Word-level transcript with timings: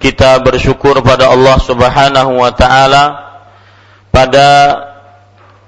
kita 0.00 0.40
bersyukur 0.40 1.04
pada 1.04 1.28
Allah 1.28 1.60
Subhanahu 1.60 2.40
wa 2.40 2.48
taala 2.56 3.04
pada 4.08 4.48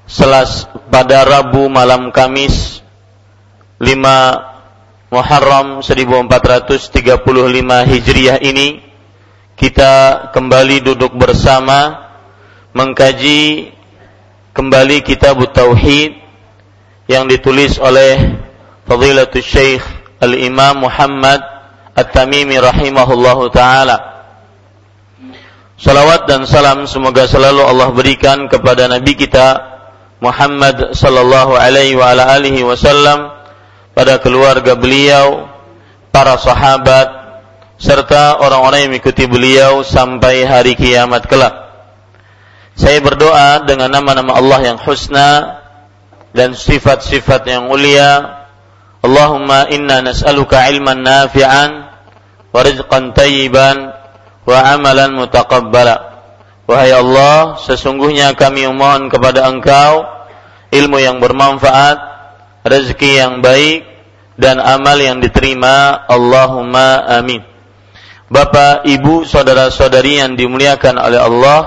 selas 0.08 0.64
pada 0.88 1.28
Rabu 1.28 1.68
malam 1.68 2.08
Kamis 2.08 2.80
5 3.76 5.12
Muharram 5.12 5.84
1435 5.84 6.88
Hijriah 7.92 8.40
ini 8.40 8.80
kita 9.52 9.92
kembali 10.32 10.80
duduk 10.80 11.12
bersama 11.12 12.08
mengkaji 12.72 13.68
kembali 14.56 15.04
kitab 15.04 15.44
Tauhid 15.52 16.16
yang 17.04 17.28
ditulis 17.28 17.76
oleh 17.76 18.40
Fadilatul 18.88 19.44
Syekh 19.44 19.84
Al-Imam 20.24 20.88
Muhammad 20.88 21.44
At-Tamimi 21.92 22.56
rahimahullahu 22.56 23.52
taala 23.52 24.11
Salawat 25.82 26.30
dan 26.30 26.46
salam 26.46 26.86
semoga 26.86 27.26
selalu 27.26 27.58
Allah 27.58 27.90
berikan 27.90 28.46
kepada 28.46 28.86
Nabi 28.86 29.18
kita 29.18 29.58
Muhammad 30.22 30.94
sallallahu 30.94 31.58
alaihi 31.58 31.98
wa 31.98 32.14
wasallam 32.70 33.34
pada 33.90 34.22
keluarga 34.22 34.78
beliau, 34.78 35.50
para 36.14 36.38
sahabat 36.38 37.10
serta 37.82 38.38
orang-orang 38.38 38.86
yang 38.86 38.90
mengikuti 38.94 39.26
beliau 39.26 39.82
sampai 39.82 40.46
hari 40.46 40.78
kiamat 40.78 41.26
kelak. 41.26 41.50
Saya 42.78 43.02
berdoa 43.02 43.66
dengan 43.66 43.90
nama-nama 43.90 44.38
Allah 44.38 44.62
yang 44.62 44.78
husna 44.78 45.58
dan 46.30 46.54
sifat-sifat 46.54 47.42
yang 47.50 47.66
mulia. 47.66 48.46
Allahumma 49.02 49.66
inna 49.66 49.98
nas'aluka 49.98 50.62
ilman 50.70 51.02
nafi'an 51.02 51.70
wa 52.54 52.60
rizqan 52.62 53.10
tayyiban 53.18 53.98
wa 54.46 54.58
amalan 54.74 55.14
mutaqabbala. 55.14 56.12
Wahai 56.66 56.94
Allah, 56.94 57.58
sesungguhnya 57.58 58.38
kami 58.38 58.64
memohon 58.70 59.10
kepada 59.10 59.50
Engkau 59.50 60.06
ilmu 60.72 60.98
yang 60.98 61.20
bermanfaat, 61.20 61.98
rezeki 62.64 63.20
yang 63.20 63.34
baik 63.44 63.84
dan 64.40 64.58
amal 64.58 64.96
yang 64.96 65.20
diterima. 65.20 66.08
Allahumma 66.08 67.04
amin. 67.20 67.44
Bapak, 68.32 68.88
Ibu, 68.88 69.28
saudara-saudari 69.28 70.24
yang 70.24 70.32
dimuliakan 70.32 70.96
oleh 70.96 71.20
Allah, 71.20 71.60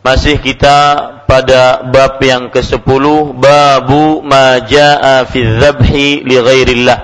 masih 0.00 0.40
kita 0.40 0.96
pada 1.28 1.84
bab 1.84 2.16
yang 2.24 2.48
ke-10, 2.48 3.04
babu 3.36 4.24
ma 4.24 4.56
jaa 4.64 5.28
fi 5.28 5.44
dzabhi 5.44 6.24
li 6.24 6.36
ghairillah. 6.40 6.98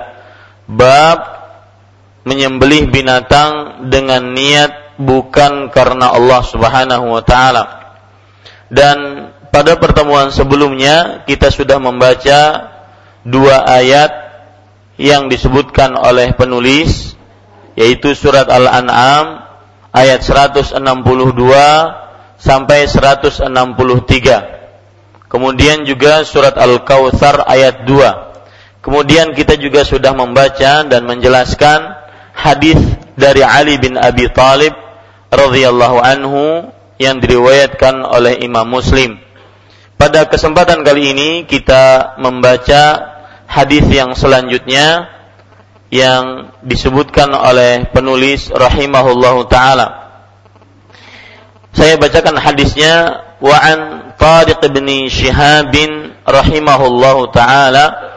Bab 0.65 1.19
menyembelih 2.25 2.89
binatang 2.89 3.85
dengan 3.93 4.33
niat 4.33 4.84
bukan 4.99 5.71
karena 5.71 6.11
Allah 6.11 6.43
Subhanahu 6.43 7.15
wa 7.15 7.23
taala. 7.23 7.63
Dan 8.71 9.29
pada 9.53 9.77
pertemuan 9.77 10.33
sebelumnya 10.33 11.23
kita 11.23 11.53
sudah 11.53 11.79
membaca 11.79 12.71
dua 13.23 13.63
ayat 13.63 14.11
yang 14.95 15.27
disebutkan 15.27 15.95
oleh 15.95 16.31
penulis 16.35 17.15
yaitu 17.75 18.15
surat 18.15 18.47
Al-An'am 18.47 19.43
ayat 19.91 20.23
162 20.23 20.79
sampai 22.39 22.87
163. 22.87 25.27
Kemudian 25.27 25.83
juga 25.83 26.23
surat 26.23 26.55
Al-Kautsar 26.55 27.43
ayat 27.43 27.83
2. 27.83 28.79
Kemudian 28.79 29.35
kita 29.35 29.59
juga 29.59 29.83
sudah 29.83 30.15
membaca 30.15 30.85
dan 30.85 31.01
menjelaskan 31.03 31.97
hadis 32.31 32.77
dari 33.17 33.41
Ali 33.41 33.81
bin 33.81 33.97
Abi 33.97 34.29
Thalib 34.29 34.84
radhiyallahu 35.35 35.97
anhu 35.99 36.71
yang 36.99 37.19
diriwayatkan 37.19 38.07
oleh 38.07 38.39
Imam 38.39 38.67
Muslim. 38.67 39.19
Pada 39.95 40.27
kesempatan 40.27 40.83
kali 40.83 41.15
ini 41.15 41.29
kita 41.47 42.15
membaca 42.19 43.15
hadis 43.47 43.87
yang 43.87 44.11
selanjutnya 44.15 45.07
yang 45.93 46.51
disebutkan 46.65 47.31
oleh 47.31 47.87
penulis 47.95 48.51
rahimahullahu 48.51 49.47
taala. 49.47 50.03
Saya 51.75 51.99
bacakan 51.99 52.39
hadisnya 52.39 53.23
wa 53.39 53.55
an 53.59 53.79
Tariq 54.15 54.63
bin 54.71 55.07
Shihab 55.11 55.75
rahimahullahu 56.23 57.31
taala 57.35 58.15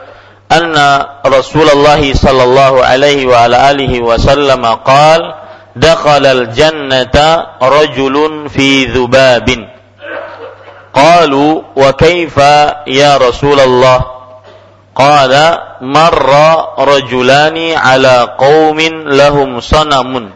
anna 0.48 1.20
Rasulullah 1.26 1.98
sallallahu 1.98 2.82
alaihi 2.82 3.26
wa 3.26 3.46
ala 3.46 3.70
alihi 3.70 4.00
wasallam 4.00 4.62
qala 4.82 5.47
dakhalal 5.78 6.50
jannata 6.52 7.58
rajulun 7.62 8.50
fi 8.50 8.86
dhubabin 8.90 9.62
qalu 10.92 11.62
wa 11.78 11.94
kaifa 11.94 12.82
ya 12.90 13.14
rasulullah 13.22 14.02
qala 14.98 15.78
marra 15.86 16.74
rajulani 16.82 17.78
ala 17.78 18.34
qaumin 18.34 19.06
lahum 19.14 19.62
sanamun 19.62 20.34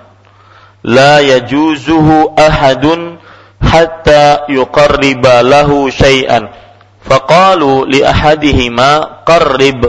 la 0.87 1.19
yajuzuhu 1.19 2.39
ahadun 2.39 3.19
hatta 3.59 4.47
yuqarriba 4.47 5.43
lahu 5.43 5.91
syai'an 5.91 6.47
faqalu 7.03 7.91
li 7.91 8.07
ahadihima 8.07 9.23
qarrib 9.27 9.83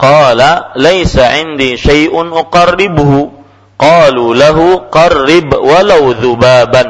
qala 0.00 0.72
laysa 0.80 1.36
indi 1.44 1.76
syai'un 1.76 2.32
uqarribuhu 2.32 3.35
qalu 3.76 4.36
lahu 4.36 4.88
qarrib 4.92 5.52
walau 5.52 6.12
dzubaban 6.16 6.88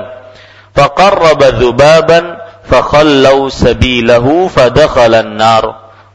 faqarraba 0.75 1.59
dhubaban 1.59 2.39
fakhallau 2.67 3.51
sabilahu 3.51 4.51
fadakhala 4.51 5.23
an-nar. 5.23 5.65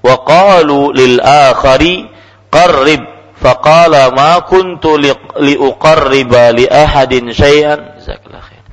Wa 0.01 0.25
qalu 0.25 0.91
lil 0.97 1.21
akhari 1.21 2.09
qarrib 2.49 3.11
faqala 3.41 4.13
ma 4.13 4.45
kuntu 4.45 5.01
liuqarriba 5.41 6.53
li 6.53 6.69
ahadin 6.69 7.33
syai'an 7.33 7.97
jazakallahu 7.97 8.45
khair 8.45 8.63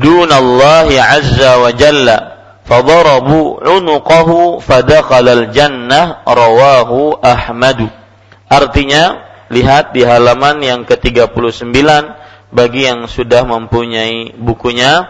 dunallahi 0.00 0.96
azza 0.96 1.60
wa 1.60 1.68
jalla 1.76 2.16
fadarabu 2.64 3.60
unuqahu 3.60 4.64
fadakhala 4.64 5.44
al-jannah 5.44 6.24
rawahu 6.24 7.20
ahmadu 7.20 7.88
artinya 8.48 9.25
lihat 9.52 9.94
di 9.94 10.02
halaman 10.02 10.62
yang 10.62 10.80
ke-39 10.82 11.70
bagi 12.50 12.86
yang 12.86 13.06
sudah 13.06 13.46
mempunyai 13.46 14.34
bukunya. 14.38 15.06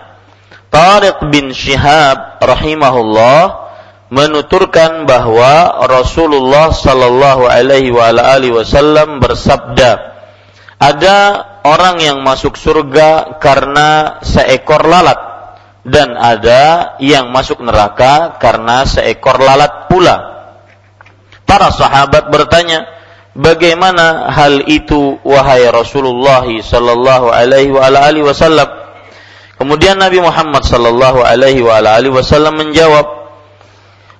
Tariq 0.69 1.31
bin 1.31 1.55
Syihab 1.55 2.43
rahimahullah 2.43 3.67
menuturkan 4.12 5.06
bahwa 5.09 5.83
Rasulullah 5.87 6.71
sallallahu 6.71 7.49
alaihi 7.49 7.91
wasallam 8.53 9.19
bersabda 9.19 10.15
ada 10.77 11.19
orang 11.65 11.97
yang 12.05 12.19
masuk 12.21 12.55
surga 12.55 13.41
karena 13.41 14.21
seekor 14.21 14.85
lalat 14.85 15.17
dan 15.87 16.12
ada 16.19 16.94
yang 16.99 17.32
masuk 17.32 17.62
neraka 17.62 18.37
karena 18.43 18.85
seekor 18.85 19.41
lalat 19.41 19.89
pula. 19.89 20.17
Para 21.47 21.71
sahabat 21.71 22.29
bertanya 22.29 22.95
bagaimana 23.37 24.33
hal 24.33 24.65
itu 24.65 25.21
wahai 25.21 25.69
Rasulullah 25.69 26.44
sallallahu 26.49 27.31
alaihi 27.31 27.71
wa 27.71 27.87
alihi 27.87 28.25
wasallam? 28.25 28.67
Kemudian 29.56 29.97
Nabi 30.00 30.21
Muhammad 30.21 30.65
sallallahu 30.65 31.25
alaihi 31.25 31.65
wa 31.65 31.81
alihi 31.81 32.12
wasallam 32.12 32.61
menjawab 32.61 33.05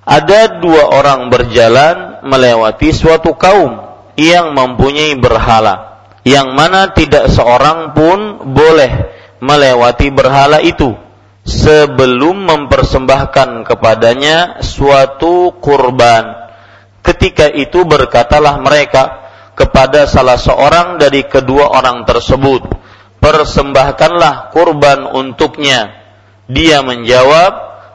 ada 0.07 0.63
dua 0.63 0.95
orang 0.95 1.29
berjalan 1.29 2.23
melewati 2.23 2.95
suatu 2.95 3.35
kaum 3.35 3.83
yang 4.17 4.55
mempunyai 4.55 5.19
berhala 5.19 6.07
yang 6.23 6.55
mana 6.55 6.91
tidak 6.95 7.29
seorang 7.31 7.93
pun 7.93 8.51
boleh 8.55 9.13
melewati 9.43 10.09
berhala 10.15 10.63
itu 10.63 10.95
sebelum 11.47 12.47
mempersembahkan 12.49 13.63
kepadanya 13.63 14.59
suatu 14.65 15.55
kurban 15.63 16.46
Ketika 17.07 17.47
itu 17.47 17.87
berkatalah 17.87 18.59
mereka 18.59 19.31
kepada 19.55 20.11
salah 20.11 20.35
seorang 20.35 20.99
dari 20.99 21.23
kedua 21.23 21.71
orang 21.71 22.03
tersebut, 22.03 22.67
persembahkanlah 23.23 24.51
kurban 24.51 25.15
untuknya. 25.15 26.03
Dia 26.51 26.83
menjawab, 26.83 27.53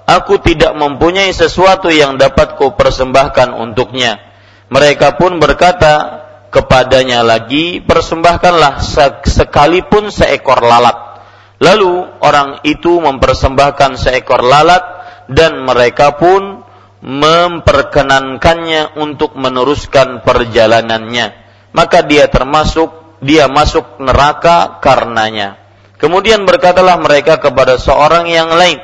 aku 0.08 0.40
tidak 0.40 0.72
mempunyai 0.80 1.36
sesuatu 1.36 1.92
yang 1.92 2.16
dapat 2.16 2.56
ku 2.56 2.72
persembahkan 2.72 3.52
untuknya. 3.52 4.24
Mereka 4.72 5.20
pun 5.20 5.44
berkata 5.44 6.24
kepadanya 6.48 7.20
lagi, 7.28 7.84
persembahkanlah 7.84 8.80
sekalipun 9.28 10.08
seekor 10.08 10.64
lalat. 10.64 11.20
Lalu 11.60 12.16
orang 12.24 12.64
itu 12.64 12.96
mempersembahkan 12.98 14.00
seekor 14.00 14.40
lalat 14.40 14.82
dan 15.30 15.62
mereka 15.64 16.18
pun 16.18 16.61
memperkenankannya 17.02 18.96
untuk 19.02 19.34
meneruskan 19.34 20.22
perjalanannya. 20.22 21.34
Maka 21.74 22.06
dia 22.06 22.30
termasuk 22.30 23.18
dia 23.22 23.50
masuk 23.50 24.02
neraka 24.02 24.82
karenanya. 24.82 25.58
Kemudian 25.98 26.46
berkatalah 26.46 26.98
mereka 26.98 27.38
kepada 27.38 27.78
seorang 27.78 28.26
yang 28.26 28.50
lain 28.50 28.82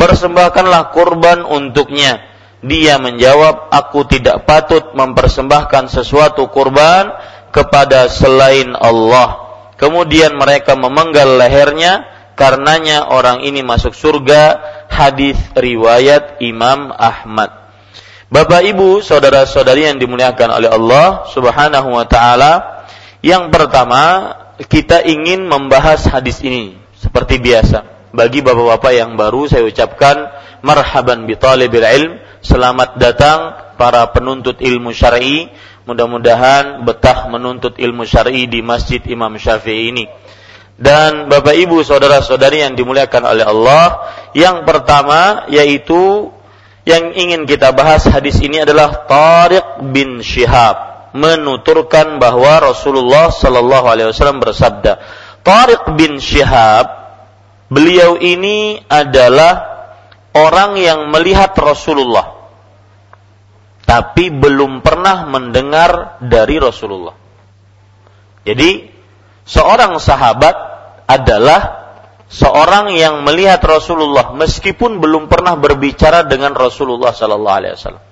persembahkanlah 0.00 0.92
kurban 0.92 1.44
untuknya. 1.44 2.32
Dia 2.64 2.96
menjawab 2.96 3.68
aku 3.68 4.08
tidak 4.08 4.48
patut 4.48 4.96
mempersembahkan 4.96 5.92
sesuatu 5.92 6.48
kurban 6.48 7.12
kepada 7.52 8.08
selain 8.08 8.72
Allah. 8.72 9.44
Kemudian 9.76 10.32
mereka 10.40 10.72
memenggal 10.72 11.36
lehernya 11.36 12.13
karenanya 12.34 13.10
orang 13.10 13.42
ini 13.42 13.62
masuk 13.66 13.94
surga 13.96 14.60
hadis 14.90 15.38
riwayat 15.54 16.38
Imam 16.42 16.90
Ahmad 16.94 17.64
Bapak 18.34 18.66
Ibu, 18.66 18.98
saudara-saudari 18.98 19.86
yang 19.86 20.02
dimuliakan 20.02 20.58
oleh 20.58 20.66
Allah 20.66 21.22
Subhanahu 21.30 21.94
wa 21.94 22.02
taala, 22.02 22.82
yang 23.22 23.46
pertama 23.54 24.34
kita 24.66 25.06
ingin 25.06 25.46
membahas 25.46 26.02
hadis 26.10 26.42
ini 26.42 26.74
seperti 26.98 27.38
biasa. 27.38 28.10
Bagi 28.10 28.42
bapak-bapak 28.42 28.90
yang 28.90 29.14
baru 29.14 29.46
saya 29.46 29.62
ucapkan 29.62 30.34
marhaban 30.66 31.30
bi 31.30 31.38
talibil 31.38 31.86
ilm, 31.86 32.18
selamat 32.42 32.98
datang 32.98 33.38
para 33.78 34.02
penuntut 34.10 34.58
ilmu 34.58 34.90
syar'i. 34.90 35.54
Mudah-mudahan 35.86 36.82
betah 36.82 37.30
menuntut 37.30 37.78
ilmu 37.78 38.02
syar'i 38.02 38.50
di 38.50 38.66
Masjid 38.66 38.98
Imam 39.06 39.38
Syafi'i 39.38 39.94
ini. 39.94 40.10
Dan 40.74 41.30
Bapak 41.30 41.54
Ibu 41.54 41.86
saudara-saudari 41.86 42.66
yang 42.66 42.74
dimuliakan 42.74 43.22
oleh 43.22 43.46
Allah, 43.46 44.10
yang 44.34 44.66
pertama 44.66 45.46
yaitu 45.46 46.34
yang 46.82 47.14
ingin 47.14 47.46
kita 47.46 47.70
bahas 47.70 48.04
hadis 48.10 48.42
ini 48.42 48.66
adalah 48.66 49.06
Tariq 49.06 49.86
bin 49.94 50.18
Shihab 50.18 51.10
menuturkan 51.14 52.18
bahwa 52.18 52.74
Rasulullah 52.74 53.30
Shallallahu 53.30 53.86
Alaihi 53.86 54.10
Wasallam 54.10 54.42
bersabda, 54.42 54.98
Tariq 55.46 55.94
bin 55.94 56.18
Shihab 56.18 56.90
beliau 57.70 58.18
ini 58.18 58.82
adalah 58.90 59.86
orang 60.34 60.74
yang 60.74 61.06
melihat 61.14 61.54
Rasulullah 61.54 62.34
tapi 63.84 64.32
belum 64.32 64.80
pernah 64.80 65.28
mendengar 65.28 66.18
dari 66.24 66.56
Rasulullah. 66.56 67.14
Jadi 68.44 68.93
seorang 69.44 69.96
sahabat 70.00 70.56
adalah 71.08 71.84
seorang 72.28 72.92
yang 72.96 73.22
melihat 73.22 73.60
Rasulullah 73.62 74.32
meskipun 74.34 74.98
belum 74.98 75.28
pernah 75.28 75.54
berbicara 75.54 76.24
dengan 76.24 76.56
Rasulullah 76.56 77.12
sallallahu 77.12 77.56
alaihi 77.56 77.74
wasallam. 77.76 78.04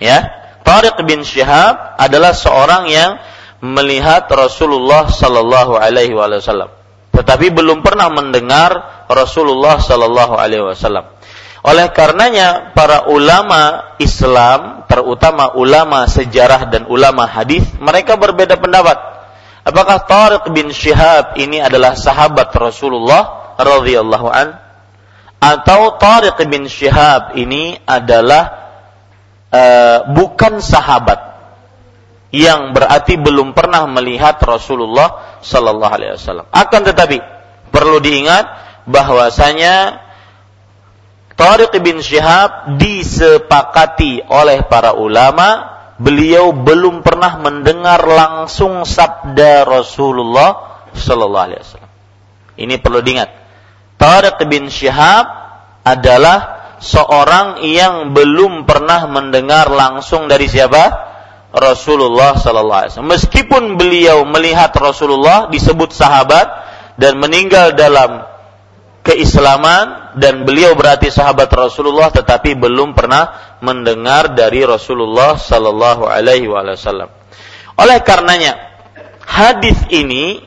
Ya, 0.00 0.18
Tariq 0.62 0.96
bin 1.06 1.22
Syihab 1.26 1.98
adalah 1.98 2.32
seorang 2.32 2.88
yang 2.88 3.18
melihat 3.60 4.28
Rasulullah 4.32 5.08
sallallahu 5.08 5.80
alaihi 5.80 6.12
wasallam 6.12 6.76
tetapi 7.16 7.48
belum 7.48 7.80
pernah 7.80 8.12
mendengar 8.12 9.04
Rasulullah 9.08 9.80
sallallahu 9.80 10.36
alaihi 10.36 10.60
wasallam. 10.60 11.16
Oleh 11.64 11.88
karenanya 11.90 12.76
para 12.76 13.08
ulama 13.08 13.96
Islam, 13.96 14.84
terutama 14.86 15.56
ulama 15.56 16.04
sejarah 16.06 16.68
dan 16.68 16.84
ulama 16.92 17.24
hadis, 17.24 17.64
mereka 17.80 18.20
berbeda 18.20 18.60
pendapat 18.60 19.15
Apakah 19.66 20.06
Tariq 20.06 20.44
bin 20.54 20.70
Syihab 20.70 21.34
ini 21.42 21.58
adalah 21.58 21.98
sahabat 21.98 22.54
Rasulullah 22.54 23.58
radhiyallahu 23.58 24.28
an 24.30 24.62
atau 25.42 25.98
Tariq 25.98 26.38
bin 26.46 26.70
Syihab 26.70 27.34
ini 27.34 27.74
adalah 27.82 28.70
uh, 29.50 29.98
bukan 30.14 30.62
sahabat 30.62 31.18
yang 32.30 32.78
berarti 32.78 33.18
belum 33.18 33.58
pernah 33.58 33.90
melihat 33.90 34.38
Rasulullah 34.38 35.40
sallallahu 35.42 35.94
alaihi 35.98 36.14
wasallam. 36.14 36.46
Akan 36.54 36.86
tetapi 36.86 37.18
perlu 37.74 37.98
diingat 37.98 38.46
bahwasanya 38.86 40.06
Tariq 41.34 41.74
bin 41.82 41.98
Syihab 42.00 42.78
disepakati 42.78 44.22
oleh 44.30 44.62
para 44.70 44.94
ulama 44.94 45.75
beliau 45.96 46.52
belum 46.52 47.00
pernah 47.00 47.40
mendengar 47.40 48.04
langsung 48.04 48.84
sabda 48.84 49.64
Rasulullah 49.64 50.82
Sallallahu 50.92 51.46
Alaihi 51.48 51.60
Wasallam. 51.60 51.92
Ini 52.56 52.74
perlu 52.80 53.00
diingat. 53.04 53.30
Tariq 53.96 54.38
bin 54.48 54.68
Syihab 54.68 55.26
adalah 55.84 56.38
seorang 56.80 57.64
yang 57.64 58.12
belum 58.12 58.68
pernah 58.68 59.08
mendengar 59.08 59.72
langsung 59.72 60.28
dari 60.28 60.48
siapa? 60.48 61.08
Rasulullah 61.56 62.36
Sallallahu 62.36 62.80
Alaihi 62.80 62.92
Wasallam. 62.92 63.12
Meskipun 63.16 63.62
beliau 63.80 64.28
melihat 64.28 64.72
Rasulullah 64.76 65.48
disebut 65.48 65.92
sahabat 65.96 66.46
dan 67.00 67.16
meninggal 67.16 67.72
dalam 67.72 68.35
keislaman 69.06 70.18
dan 70.18 70.42
beliau 70.42 70.74
berarti 70.74 71.14
sahabat 71.14 71.46
Rasulullah 71.54 72.10
tetapi 72.10 72.58
belum 72.58 72.98
pernah 72.98 73.56
mendengar 73.62 74.34
dari 74.34 74.66
Rasulullah 74.66 75.38
sallallahu 75.38 76.10
alaihi 76.10 76.50
wasallam. 76.50 77.06
Oleh 77.78 78.02
karenanya 78.02 78.58
hadis 79.22 79.78
ini 79.94 80.42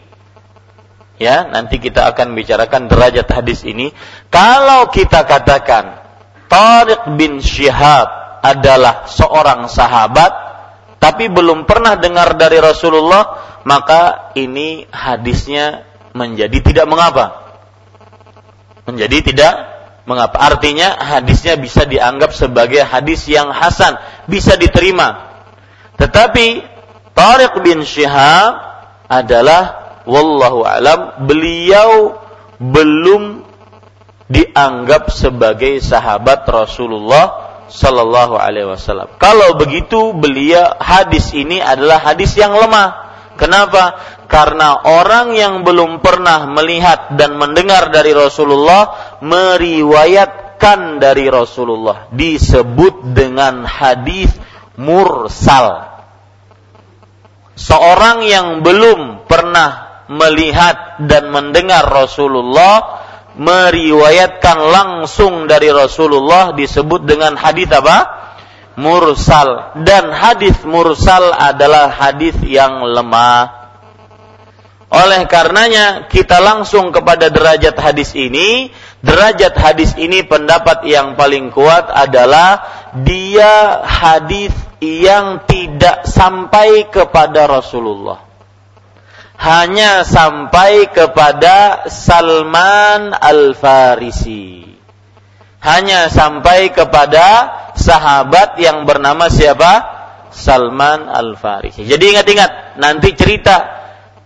ya 1.16 1.48
nanti 1.48 1.80
kita 1.80 2.12
akan 2.12 2.36
bicarakan 2.36 2.92
derajat 2.92 3.28
hadis 3.32 3.64
ini 3.64 3.96
kalau 4.28 4.92
kita 4.92 5.24
katakan 5.24 6.00
Tariq 6.52 7.16
bin 7.16 7.40
Syihab 7.40 8.08
adalah 8.44 9.08
seorang 9.08 9.68
sahabat 9.72 10.32
tapi 11.00 11.32
belum 11.32 11.64
pernah 11.64 11.96
dengar 11.96 12.36
dari 12.36 12.60
Rasulullah 12.60 13.40
maka 13.64 14.32
ini 14.36 14.88
hadisnya 14.92 15.88
menjadi 16.16 16.60
tidak 16.64 16.88
mengapa 16.88 17.49
menjadi 18.90 19.32
tidak 19.34 19.54
mengapa. 20.10 20.42
Artinya 20.42 20.98
hadisnya 20.98 21.54
bisa 21.62 21.86
dianggap 21.86 22.34
sebagai 22.34 22.82
hadis 22.82 23.30
yang 23.30 23.54
hasan, 23.54 23.98
bisa 24.26 24.58
diterima. 24.58 25.30
Tetapi 26.02 26.66
Tariq 27.14 27.54
bin 27.62 27.84
Syihab 27.84 28.56
adalah 29.12 29.64
wallahu 30.08 30.64
alam 30.64 31.28
beliau 31.28 32.18
belum 32.58 33.44
dianggap 34.30 35.10
sebagai 35.10 35.82
sahabat 35.82 36.46
Rasulullah 36.46 37.50
Sallallahu 37.70 38.38
Alaihi 38.38 38.66
Wasallam. 38.70 39.18
Kalau 39.22 39.58
begitu 39.58 40.14
beliau 40.18 40.74
hadis 40.82 41.34
ini 41.38 41.62
adalah 41.62 42.02
hadis 42.02 42.34
yang 42.38 42.54
lemah. 42.54 43.09
Kenapa? 43.40 43.96
Karena 44.28 44.84
orang 44.84 45.32
yang 45.32 45.64
belum 45.64 46.04
pernah 46.04 46.44
melihat 46.52 47.16
dan 47.16 47.40
mendengar 47.40 47.88
dari 47.88 48.12
Rasulullah 48.12 49.16
meriwayatkan 49.24 51.00
dari 51.00 51.32
Rasulullah 51.32 52.12
disebut 52.12 53.16
dengan 53.16 53.64
hadis 53.64 54.28
mursal. 54.76 55.88
Seorang 57.56 58.28
yang 58.28 58.48
belum 58.60 59.24
pernah 59.24 60.04
melihat 60.12 61.00
dan 61.08 61.32
mendengar 61.32 61.88
Rasulullah 61.88 63.08
meriwayatkan 63.40 64.58
langsung 64.68 65.48
dari 65.48 65.72
Rasulullah 65.72 66.52
disebut 66.52 67.08
dengan 67.08 67.40
hadis 67.40 67.72
apa? 67.72 68.19
Mursal 68.80 69.76
dan 69.84 70.08
hadis 70.16 70.64
mursal 70.64 71.36
adalah 71.36 71.92
hadis 71.92 72.40
yang 72.48 72.80
lemah. 72.88 73.60
Oleh 74.90 75.30
karenanya 75.30 76.10
kita 76.10 76.42
langsung 76.42 76.90
kepada 76.90 77.30
derajat 77.30 77.78
hadis 77.78 78.16
ini. 78.18 78.74
Derajat 79.00 79.54
hadis 79.56 79.94
ini 79.96 80.26
pendapat 80.26 80.84
yang 80.90 81.14
paling 81.14 81.54
kuat 81.54 81.88
adalah 81.94 82.66
dia 83.06 83.86
hadis 83.86 84.52
yang 84.82 85.46
tidak 85.46 86.10
sampai 86.10 86.90
kepada 86.90 87.46
Rasulullah. 87.46 88.26
Hanya 89.40 90.04
sampai 90.04 90.92
kepada 90.92 91.88
Salman 91.88 93.16
Al-Farisi. 93.16 94.69
Hanya 95.60 96.08
sampai 96.08 96.72
kepada 96.72 97.52
sahabat 97.76 98.56
yang 98.64 98.88
bernama 98.88 99.28
siapa? 99.28 100.00
Salman 100.30 101.10
Al-Farisi. 101.10 101.84
Jadi 101.84 102.16
ingat-ingat, 102.16 102.80
nanti 102.80 103.12
cerita 103.18 103.80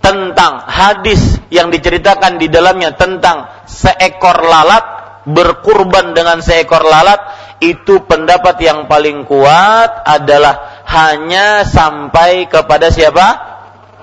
tentang 0.04 0.68
hadis 0.68 1.40
yang 1.48 1.72
diceritakan 1.72 2.36
di 2.36 2.52
dalamnya 2.52 2.92
tentang 2.94 3.64
seekor 3.64 4.44
lalat 4.44 4.84
berkurban 5.24 6.12
dengan 6.12 6.44
seekor 6.44 6.84
lalat 6.84 7.18
itu 7.64 8.04
pendapat 8.04 8.60
yang 8.60 8.92
paling 8.92 9.24
kuat 9.24 10.04
adalah 10.04 10.84
hanya 10.92 11.64
sampai 11.64 12.52
kepada 12.52 12.92
siapa? 12.92 13.56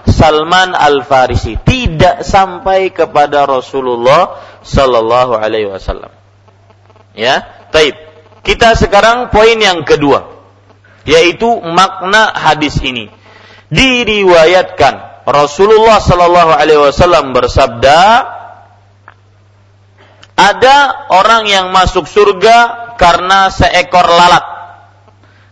Salman 0.08 0.72
Al 0.72 1.04
Farisi, 1.04 1.60
tidak 1.60 2.24
sampai 2.24 2.88
kepada 2.88 3.44
Rasulullah 3.44 4.40
Sallallahu 4.64 5.36
Alaihi 5.36 5.68
Wasallam. 5.68 6.19
Ya, 7.14 7.66
taib. 7.74 7.96
Kita 8.40 8.72
sekarang 8.78 9.28
poin 9.28 9.58
yang 9.60 9.84
kedua, 9.84 10.40
yaitu 11.04 11.48
makna 11.60 12.32
hadis 12.32 12.80
ini. 12.80 13.12
Diriwayatkan 13.70 15.24
Rasulullah 15.28 16.02
Shallallahu 16.02 16.52
Alaihi 16.56 16.80
Wasallam 16.80 17.30
bersabda, 17.36 18.00
ada 20.34 20.76
orang 21.12 21.44
yang 21.46 21.68
masuk 21.70 22.08
surga 22.08 22.90
karena 22.96 23.52
seekor 23.52 24.08
lalat, 24.08 24.44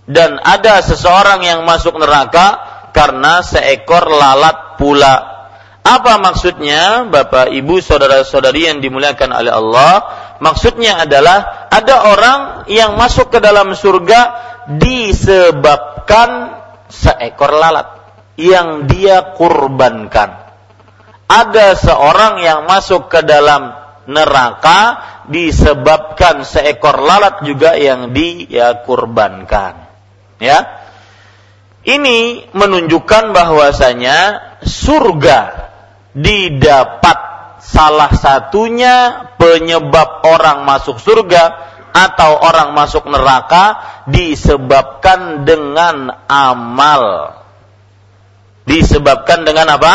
dan 0.09 0.41
ada 0.41 0.81
seseorang 0.81 1.45
yang 1.45 1.61
masuk 1.69 1.95
neraka 2.01 2.59
karena 2.97 3.45
seekor 3.45 4.09
lalat 4.09 4.81
pula. 4.81 5.38
Apa 5.89 6.21
maksudnya, 6.21 7.09
Bapak, 7.09 7.49
Ibu, 7.49 7.81
saudara-saudari 7.81 8.69
yang 8.69 8.85
dimuliakan 8.85 9.33
oleh 9.33 9.49
Allah? 9.49 10.05
Maksudnya 10.37 11.01
adalah 11.01 11.65
ada 11.73 12.13
orang 12.13 12.41
yang 12.69 13.01
masuk 13.01 13.33
ke 13.33 13.41
dalam 13.41 13.73
surga 13.73 14.21
disebabkan 14.69 16.61
seekor 16.93 17.57
lalat 17.57 17.89
yang 18.37 18.85
dia 18.85 19.33
kurbankan. 19.33 20.37
Ada 21.25 21.73
seorang 21.81 22.45
yang 22.45 22.69
masuk 22.69 23.09
ke 23.09 23.25
dalam 23.25 23.73
neraka 24.05 24.81
disebabkan 25.33 26.45
seekor 26.45 27.01
lalat 27.01 27.49
juga 27.49 27.81
yang 27.81 28.13
dia 28.13 28.85
kurbankan. 28.85 29.89
Ya. 30.37 30.85
Ini 31.81 32.53
menunjukkan 32.53 33.33
bahwasanya 33.33 34.19
surga 34.61 35.68
didapat 36.19 37.19
salah 37.63 38.11
satunya 38.15 39.31
penyebab 39.39 40.27
orang 40.27 40.67
masuk 40.67 40.99
surga 40.99 41.45
atau 41.95 42.43
orang 42.43 42.75
masuk 42.75 43.07
neraka 43.07 43.79
disebabkan 44.11 45.47
dengan 45.47 46.13
amal 46.29 47.35
disebabkan 48.69 49.49
dengan 49.49 49.73
apa? 49.73 49.95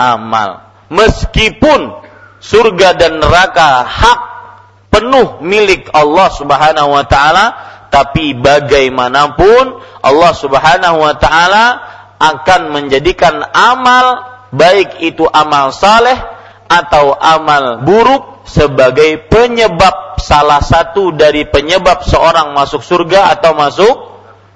Amal. 0.00 0.64
Meskipun 0.88 2.00
surga 2.40 2.96
dan 2.96 3.20
neraka 3.20 3.84
hak 3.84 4.20
penuh 4.88 5.44
milik 5.44 5.92
Allah 5.92 6.32
Subhanahu 6.32 6.88
wa 6.96 7.04
taala, 7.04 7.46
tapi 7.92 8.32
bagaimanapun 8.32 9.84
Allah 10.00 10.32
Subhanahu 10.32 10.96
wa 11.04 11.14
taala 11.20 11.64
akan 12.16 12.72
menjadikan 12.72 13.44
amal 13.52 14.29
baik 14.50 15.02
itu 15.02 15.26
amal 15.26 15.70
saleh 15.74 16.18
atau 16.70 17.18
amal 17.18 17.82
buruk 17.82 18.46
sebagai 18.46 19.26
penyebab 19.26 20.18
salah 20.22 20.62
satu 20.62 21.10
dari 21.14 21.46
penyebab 21.48 22.06
seorang 22.06 22.54
masuk 22.54 22.82
surga 22.82 23.34
atau 23.34 23.52
masuk 23.56 23.94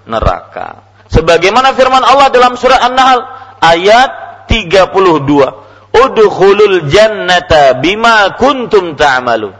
neraka. 0.06 0.86
Sebagaimana 1.10 1.74
firman 1.74 2.02
Allah 2.02 2.30
dalam 2.30 2.54
surat 2.58 2.82
An-Nahl 2.84 3.22
ayat 3.62 4.10
32. 4.50 5.94
Udkhulul 5.94 6.90
jannata 6.90 7.78
bima 7.78 8.34
kuntum 8.34 8.98
ta'malun. 8.98 9.54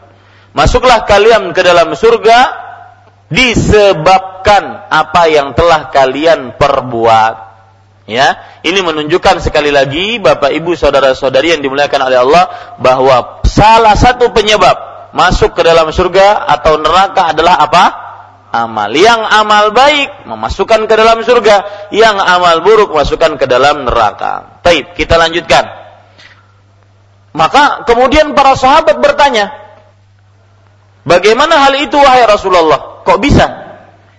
Masuklah 0.51 1.03
kalian 1.07 1.51
ke 1.51 1.63
dalam 1.63 1.95
surga 1.95 2.39
disebabkan 3.31 4.87
apa 4.91 5.23
yang 5.31 5.55
telah 5.55 5.91
kalian 5.91 6.55
perbuat. 6.59 7.54
Ya, 8.05 8.37
ini 8.61 8.85
menunjukkan 8.85 9.41
sekali 9.41 9.73
lagi 9.73 10.21
Bapak 10.21 10.53
Ibu 10.53 10.77
saudara-saudari 10.77 11.57
yang 11.57 11.61
dimuliakan 11.65 12.05
oleh 12.05 12.21
Allah 12.21 12.77
bahwa 12.77 13.41
salah 13.49 13.97
satu 13.97 14.29
penyebab 14.29 14.77
masuk 15.17 15.57
ke 15.57 15.65
dalam 15.65 15.89
surga 15.89 16.45
atau 16.45 16.77
neraka 16.77 17.33
adalah 17.33 17.57
apa? 17.57 18.05
amal. 18.55 18.87
Yang 18.95 19.21
amal 19.27 19.65
baik 19.75 20.23
memasukkan 20.23 20.87
ke 20.87 20.93
dalam 20.95 21.19
surga, 21.27 21.89
yang 21.91 22.15
amal 22.15 22.63
buruk 22.63 22.95
masukkan 22.95 23.35
ke 23.35 23.45
dalam 23.49 23.83
neraka. 23.83 24.63
Baik, 24.63 24.95
kita 24.95 25.19
lanjutkan. 25.19 25.67
Maka 27.35 27.83
kemudian 27.83 28.31
para 28.31 28.55
sahabat 28.55 29.03
bertanya, 29.03 29.51
"Bagaimana 31.03 31.67
hal 31.67 31.75
itu 31.83 31.99
wahai 31.99 32.23
Rasulullah? 32.23 33.03
Kok 33.03 33.19
bisa? 33.19 33.45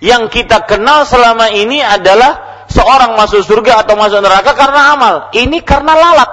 Yang 0.05 0.45
kita 0.45 0.69
kenal 0.69 1.09
selama 1.09 1.49
ini 1.49 1.81
adalah 1.81 2.46
seorang 2.70 3.18
masuk 3.18 3.42
surga 3.42 3.87
atau 3.87 3.94
masuk 3.99 4.20
neraka 4.23 4.52
karena 4.54 4.94
amal. 4.94 5.14
Ini 5.35 5.58
karena 5.62 5.92
lalat. 5.94 6.30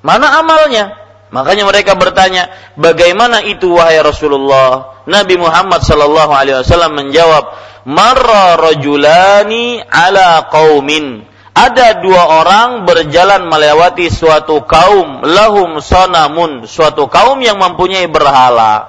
Mana 0.00 0.40
amalnya? 0.40 0.96
Makanya 1.30 1.62
mereka 1.62 1.94
bertanya, 1.94 2.50
bagaimana 2.74 3.46
itu 3.46 3.78
wahai 3.78 4.02
Rasulullah? 4.02 4.98
Nabi 5.06 5.38
Muhammad 5.38 5.86
sallallahu 5.86 6.32
alaihi 6.34 6.58
wasallam 6.58 6.98
menjawab, 6.98 7.54
"Marra 7.86 8.58
rajulani 8.58 9.78
ala 9.86 10.50
qaumin." 10.50 11.22
Ada 11.54 12.02
dua 12.02 12.40
orang 12.42 12.86
berjalan 12.86 13.46
melewati 13.46 14.10
suatu 14.10 14.64
kaum 14.66 15.22
lahum 15.26 15.78
sonamun, 15.82 16.66
suatu 16.66 17.10
kaum 17.10 17.38
yang 17.42 17.58
mempunyai 17.58 18.06
berhala. 18.06 18.86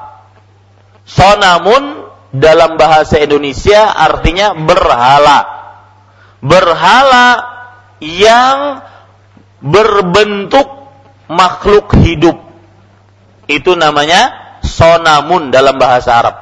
Sonamun 1.03 2.09
dalam 2.31 2.79
bahasa 2.79 3.19
Indonesia 3.19 3.91
artinya 3.91 4.55
berhala. 4.55 5.60
Berhala 6.41 7.27
yang 8.01 8.81
berbentuk 9.61 10.67
makhluk 11.29 11.93
hidup. 12.01 12.37
Itu 13.45 13.77
namanya 13.77 14.33
sonamun 14.65 15.53
dalam 15.53 15.77
bahasa 15.77 16.17
Arab. 16.17 16.35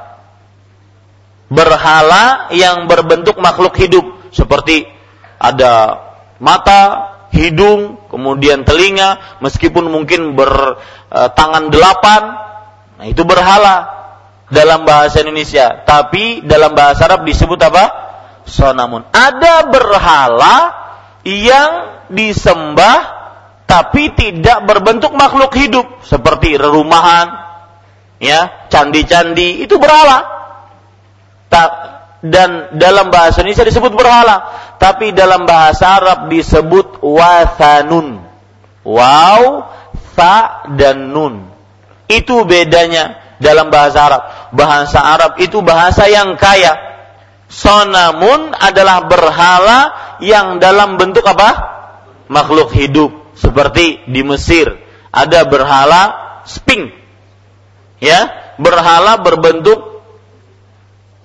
Berhala 1.50 2.48
yang 2.54 2.86
berbentuk 2.86 3.36
makhluk 3.42 3.76
hidup 3.76 4.06
seperti 4.32 4.86
ada 5.36 5.98
mata, 6.40 7.12
hidung, 7.34 7.98
kemudian 8.08 8.62
telinga, 8.64 9.38
meskipun 9.42 9.90
mungkin 9.90 10.38
bertangan 10.38 11.68
delapan, 11.68 12.22
Nah, 13.00 13.08
itu 13.08 13.24
berhala 13.24 13.88
dalam 14.52 14.84
bahasa 14.84 15.24
Indonesia, 15.24 15.88
tapi 15.88 16.44
dalam 16.44 16.76
bahasa 16.76 17.08
Arab 17.08 17.24
disebut 17.24 17.56
apa? 17.56 18.09
Sonamun. 18.50 19.06
Ada 19.14 19.70
berhala 19.70 20.56
yang 21.22 21.70
disembah 22.10 23.20
tapi 23.70 24.10
tidak 24.18 24.66
berbentuk 24.66 25.14
makhluk 25.14 25.54
hidup 25.54 26.02
seperti 26.02 26.58
rerumahan, 26.58 27.30
ya, 28.18 28.66
candi-candi 28.66 29.62
itu 29.62 29.78
berhala. 29.78 30.42
dan 32.20 32.76
dalam 32.76 33.08
bahasa 33.08 33.40
Indonesia 33.40 33.64
disebut 33.64 33.96
berhala, 33.96 34.36
tapi 34.76 35.14
dalam 35.14 35.48
bahasa 35.48 35.98
Arab 36.02 36.28
disebut 36.28 37.00
wasanun. 37.00 38.22
Wow, 38.84 39.70
sa 40.18 40.66
dan 40.74 41.14
nun. 41.14 41.48
Itu 42.10 42.44
bedanya 42.44 43.18
dalam 43.40 43.72
bahasa 43.72 43.98
Arab. 44.04 44.22
Bahasa 44.52 45.00
Arab 45.00 45.40
itu 45.40 45.62
bahasa 45.64 46.10
yang 46.10 46.36
kaya. 46.36 46.89
Sonamun 47.50 48.54
adalah 48.54 49.10
berhala 49.10 49.78
yang 50.22 50.62
dalam 50.62 50.94
bentuk 50.94 51.26
apa? 51.26 51.50
Makhluk 52.30 52.70
hidup. 52.78 53.34
Seperti 53.34 54.06
di 54.06 54.22
Mesir 54.22 54.70
ada 55.10 55.42
berhala 55.42 56.02
sping. 56.46 56.94
Ya, 57.98 58.30
berhala 58.56 59.18
berbentuk 59.20 60.06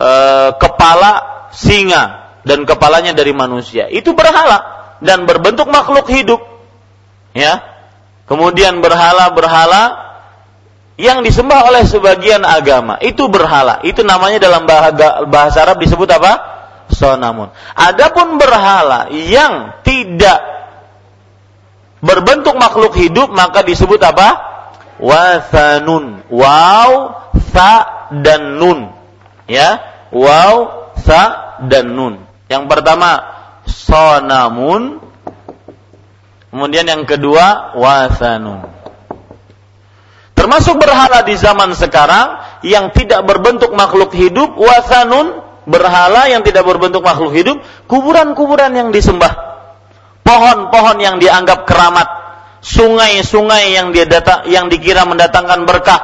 e, 0.01 0.11
kepala 0.59 1.13
singa 1.53 2.35
dan 2.43 2.65
kepalanya 2.65 3.13
dari 3.13 3.31
manusia. 3.31 3.87
Itu 3.87 4.17
berhala 4.17 4.91
dan 4.99 5.23
berbentuk 5.29 5.69
makhluk 5.69 6.09
hidup. 6.09 6.41
Ya, 7.31 7.75
Kemudian 8.25 8.81
berhala-berhala 8.81 10.04
yang 10.95 11.23
disembah 11.23 11.67
oleh 11.67 11.83
sebagian 11.83 12.47
agama 12.47 12.95
itu 13.03 13.27
berhala. 13.27 13.83
Itu 13.83 14.03
namanya 14.07 14.39
dalam 14.39 14.63
bahasa 15.27 15.67
Arab 15.67 15.83
disebut 15.83 16.07
apa? 16.07 16.33
Sonamun. 16.87 17.51
Adapun 17.75 18.39
berhala 18.39 19.11
yang 19.11 19.83
tidak 19.83 20.39
berbentuk 21.99 22.55
makhluk 22.55 22.95
hidup 22.95 23.33
maka 23.33 23.65
disebut 23.65 23.99
apa? 23.99 24.27
Wasanun. 25.01 26.23
Waw, 26.31 26.91
sa 27.51 27.71
dan 28.15 28.55
nun. 28.55 28.95
Ya, 29.51 29.83
waw, 30.15 30.87
sa 31.03 31.57
dan 31.67 31.91
nun. 31.91 32.23
Yang 32.47 32.63
pertama 32.71 33.19
sonamun, 33.67 35.05
Kemudian 36.55 36.87
yang 36.87 37.03
kedua 37.03 37.75
wasanun. 37.75 38.63
Termasuk 40.45 40.77
berhala 40.77 41.25
di 41.25 41.33
zaman 41.33 41.73
sekarang 41.73 42.61
yang 42.61 42.93
tidak 42.93 43.25
berbentuk 43.25 43.73
makhluk 43.73 44.13
hidup, 44.13 44.53
wasanun 44.53 45.41
berhala 45.65 46.29
yang 46.29 46.45
tidak 46.45 46.69
berbentuk 46.69 47.01
makhluk 47.01 47.33
hidup, 47.33 47.57
kuburan-kuburan 47.89 48.69
yang 48.77 48.93
disembah. 48.93 49.33
Pohon-pohon 50.21 51.01
yang 51.01 51.17
dianggap 51.17 51.65
keramat, 51.65 52.05
sungai-sungai 52.61 53.73
yang 53.73 53.89
dia 53.89 54.05
data, 54.05 54.45
yang 54.45 54.69
dikira 54.69 55.01
mendatangkan 55.09 55.65
berkah, 55.65 56.01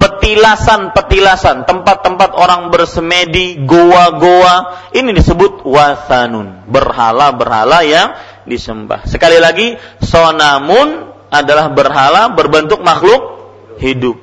petilasan-petilasan, 0.00 1.68
tempat-tempat 1.68 2.32
orang 2.32 2.72
bersemedi, 2.72 3.60
goa-goa, 3.60 4.88
ini 4.96 5.12
disebut 5.12 5.68
wasanun, 5.68 6.64
berhala-berhala 6.64 7.84
yang 7.84 8.16
disembah. 8.48 9.04
Sekali 9.04 9.36
lagi, 9.36 9.76
sonamun 10.00 11.12
adalah 11.28 11.68
berhala 11.68 12.32
berbentuk 12.32 12.80
makhluk 12.80 13.31
hidup. 13.82 14.16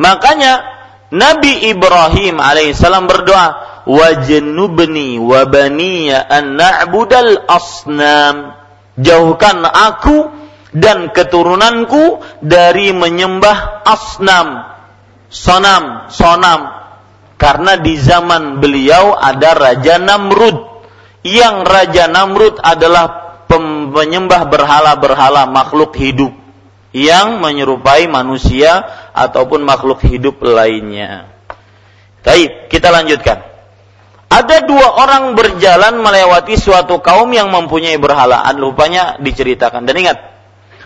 Makanya 0.00 0.64
Nabi 1.12 1.68
Ibrahim 1.68 2.40
alaihissalam 2.40 3.04
berdoa, 3.04 3.46
wajnubni 3.84 5.20
wa 5.20 5.44
baniya 5.44 6.24
an 6.24 6.56
na'budal 6.56 7.44
asnam. 7.44 8.56
Jauhkan 8.96 9.64
aku 9.68 10.32
dan 10.72 11.12
keturunanku 11.12 12.24
dari 12.40 12.96
menyembah 12.96 13.84
asnam. 13.84 14.70
Sonam, 15.30 16.08
sonam. 16.10 16.80
Karena 17.40 17.80
di 17.80 17.96
zaman 17.96 18.60
beliau 18.60 19.16
ada 19.16 19.56
Raja 19.56 19.96
Namrud. 19.96 20.58
Yang 21.24 21.56
Raja 21.68 22.04
Namrud 22.08 22.60
adalah 22.60 23.06
penyembah 23.48 24.46
berhala-berhala 24.46 25.48
makhluk 25.48 25.96
hidup 25.96 26.39
yang 26.90 27.38
menyerupai 27.38 28.10
manusia 28.10 28.82
ataupun 29.14 29.62
makhluk 29.62 30.02
hidup 30.02 30.42
lainnya. 30.42 31.30
Baik, 32.20 32.68
kita 32.68 32.90
lanjutkan. 32.90 33.46
Ada 34.30 34.62
dua 34.62 34.94
orang 34.94 35.34
berjalan 35.34 35.98
melewati 35.98 36.54
suatu 36.54 37.02
kaum 37.02 37.30
yang 37.34 37.50
mempunyai 37.50 37.98
berhala. 37.98 38.46
Rupanya 38.54 39.18
diceritakan. 39.18 39.82
Dan 39.82 40.06
ingat, 40.06 40.18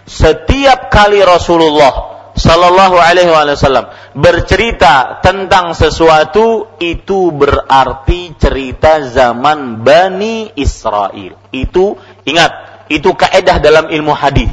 setiap 0.08 0.88
kali 0.88 1.20
Rasulullah 1.20 2.14
Sallallahu 2.34 2.98
Alaihi 2.98 3.30
Wasallam 3.30 3.94
bercerita 4.18 5.22
tentang 5.22 5.70
sesuatu 5.70 6.74
itu 6.82 7.30
berarti 7.30 8.34
cerita 8.34 9.06
zaman 9.06 9.86
Bani 9.86 10.50
Israel. 10.58 11.38
Itu 11.54 11.94
ingat, 12.26 12.52
itu 12.90 13.14
kaedah 13.14 13.62
dalam 13.62 13.86
ilmu 13.86 14.10
hadis. 14.16 14.50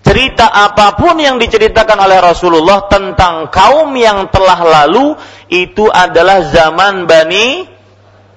Cerita 0.00 0.48
apa 0.48 0.96
pun 0.96 1.20
yang 1.20 1.36
diceritakan 1.36 2.00
oleh 2.00 2.18
Rasulullah 2.24 2.88
tentang 2.88 3.52
kaum 3.52 3.92
yang 3.94 4.32
telah 4.32 4.60
lalu 4.64 5.12
itu 5.52 5.86
adalah 5.92 6.40
zaman 6.48 7.04
Bani 7.04 7.68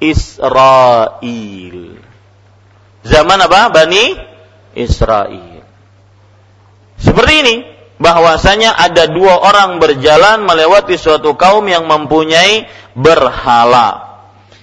Israel. 0.03 1.79
Zaman 3.03 3.39
apa? 3.39 3.71
Bani 3.71 4.05
Israel. 4.75 5.63
Seperti 6.99 7.33
ini 7.47 7.55
bahwasanya 8.03 8.75
ada 8.75 9.07
dua 9.07 9.39
orang 9.39 9.79
berjalan 9.79 10.43
melewati 10.43 10.99
suatu 10.99 11.39
kaum 11.39 11.63
yang 11.71 11.87
mempunyai 11.87 12.67
berhala. 12.91 14.02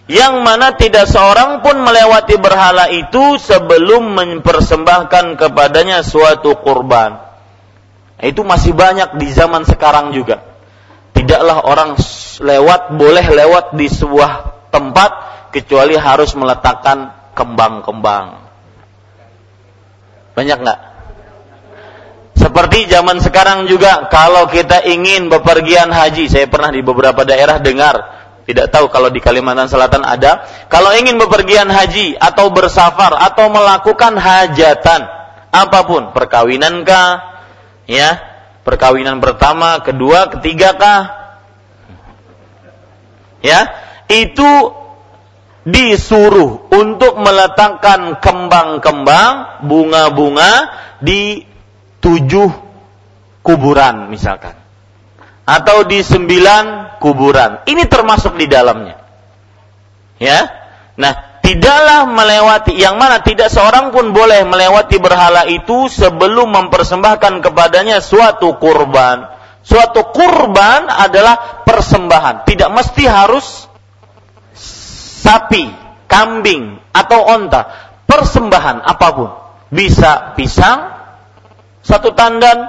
Yang 0.08 0.34
mana 0.42 0.74
tidak 0.74 1.06
seorang 1.06 1.60
pun 1.60 1.80
melewati 1.82 2.38
berhala 2.40 2.88
itu 2.88 3.36
sebelum 3.36 4.16
mempersembahkan 4.16 5.38
kepadanya 5.38 6.00
suatu 6.00 6.56
kurban. 6.62 7.20
Itu 8.20 8.44
masih 8.44 8.76
banyak 8.76 9.16
di 9.16 9.28
zaman 9.32 9.64
sekarang 9.64 10.12
juga. 10.12 10.44
Tidaklah 11.16 11.64
orang 11.64 11.90
lewat 12.40 12.96
boleh 12.96 13.26
lewat 13.28 13.76
di 13.76 13.86
sebuah 13.86 14.32
tempat 14.72 15.10
kecuali 15.52 15.94
harus 15.98 16.32
meletakkan 16.34 17.12
kembang-kembang. 17.34 18.40
Banyak 20.34 20.58
nggak? 20.62 20.80
Seperti 22.40 22.88
zaman 22.88 23.20
sekarang 23.20 23.68
juga 23.68 24.08
kalau 24.08 24.48
kita 24.48 24.80
ingin 24.88 25.28
bepergian 25.28 25.92
haji, 25.92 26.24
saya 26.32 26.48
pernah 26.48 26.72
di 26.72 26.80
beberapa 26.80 27.20
daerah 27.28 27.60
dengar, 27.60 28.19
tidak 28.50 28.74
tahu 28.74 28.90
kalau 28.90 29.08
di 29.14 29.22
Kalimantan 29.22 29.70
Selatan 29.70 30.02
ada, 30.02 30.44
kalau 30.66 30.90
ingin 30.92 31.16
bepergian 31.22 31.70
haji 31.70 32.18
atau 32.18 32.50
bersafar 32.50 33.14
atau 33.14 33.46
melakukan 33.46 34.18
hajatan 34.18 35.06
apa 35.50 35.80
pun, 35.86 36.10
perkawinan 36.10 36.82
kah, 36.82 37.42
ya, 37.86 38.18
perkawinan 38.66 39.22
pertama, 39.22 39.78
kedua, 39.82 40.30
ketiga 40.38 40.74
kah, 40.74 41.02
ya, 43.42 43.70
itu 44.10 44.76
disuruh 45.64 46.70
untuk 46.70 47.16
meletakkan 47.18 48.18
kembang-kembang, 48.18 49.64
bunga-bunga 49.64 50.52
di 50.98 51.44
tujuh 52.00 52.50
kuburan 53.40 54.08
misalkan. 54.12 54.59
Atau 55.50 55.82
di 55.90 55.98
sembilan 55.98 56.96
kuburan. 57.02 57.66
Ini 57.66 57.90
termasuk 57.90 58.38
di 58.38 58.46
dalamnya. 58.46 58.94
Ya. 60.22 60.46
Nah, 60.94 61.42
tidaklah 61.42 62.06
melewati 62.06 62.78
yang 62.78 63.00
mana 63.00 63.18
tidak 63.24 63.50
seorang 63.50 63.90
pun 63.90 64.14
boleh 64.14 64.46
melewati 64.46 65.02
berhala 65.02 65.48
itu 65.50 65.90
sebelum 65.90 66.54
mempersembahkan 66.54 67.42
kepadanya 67.42 67.98
suatu 67.98 68.54
kurban. 68.62 69.26
Suatu 69.60 70.08
kurban 70.14 70.88
adalah 70.88 71.64
persembahan, 71.68 72.48
tidak 72.48 72.70
mesti 72.72 73.04
harus 73.04 73.68
sapi, 75.20 75.68
kambing 76.08 76.80
atau 76.96 77.28
onta. 77.28 77.68
Persembahan 78.08 78.82
apa 78.82 79.08
pun. 79.14 79.30
Bisa 79.70 80.34
pisang, 80.34 80.90
satu 81.84 82.10
tandan 82.16 82.66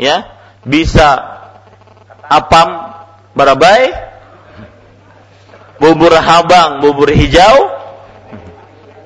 ya 0.00 0.24
bisa 0.64 1.36
apam 2.30 2.96
barabai 3.32 3.92
bubur 5.78 6.12
habang 6.16 6.80
bubur 6.80 7.12
hijau 7.12 7.70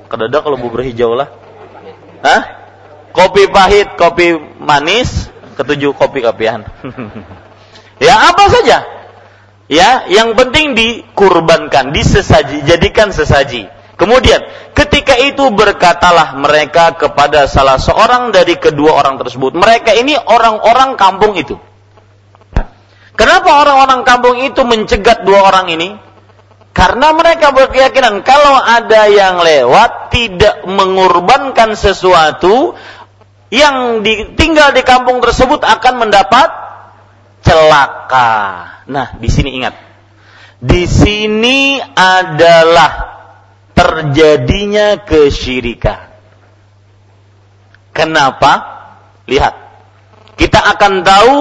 kedada 0.06 0.38
kalau 0.42 0.58
bubur 0.58 0.82
hijau 0.86 1.14
lah 1.14 1.28
Hah? 2.20 2.42
kopi 3.10 3.48
pahit 3.48 3.96
kopi 3.96 4.38
manis 4.60 5.32
ketujuh 5.56 5.96
kopi 5.96 6.22
kopian 6.22 6.66
Ya, 8.00 8.16
apa 8.32 8.48
saja. 8.48 8.78
Ya, 9.70 10.08
yang 10.10 10.34
penting 10.34 10.74
dikurbankan, 10.74 11.94
disesaji, 11.94 12.66
jadikan 12.66 13.12
sesaji. 13.14 13.68
Kemudian, 13.94 14.40
ketika 14.72 15.14
itu 15.20 15.46
berkatalah 15.52 16.34
mereka 16.40 16.96
kepada 16.96 17.44
salah 17.44 17.76
seorang 17.76 18.32
dari 18.32 18.56
kedua 18.56 18.96
orang 18.96 19.20
tersebut. 19.20 19.52
Mereka 19.52 19.92
ini 20.00 20.16
orang-orang 20.16 20.96
kampung 20.96 21.36
itu. 21.36 21.60
Kenapa 23.20 23.60
orang-orang 23.60 24.00
kampung 24.08 24.40
itu 24.40 24.64
mencegat 24.64 25.28
dua 25.28 25.52
orang 25.52 25.68
ini? 25.68 25.92
Karena 26.72 27.12
mereka 27.12 27.52
berkeyakinan 27.52 28.24
kalau 28.24 28.56
ada 28.56 29.12
yang 29.12 29.44
lewat 29.44 30.08
tidak 30.08 30.64
mengorbankan 30.64 31.76
sesuatu 31.76 32.72
yang 33.52 34.00
tinggal 34.40 34.72
di 34.72 34.80
kampung 34.80 35.20
tersebut 35.20 35.60
akan 35.60 35.94
mendapat 36.00 36.48
celaka. 37.44 38.32
Nah, 38.88 39.12
di 39.20 39.28
sini 39.28 39.50
ingat. 39.52 39.76
Di 40.56 40.88
sini 40.88 41.76
adalah 41.92 43.20
terjadinya 43.76 44.96
kesyirikan. 45.04 46.08
Kenapa? 47.92 48.52
Lihat. 49.28 49.54
Kita 50.40 50.56
akan 50.72 51.04
tahu 51.04 51.38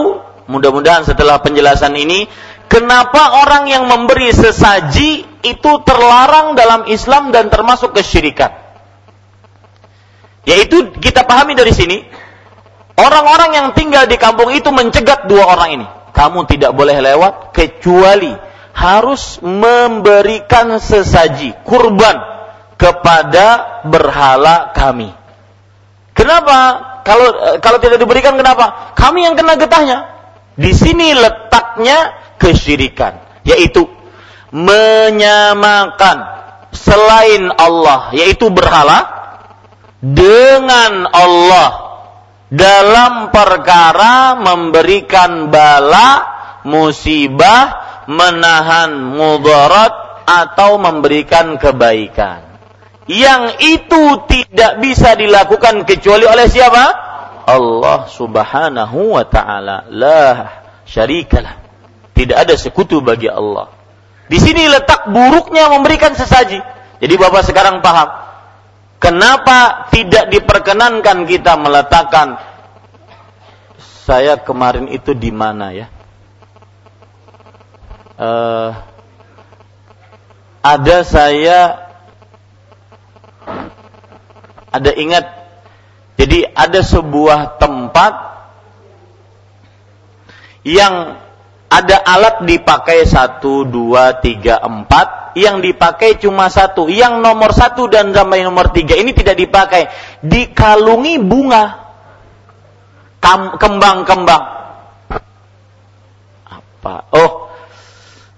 mudah-mudahan 0.50 1.06
setelah 1.06 1.38
penjelasan 1.40 1.94
ini 1.94 2.26
kenapa 2.66 3.46
orang 3.46 3.70
yang 3.70 3.86
memberi 3.86 4.34
sesaji 4.34 5.30
itu 5.46 5.72
terlarang 5.86 6.58
dalam 6.58 6.90
Islam 6.90 7.30
dan 7.30 7.48
termasuk 7.54 7.94
kesyirikan. 7.94 8.52
Yaitu 10.50 10.98
kita 10.98 11.24
pahami 11.30 11.54
dari 11.54 11.70
sini, 11.70 12.02
orang-orang 12.98 13.52
yang 13.54 13.68
tinggal 13.78 14.10
di 14.10 14.18
kampung 14.18 14.50
itu 14.50 14.74
mencegat 14.74 15.30
dua 15.30 15.46
orang 15.54 15.70
ini. 15.80 15.88
Kamu 16.10 16.50
tidak 16.50 16.74
boleh 16.74 16.98
lewat 16.98 17.54
kecuali 17.54 18.34
harus 18.74 19.38
memberikan 19.44 20.82
sesaji, 20.82 21.54
kurban 21.62 22.18
kepada 22.80 23.82
berhala 23.86 24.72
kami. 24.74 25.12
Kenapa? 26.16 26.58
Kalau 27.04 27.60
kalau 27.64 27.80
tidak 27.80 28.00
diberikan 28.00 28.36
kenapa? 28.36 28.96
Kami 28.96 29.24
yang 29.24 29.36
kena 29.40 29.56
getahnya. 29.56 30.19
Di 30.60 30.76
sini 30.76 31.16
letaknya 31.16 32.20
kesyirikan, 32.36 33.16
yaitu 33.48 33.88
menyamakan 34.52 36.18
selain 36.76 37.48
Allah, 37.56 38.12
yaitu 38.12 38.52
berhala 38.52 39.08
dengan 40.04 41.08
Allah 41.16 41.72
dalam 42.52 43.32
perkara 43.32 44.36
memberikan 44.36 45.48
bala, 45.48 46.28
musibah, 46.68 47.80
menahan 48.12 49.16
mudarat 49.16 50.26
atau 50.28 50.76
memberikan 50.76 51.56
kebaikan. 51.56 52.44
Yang 53.08 53.44
itu 53.64 54.04
tidak 54.28 54.84
bisa 54.84 55.16
dilakukan 55.16 55.88
kecuali 55.88 56.28
oleh 56.28 56.52
siapa? 56.52 57.09
Allah 57.50 58.06
Subhanahu 58.06 59.18
wa 59.18 59.26
taala. 59.26 59.90
La 59.90 60.26
syarikalah. 60.86 61.58
Tidak 62.14 62.36
ada 62.36 62.54
sekutu 62.60 63.00
bagi 63.00 63.32
Allah. 63.32 63.72
Di 64.30 64.38
sini 64.38 64.70
letak 64.70 65.10
buruknya 65.10 65.72
memberikan 65.74 66.14
sesaji. 66.14 66.62
Jadi 67.00 67.14
Bapak 67.16 67.48
sekarang 67.48 67.80
paham 67.80 68.30
kenapa 69.00 69.90
tidak 69.90 70.28
diperkenankan 70.30 71.24
kita 71.26 71.56
meletakkan 71.56 72.38
saya 73.80 74.38
kemarin 74.38 74.92
itu 74.92 75.16
di 75.16 75.32
mana 75.32 75.72
ya? 75.72 75.88
Uh, 78.20 78.76
ada 80.60 80.98
saya 81.08 81.88
ada 84.76 84.92
ingat 84.92 85.39
jadi 86.20 86.52
ada 86.52 86.84
sebuah 86.84 87.56
tempat 87.64 88.12
yang 90.68 91.16
ada 91.72 91.96
alat 92.04 92.44
dipakai 92.44 93.08
satu, 93.08 93.64
dua, 93.64 94.20
tiga, 94.20 94.60
empat. 94.60 95.32
Yang 95.40 95.72
dipakai 95.72 96.20
cuma 96.20 96.52
satu. 96.52 96.92
Yang 96.92 97.24
nomor 97.24 97.56
satu 97.56 97.88
dan 97.88 98.12
sampai 98.12 98.44
nomor 98.44 98.76
tiga 98.76 99.00
ini 99.00 99.16
tidak 99.16 99.40
dipakai. 99.40 99.88
Dikalungi 100.20 101.24
bunga. 101.24 101.88
Kembang-kembang. 103.56 104.44
Apa? 106.44 106.94
Oh. 107.16 107.32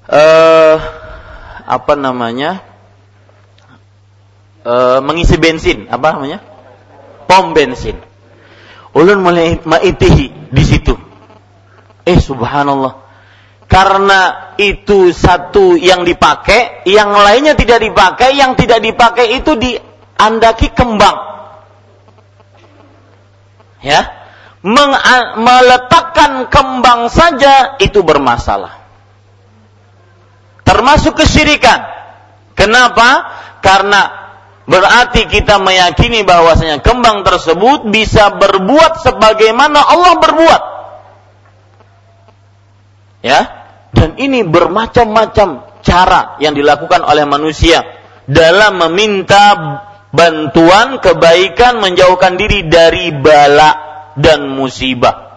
Uh, 0.06 0.76
apa 1.66 1.94
namanya? 1.98 2.62
Uh, 4.62 5.02
mengisi 5.02 5.40
bensin. 5.42 5.90
Apa 5.90 6.14
namanya? 6.14 6.51
Pom 7.32 7.56
bensin. 7.56 7.96
Ulun 8.92 9.24
mulai 9.24 9.56
maitihi 9.64 10.52
di 10.52 10.64
situ. 10.68 10.92
Eh 12.04 12.20
subhanallah. 12.20 13.08
Karena 13.72 14.52
itu 14.60 15.16
satu 15.16 15.80
yang 15.80 16.04
dipakai, 16.04 16.84
yang 16.84 17.16
lainnya 17.16 17.56
tidak 17.56 17.80
dipakai, 17.80 18.36
yang 18.36 18.52
tidak 18.60 18.84
dipakai 18.84 19.40
itu 19.40 19.56
diandaki 19.56 20.76
kembang. 20.76 21.16
Ya. 23.80 24.20
Meng 24.62 24.92
meletakkan 25.40 26.52
kembang 26.52 27.08
saja 27.08 27.80
itu 27.80 28.04
bermasalah. 28.04 28.76
Termasuk 30.68 31.16
kesyirikan. 31.16 31.80
Kenapa? 32.60 33.26
Karena 33.64 34.22
Berarti 34.70 35.26
kita 35.26 35.58
meyakini 35.58 36.22
bahwasanya 36.22 36.86
kembang 36.86 37.26
tersebut 37.26 37.90
bisa 37.90 38.30
berbuat 38.38 39.02
sebagaimana 39.02 39.82
Allah 39.82 40.14
berbuat. 40.22 40.62
Ya. 43.26 43.42
Dan 43.92 44.16
ini 44.18 44.46
bermacam-macam 44.48 45.82
cara 45.84 46.40
yang 46.40 46.56
dilakukan 46.56 47.04
oleh 47.04 47.28
manusia 47.28 47.84
dalam 48.30 48.80
meminta 48.80 49.44
bantuan 50.14 51.02
kebaikan 51.02 51.82
menjauhkan 51.82 52.38
diri 52.38 52.70
dari 52.70 53.12
bala 53.12 53.72
dan 54.16 54.48
musibah. 54.48 55.32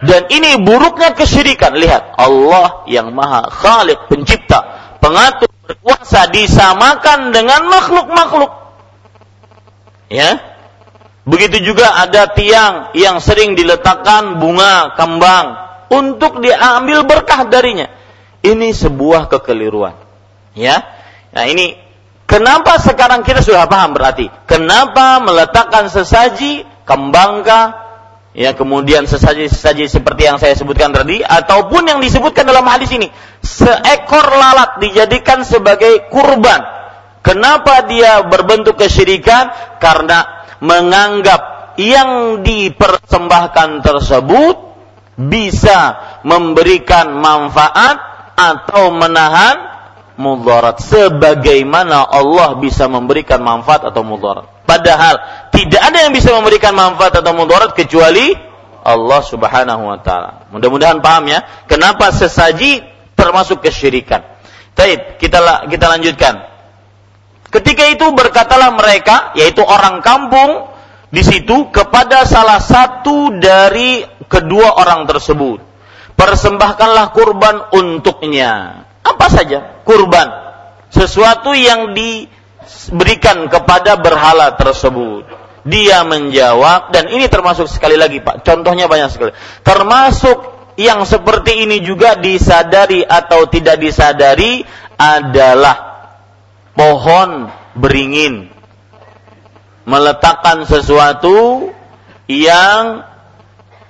Dan 0.00 0.32
ini 0.32 0.56
buruknya 0.64 1.12
kesyirikan. 1.12 1.76
Lihat, 1.76 2.16
Allah 2.16 2.88
yang 2.88 3.12
maha 3.12 3.52
khalik, 3.52 4.08
pencipta, 4.08 4.64
pengatur, 4.96 5.49
berkuasa 5.70 6.26
disamakan 6.34 7.30
dengan 7.30 7.62
makhluk-makhluk. 7.70 8.50
Ya. 10.10 10.42
Begitu 11.22 11.62
juga 11.62 11.94
ada 11.94 12.26
tiang 12.34 12.90
yang 12.98 13.22
sering 13.22 13.54
diletakkan 13.54 14.42
bunga 14.42 14.98
kembang 14.98 15.46
untuk 15.94 16.42
diambil 16.42 17.06
berkah 17.06 17.46
darinya. 17.46 17.86
Ini 18.42 18.74
sebuah 18.74 19.30
kekeliruan. 19.30 19.94
Ya. 20.58 20.82
Nah, 21.30 21.46
ini 21.46 21.78
kenapa 22.26 22.82
sekarang 22.82 23.22
kita 23.22 23.46
sudah 23.46 23.70
paham 23.70 23.94
berarti? 23.94 24.26
Kenapa 24.50 25.22
meletakkan 25.22 25.86
sesaji 25.86 26.66
kembangkah 26.82 27.89
ya 28.30 28.54
kemudian 28.54 29.10
sesaji-sesaji 29.10 29.90
seperti 29.90 30.22
yang 30.30 30.38
saya 30.38 30.54
sebutkan 30.54 30.94
tadi 30.94 31.22
ataupun 31.22 31.90
yang 31.90 31.98
disebutkan 31.98 32.46
dalam 32.46 32.62
hadis 32.66 32.90
ini 32.94 33.10
seekor 33.42 34.26
lalat 34.30 34.78
dijadikan 34.78 35.42
sebagai 35.42 36.08
kurban. 36.12 36.78
Kenapa 37.20 37.84
dia 37.84 38.24
berbentuk 38.24 38.80
kesyirikan? 38.80 39.52
Karena 39.76 40.24
menganggap 40.64 41.74
yang 41.76 42.40
dipersembahkan 42.40 43.84
tersebut 43.84 44.56
bisa 45.20 46.00
memberikan 46.24 47.12
manfaat 47.20 48.00
atau 48.40 48.88
menahan 48.88 49.68
mudarat 50.16 50.80
sebagaimana 50.80 52.08
Allah 52.08 52.56
bisa 52.56 52.88
memberikan 52.88 53.44
manfaat 53.44 53.84
atau 53.88 54.00
mudarat 54.00 54.48
padahal 54.70 55.14
tidak 55.50 55.82
ada 55.82 56.06
yang 56.06 56.14
bisa 56.14 56.30
memberikan 56.30 56.70
manfaat 56.78 57.18
atau 57.18 57.34
mudarat 57.34 57.74
kecuali 57.74 58.30
Allah 58.86 59.20
Subhanahu 59.26 59.82
wa 59.90 59.98
taala. 59.98 60.46
Mudah-mudahan 60.54 61.02
paham 61.02 61.26
ya, 61.26 61.42
kenapa 61.66 62.14
sesaji 62.14 62.86
termasuk 63.18 63.58
kesyirikan. 63.66 64.22
Baik, 64.78 65.18
kita 65.18 65.66
kita 65.66 65.86
lanjutkan. 65.90 66.34
Ketika 67.50 67.84
itu 67.90 68.06
berkatalah 68.14 68.72
mereka, 68.78 69.34
yaitu 69.34 69.60
orang 69.60 70.00
kampung 70.00 70.70
di 71.10 71.20
situ 71.20 71.68
kepada 71.74 72.22
salah 72.24 72.62
satu 72.62 73.34
dari 73.36 74.06
kedua 74.30 74.78
orang 74.78 75.04
tersebut. 75.10 75.58
Persembahkanlah 76.14 77.10
kurban 77.10 77.74
untuknya. 77.74 78.86
Apa 79.02 79.26
saja? 79.28 79.82
Kurban. 79.82 80.30
Sesuatu 80.88 81.52
yang 81.52 81.92
diberikan 82.70 83.46
kepada 83.50 83.98
berhala 83.98 84.54
tersebut 84.54 85.26
dia 85.66 86.02
menjawab 86.08 86.88
dan 86.94 87.12
ini 87.12 87.28
termasuk 87.28 87.68
sekali 87.68 88.00
lagi 88.00 88.24
Pak, 88.24 88.40
contohnya 88.46 88.88
banyak 88.88 89.10
sekali. 89.12 89.32
Termasuk 89.60 90.38
yang 90.80 91.04
seperti 91.04 91.68
ini 91.68 91.84
juga 91.84 92.16
disadari 92.16 93.04
atau 93.04 93.44
tidak 93.52 93.76
disadari 93.76 94.64
adalah 94.96 95.76
pohon 96.72 97.52
beringin 97.76 98.48
meletakkan 99.84 100.64
sesuatu 100.64 101.68
yang 102.24 103.04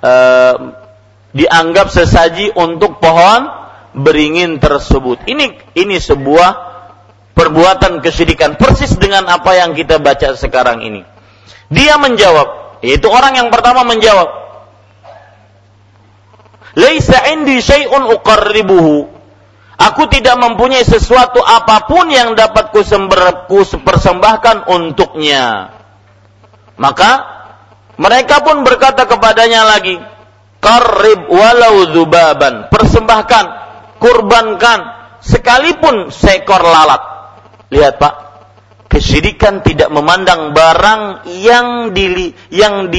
eh, 0.03 0.55
dianggap 1.31 1.95
sesaji 1.95 2.51
untuk 2.59 2.99
pohon 2.99 3.47
beringin 3.95 4.59
tersebut. 4.59 5.23
Ini 5.31 5.79
ini 5.79 5.97
sebuah 6.03 6.70
perbuatan 7.41 8.05
kesyirikan 8.05 8.61
persis 8.61 8.93
dengan 9.01 9.25
apa 9.33 9.57
yang 9.57 9.73
kita 9.73 9.97
baca 9.97 10.37
sekarang 10.37 10.85
ini. 10.85 11.01
Dia 11.73 11.97
menjawab, 11.97 12.81
yaitu 12.85 13.09
orang 13.09 13.41
yang 13.41 13.49
pertama 13.49 13.81
menjawab, 13.89 14.29
Laisa 16.79 17.27
indi 17.35 17.59
syai'un 17.59 18.07
uqarribuhu. 18.15 19.11
Aku 19.81 20.07
tidak 20.13 20.37
mempunyai 20.39 20.85
sesuatu 20.85 21.41
apa 21.41 21.89
pun 21.89 22.13
yang 22.13 22.37
dapat 22.37 22.71
ku 22.71 22.85
persembahkan 23.65 24.69
untuknya. 24.69 25.73
Maka 26.77 27.11
mereka 27.97 28.45
pun 28.45 28.63
berkata 28.63 29.09
kepadanya 29.09 29.67
lagi, 29.67 29.97
"Qarrib 30.61 31.27
walau 31.33 31.91
dzubaban." 31.91 32.69
Persembahkan, 32.69 33.45
kurbankan 33.99 34.79
sekalipun 35.25 36.13
seekor 36.13 36.61
lalat. 36.61 37.10
Lihat 37.71 38.03
Pak, 38.03 38.15
kesyirikan 38.91 39.63
tidak 39.63 39.89
memandang 39.95 40.51
barang 40.51 41.31
yang 41.43 41.95
di 41.95 42.35
yang 42.51 42.91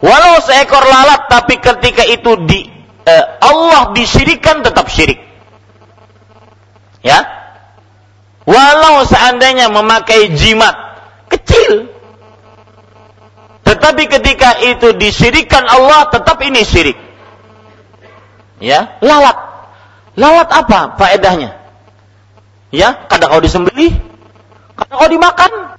Walau 0.00 0.40
seekor 0.44 0.84
lalat 0.84 1.28
tapi 1.28 1.56
ketika 1.56 2.04
itu 2.04 2.36
di 2.44 2.68
eh, 3.04 3.24
Allah 3.40 3.92
disyirikan 3.96 4.60
tetap 4.60 4.88
syirik. 4.92 5.20
Ya. 7.00 7.24
Walau 8.46 9.04
seandainya 9.08 9.68
memakai 9.72 10.32
jimat 10.36 10.76
kecil 11.28 11.96
tetapi 13.66 14.06
ketika 14.06 14.62
itu 14.62 14.94
disyirikan 14.94 15.66
Allah 15.66 16.06
tetap 16.14 16.38
ini 16.46 16.62
syirik. 16.62 16.94
Ya, 18.62 18.94
lalat. 19.02 19.36
Lalat 20.14 20.48
apa 20.54 20.94
faedahnya? 20.94 21.65
Ya, 22.74 23.06
kadang 23.06 23.30
kau 23.30 23.42
disembelih, 23.42 23.94
kadang 24.74 24.96
kau 24.98 25.06
dimakan, 25.06 25.78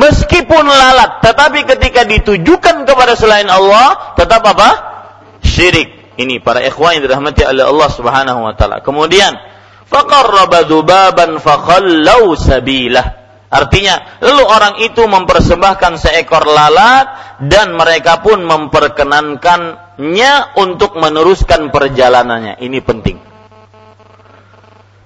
meskipun 0.00 0.64
lalat 0.64 1.20
tetapi 1.20 1.68
ketika 1.68 2.08
ditujukan 2.08 2.88
kepada 2.88 3.12
selain 3.16 3.48
Allah 3.52 4.16
tetap 4.16 4.44
apa? 4.46 4.70
Syirik. 5.44 5.96
Ini 6.16 6.40
para 6.40 6.64
ikhwan 6.64 6.96
yang 6.96 7.04
dirahmati 7.04 7.44
oleh 7.44 7.68
Allah 7.68 7.92
Subhanahu 7.92 8.48
wa 8.48 8.56
taala. 8.56 8.80
Kemudian 8.80 9.36
faqarraba 9.84 10.64
dubaban 10.64 11.36
fakhallau 11.36 12.32
sabilah. 12.32 13.28
Artinya 13.52 14.16
lalu 14.24 14.44
orang 14.48 14.80
itu 14.80 15.04
mempersembahkan 15.04 16.00
seekor 16.00 16.48
lalat 16.48 17.36
dan 17.44 17.76
mereka 17.76 18.24
pun 18.24 18.48
memperkenankannya 18.48 20.56
untuk 20.56 20.96
meneruskan 20.96 21.68
perjalanannya. 21.68 22.64
Ini 22.64 22.80
penting 22.80 23.35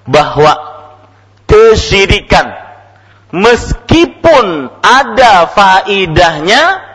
bahwa 0.08 0.52
kesyirikan 1.48 2.52
meskipun 3.34 4.70
ada 4.80 5.50
faidahnya 5.50 6.90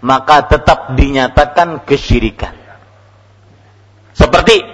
maka 0.00 0.48
tetap 0.48 0.96
dinyatakan 0.96 1.84
kesyirikan. 1.84 2.56
Seperti 4.16 4.64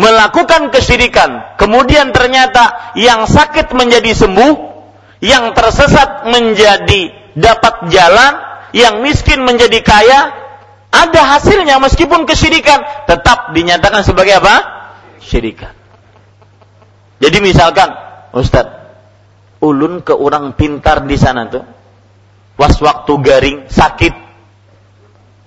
melakukan 0.00 0.72
kesyirikan, 0.72 1.56
kemudian 1.60 2.12
ternyata 2.12 2.92
yang 2.96 3.28
sakit 3.28 3.72
menjadi 3.76 4.16
sembuh, 4.16 4.52
yang 5.20 5.52
tersesat 5.52 6.28
menjadi 6.28 7.12
dapat 7.36 7.92
jalan, 7.92 8.32
yang 8.72 9.04
miskin 9.04 9.44
menjadi 9.44 9.80
kaya, 9.84 10.20
ada 10.90 11.22
hasilnya 11.36 11.76
meskipun 11.78 12.24
kesyirikan, 12.24 12.80
tetap 13.06 13.52
dinyatakan 13.52 14.02
sebagai 14.02 14.40
apa? 14.40 14.56
Syirikan. 15.20 15.79
Jadi 17.20 17.38
misalkan, 17.44 17.92
Ustadz, 18.32 18.80
ulun 19.60 20.00
ke 20.00 20.16
orang 20.16 20.56
pintar 20.56 21.04
di 21.04 21.20
sana 21.20 21.46
tuh. 21.52 21.64
Was 22.56 22.80
waktu 22.80 23.12
garing, 23.20 23.58
sakit. 23.68 24.14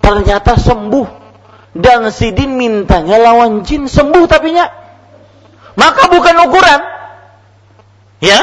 Ternyata 0.02 0.58
sembuh. 0.58 1.26
Dan 1.74 2.14
Sidin 2.14 2.54
mintanya 2.54 3.18
lawan 3.18 3.66
jin 3.66 3.90
sembuh 3.90 4.30
tapinya. 4.30 4.70
Maka 5.74 6.06
bukan 6.14 6.36
ukuran. 6.46 6.82
Ya, 8.22 8.40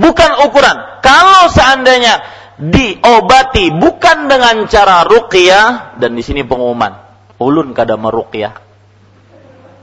bukan 0.00 0.48
ukuran. 0.48 1.04
Kalau 1.04 1.52
seandainya 1.52 2.24
diobati 2.56 3.68
bukan 3.76 4.32
dengan 4.32 4.64
cara 4.70 5.04
ruqyah 5.04 6.00
dan 6.00 6.16
di 6.16 6.24
sini 6.24 6.48
pengumuman. 6.48 6.96
Ulun 7.36 7.76
kada 7.76 8.00
meruqyah. 8.00 8.61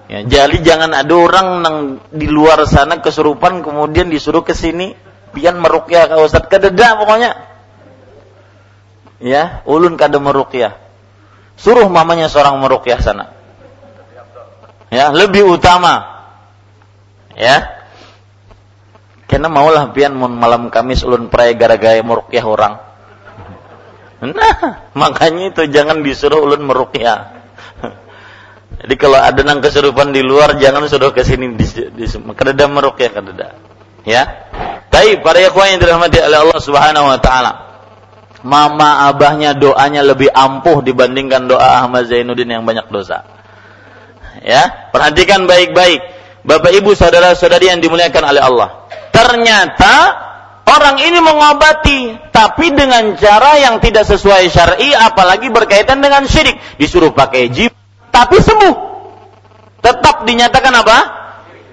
Ya, 0.10 0.26
jadi 0.26 0.58
jangan 0.66 0.90
ada 0.98 1.14
orang 1.14 1.48
nang 1.62 1.78
di 2.10 2.26
luar 2.26 2.66
sana 2.66 2.98
kesurupan 2.98 3.62
kemudian 3.62 4.10
disuruh 4.10 4.42
ke 4.42 4.58
sini 4.58 4.98
pian 5.38 5.62
merukyah 5.62 6.10
ka 6.10 6.18
Ustaz 6.18 6.50
kededa 6.50 6.98
pokoknya. 6.98 7.38
Ya, 9.22 9.62
ulun 9.70 10.02
kada 10.02 10.18
merukyah. 10.18 10.82
Suruh 11.60 11.86
mamanya 11.86 12.26
seorang 12.26 12.58
merukyah 12.58 12.98
sana. 12.98 13.38
Ya, 14.90 15.14
lebih 15.14 15.46
utama. 15.46 16.26
Ya. 17.38 17.86
Karena 19.30 19.46
maulah 19.46 19.94
pian 19.94 20.18
malam 20.18 20.74
Kamis 20.74 21.06
ulun 21.06 21.30
pray 21.30 21.54
gara-gara 21.54 22.02
merukyah 22.02 22.46
orang. 22.50 22.82
Nah, 24.26 24.90
makanya 24.98 25.54
itu 25.54 25.70
jangan 25.70 26.02
disuruh 26.02 26.42
ulun 26.42 26.66
merukyah. 26.66 27.39
Jadi 28.70 28.96
kalau 28.96 29.18
ada 29.18 29.42
nang 29.42 29.60
kesurupan 29.60 30.14
di 30.14 30.22
luar 30.22 30.56
jangan 30.62 30.86
suruh 30.86 31.10
ke 31.10 31.26
sini 31.26 31.58
di, 31.58 31.66
di, 31.90 32.06
kededa 32.08 32.70
merukyah 32.70 33.12
kededa. 33.12 33.48
Ya. 34.06 34.48
Tapi 34.90 35.20
para 35.26 35.42
ikhwan 35.42 35.76
yang 35.76 35.80
dirahmati 35.82 36.18
oleh 36.22 36.38
Allah 36.38 36.60
Subhanahu 36.62 37.06
wa 37.10 37.20
taala. 37.20 37.52
Mama 38.40 39.12
abahnya 39.12 39.52
doanya 39.52 40.00
lebih 40.00 40.32
ampuh 40.32 40.80
dibandingkan 40.80 41.52
doa 41.52 41.84
Ahmad 41.84 42.08
Zainuddin 42.08 42.48
yang 42.48 42.64
banyak 42.64 42.88
dosa. 42.88 43.28
Ya, 44.40 44.88
perhatikan 44.96 45.44
baik-baik. 45.44 46.00
Bapak 46.48 46.72
Ibu 46.72 46.96
saudara-saudari 46.96 47.68
yang 47.68 47.84
dimuliakan 47.84 48.24
oleh 48.32 48.40
Allah. 48.40 48.88
Ternyata 49.12 49.94
orang 50.64 51.04
ini 51.04 51.20
mengobati 51.20 52.32
tapi 52.32 52.72
dengan 52.72 53.12
cara 53.20 53.60
yang 53.60 53.84
tidak 53.84 54.08
sesuai 54.08 54.48
syar'i 54.48 54.96
apalagi 54.96 55.52
berkaitan 55.52 56.00
dengan 56.00 56.24
syirik. 56.24 56.56
Disuruh 56.80 57.12
pakai 57.12 57.52
jib 57.52 57.76
tapi 58.12 58.38
sembuh. 58.42 58.76
Tetap 59.80 60.28
dinyatakan 60.28 60.74
apa? 60.76 60.98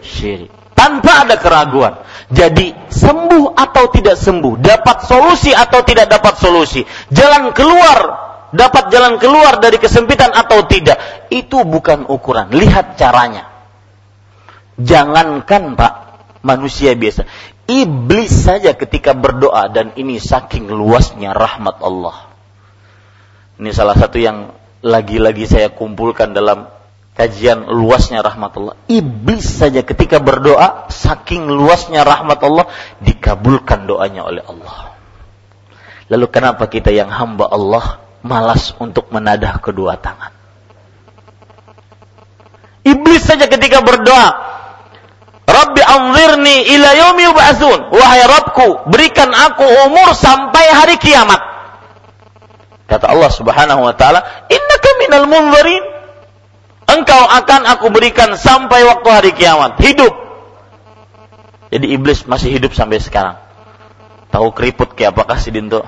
Syirik. 0.01 0.53
Tanpa 0.77 1.27
ada 1.27 1.41
keraguan. 1.41 1.99
Jadi 2.29 2.75
sembuh 2.91 3.55
atau 3.55 3.89
tidak 3.91 4.19
sembuh, 4.19 4.59
dapat 4.59 5.07
solusi 5.07 5.55
atau 5.55 5.81
tidak 5.87 6.11
dapat 6.11 6.35
solusi, 6.37 6.83
jalan 7.09 7.55
keluar, 7.55 7.99
dapat 8.51 8.91
jalan 8.91 9.17
keluar 9.17 9.63
dari 9.63 9.79
kesempitan 9.79 10.35
atau 10.35 10.67
tidak, 10.67 10.99
itu 11.31 11.63
bukan 11.63 12.11
ukuran. 12.11 12.51
Lihat 12.51 12.99
caranya. 12.99 13.47
Jangankan 14.77 15.79
Pak, 15.79 15.95
manusia 16.45 16.93
biasa. 16.99 17.25
Iblis 17.67 18.31
saja 18.31 18.75
ketika 18.79 19.17
berdoa 19.17 19.67
dan 19.73 19.91
ini 19.99 20.23
saking 20.23 20.71
luasnya 20.71 21.35
rahmat 21.35 21.83
Allah. 21.83 22.31
Ini 23.57 23.71
salah 23.73 23.97
satu 23.97 24.21
yang 24.21 24.53
lagi-lagi 24.87 25.51
saya 25.51 25.69
kumpulkan 25.75 26.31
dalam 26.31 26.71
kajian 27.19 27.67
luasnya 27.67 28.23
rahmat 28.23 28.55
Allah. 28.55 28.75
Iblis 28.87 29.43
saja 29.43 29.83
ketika 29.83 30.23
berdoa, 30.23 30.87
saking 30.93 31.51
luasnya 31.51 32.07
rahmat 32.07 32.39
Allah, 32.47 32.71
dikabulkan 33.03 33.91
doanya 33.91 34.23
oleh 34.23 34.47
Allah. 34.47 34.95
Lalu 36.07 36.27
kenapa 36.31 36.71
kita 36.71 36.95
yang 36.95 37.11
hamba 37.11 37.51
Allah 37.51 37.99
malas 38.23 38.71
untuk 38.79 39.11
menadah 39.11 39.59
kedua 39.59 39.99
tangan? 39.99 40.31
Iblis 42.87 43.27
saja 43.27 43.51
ketika 43.51 43.83
berdoa, 43.83 44.55
Rabbi 45.47 45.83
anzirni 45.83 46.75
ila 46.75 46.91
yaumi 46.95 47.23
yub'atsun. 47.27 47.95
Wahai 47.95 48.23
Rabbku, 48.27 48.91
berikan 48.91 49.31
aku 49.31 49.63
umur 49.87 50.15
sampai 50.15 50.75
hari 50.75 50.99
kiamat. 50.99 51.39
Kata 52.87 53.11
Allah 53.11 53.31
Subhanahu 53.31 53.83
wa 53.83 53.95
taala, 53.95 54.23
"Innaka 54.47 54.66
minal 55.03 55.27
munzirin." 55.29 55.97
engkau 56.87 57.23
akan 57.27 57.67
aku 57.67 57.87
berikan 57.91 58.33
sampai 58.39 58.87
waktu 58.87 59.09
hari 59.11 59.31
kiamat. 59.35 59.77
Hidup. 59.83 60.15
Jadi 61.69 61.87
iblis 61.93 62.25
masih 62.25 62.55
hidup 62.55 62.73
sampai 62.73 63.03
sekarang. 63.03 63.37
Tahu 64.31 64.55
keriput 64.55 64.95
kayak 64.95 65.15
apakah 65.15 65.37
si 65.39 65.51
Dinto? 65.51 65.83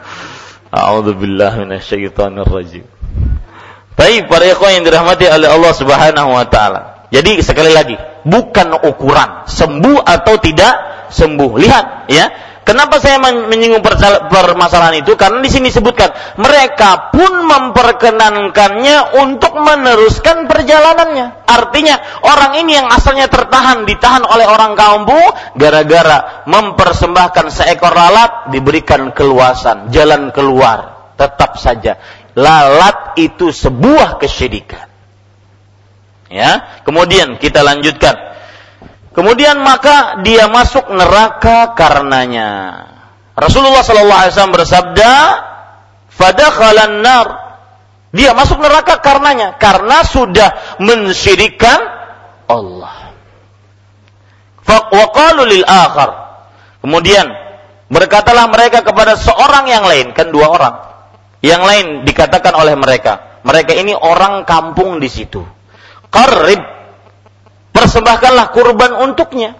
A'udzubillah 0.74 1.64
minasyaitonir 1.64 2.44
rajim. 2.44 2.84
Baik 3.98 4.30
para 4.30 4.46
ikhwan 4.46 4.78
yang 4.78 4.84
dirahmati 4.86 5.26
oleh 5.26 5.48
Allah 5.48 5.72
Subhanahu 5.74 6.30
wa 6.36 6.46
taala. 6.46 6.97
Jadi 7.08 7.40
sekali 7.40 7.72
lagi, 7.72 7.96
bukan 8.24 8.84
ukuran 8.84 9.48
sembuh 9.48 10.04
atau 10.04 10.34
tidak 10.36 10.74
sembuh. 11.08 11.50
Lihat 11.56 11.84
ya, 12.12 12.26
Kenapa 12.68 13.00
saya 13.00 13.16
menyinggung 13.48 13.80
permasalahan 14.28 15.00
itu? 15.00 15.16
Karena 15.16 15.40
di 15.40 15.48
sini 15.48 15.72
disebutkan 15.72 16.36
mereka 16.36 17.08
pun 17.08 17.48
memperkenankannya 17.48 19.16
untuk 19.24 19.56
meneruskan 19.56 20.44
perjalanannya. 20.44 21.48
Artinya 21.48 21.96
orang 22.28 22.60
ini 22.60 22.76
yang 22.76 22.92
asalnya 22.92 23.32
tertahan 23.32 23.88
ditahan 23.88 24.20
oleh 24.20 24.44
orang 24.44 24.76
kampung 24.76 25.32
gara-gara 25.56 26.44
mempersembahkan 26.44 27.48
seekor 27.48 27.96
lalat 27.96 28.52
diberikan 28.52 29.16
keluasan, 29.16 29.88
jalan 29.88 30.28
keluar. 30.28 31.08
Tetap 31.16 31.56
saja 31.56 31.96
lalat 32.36 33.16
itu 33.16 33.48
sebuah 33.48 34.20
kesyirikan. 34.20 34.87
Ya, 36.28 36.80
kemudian 36.84 37.40
kita 37.40 37.64
lanjutkan 37.64 38.28
Kemudian 39.18 39.58
maka 39.66 40.22
dia 40.22 40.46
masuk 40.46 40.94
neraka 40.94 41.74
karenanya. 41.74 42.86
Rasulullah 43.34 43.82
sallallahu 43.82 44.14
alaihi 44.14 44.30
wasallam 44.30 44.54
bersabda, 44.54 45.12
"Fadakhalan 46.06 47.02
nar." 47.02 47.26
Dia 48.14 48.30
masuk 48.38 48.62
neraka 48.62 49.02
karenanya 49.02 49.58
karena 49.58 50.06
sudah 50.06 50.78
mensyirikan 50.78 51.82
Allah. 52.46 53.10
Waqalu 54.70 55.50
lil 55.50 55.64
akhar. 55.66 56.38
Kemudian 56.78 57.26
berkatalah 57.90 58.46
mereka 58.54 58.86
kepada 58.86 59.18
seorang 59.18 59.66
yang 59.66 59.82
lain, 59.82 60.14
kan 60.14 60.30
dua 60.30 60.46
orang. 60.46 60.74
Yang 61.42 61.62
lain 61.66 61.86
dikatakan 62.06 62.54
oleh 62.54 62.78
mereka, 62.78 63.42
mereka 63.42 63.74
ini 63.74 63.98
orang 63.98 64.46
kampung 64.46 65.02
di 65.02 65.10
situ. 65.10 65.57
Qarrib 66.08 66.62
persembahkanlah 67.72 68.50
kurban 68.50 68.92
untuknya. 68.98 69.54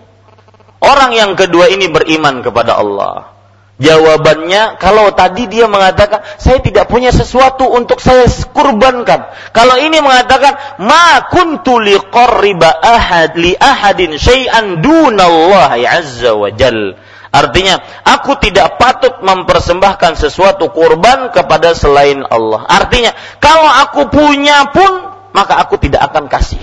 Orang 0.78 1.10
yang 1.14 1.34
kedua 1.34 1.70
ini 1.70 1.90
beriman 1.90 2.40
kepada 2.42 2.78
Allah. 2.78 3.38
Jawabannya, 3.78 4.74
kalau 4.82 5.14
tadi 5.14 5.46
dia 5.46 5.70
mengatakan, 5.70 6.26
saya 6.34 6.58
tidak 6.58 6.90
punya 6.90 7.14
sesuatu 7.14 7.62
untuk 7.70 8.02
saya 8.02 8.26
kurbankan. 8.50 9.30
Kalau 9.54 9.78
ini 9.78 10.02
mengatakan, 10.02 10.82
ma 10.82 11.22
kuntu 11.30 11.78
liqarriba 11.78 12.74
ahad 12.74 13.38
li 13.38 13.54
ahadin 13.54 14.18
syai'an 14.18 14.82
dunallahi 14.82 15.86
azza 15.86 16.34
wa 16.34 16.50
jal. 16.50 16.98
Artinya, 17.30 17.78
aku 18.02 18.34
tidak 18.42 18.82
patut 18.82 19.22
mempersembahkan 19.22 20.18
sesuatu 20.18 20.74
kurban 20.74 21.30
kepada 21.30 21.70
selain 21.78 22.26
Allah. 22.26 22.66
Artinya, 22.66 23.14
kalau 23.38 23.68
aku 23.68 24.10
punya 24.10 24.74
pun, 24.74 25.07
maka 25.38 25.62
aku 25.62 25.78
tidak 25.78 26.02
akan 26.10 26.26
kasih 26.26 26.58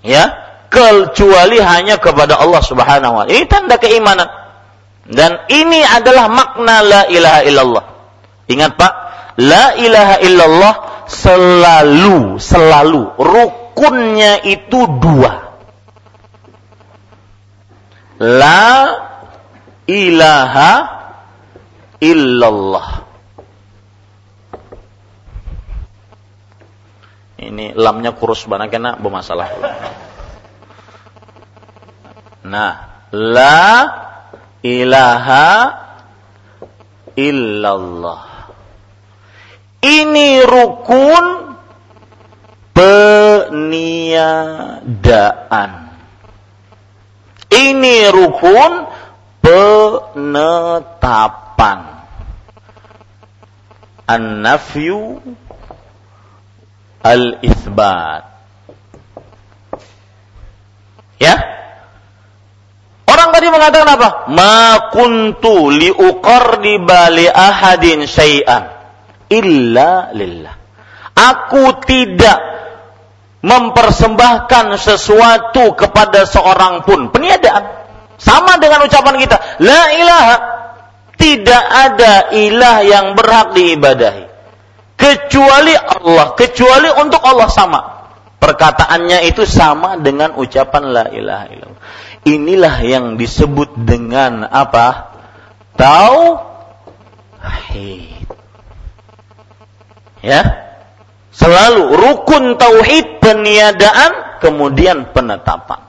ya 0.00 0.32
kecuali 0.70 1.58
hanya 1.60 1.98
kepada 2.00 2.38
Allah 2.38 2.62
Subhanahu 2.62 3.20
wa 3.20 3.22
taala. 3.26 3.34
Ini 3.36 3.46
tanda 3.50 3.76
keimanan. 3.76 4.30
Dan 5.10 5.42
ini 5.50 5.82
adalah 5.82 6.30
makna 6.30 6.86
la 6.86 7.02
ilaha 7.10 7.40
illallah. 7.42 7.84
Ingat 8.46 8.78
Pak, 8.78 8.92
la 9.42 9.74
ilaha 9.74 10.16
illallah 10.22 10.74
selalu 11.10 12.38
selalu 12.38 13.18
rukunnya 13.18 14.46
itu 14.46 14.86
dua. 15.02 15.50
La 18.22 18.70
ilaha 19.90 20.72
illallah. 21.98 23.09
Ini 27.40 27.72
lamnya 27.72 28.12
kurus 28.12 28.44
banget 28.44 28.76
kena 28.76 29.00
bermasalah. 29.00 29.48
Nah, 32.44 32.72
la 33.16 33.64
ilaha 34.60 35.72
illallah. 37.16 38.52
Ini 39.80 40.44
rukun 40.44 41.56
peniadaan. 42.76 44.20
Ini 47.48 48.12
rukun 48.12 48.84
penetapan. 49.40 50.44
An-nafyu 54.04 55.24
al-itsbat. 57.00 58.22
Ya? 61.20 61.36
Orang 63.04 63.28
tadi 63.36 63.46
mengatakan 63.52 63.90
apa? 63.90 64.08
Ma 64.32 64.88
kuntu 64.88 65.68
li 65.68 65.92
uqarriba 65.92 67.12
li 67.12 67.26
ahadin 67.28 68.08
syai'an 68.08 68.72
illa 69.28 70.14
lillah. 70.16 70.54
Aku 71.12 71.84
tidak 71.84 72.38
mempersembahkan 73.44 74.76
sesuatu 74.80 75.76
kepada 75.76 76.24
seorang 76.24 76.86
pun. 76.86 77.12
Peniadaan. 77.12 77.82
Sama 78.20 78.60
dengan 78.60 78.84
ucapan 78.84 79.16
kita, 79.16 79.36
la 79.64 79.82
ilaha. 79.96 80.36
Tidak 81.20 81.64
ada 81.68 82.32
ilah 82.32 82.80
yang 82.80 83.12
berhak 83.12 83.52
diibadahi 83.52 84.29
kecuali 85.00 85.72
Allah, 85.72 86.36
kecuali 86.36 86.92
untuk 87.00 87.24
Allah 87.24 87.48
sama. 87.48 87.80
Perkataannya 88.40 89.24
itu 89.28 89.44
sama 89.48 89.96
dengan 90.00 90.36
ucapan 90.36 90.84
la 90.92 91.04
ilaha 91.12 91.44
illallah. 91.48 91.80
Inilah 92.28 92.76
yang 92.84 93.16
disebut 93.16 93.80
dengan 93.80 94.44
apa? 94.44 95.16
Tauhid. 95.76 96.44
Ya. 100.20 100.68
Selalu 101.32 101.96
rukun 101.96 102.60
tauhid 102.60 103.24
peniadaan 103.24 104.40
kemudian 104.44 105.12
penetapan. 105.16 105.80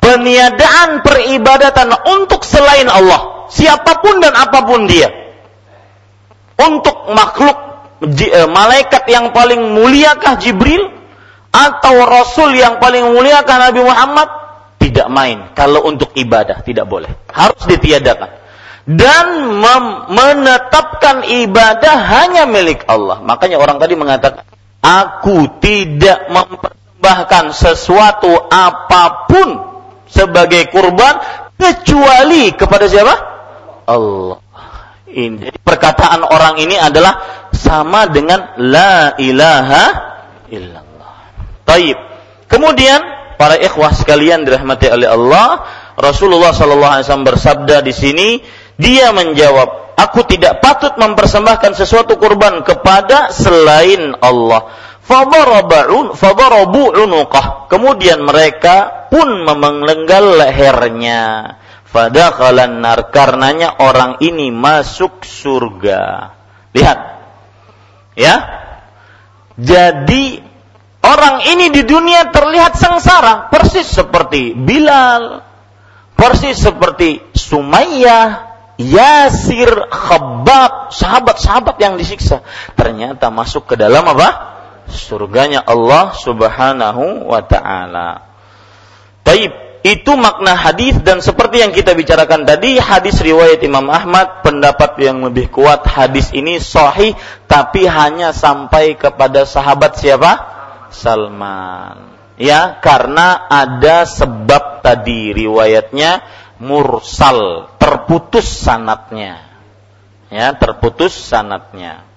Peniadaan 0.00 1.04
peribadatan 1.04 1.92
untuk 2.08 2.42
selain 2.44 2.88
Allah, 2.88 3.48
siapa 3.52 4.00
pun 4.00 4.20
dan 4.24 4.32
apa 4.32 4.64
pun 4.64 4.88
dia. 4.88 5.08
Untuk 6.56 7.12
makhluk 7.12 7.71
malaikat 8.50 9.06
yang 9.06 9.30
paling 9.30 9.78
muliakah 9.78 10.34
Jibril 10.38 10.90
atau 11.52 11.94
rasul 12.08 12.56
yang 12.56 12.80
paling 12.82 13.12
muliakah 13.12 13.56
Nabi 13.70 13.80
Muhammad? 13.84 14.28
Tidak 14.82 15.06
main. 15.06 15.54
Kalau 15.54 15.86
untuk 15.86 16.10
ibadah 16.18 16.64
tidak 16.66 16.90
boleh. 16.90 17.12
Harus 17.30 17.62
ditiadakan. 17.70 18.42
Dan 18.82 19.62
menetapkan 20.10 21.22
ibadah 21.22 21.94
hanya 22.02 22.50
milik 22.50 22.82
Allah. 22.90 23.22
Makanya 23.22 23.62
orang 23.62 23.78
tadi 23.78 23.94
mengatakan, 23.94 24.42
aku 24.82 25.62
tidak 25.62 26.26
mempersembahkan 26.26 27.54
sesuatu 27.54 28.50
apa 28.50 29.30
pun 29.30 29.48
sebagai 30.10 30.66
kurban 30.74 31.22
kecuali 31.54 32.50
kepada 32.58 32.90
siapa? 32.90 33.14
Allah. 33.86 34.42
Ini. 35.06 35.46
Jadi 35.46 35.58
perkataan 35.62 36.26
orang 36.26 36.58
ini 36.58 36.74
adalah 36.74 37.41
sama 37.52 38.08
dengan 38.08 38.56
la 38.58 39.14
ilaha 39.20 39.84
illallah. 40.50 41.14
Taib. 41.62 41.98
Kemudian 42.48 43.00
para 43.40 43.56
ikhwah 43.56 43.92
sekalian 43.96 44.44
dirahmati 44.44 44.92
oleh 44.92 45.08
Allah, 45.08 45.64
Rasulullah 45.96 46.52
sallallahu 46.52 46.92
alaihi 47.00 47.06
wasallam 47.08 47.28
bersabda 47.28 47.80
di 47.84 47.92
sini, 47.92 48.28
dia 48.76 49.12
menjawab, 49.12 49.96
aku 49.96 50.24
tidak 50.28 50.64
patut 50.64 50.96
mempersembahkan 50.96 51.72
sesuatu 51.76 52.16
kurban 52.16 52.64
kepada 52.64 53.32
selain 53.32 54.16
Allah. 54.20 54.68
Fadarabu 56.14 56.94
unuqah. 56.94 57.66
Kemudian 57.66 58.22
mereka 58.22 59.08
pun 59.10 59.44
memelenggal 59.44 60.38
lehernya. 60.38 61.56
Fadakhalan 61.92 62.80
nar 62.80 63.12
karenanya 63.12 63.76
orang 63.82 64.16
ini 64.24 64.48
masuk 64.48 65.26
surga. 65.26 66.32
Lihat, 66.72 66.98
Ya. 68.18 68.36
Jadi 69.56 70.40
orang 71.04 71.44
ini 71.48 71.68
di 71.72 71.82
dunia 71.84 72.32
terlihat 72.32 72.76
sengsara, 72.76 73.52
persis 73.52 73.88
seperti 73.88 74.56
Bilal, 74.56 75.44
persis 76.16 76.56
seperti 76.56 77.20
Sumayyah, 77.36 78.52
Yasir, 78.80 79.92
Khabbab, 79.92 80.90
sahabat-sahabat 80.90 81.76
yang 81.78 81.94
disiksa. 82.00 82.40
Ternyata 82.74 83.28
masuk 83.28 83.68
ke 83.68 83.74
dalam 83.76 84.02
apa? 84.08 84.56
Surganya 84.88 85.62
Allah 85.62 86.16
Subhanahu 86.16 87.28
wa 87.28 87.42
taala. 87.44 88.28
Taib. 89.22 89.61
Itu 89.82 90.14
makna 90.14 90.54
hadis 90.54 90.94
dan 91.02 91.18
seperti 91.18 91.58
yang 91.58 91.74
kita 91.74 91.98
bicarakan 91.98 92.46
tadi 92.46 92.78
hadis 92.78 93.18
riwayat 93.18 93.58
Imam 93.66 93.90
Ahmad 93.90 94.46
pendapat 94.46 94.94
yang 95.02 95.26
lebih 95.26 95.50
kuat 95.50 95.82
hadis 95.90 96.30
ini 96.30 96.62
sahih 96.62 97.18
tapi 97.50 97.90
hanya 97.90 98.30
sampai 98.30 98.94
kepada 98.94 99.42
sahabat 99.42 99.98
siapa? 99.98 100.32
Salman. 100.94 102.14
Ya 102.38 102.78
karena 102.78 103.50
ada 103.50 104.06
sebab 104.06 104.86
tadi 104.86 105.34
riwayatnya 105.34 106.22
mursal 106.62 107.74
terputus 107.82 108.46
sanatnya. 108.46 109.42
Ya 110.30 110.54
terputus 110.54 111.10
sanatnya 111.10 112.11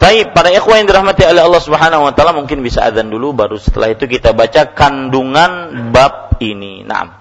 Baik, 0.00 0.32
para 0.32 0.48
ikhwan 0.48 0.80
yang 0.80 0.88
dirahmati 0.88 1.28
oleh 1.28 1.44
Allah 1.44 1.60
Subhanahu 1.60 2.08
wa 2.08 2.12
taala 2.16 2.32
mungkin 2.32 2.64
bisa 2.64 2.88
azan 2.88 3.12
dulu 3.12 3.36
baru 3.36 3.60
setelah 3.60 3.92
itu 3.92 4.08
kita 4.08 4.32
baca 4.32 4.72
kandungan 4.72 5.92
bab 5.92 6.40
ini. 6.40 6.80
Naam. 6.88 7.12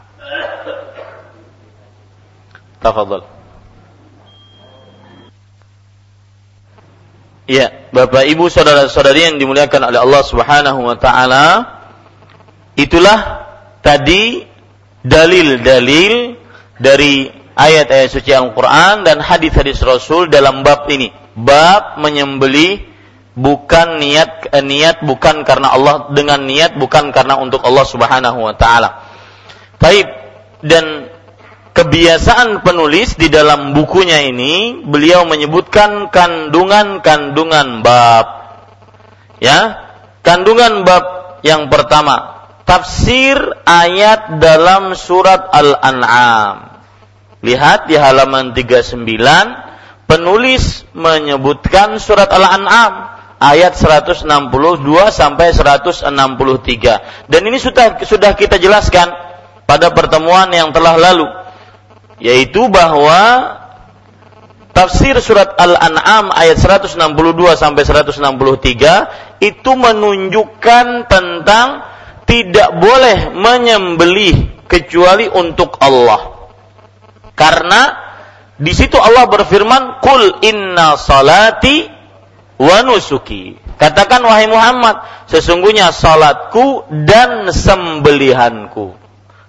Tafadhol. 2.79 3.27
Ya, 7.51 7.91
Bapak 7.91 8.29
Ibu 8.31 8.47
saudara-saudari 8.47 9.27
yang 9.27 9.35
dimuliakan 9.43 9.91
oleh 9.91 9.99
Allah 9.99 10.23
Subhanahu 10.23 10.79
wa 10.79 10.95
taala, 10.95 11.45
itulah 12.79 13.43
tadi 13.83 14.47
dalil-dalil 15.03 16.39
dari 16.79 17.27
ayat-ayat 17.59 18.07
suci 18.07 18.31
Al-Qur'an 18.31 19.03
dan 19.03 19.19
hadis-hadis 19.19 19.83
Rasul 19.83 20.31
dalam 20.31 20.63
bab 20.63 20.87
ini 20.87 21.11
bab 21.43 21.97
menyembeli 22.03 22.89
bukan 23.39 24.03
niat 24.03 24.51
eh, 24.51 24.63
niat 24.63 24.99
bukan 25.07 25.47
karena 25.47 25.71
Allah 25.71 26.11
dengan 26.11 26.43
niat 26.43 26.75
bukan 26.75 27.15
karena 27.15 27.39
untuk 27.39 27.63
Allah 27.63 27.85
Subhanahu 27.87 28.39
wa 28.43 28.55
taala. 28.59 29.07
Baik 29.79 30.07
dan 30.59 31.07
kebiasaan 31.71 32.59
penulis 32.67 33.15
di 33.15 33.31
dalam 33.31 33.71
bukunya 33.71 34.27
ini 34.27 34.83
beliau 34.83 35.23
menyebutkan 35.23 36.11
kandungan-kandungan 36.11 37.79
bab. 37.79 38.27
Ya, 39.39 39.87
kandungan 40.19 40.83
bab 40.83 41.39
yang 41.47 41.71
pertama 41.71 42.43
tafsir 42.67 43.39
ayat 43.63 44.43
dalam 44.43 44.91
surat 44.99 45.47
Al-An'am. 45.55 46.83
Lihat 47.39 47.87
di 47.87 47.95
halaman 47.95 48.51
39 48.51 49.68
penulis 50.09 50.89
menyebutkan 50.97 52.01
surat 52.01 52.33
Al-An'am 52.33 53.13
ayat 53.37 53.77
162 53.77 54.25
sampai 55.13 55.53
163. 55.53 57.29
Dan 57.29 57.41
ini 57.45 57.61
sudah 57.61 58.01
sudah 58.01 58.33
kita 58.33 58.57
jelaskan 58.57 59.13
pada 59.69 59.93
pertemuan 59.93 60.49
yang 60.49 60.73
telah 60.73 60.97
lalu 60.97 61.29
yaitu 62.19 62.67
bahwa 62.67 63.55
tafsir 64.75 65.15
surat 65.21 65.55
Al-An'am 65.55 66.33
ayat 66.33 66.57
162 66.57 66.97
sampai 67.55 67.83
163 67.85 69.45
itu 69.45 69.71
menunjukkan 69.71 71.05
tentang 71.07 71.67
tidak 72.27 72.69
boleh 72.81 73.33
menyembelih 73.33 74.65
kecuali 74.67 75.31
untuk 75.31 75.79
Allah. 75.81 76.51
Karena 77.33 78.08
di 78.59 78.75
situ 78.75 78.99
Allah 78.99 79.23
berfirman, 79.31 80.03
"Qul 80.03 80.43
inna 80.43 80.99
salati 80.99 81.87
wa 82.59 82.83
nusuki." 82.83 83.55
Katakan 83.79 84.19
wahai 84.27 84.51
Muhammad, 84.51 84.99
sesungguhnya 85.31 85.95
salatku 85.95 86.83
dan 87.07 87.47
sembelihanku. 87.47 88.99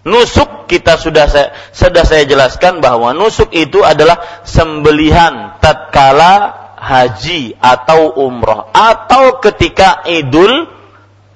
Nusuk 0.07 0.71
kita 0.71 0.95
sudah 0.95 1.27
saya, 1.27 1.51
sudah 1.75 2.07
saya 2.07 2.23
jelaskan 2.25 2.79
bahwa 2.79 3.11
nusuk 3.11 3.51
itu 3.51 3.83
adalah 3.83 4.47
sembelihan 4.47 5.59
tatkala 5.59 6.57
haji 6.79 7.59
atau 7.61 8.15
umroh 8.17 8.71
atau 8.73 9.43
ketika 9.43 10.07
Idul 10.07 10.71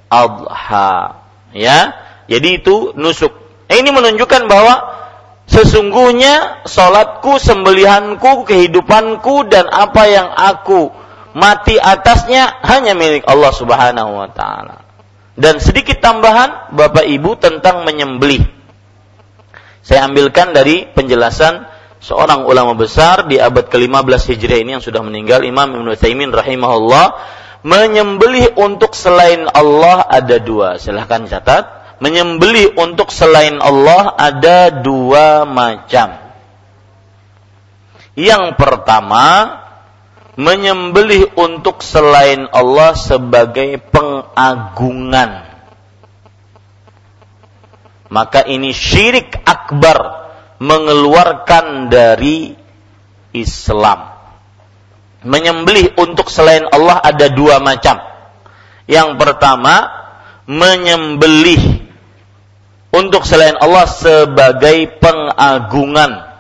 Adha. 0.08 1.18
Ya. 1.50 1.98
Jadi 2.30 2.62
itu 2.62 2.94
nusuk. 2.94 3.34
Ini 3.66 3.90
menunjukkan 3.90 4.46
bahwa 4.46 4.93
Sesungguhnya 5.44 6.64
solatku, 6.64 7.36
sembelihanku, 7.36 8.48
kehidupanku 8.48 9.44
dan 9.52 9.68
apa 9.68 10.02
yang 10.08 10.28
aku 10.32 10.88
mati 11.36 11.76
atasnya 11.76 12.62
hanya 12.64 12.96
milik 12.96 13.28
Allah 13.28 13.52
Subhanahu 13.52 14.10
wa 14.24 14.28
taala. 14.32 14.80
Dan 15.34 15.58
sedikit 15.58 15.98
tambahan 15.98 16.72
Bapak 16.72 17.04
Ibu 17.04 17.36
tentang 17.42 17.82
menyembelih. 17.82 18.46
Saya 19.84 20.08
ambilkan 20.08 20.56
dari 20.56 20.88
penjelasan 20.88 21.68
seorang 22.00 22.48
ulama 22.48 22.72
besar 22.78 23.28
di 23.28 23.36
abad 23.36 23.68
ke-15 23.68 24.32
Hijriah 24.32 24.60
ini 24.62 24.70
yang 24.78 24.84
sudah 24.84 25.02
meninggal 25.04 25.44
Imam 25.44 25.68
Ibnu 25.74 25.92
Taimin 25.98 26.32
rahimahullah 26.32 27.06
menyembelih 27.64 28.54
untuk 28.60 28.92
selain 28.92 29.44
Allah 29.50 30.06
ada 30.06 30.36
dua. 30.38 30.76
Silahkan 30.76 31.26
catat 31.26 31.64
menyembelih 32.02 32.74
untuk 32.78 33.10
selain 33.14 33.58
Allah 33.62 34.14
ada 34.18 34.70
dua 34.70 35.46
macam. 35.46 36.24
Yang 38.14 38.54
pertama, 38.54 39.58
menyembelih 40.38 41.34
untuk 41.34 41.82
selain 41.82 42.46
Allah 42.50 42.94
sebagai 42.94 43.78
pengagungan. 43.90 45.50
Maka 48.10 48.46
ini 48.46 48.70
syirik 48.70 49.42
akbar 49.42 50.30
mengeluarkan 50.62 51.90
dari 51.90 52.54
Islam. 53.34 54.14
Menyembelih 55.26 55.98
untuk 55.98 56.30
selain 56.30 56.68
Allah 56.70 57.02
ada 57.02 57.26
dua 57.32 57.58
macam. 57.58 57.98
Yang 58.86 59.10
pertama, 59.18 59.88
menyembelih 60.46 61.73
untuk 62.94 63.26
selain 63.26 63.58
Allah 63.58 63.90
sebagai 63.90 64.86
pengagungan 65.02 66.30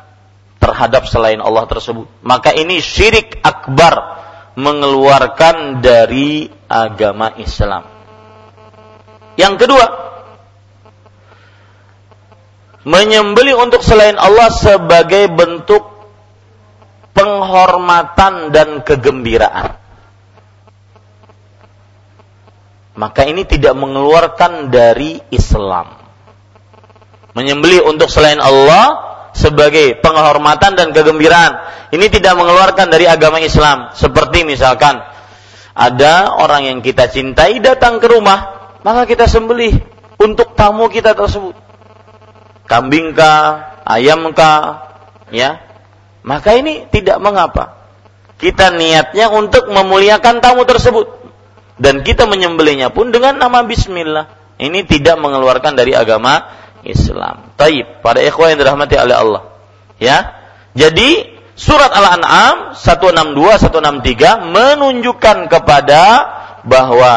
terhadap 0.62 1.10
selain 1.10 1.42
Allah 1.42 1.66
tersebut. 1.66 2.06
Maka 2.22 2.54
ini 2.54 2.78
syirik 2.78 3.42
akbar 3.42 4.22
mengeluarkan 4.54 5.82
dari 5.82 6.46
agama 6.70 7.34
Islam. 7.42 7.90
Yang 9.34 9.66
kedua, 9.66 9.86
menyembeli 12.86 13.50
untuk 13.58 13.82
selain 13.82 14.14
Allah 14.14 14.54
sebagai 14.54 15.26
bentuk 15.34 15.82
penghormatan 17.10 18.54
dan 18.54 18.78
kegembiraan. 18.86 19.82
Maka 22.94 23.26
ini 23.26 23.42
tidak 23.42 23.74
mengeluarkan 23.74 24.70
dari 24.70 25.18
Islam 25.34 26.03
menyembelih 27.34 27.84
untuk 27.84 28.08
selain 28.08 28.38
Allah 28.38 29.14
sebagai 29.34 29.98
penghormatan 29.98 30.78
dan 30.78 30.94
kegembiraan. 30.94 31.52
Ini 31.90 32.06
tidak 32.08 32.38
mengeluarkan 32.38 32.88
dari 32.88 33.04
agama 33.10 33.42
Islam. 33.42 33.92
Seperti 33.92 34.46
misalkan 34.46 35.02
ada 35.74 36.38
orang 36.38 36.70
yang 36.70 36.78
kita 36.80 37.10
cintai 37.10 37.58
datang 37.58 37.98
ke 37.98 38.06
rumah, 38.06 38.70
maka 38.86 39.04
kita 39.04 39.26
sembelih 39.26 39.74
untuk 40.22 40.54
tamu 40.54 40.86
kita 40.86 41.12
tersebut. 41.12 41.58
Kambing 42.64 43.12
kah, 43.12 43.82
ayam 43.84 44.30
kah, 44.32 44.88
ya. 45.28 45.60
Maka 46.24 46.56
ini 46.56 46.88
tidak 46.88 47.20
mengapa. 47.20 47.84
Kita 48.40 48.72
niatnya 48.72 49.28
untuk 49.28 49.68
memuliakan 49.68 50.40
tamu 50.40 50.64
tersebut 50.64 51.06
dan 51.76 52.06
kita 52.06 52.24
menyembelihnya 52.24 52.94
pun 52.94 53.10
dengan 53.10 53.36
nama 53.36 53.62
bismillah. 53.66 54.56
Ini 54.56 54.86
tidak 54.86 55.18
mengeluarkan 55.18 55.74
dari 55.74 55.92
agama 55.92 56.63
Islam. 56.84 57.56
Taib, 57.56 58.04
pada 58.04 58.20
ikhwan 58.20 58.54
yang 58.54 58.60
dirahmati 58.60 58.94
oleh 59.00 59.16
Allah. 59.16 59.42
Ya. 59.98 60.18
Jadi 60.74 61.34
surat 61.56 61.90
Al-An'am 61.90 62.76
162 62.76 63.72
163 63.72 64.52
menunjukkan 64.52 65.36
kepada 65.48 66.02
bahwa 66.66 67.12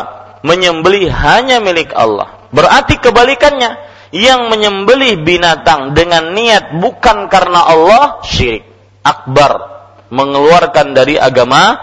menyembelih 0.45 1.09
hanya 1.09 1.59
milik 1.59 1.91
Allah. 1.93 2.47
Berarti 2.53 3.01
kebalikannya, 3.01 3.75
yang 4.15 4.47
menyembelih 4.47 5.19
binatang 5.23 5.91
dengan 5.91 6.31
niat 6.31 6.79
bukan 6.79 7.27
karena 7.27 7.59
Allah 7.67 8.23
syirik 8.23 8.63
akbar 9.03 9.83
mengeluarkan 10.07 10.95
dari 10.95 11.19
agama 11.19 11.75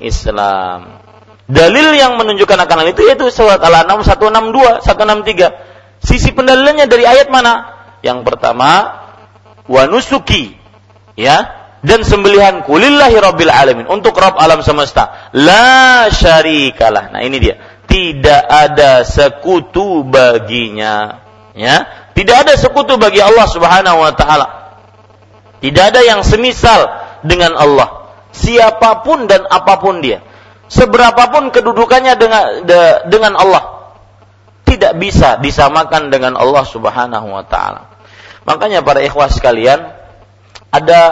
Islam. 0.00 1.00
Dalil 1.50 1.96
yang 1.98 2.14
menunjukkan 2.14 2.58
akan 2.68 2.76
hal 2.84 2.88
itu 2.94 3.02
yaitu 3.10 3.26
surat 3.32 3.58
Al-An'am 3.58 4.04
162 4.04 4.86
163 4.86 5.70
Sisi 6.00 6.32
pendalilannya 6.32 6.88
dari 6.88 7.04
ayat 7.04 7.28
mana? 7.28 7.80
Yang 8.00 8.24
pertama, 8.24 9.00
wa 9.68 9.82
nusuki, 9.84 10.56
ya, 11.14 11.60
dan 11.80 12.04
sembelihan 12.04 12.60
kulillahi 12.64 13.16
rabbil 13.16 13.52
alamin 13.52 13.88
untuk 13.88 14.12
Rabb 14.16 14.36
alam 14.36 14.60
semesta. 14.60 15.32
La 15.32 16.08
syarikalah. 16.12 17.12
Nah, 17.12 17.20
ini 17.24 17.40
dia. 17.40 17.56
Tidak 17.88 18.42
ada 18.46 19.02
sekutu 19.02 20.04
baginya. 20.04 21.24
Ya, 21.56 22.08
Tidak 22.14 22.36
ada 22.46 22.54
sekutu 22.54 23.00
bagi 23.00 23.18
Allah 23.18 23.48
Subhanahu 23.48 23.98
wa 23.98 24.12
taala. 24.14 24.46
Tidak 25.60 25.84
ada 25.92 26.00
yang 26.04 26.20
semisal 26.24 26.88
dengan 27.24 27.56
Allah. 27.56 28.12
Siapa 28.30 29.02
pun 29.02 29.26
dan 29.26 29.44
apa 29.48 29.80
pun 29.80 30.04
dia. 30.04 30.22
Seberapapun 30.70 31.50
kedudukannya 31.50 32.14
dengan 32.14 32.44
dengan 33.08 33.32
Allah. 33.34 33.79
Tidak 34.90 35.06
bisa 35.06 35.38
disamakan 35.38 36.10
dengan 36.10 36.34
Allah 36.34 36.66
Subhanahu 36.66 37.30
wa 37.30 37.46
taala. 37.46 37.94
Makanya 38.42 38.82
para 38.82 38.98
ikhwas 38.98 39.38
sekalian, 39.38 39.78
ada 40.74 41.02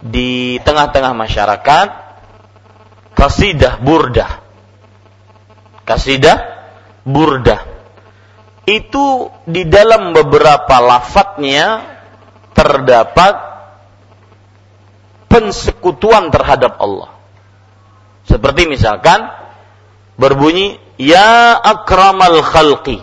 di 0.00 0.56
tengah-tengah 0.64 1.12
masyarakat 1.12 1.88
kasidah 3.12 3.84
burdah. 3.84 4.40
Kasidah 5.84 6.40
burdah. 7.04 7.68
Itu 8.64 9.28
di 9.44 9.68
dalam 9.68 10.16
beberapa 10.16 10.80
lafadznya 10.80 11.84
terdapat 12.56 13.34
pensekutuan 15.28 16.32
terhadap 16.32 16.80
Allah. 16.80 17.12
Seperti 18.24 18.72
misalkan 18.72 19.20
berbunyi 20.16 20.80
ya 20.98 21.56
akramal 21.62 22.42
khalqi 22.42 23.00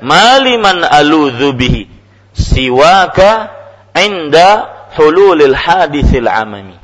maliman 0.00 0.84
aludhu 0.84 1.52
bihi 1.52 1.88
siwaka 2.32 3.52
inda 3.96 4.68
hululil 4.96 5.54
hadithil 5.54 6.28
amami. 6.28 6.76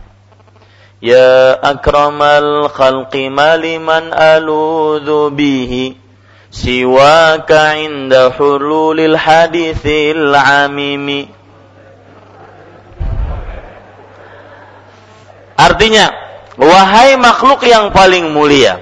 Ya 1.00 1.56
akramal 1.60 2.72
khalqi 2.72 3.28
maliman 3.28 4.12
aludhu 4.12 5.32
bihi 5.32 5.96
siwaka 6.52 7.76
inda 7.80 8.32
hululil 8.32 9.16
hadithil 9.16 10.32
amimi. 10.32 11.28
Artinya, 15.56 16.12
wahai 16.60 17.16
makhluk 17.16 17.64
yang 17.64 17.88
paling 17.88 18.28
mulia, 18.28 18.76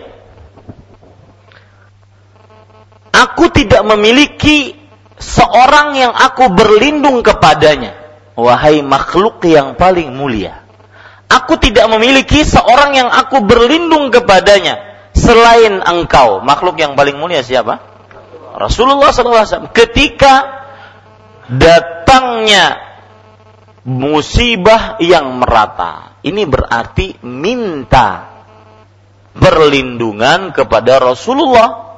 aku 3.15 3.55
tidak 3.55 3.87
memiliki 3.87 4.75
seorang 5.17 5.95
yang 5.95 6.11
aku 6.11 6.51
berlindung 6.51 7.23
kepadanya 7.23 8.05
wahai 8.35 8.83
makhluk 8.83 9.43
yang 9.47 9.79
paling 9.79 10.11
mulia. 10.11 10.63
Aku 11.31 11.57
tidak 11.59 11.89
memiliki 11.91 12.45
seorang 12.45 12.95
yang 12.95 13.09
aku 13.11 13.43
berlindung 13.43 14.13
kepadanya 14.13 14.79
selain 15.17 15.81
engkau. 15.83 16.45
Makhluk 16.45 16.79
yang 16.79 16.95
paling 16.95 17.17
mulia 17.17 17.41
siapa? 17.41 17.81
Rasulullah 18.55 19.11
SAW. 19.11 19.73
Ketika 19.75 20.63
datangnya 21.51 22.79
musibah 23.83 25.01
yang 25.03 25.43
merata, 25.43 26.23
ini 26.23 26.47
berarti 26.47 27.19
minta 27.27 28.31
perlindungan 29.35 30.55
kepada 30.55 31.03
Rasulullah. 31.03 31.94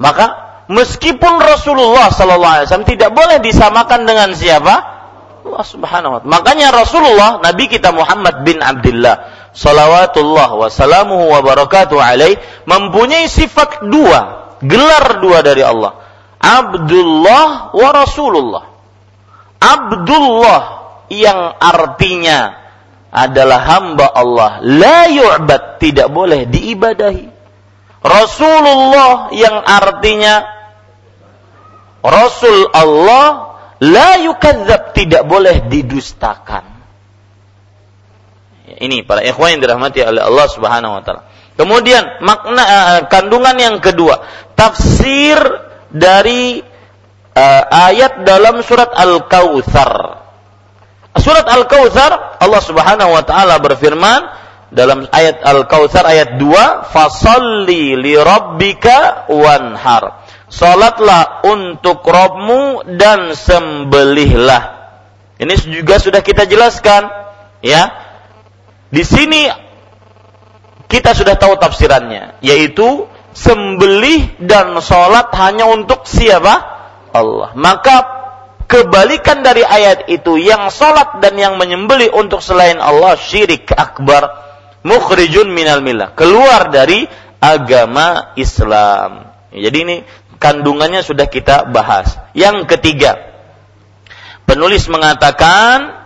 Maka 0.00 0.26
meskipun 0.72 1.36
Rasulullah 1.36 2.08
SAW 2.08 2.88
tidak 2.88 3.12
boleh 3.12 3.36
disamakan 3.44 4.08
dengan 4.08 4.32
siapa? 4.32 4.98
Allah 5.44 5.64
Subhanahu 5.64 6.12
wa 6.16 6.18
taala. 6.24 6.32
Makanya 6.40 6.68
Rasulullah 6.72 7.30
Nabi 7.44 7.68
kita 7.68 7.92
Muhammad 7.92 8.40
bin 8.44 8.64
Abdullah 8.64 9.28
salawatullah 9.52 10.56
wa 10.56 10.68
salamuhu 10.72 11.32
wa 11.32 11.40
barakatuh 11.44 12.00
alaih 12.00 12.40
mempunyai 12.64 13.28
sifat 13.28 13.84
dua, 13.92 14.56
gelar 14.64 15.20
dua 15.20 15.44
dari 15.44 15.60
Allah. 15.60 16.00
Abdullah 16.40 17.76
wa 17.76 17.88
Rasulullah. 17.92 18.64
Abdullah 19.60 20.62
yang 21.12 21.60
artinya 21.60 22.56
adalah 23.12 23.60
hamba 23.66 24.06
Allah, 24.08 24.62
la 24.64 25.10
yu'bad, 25.10 25.82
tidak 25.82 26.08
boleh 26.08 26.48
diibadahi. 26.48 27.39
Rasulullah 28.00 29.28
yang 29.36 29.60
artinya 29.60 30.40
Rasul 32.00 32.72
Allah 32.72 33.60
la 33.80 34.16
yukadzab 34.24 34.96
tidak 34.96 35.22
boleh 35.28 35.68
didustakan. 35.68 36.64
Ini 38.80 39.04
para 39.04 39.20
ikhwan 39.20 39.58
yang 39.58 39.60
dirahmati 39.60 40.00
oleh 40.00 40.22
Allah 40.24 40.46
Subhanahu 40.48 40.96
wa 40.96 41.02
taala. 41.04 41.22
Kemudian 41.60 42.24
makna 42.24 42.64
uh, 42.64 43.00
kandungan 43.12 43.52
yang 43.60 43.76
kedua, 43.84 44.24
tafsir 44.56 45.36
dari 45.92 46.64
uh, 47.36 47.64
ayat 47.68 48.24
dalam 48.24 48.64
surat 48.64 48.88
Al-Kautsar. 48.96 49.92
Surat 51.20 51.44
Al-Kautsar 51.44 52.40
Allah 52.40 52.62
Subhanahu 52.64 53.12
wa 53.12 53.20
taala 53.28 53.60
berfirman 53.60 54.24
dalam 54.70 55.06
ayat 55.10 55.42
Al-Kautsar 55.42 56.06
ayat 56.06 56.38
2, 56.38 56.86
"Fasalli 56.94 57.98
li 57.98 58.14
rabbika 58.14 59.26
wanhar." 59.30 60.26
Salatlah 60.50 61.46
untuk 61.46 62.02
Robmu 62.02 62.82
dan 62.98 63.34
sembelihlah. 63.38 64.62
Ini 65.38 65.54
juga 65.70 66.02
sudah 66.02 66.22
kita 66.26 66.46
jelaskan, 66.46 67.06
ya. 67.62 67.86
Di 68.90 69.06
sini 69.06 69.46
kita 70.90 71.14
sudah 71.14 71.38
tahu 71.38 71.54
tafsirannya, 71.54 72.42
yaitu 72.42 73.06
sembelih 73.30 74.42
dan 74.42 74.74
sholat 74.82 75.30
hanya 75.38 75.70
untuk 75.70 76.02
siapa? 76.02 76.82
Allah. 77.14 77.54
Maka 77.54 77.96
kebalikan 78.66 79.46
dari 79.46 79.62
ayat 79.62 80.10
itu, 80.10 80.34
yang 80.34 80.66
sholat 80.74 81.22
dan 81.22 81.38
yang 81.38 81.54
menyembelih 81.62 82.10
untuk 82.10 82.42
selain 82.42 82.82
Allah 82.82 83.14
syirik 83.14 83.70
akbar, 83.70 84.49
mukhrijun 84.86 85.50
minal 85.52 85.84
milah, 85.84 86.12
keluar 86.16 86.68
dari 86.72 87.04
agama 87.40 88.36
Islam. 88.36 89.32
Jadi 89.50 89.78
ini 89.82 89.96
kandungannya 90.36 91.02
sudah 91.02 91.26
kita 91.26 91.68
bahas. 91.68 92.14
Yang 92.36 92.68
ketiga, 92.76 93.16
penulis 94.46 94.86
mengatakan 94.86 96.00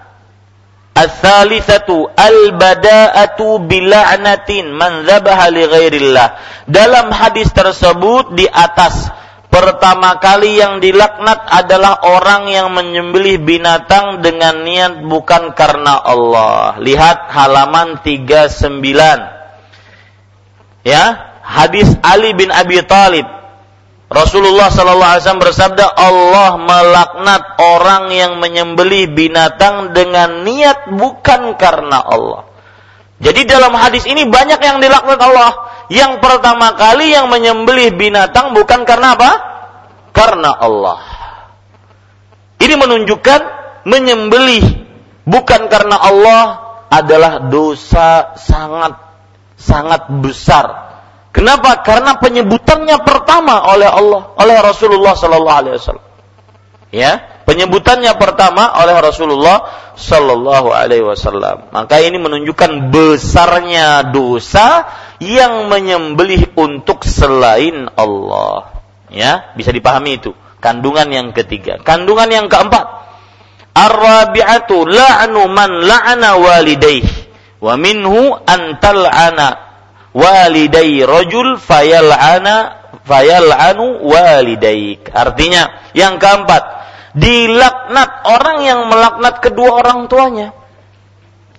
Al-thalithatu 0.94 2.06
al-bada'atu 2.06 3.66
bila'natin 3.66 4.70
man 4.70 5.02
dzabaha 5.02 5.50
li 5.50 5.66
ghairillah. 5.66 6.28
Dalam 6.70 7.10
hadis 7.10 7.50
tersebut 7.50 8.38
di 8.38 8.46
atas 8.46 9.10
pertama 9.54 10.18
kali 10.18 10.58
yang 10.58 10.82
dilaknat 10.82 11.46
adalah 11.46 12.02
orang 12.02 12.50
yang 12.50 12.74
menyembelih 12.74 13.38
binatang 13.38 14.18
dengan 14.18 14.66
niat 14.66 15.06
bukan 15.06 15.54
karena 15.54 16.02
Allah. 16.02 16.82
Lihat 16.82 17.30
halaman 17.30 18.02
39. 18.02 18.82
Ya, 20.82 21.30
hadis 21.46 21.94
Ali 22.02 22.34
bin 22.34 22.50
Abi 22.50 22.82
Thalib 22.82 23.44
Rasulullah 24.14 24.70
sallallahu 24.70 25.10
alaihi 25.10 25.22
wasallam 25.26 25.42
bersabda, 25.42 25.86
Allah 25.96 26.50
melaknat 26.60 27.42
orang 27.58 28.14
yang 28.14 28.38
menyembelih 28.38 29.10
binatang 29.10 29.90
dengan 29.90 30.46
niat 30.46 30.92
bukan 30.92 31.58
karena 31.58 31.98
Allah. 31.98 32.46
Jadi 33.18 33.42
dalam 33.42 33.74
hadis 33.74 34.06
ini 34.06 34.22
banyak 34.28 34.60
yang 34.60 34.78
dilaknat 34.78 35.18
Allah. 35.18 35.63
Yang 35.92 36.22
pertama 36.24 36.72
kali 36.74 37.12
yang 37.12 37.28
menyembelih 37.28 37.94
binatang 37.96 38.56
bukan 38.56 38.84
karena 38.88 39.16
apa? 39.18 39.30
Karena 40.14 40.54
Allah. 40.56 41.00
Ini 42.60 42.74
menunjukkan 42.78 43.40
menyembelih 43.84 44.64
bukan 45.28 45.68
karena 45.68 46.00
Allah 46.00 46.42
adalah 46.88 47.50
dosa 47.50 48.32
sangat 48.38 48.96
sangat 49.58 50.08
besar 50.24 50.84
Kenapa? 51.34 51.82
Karena 51.82 52.14
penyebutannya 52.14 53.02
pertama 53.02 53.66
oleh 53.74 53.90
Allah, 53.90 54.30
oleh 54.38 54.54
Rasulullah 54.62 55.18
Sallallahu 55.18 55.58
Alaihi 55.66 55.74
Wasallam. 55.82 56.06
Ya, 56.94 57.12
penyebutannya 57.44 58.12
pertama 58.16 58.72
oleh 58.80 58.96
Rasulullah 59.00 59.64
Sallallahu 59.94 60.74
Alaihi 60.74 61.06
Wasallam. 61.06 61.70
Maka 61.70 62.02
ini 62.02 62.18
menunjukkan 62.18 62.90
besarnya 62.90 64.10
dosa 64.10 64.88
yang 65.22 65.70
menyembelih 65.70 66.56
untuk 66.58 67.06
selain 67.06 67.88
Allah. 67.94 68.82
Ya, 69.12 69.54
bisa 69.54 69.70
dipahami 69.70 70.18
itu. 70.18 70.34
Kandungan 70.58 71.06
yang 71.12 71.30
ketiga. 71.30 71.78
Kandungan 71.84 72.26
yang 72.32 72.46
keempat. 72.50 73.04
Ar-rabi'atu 73.74 74.86
la'nu 74.86 75.50
man 75.50 75.70
la'ana 75.82 76.38
walidayh 76.38 77.04
wa 77.58 77.74
minhu 77.74 78.38
an 78.46 78.78
tal'ana 78.78 79.58
walidai 80.14 81.02
rajul 81.02 81.58
fayal'ana 81.58 82.84
fayal'anu 83.04 84.04
walidaik. 84.04 85.10
Artinya 85.10 85.90
yang 85.92 86.16
keempat, 86.22 86.62
dilaknat 87.14 88.10
orang 88.26 88.58
yang 88.66 88.80
melaknat 88.90 89.38
kedua 89.40 89.80
orang 89.80 90.10
tuanya. 90.10 90.50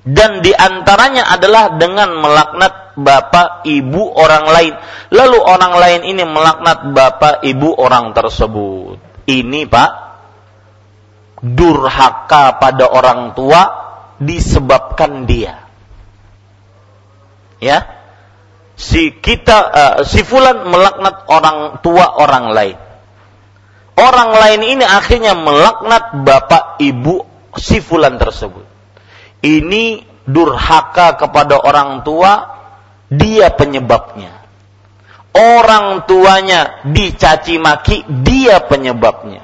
Dan 0.06 0.46
di 0.46 0.54
antaranya 0.54 1.34
adalah 1.34 1.82
dengan 1.82 2.22
melaknat 2.22 2.94
bapak 2.94 3.66
ibu 3.66 4.14
orang 4.14 4.46
lain. 4.54 4.74
Lalu 5.10 5.40
orang 5.42 5.74
lain 5.82 6.02
ini 6.06 6.24
melaknat 6.30 6.94
bapak 6.94 7.42
ibu 7.42 7.74
orang 7.74 8.14
tersebut. 8.14 9.02
Ini 9.26 9.66
Pak, 9.66 9.92
durhaka 11.42 12.62
pada 12.62 12.86
orang 12.86 13.34
tua 13.34 13.62
disebabkan 14.22 15.26
dia. 15.26 15.66
Ya. 17.58 18.06
Si 18.76 19.10
kita 19.10 19.58
uh, 19.72 19.96
si 20.04 20.22
fulan 20.22 20.68
melaknat 20.68 21.26
orang 21.32 21.82
tua 21.82 22.20
orang 22.22 22.54
lain. 22.54 22.78
Orang 23.96 24.36
lain 24.36 24.62
ini 24.76 24.84
akhirnya 24.84 25.40
melaknat 25.40 26.20
bapak 26.28 26.84
ibu 26.84 27.24
si 27.56 27.80
fulan 27.80 28.20
tersebut. 28.20 28.68
Ini 29.40 30.04
durhaka 30.28 31.16
kepada 31.16 31.64
orang 31.64 32.04
tua, 32.04 32.44
dia 33.08 33.56
penyebabnya. 33.56 34.36
Orang 35.36 36.08
tuanya 36.08 36.84
dicaci 36.84 37.56
maki, 37.56 38.04
dia 38.24 38.60
penyebabnya. 38.68 39.44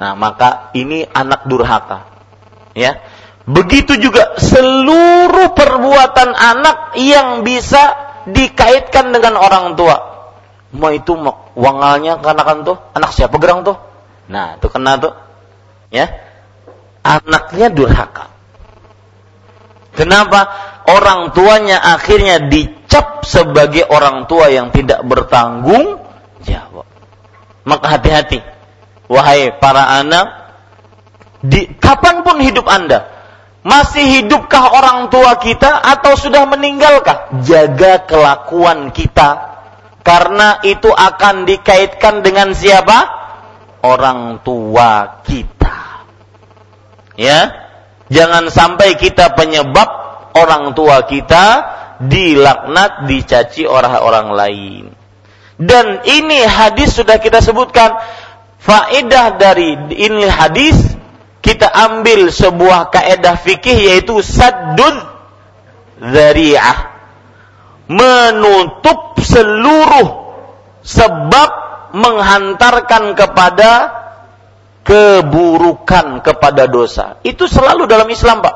Nah, 0.00 0.12
maka 0.18 0.72
ini 0.74 1.06
anak 1.06 1.46
durhaka. 1.46 2.10
Ya. 2.74 2.98
Begitu 3.44 3.98
juga 3.98 4.38
seluruh 4.38 5.52
perbuatan 5.54 6.30
anak 6.34 6.94
yang 6.98 7.42
bisa 7.42 7.98
dikaitkan 8.26 9.10
dengan 9.14 9.38
orang 9.38 9.74
tua. 9.74 10.09
Mau 10.70 10.94
itu 10.94 11.18
wangalnya 11.58 12.22
kan 12.22 12.62
tuh, 12.62 12.78
anak 12.94 13.10
siapa 13.10 13.34
gerang 13.42 13.66
tuh? 13.66 13.74
Nah, 14.30 14.54
itu 14.58 14.70
kena 14.70 15.02
tuh. 15.02 15.12
Ya. 15.90 16.06
Anaknya 17.02 17.74
durhaka. 17.74 18.30
Kenapa? 19.98 20.46
Orang 20.86 21.34
tuanya 21.34 21.82
akhirnya 21.82 22.46
dicap 22.46 23.26
sebagai 23.26 23.86
orang 23.90 24.30
tua 24.30 24.50
yang 24.50 24.70
tidak 24.70 25.02
bertanggung 25.02 25.98
jawab. 26.46 26.86
Maka 27.66 27.86
hati-hati 27.98 28.38
wahai 29.10 29.50
para 29.58 29.98
anak, 29.98 30.54
di 31.42 31.66
kapan 31.82 32.22
pun 32.22 32.38
hidup 32.38 32.70
Anda, 32.70 33.10
masih 33.66 34.22
hidupkah 34.22 34.70
orang 34.70 35.10
tua 35.10 35.34
kita 35.42 35.82
atau 35.82 36.14
sudah 36.14 36.46
meninggalkah? 36.46 37.42
Jaga 37.42 38.06
kelakuan 38.06 38.94
kita. 38.94 39.49
Karena 40.00 40.64
itu 40.64 40.88
akan 40.88 41.44
dikaitkan 41.44 42.24
dengan 42.24 42.56
siapa? 42.56 43.20
Orang 43.84 44.40
tua 44.44 45.22
kita. 45.24 46.04
Ya. 47.16 47.68
Jangan 48.10 48.50
sampai 48.50 48.98
kita 48.98 49.38
penyebab 49.38 49.88
orang 50.34 50.74
tua 50.74 51.06
kita 51.06 51.44
dilaknat, 52.02 53.06
dicaci 53.06 53.68
orang-orang 53.68 54.28
lain. 54.34 54.84
Dan 55.60 56.00
ini 56.08 56.42
hadis 56.48 56.96
sudah 56.96 57.20
kita 57.20 57.44
sebutkan 57.44 58.00
faedah 58.56 59.36
dari 59.36 59.76
ini 59.92 60.24
hadis 60.24 60.96
kita 61.44 61.68
ambil 61.68 62.32
sebuah 62.32 62.88
kaedah 62.88 63.36
fikih 63.36 63.92
yaitu 63.92 64.24
saddud 64.24 64.96
dzari'ah 66.00 66.89
menutup 67.90 69.18
seluruh 69.18 70.30
sebab 70.86 71.50
menghantarkan 71.90 73.18
kepada 73.18 73.72
keburukan 74.86 76.22
kepada 76.22 76.70
dosa. 76.70 77.18
Itu 77.26 77.50
selalu 77.50 77.90
dalam 77.90 78.06
Islam 78.06 78.46
Pak. 78.46 78.54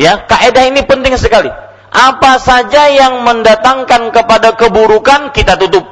Ya 0.00 0.24
kaedah 0.24 0.64
ini 0.64 0.80
penting 0.88 1.12
sekali. 1.20 1.52
Apa 1.92 2.40
saja 2.40 2.88
yang 2.88 3.20
mendatangkan 3.20 4.08
kepada 4.16 4.56
keburukan 4.56 5.36
kita 5.36 5.60
tutup. 5.60 5.84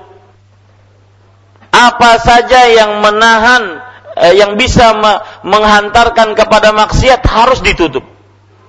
Apa 1.68 2.16
saja 2.16 2.72
yang 2.72 3.04
menahan 3.04 3.84
eh, 4.16 4.32
yang 4.40 4.56
bisa 4.56 4.96
me 4.96 5.20
menghantarkan 5.44 6.32
kepada 6.32 6.72
maksiat 6.72 7.20
harus 7.28 7.60
ditutup. 7.60 8.06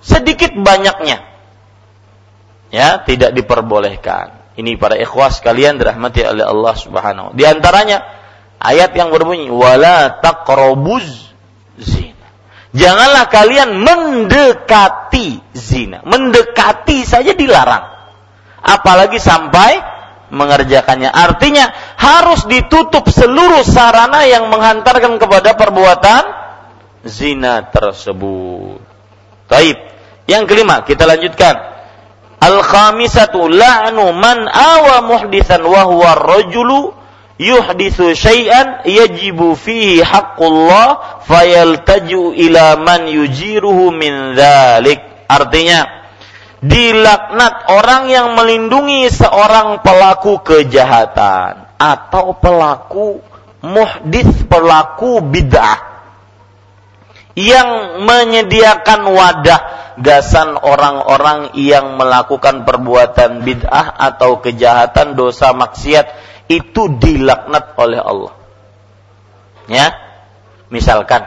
Sedikit 0.03 0.51
banyaknya 0.59 1.28
ya 2.69 3.01
tidak 3.03 3.33
diperbolehkan 3.33 4.53
ini 4.57 4.75
para 4.75 4.97
ikhwas 4.97 5.41
kalian 5.41 5.77
dirahmati 5.77 6.25
oleh 6.25 6.45
Allah 6.45 6.75
Subhanahu 6.77 7.33
di 7.37 7.43
antaranya 7.45 8.03
ayat 8.61 8.93
yang 8.93 9.09
berbunyi 9.09 9.49
wala 9.49 10.21
taqrabuz 10.21 11.33
zina 11.81 12.29
janganlah 12.73 13.29
kalian 13.29 13.81
mendekati 13.81 15.41
zina 15.53 16.05
mendekati 16.05 17.05
saja 17.05 17.33
dilarang 17.33 17.85
apalagi 18.61 19.17
sampai 19.17 19.99
mengerjakannya. 20.29 21.09
Artinya 21.09 21.69
harus 21.97 22.45
ditutup 22.45 23.09
seluruh 23.09 23.65
sarana 23.65 24.25
yang 24.25 24.47
menghantarkan 24.47 25.17
kepada 25.17 25.57
perbuatan 25.57 26.23
zina 27.05 27.65
tersebut. 27.69 28.79
Taib. 29.49 29.77
Yang 30.29 30.43
kelima, 30.45 30.85
kita 30.85 31.09
lanjutkan. 31.09 31.78
Al-khamisatu 32.39 33.51
la'nu 33.51 34.15
man 34.15 34.47
awa 34.47 35.03
muhdisan 35.03 35.59
wa 35.59 35.83
huwa 35.83 36.15
rajulu 36.15 36.95
yuhdithu 37.39 38.15
syai'an 38.15 38.83
yajibu 38.87 39.55
fihi 39.59 40.03
haqqullah 40.03 41.19
fayaltaju 41.27 42.35
ila 42.35 42.79
man 42.79 43.07
yujiruhu 43.07 43.91
min 43.91 44.39
dhalik. 44.39 45.03
Artinya, 45.29 45.87
dilaknat 46.59 47.71
orang 47.71 48.11
yang 48.11 48.35
melindungi 48.35 49.07
seorang 49.07 49.79
pelaku 49.79 50.43
kejahatan 50.43 51.69
atau 51.79 52.35
pelaku 52.35 53.23
muhdis 53.63 54.27
pelaku 54.47 55.23
bid'ah 55.23 55.79
yang 57.39 58.03
menyediakan 58.03 59.07
wadah 59.15 59.61
gasan 59.99 60.55
orang-orang 60.55 61.53
yang 61.59 61.99
melakukan 61.99 62.63
perbuatan 62.63 63.43
bid'ah 63.43 63.95
atau 63.95 64.39
kejahatan 64.39 65.19
dosa 65.19 65.51
maksiat 65.51 66.07
itu 66.49 66.97
dilaknat 66.97 67.75
oleh 67.75 67.99
Allah. 67.99 68.33
Ya. 69.69 69.87
Misalkan 70.69 71.25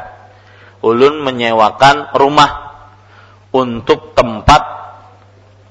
ulun 0.83 1.23
menyewakan 1.23 2.15
rumah 2.15 2.75
untuk 3.53 4.17
tempat 4.17 4.63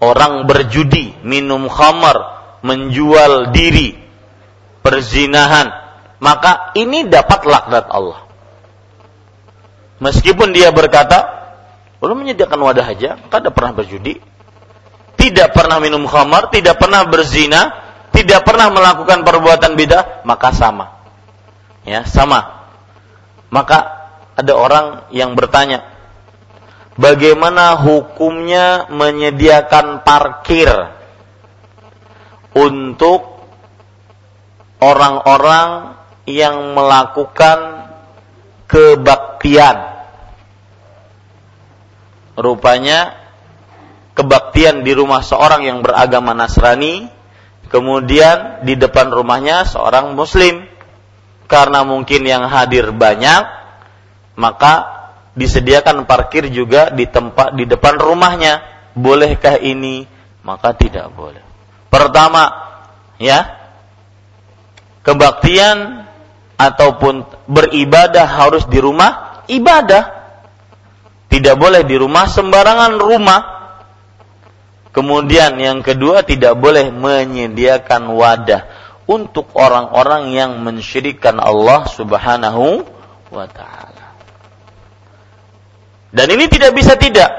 orang 0.04 0.46
berjudi, 0.46 1.18
minum 1.24 1.68
khamar, 1.72 2.42
menjual 2.62 3.56
diri, 3.56 3.98
perzinahan, 4.86 5.72
maka 6.22 6.76
ini 6.78 7.10
dapat 7.10 7.48
laknat 7.48 7.86
Allah. 7.90 8.22
Meskipun 10.02 10.54
dia 10.54 10.74
berkata, 10.74 11.41
belum 12.02 12.26
menyediakan 12.26 12.58
wadah 12.58 12.88
aja, 12.90 13.22
tidak 13.30 13.54
pernah 13.54 13.78
berjudi, 13.78 14.18
tidak 15.22 15.54
pernah 15.54 15.78
minum 15.78 16.10
khamar, 16.10 16.50
tidak 16.50 16.82
pernah 16.82 17.06
berzina, 17.06 17.62
tidak 18.10 18.42
pernah 18.42 18.74
melakukan 18.74 19.22
perbuatan 19.22 19.78
bidah, 19.78 20.26
maka 20.26 20.50
sama. 20.50 20.98
Ya, 21.86 22.02
sama. 22.10 22.66
Maka 23.54 24.10
ada 24.34 24.54
orang 24.58 24.86
yang 25.14 25.38
bertanya, 25.38 25.86
bagaimana 26.98 27.78
hukumnya 27.78 28.90
menyediakan 28.90 30.02
parkir 30.02 30.70
untuk 32.58 33.46
orang-orang 34.82 36.02
yang 36.26 36.74
melakukan 36.74 37.92
kebaktian. 38.66 39.91
Rupanya 42.42 43.14
kebaktian 44.18 44.82
di 44.82 44.92
rumah 44.98 45.22
seorang 45.22 45.62
yang 45.62 45.86
beragama 45.86 46.34
Nasrani, 46.34 47.06
kemudian 47.70 48.66
di 48.66 48.74
depan 48.76 49.14
rumahnya 49.14 49.64
seorang 49.70 50.18
muslim. 50.18 50.66
Karena 51.46 51.84
mungkin 51.84 52.24
yang 52.24 52.48
hadir 52.48 52.96
banyak, 52.96 53.44
maka 54.40 54.74
disediakan 55.36 56.08
parkir 56.08 56.48
juga 56.48 56.90
di 56.90 57.06
tempat 57.08 57.54
di 57.56 57.68
depan 57.68 58.00
rumahnya. 58.00 58.64
Bolehkah 58.96 59.60
ini? 59.60 60.08
Maka 60.42 60.74
tidak 60.76 61.12
boleh. 61.12 61.44
Pertama, 61.92 62.50
ya, 63.20 63.62
kebaktian 65.04 66.08
ataupun 66.56 67.26
beribadah 67.50 68.26
harus 68.26 68.64
di 68.70 68.80
rumah 68.80 69.44
ibadah. 69.50 70.21
Tidak 71.32 71.56
boleh 71.56 71.88
di 71.88 71.96
rumah 71.96 72.28
sembarangan 72.28 73.00
rumah. 73.00 73.42
Kemudian 74.92 75.56
yang 75.56 75.80
kedua 75.80 76.28
tidak 76.28 76.60
boleh 76.60 76.92
menyediakan 76.92 78.12
wadah 78.12 78.68
untuk 79.08 79.56
orang-orang 79.56 80.36
yang 80.36 80.60
mensyirikan 80.60 81.40
Allah 81.40 81.88
Subhanahu 81.88 82.84
wa 83.32 83.48
taala. 83.48 84.20
Dan 86.12 86.28
ini 86.36 86.52
tidak 86.52 86.76
bisa 86.76 87.00
tidak. 87.00 87.32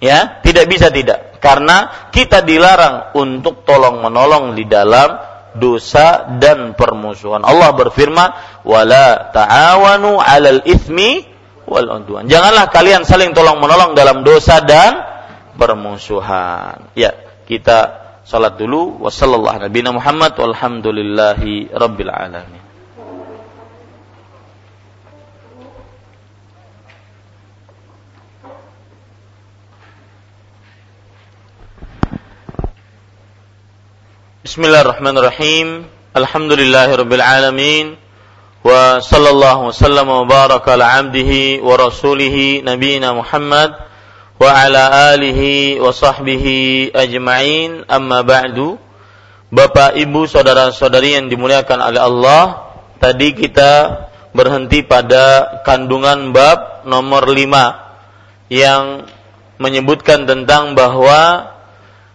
Ya, 0.00 0.40
tidak 0.40 0.64
bisa 0.72 0.88
tidak. 0.88 1.36
Karena 1.44 2.08
kita 2.08 2.40
dilarang 2.40 3.12
untuk 3.12 3.68
tolong 3.68 4.00
menolong 4.00 4.56
di 4.56 4.64
dalam 4.64 5.20
dosa 5.52 6.40
dan 6.40 6.72
permusuhan. 6.72 7.44
Allah 7.44 7.76
berfirman, 7.76 8.28
"Wala 8.64 9.28
ta'awanu 9.28 10.16
'alal 10.16 10.64
itsmi 10.64 11.29
wal 11.70 11.86
udwan." 11.86 12.26
Janganlah 12.26 12.68
kalian 12.74 13.06
saling 13.06 13.30
tolong-menolong 13.30 13.94
dalam 13.94 14.26
dosa 14.26 14.58
dan 14.60 14.98
permusuhan. 15.54 16.90
Ya, 16.98 17.14
kita 17.46 18.00
salat 18.26 18.58
dulu. 18.58 18.98
Wassallallahu 19.00 19.70
nabiyana 19.70 19.94
Muhammad 19.94 20.34
walhamdulillahi 20.34 21.70
rabbil 21.70 22.10
alamin. 22.10 22.62
Bismillahirrahmanirrahim. 34.40 35.86
Alhamdulillahirabbil 36.10 37.22
alamin. 37.22 37.94
Baraka 40.28 40.76
ala 40.76 40.86
abdihi 41.00 41.64
wa 41.64 41.74
rasulih 41.80 42.60
nabiyina 42.60 43.16
Muhammad 43.16 43.72
wa 44.36 44.44
ala 44.52 45.16
alihi 45.16 45.80
wa 45.80 45.88
sahbihi 45.88 46.92
ajma'in. 46.92 47.88
Amma 47.88 48.20
ba'du. 48.20 48.76
Bapak, 49.50 49.98
Ibu, 49.98 50.30
saudara-saudari 50.30 51.18
yang 51.18 51.26
dimuliakan 51.26 51.82
oleh 51.82 51.98
Allah, 51.98 52.70
tadi 53.02 53.34
kita 53.34 54.06
berhenti 54.30 54.86
pada 54.86 55.58
kandungan 55.66 56.30
bab 56.30 56.86
nomor 56.86 57.26
5 57.26 58.52
yang 58.52 59.10
menyebutkan 59.58 60.30
tentang 60.30 60.78
bahwa 60.78 61.50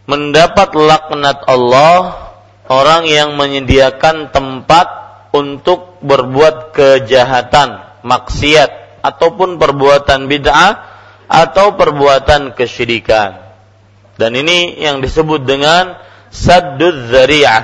mendapat 0.08 0.72
laknat 0.78 1.43
Allah 1.46 2.32
orang 2.72 3.04
yang 3.06 3.36
menyediakan 3.36 4.32
tempat 4.32 5.05
untuk 5.36 6.00
berbuat 6.00 6.72
kejahatan, 6.72 8.00
maksiat 8.08 9.04
ataupun 9.04 9.60
perbuatan 9.60 10.32
bid'ah 10.32 10.72
atau 11.28 11.76
perbuatan 11.76 12.56
kesyirikan. 12.56 13.44
Dan 14.16 14.32
ini 14.40 14.80
yang 14.80 15.04
disebut 15.04 15.44
dengan 15.44 16.00
saddud 16.32 17.12
dzari'ah. 17.12 17.64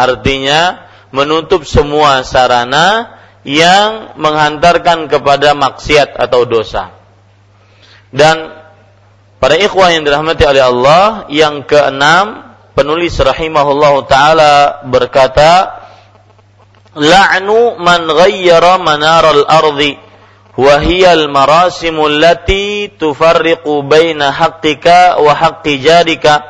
Artinya 0.00 0.88
menutup 1.12 1.68
semua 1.68 2.24
sarana 2.24 3.20
yang 3.44 4.16
menghantarkan 4.16 5.08
kepada 5.12 5.52
maksiat 5.52 6.16
atau 6.16 6.48
dosa. 6.48 6.92
Dan 8.08 8.52
para 9.36 9.56
ikhwah 9.60 9.92
yang 9.92 10.02
dirahmati 10.04 10.44
oleh 10.48 10.64
Allah, 10.64 11.28
yang 11.28 11.64
keenam 11.68 12.56
penulis 12.72 13.16
rahimahullah 13.20 13.94
taala 14.08 14.54
berkata 14.88 15.79
la'nu 16.96 17.78
man 17.78 18.06
ghayyara 18.06 18.78
manaral 18.82 19.46
ardi 19.46 19.94
wa 20.58 20.82
hiya 20.82 21.14
al 21.14 21.30
marasim 21.30 21.94
allati 21.96 22.90
tufarriqu 22.98 23.86
baina 23.86 24.34
haqqika 24.34 25.22
wa 25.22 25.30
haqqi 25.30 25.78
jarika 25.78 26.42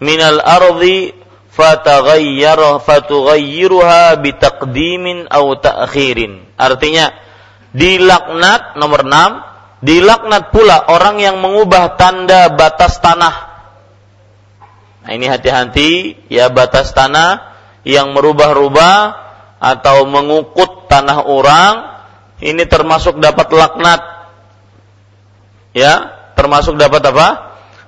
min 0.00 0.18
al 0.18 0.40
ardi 0.40 1.12
fataghayyara 1.52 2.80
fatughayyiruha 2.80 4.16
bitaqdimin 4.24 5.28
aw 5.28 5.44
ta'khirin. 5.60 6.56
Artinya 6.56 7.12
dilaknat 7.76 8.80
nomor 8.80 9.04
6 9.04 9.84
dilaknat 9.84 10.54
pula 10.54 10.88
orang 10.88 11.18
yang 11.20 11.36
mengubah 11.42 11.98
tanda 11.98 12.48
batas 12.54 13.02
tanah. 13.02 13.52
Nah, 15.02 15.10
ini 15.10 15.26
hati-hati 15.26 15.90
ya 16.30 16.46
batas 16.48 16.94
tanah 16.94 17.52
yang 17.82 18.14
merubah-rubah 18.14 19.21
atau 19.62 20.02
mengukut 20.10 20.90
tanah 20.90 21.22
orang 21.22 21.92
ini 22.42 22.66
termasuk 22.66 23.22
dapat 23.22 23.54
laknat. 23.54 24.02
Ya, 25.70 26.10
termasuk 26.34 26.74
dapat 26.74 27.06
apa? 27.06 27.28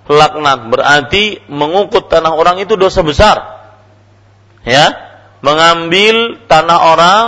Laknat. 0.07 0.71
Berarti 0.71 1.43
mengukut 1.51 2.07
tanah 2.07 2.39
orang 2.39 2.63
itu 2.63 2.79
dosa 2.79 3.03
besar. 3.03 3.43
Ya, 4.63 4.95
mengambil 5.43 6.47
tanah 6.47 6.79
orang 6.95 7.25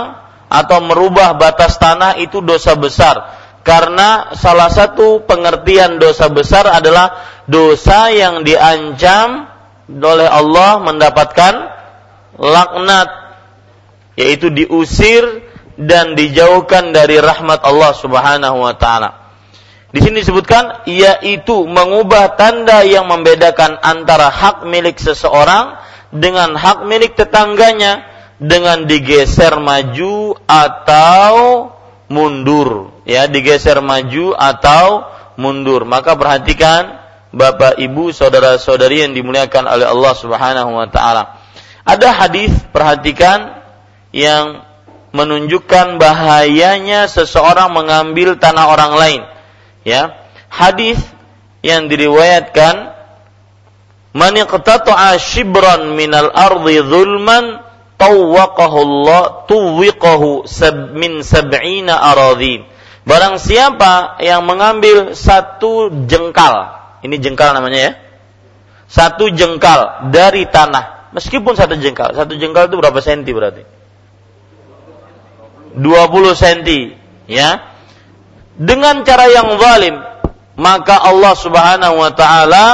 atau 0.47 0.79
merubah 0.79 1.35
batas 1.35 1.75
tanah 1.75 2.15
itu 2.23 2.39
dosa 2.39 2.79
besar. 2.79 3.35
Karena 3.67 4.31
salah 4.31 4.71
satu 4.71 5.27
pengertian 5.27 5.99
dosa 5.99 6.31
besar 6.31 6.71
adalah 6.71 7.19
dosa 7.51 8.07
yang 8.15 8.47
diancam 8.47 9.51
oleh 9.91 10.31
Allah 10.31 10.79
mendapatkan 10.79 11.53
laknat 12.39 13.26
yaitu 14.17 14.49
diusir 14.49 15.45
dan 15.77 16.17
dijauhkan 16.17 16.89
dari 16.89 17.21
rahmat 17.21 17.61
Allah 17.61 17.93
Subhanahu 17.93 18.65
wa 18.65 18.73
taala. 18.73 19.29
Di 19.93 20.03
sini 20.03 20.25
disebutkan 20.25 20.83
yaitu 20.89 21.63
mengubah 21.63 22.35
tanda 22.35 22.83
yang 22.83 23.07
membedakan 23.07 23.79
antara 23.79 24.27
hak 24.27 24.67
milik 24.67 24.99
seseorang 24.99 25.79
dengan 26.11 26.57
hak 26.57 26.83
milik 26.83 27.15
tetangganya 27.15 28.03
dengan 28.41 28.83
digeser 28.89 29.55
maju 29.61 30.35
atau 30.45 31.35
mundur 32.07 33.01
ya 33.03 33.27
digeser 33.27 33.79
maju 33.83 34.35
atau 34.35 35.07
mundur 35.35 35.83
maka 35.83 36.15
perhatikan 36.15 37.07
Bapak, 37.27 37.75
Ibu, 37.75 38.15
saudara-saudari 38.15 39.03
yang 39.03 39.11
dimuliakan 39.11 39.67
oleh 39.67 39.83
Allah 39.83 40.13
Subhanahu 40.15 40.71
wa 40.73 40.87
taala. 40.87 41.37
Ada 41.83 42.09
hadis 42.25 42.55
perhatikan 42.71 43.56
yang 44.11 44.63
menunjukkan 45.15 45.97
bahayanya 45.97 47.07
seseorang 47.07 47.71
mengambil 47.73 48.35
tanah 48.37 48.65
orang 48.69 48.93
lain. 48.95 49.21
Ya. 49.87 50.15
Hadis 50.47 50.99
yang 51.63 51.91
diriwayatkan 51.91 52.97
Man 54.17 54.33
iqtata'a 54.33 55.21
shibran 55.21 55.93
minal 55.93 56.33
ardi 56.33 56.81
zulman 56.81 57.61
tawwaqahu 58.01 58.77
Allah 58.81 59.45
tuwiqahu 59.45 60.49
sab 60.49 60.97
min 60.97 61.21
sab'ina 61.21 61.93
aradhin. 61.93 62.65
Barang 63.05 63.37
siapa 63.37 64.17
yang 64.25 64.41
mengambil 64.41 65.13
satu 65.13 65.93
jengkal 66.09 66.77
ini 67.05 67.21
jengkal 67.21 67.53
namanya 67.53 67.79
ya. 67.79 67.91
Satu 68.89 69.29
jengkal 69.29 70.09
dari 70.09 70.49
tanah. 70.49 71.13
Meskipun 71.13 71.53
satu 71.53 71.77
jengkal. 71.77 72.15
Satu 72.17 72.33
jengkal 72.39 72.71
itu 72.71 72.75
berapa 72.79 72.97
senti 73.03 73.29
berarti? 73.35 73.63
20 75.77 76.33
senti. 76.33 76.91
Ya. 77.29 77.77
Dengan 78.57 79.05
cara 79.05 79.29
yang 79.29 79.55
zalim. 79.61 79.95
Maka 80.57 80.97
Allah 80.97 81.37
subhanahu 81.37 82.01
wa 82.01 82.11
ta'ala 82.17 82.65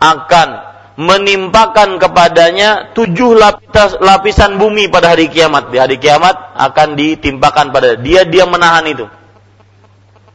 akan 0.00 0.48
menimpakan 0.96 2.00
kepadanya 2.00 2.96
tujuh 2.96 3.36
lapis, 3.36 4.00
lapisan 4.00 4.56
bumi 4.56 4.88
pada 4.88 5.12
hari 5.12 5.28
kiamat. 5.28 5.68
Di 5.68 5.76
hari 5.76 6.00
kiamat 6.00 6.56
akan 6.56 6.96
ditimpakan 6.96 7.76
pada 7.76 8.00
dia. 8.00 8.24
Dia 8.24 8.48
menahan 8.48 8.88
itu. 8.88 9.04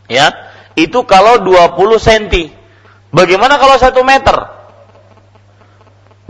Ya. 0.06 0.30
Itu 0.78 1.04
kalau 1.10 1.42
20 1.42 1.98
senti. 1.98 2.54
Bagaimana 3.12 3.60
kalau 3.60 3.76
satu 3.76 4.08
meter? 4.08 4.62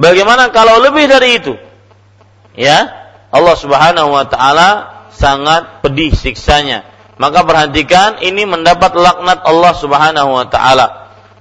Bagaimana 0.01 0.49
kalau 0.49 0.81
lebih 0.81 1.05
dari 1.05 1.37
itu? 1.37 1.53
Ya, 2.57 2.89
Allah 3.29 3.55
Subhanahu 3.55 4.09
wa 4.11 4.25
taala 4.25 4.90
sangat 5.13 5.83
pedih 5.83 6.11
siksanya. 6.15 6.87
Maka 7.21 7.45
perhatikan 7.45 8.17
ini 8.25 8.49
mendapat 8.49 8.97
laknat 8.97 9.45
Allah 9.45 9.73
Subhanahu 9.77 10.41
wa 10.41 10.45
taala. 10.49 10.87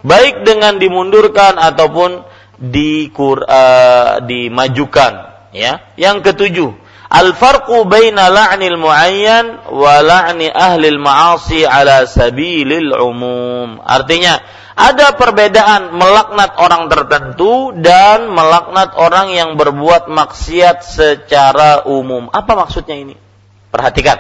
Baik 0.05 0.45
dengan 0.45 0.77
dimundurkan 0.77 1.57
ataupun 1.57 2.25
di 2.61 3.09
uh, 3.09 4.21
dimajukan, 4.21 5.13
ya. 5.57 5.81
Yang 5.97 6.17
ketujuh, 6.33 6.71
al-farqu 7.09 7.89
baina 7.89 8.29
la'nil 8.29 8.77
muayyan 8.77 9.73
wa 9.73 10.05
la'ni 10.05 10.53
ahli 10.53 10.93
al-ma'asi 10.93 11.65
ala 11.65 12.05
sabilil 12.05 12.93
umum. 13.01 13.81
Artinya, 13.81 14.37
ada 14.77 15.17
perbedaan 15.17 15.97
melaknat 15.97 16.57
orang 16.61 16.89
tertentu 16.93 17.73
dan 17.77 18.29
melaknat 18.33 18.97
orang 18.97 19.33
yang 19.33 19.57
berbuat 19.57 20.13
maksiat 20.13 20.85
secara 20.85 21.89
umum. 21.89 22.29
Apa 22.33 22.57
maksudnya 22.57 22.97
ini? 22.97 23.30
Perhatikan. 23.71 24.19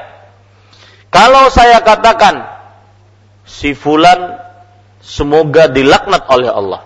Kalau 1.10 1.50
saya 1.50 1.82
katakan 1.82 2.46
si 3.42 3.74
fulan 3.74 4.38
semoga 5.02 5.66
dilaknat 5.66 6.22
oleh 6.30 6.50
Allah. 6.50 6.82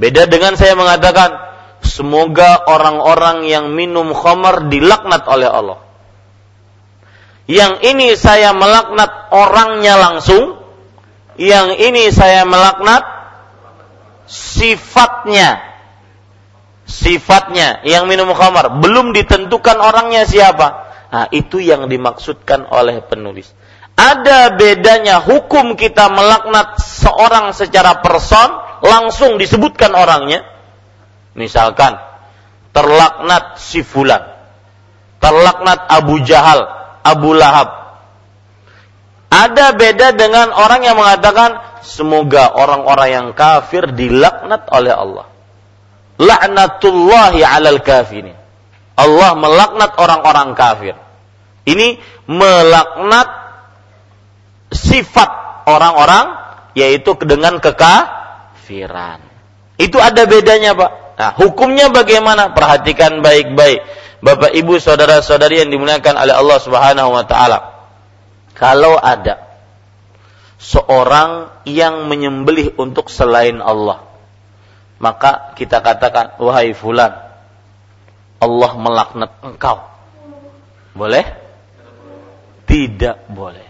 Beda 0.00 0.24
dengan 0.24 0.56
saya 0.56 0.72
mengatakan 0.72 1.36
semoga 1.84 2.64
orang-orang 2.64 3.44
yang 3.44 3.76
minum 3.76 4.16
khamar 4.16 4.72
dilaknat 4.72 5.28
oleh 5.28 5.48
Allah. 5.52 5.78
Yang 7.44 7.84
ini 7.84 8.08
saya 8.16 8.56
melaknat 8.56 9.28
orangnya 9.34 10.00
langsung, 10.00 10.56
yang 11.36 11.76
ini 11.76 12.08
saya 12.08 12.48
melaknat 12.48 13.04
sifatnya 14.24 15.60
sifatnya 16.92 17.82
yang 17.88 18.04
minum 18.04 18.30
khamar 18.36 18.80
belum 18.80 19.16
ditentukan 19.16 19.76
orangnya 19.80 20.28
siapa. 20.28 20.81
Nah, 21.12 21.28
itu 21.28 21.60
yang 21.60 21.92
dimaksudkan 21.92 22.72
oleh 22.72 23.04
penulis. 23.04 23.52
Ada 23.92 24.56
bedanya 24.56 25.20
hukum 25.20 25.76
kita 25.76 26.08
melaknat 26.08 26.80
seorang 26.80 27.52
secara 27.52 28.00
person 28.00 28.48
langsung 28.80 29.36
disebutkan 29.36 29.92
orangnya. 29.92 30.40
Misalkan 31.36 32.00
terlaknat 32.72 33.60
si 33.60 33.84
fulan. 33.84 34.24
Terlaknat 35.20 35.86
Abu 35.86 36.24
Jahal, 36.24 36.64
Abu 37.04 37.36
Lahab. 37.36 37.68
Ada 39.28 39.76
beda 39.76 40.16
dengan 40.16 40.50
orang 40.50 40.80
yang 40.82 40.96
mengatakan 40.96 41.60
semoga 41.84 42.56
orang-orang 42.56 43.08
yang 43.12 43.28
kafir 43.36 43.92
dilaknat 43.92 44.66
oleh 44.72 44.92
Allah. 44.96 45.26
Laknatullahi 46.16 47.40
alal 47.44 47.80
kafirin. 47.84 48.41
Allah 49.02 49.34
melaknat 49.34 49.98
orang-orang 49.98 50.54
kafir. 50.54 50.94
Ini 51.66 51.98
melaknat 52.30 53.28
sifat 54.70 55.30
orang-orang 55.66 56.38
yaitu 56.78 57.14
dengan 57.22 57.58
kekafiran. 57.58 59.20
Itu 59.76 59.98
ada 59.98 60.24
bedanya, 60.24 60.78
Pak. 60.78 60.90
Nah, 61.18 61.30
hukumnya 61.38 61.90
bagaimana? 61.92 62.54
Perhatikan 62.54 63.20
baik-baik. 63.20 63.84
Bapak, 64.22 64.54
Ibu, 64.54 64.78
saudara-saudari 64.78 65.66
yang 65.66 65.70
dimuliakan 65.74 66.14
oleh 66.14 66.34
Allah 66.34 66.58
Subhanahu 66.62 67.10
wa 67.10 67.24
taala. 67.26 67.58
Kalau 68.54 68.94
ada 68.94 69.50
seorang 70.62 71.50
yang 71.66 72.06
menyembelih 72.06 72.78
untuk 72.78 73.10
selain 73.10 73.58
Allah, 73.58 74.06
maka 75.02 75.50
kita 75.58 75.82
katakan, 75.82 76.38
"Wahai 76.38 76.70
fulan, 76.70 77.31
Allah 78.42 78.72
melaknat 78.74 79.30
engkau." 79.46 79.86
Boleh? 80.98 81.24
Tidak 82.66 83.30
boleh. 83.30 83.68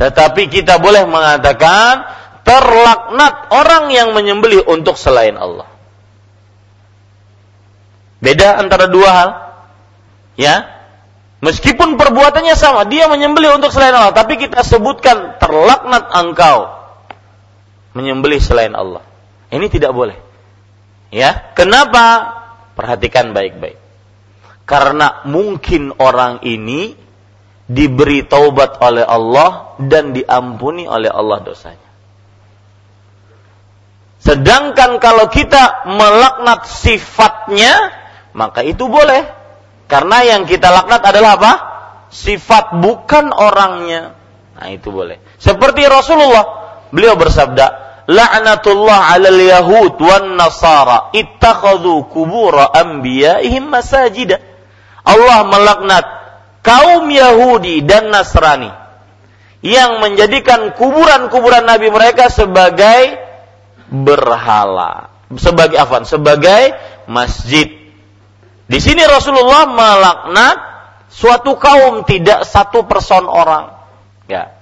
Tetapi 0.00 0.48
kita 0.48 0.80
boleh 0.80 1.04
mengatakan 1.04 2.08
terlaknat 2.40 3.52
orang 3.52 3.92
yang 3.92 4.16
menyembelih 4.16 4.64
untuk 4.64 4.96
selain 4.96 5.36
Allah. 5.36 5.68
Beda 8.20 8.56
antara 8.56 8.88
dua 8.88 9.10
hal. 9.12 9.30
Ya. 10.40 10.80
Meskipun 11.40 11.96
perbuatannya 11.96 12.52
sama, 12.52 12.84
dia 12.84 13.08
menyembelih 13.08 13.56
untuk 13.56 13.72
selain 13.72 13.96
Allah, 13.96 14.12
tapi 14.12 14.36
kita 14.36 14.60
sebutkan 14.60 15.40
terlaknat 15.40 16.12
engkau 16.12 16.68
menyembelih 17.96 18.36
selain 18.44 18.76
Allah. 18.76 19.00
Ini 19.48 19.64
tidak 19.72 19.96
boleh. 19.96 20.20
Ya, 21.08 21.52
kenapa? 21.56 22.39
Perhatikan 22.80 23.36
baik-baik. 23.36 23.76
Karena 24.64 25.20
mungkin 25.28 25.92
orang 26.00 26.40
ini 26.48 26.96
diberi 27.68 28.24
taubat 28.24 28.80
oleh 28.80 29.04
Allah 29.04 29.76
dan 29.84 30.16
diampuni 30.16 30.88
oleh 30.88 31.12
Allah 31.12 31.44
dosanya. 31.44 31.90
Sedangkan 34.16 34.96
kalau 34.96 35.28
kita 35.28 35.84
melaknat 35.92 36.64
sifatnya, 36.64 37.92
maka 38.32 38.64
itu 38.64 38.88
boleh. 38.88 39.28
Karena 39.84 40.24
yang 40.24 40.48
kita 40.48 40.72
laknat 40.72 41.02
adalah 41.04 41.36
apa? 41.36 41.52
Sifat 42.08 42.80
bukan 42.80 43.36
orangnya. 43.36 44.16
Nah, 44.56 44.68
itu 44.72 44.88
boleh. 44.88 45.20
Seperti 45.36 45.84
Rasulullah, 45.84 46.44
beliau 46.94 47.16
bersabda, 47.16 47.89
"La'natullah 48.10 49.14
'alal 49.14 49.38
yahud 49.38 49.94
wan 50.02 50.34
nasara 50.34 51.14
ittakhadhu 51.14 52.10
kubura 52.10 52.74
anbiya'ihim 52.74 53.70
masajida." 53.70 54.42
Allah 55.06 55.46
melaknat 55.48 56.04
kaum 56.60 57.08
Yahudi 57.08 57.84
dan 57.84 58.12
Nasrani 58.12 58.68
yang 59.60 60.00
menjadikan 60.00 60.72
kuburan-kuburan 60.76 61.68
nabi 61.68 61.92
mereka 61.92 62.32
sebagai 62.32 63.20
berhala, 63.92 65.12
sebagai 65.36 65.76
afan, 65.76 66.08
sebagai 66.08 66.76
masjid. 67.08 67.68
Di 68.70 68.78
sini 68.78 69.02
Rasulullah 69.04 69.68
melaknat 69.68 70.56
suatu 71.10 71.58
kaum 71.60 72.06
tidak 72.06 72.46
satu 72.46 72.86
person 72.86 73.26
orang. 73.26 73.74
Ya. 74.30 74.54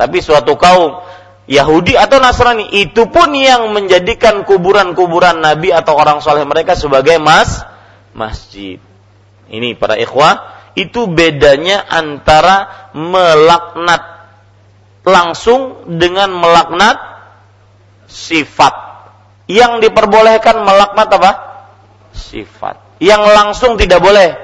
Tapi 0.00 0.24
suatu 0.24 0.56
kaum 0.56 1.04
Yahudi 1.50 1.98
atau 1.98 2.22
Nasrani 2.22 2.70
itu 2.78 3.10
pun 3.10 3.34
yang 3.34 3.74
menjadikan 3.74 4.46
kuburan-kuburan 4.46 5.42
nabi 5.42 5.74
atau 5.74 5.98
orang 5.98 6.22
soleh 6.22 6.46
mereka 6.46 6.78
sebagai 6.78 7.18
mas 7.18 7.66
masjid. 8.14 8.78
Ini 9.50 9.74
para 9.74 9.98
ikhwah 9.98 10.62
itu 10.78 11.10
bedanya 11.10 11.82
antara 11.90 12.90
melaknat 12.94 14.30
langsung 15.02 15.90
dengan 15.98 16.30
melaknat 16.30 17.02
sifat. 18.06 19.02
Yang 19.50 19.90
diperbolehkan 19.90 20.62
melaknat 20.62 21.10
apa? 21.10 21.32
Sifat. 22.14 23.02
Yang 23.02 23.22
langsung 23.26 23.74
tidak 23.74 23.98
boleh. 23.98 24.38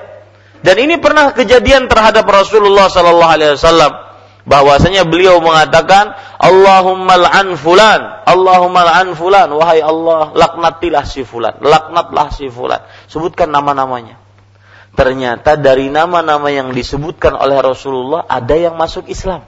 Dan 0.58 0.82
ini 0.82 0.98
pernah 0.98 1.30
kejadian 1.30 1.86
terhadap 1.86 2.26
Rasulullah 2.26 2.90
sallallahu 2.90 3.30
alaihi 3.30 3.54
wasallam 3.54 4.05
bahwasanya 4.46 5.04
beliau 5.04 5.42
mengatakan 5.42 6.14
Allahumma 6.38 7.18
la'an 7.18 7.58
fulan 7.58 8.22
Allahumma 8.26 8.86
la'an 8.86 9.12
fulan. 9.18 9.50
Wahai 9.50 9.82
Allah 9.82 10.30
laknatilah 10.34 11.04
si 11.06 11.26
fulan 11.26 11.58
laknatlah 11.58 12.30
si 12.30 12.46
fulan. 12.50 12.82
Sebutkan 13.10 13.50
nama-namanya. 13.50 14.18
Ternyata 14.96 15.60
dari 15.60 15.92
nama-nama 15.92 16.48
yang 16.48 16.72
disebutkan 16.72 17.36
oleh 17.36 17.60
Rasulullah 17.60 18.24
ada 18.24 18.56
yang 18.56 18.80
masuk 18.80 19.12
Islam. 19.12 19.44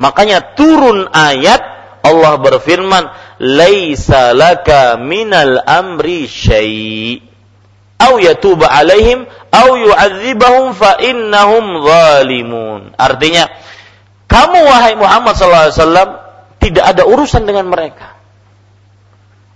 Makanya 0.00 0.56
turun 0.56 1.06
ayat 1.12 1.60
Allah 2.04 2.36
berfirman, 2.36 3.04
"Laisa 3.40 4.32
laka 4.32 4.96
minal 5.00 5.60
amri 5.64 6.28
syai' 6.28 7.33
au 8.00 8.18
yatuba 8.18 8.66
alaihim 8.70 9.26
au 9.54 9.68
yu'adzibahum 9.78 10.74
fa 10.74 10.98
innahum 11.02 11.82
zalimun." 11.84 12.94
Artinya, 12.98 13.50
kamu 14.26 14.58
wahai 14.66 14.94
Muhammad 14.98 15.34
sallallahu 15.38 15.64
alaihi 15.68 15.78
wasallam 15.78 16.10
tidak 16.58 16.84
ada 16.84 17.02
urusan 17.04 17.42
dengan 17.44 17.68
mereka. 17.68 18.16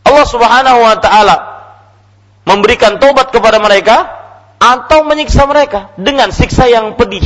Allah 0.05 0.27
Subhanahu 0.29 0.81
wa 0.81 0.97
taala 1.01 1.37
memberikan 2.49 2.97
tobat 2.97 3.29
kepada 3.29 3.61
mereka 3.61 4.09
atau 4.59 5.05
menyiksa 5.05 5.45
mereka 5.45 5.93
dengan 6.01 6.33
siksa 6.33 6.67
yang 6.67 6.97
pedih. 6.97 7.25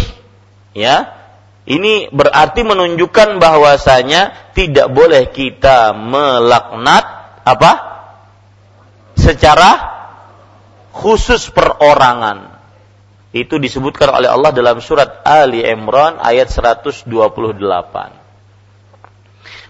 Ya. 0.75 1.19
Ini 1.63 2.11
berarti 2.11 2.67
menunjukkan 2.67 3.39
bahwasanya 3.39 4.51
tidak 4.51 4.91
boleh 4.91 5.31
kita 5.31 5.95
melaknat 5.95 7.07
apa? 7.47 7.93
secara 9.13 9.71
khusus 10.93 11.49
perorangan. 11.51 12.61
Itu 13.33 13.57
disebutkan 13.57 14.13
oleh 14.13 14.29
Allah 14.29 14.53
dalam 14.53 14.85
surat 14.85 15.25
Ali 15.25 15.65
Imran 15.65 16.21
ayat 16.21 16.53
128. 16.53 17.09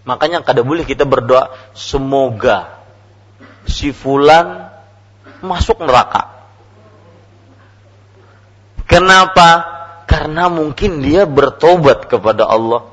Makanya 0.02 0.42
kada 0.42 0.66
boleh 0.66 0.82
kita 0.82 1.06
berdoa 1.06 1.54
semoga 1.70 2.82
si 3.62 3.94
fulan 3.94 4.66
masuk 5.38 5.78
neraka. 5.78 6.42
Kenapa? 8.90 9.70
Karena 10.10 10.50
mungkin 10.50 10.98
dia 11.00 11.22
bertobat 11.22 12.10
kepada 12.10 12.50
Allah. 12.50 12.90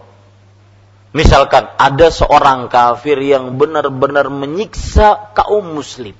Misalkan 1.09 1.65
ada 1.81 2.13
seorang 2.13 2.69
kafir 2.69 3.17
yang 3.17 3.57
benar-benar 3.57 4.29
menyiksa 4.29 5.33
kaum 5.33 5.65
muslim. 5.73 6.13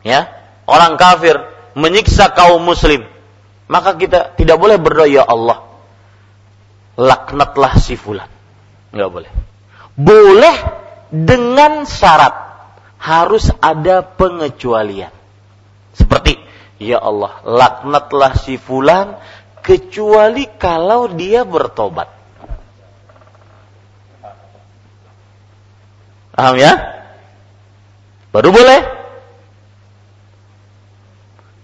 Ya, 0.00 0.30
orang 0.64 0.96
kafir 0.96 1.36
menyiksa 1.76 2.32
kaum 2.32 2.64
muslim. 2.64 3.04
Maka 3.70 3.94
kita 3.94 4.34
tidak 4.34 4.58
boleh 4.58 4.80
berdoa 4.80 5.06
ya 5.06 5.22
Allah. 5.22 5.62
Laknatlah 6.98 7.78
si 7.78 7.94
fulan. 7.94 8.26
Enggak 8.90 9.10
boleh. 9.14 9.32
Boleh 9.94 10.56
dengan 11.12 11.86
syarat 11.86 12.34
harus 12.98 13.48
ada 13.62 14.02
pengecualian. 14.02 15.14
Seperti 15.94 16.40
Ya 16.80 16.96
Allah, 16.96 17.44
laknatlah 17.44 18.40
si 18.40 18.56
fulan 18.56 19.20
kecuali 19.60 20.48
kalau 20.56 21.12
dia 21.12 21.44
bertobat. 21.44 22.08
Paham 26.32 26.56
ya? 26.56 26.72
Baru 28.32 28.48
boleh. 28.48 28.80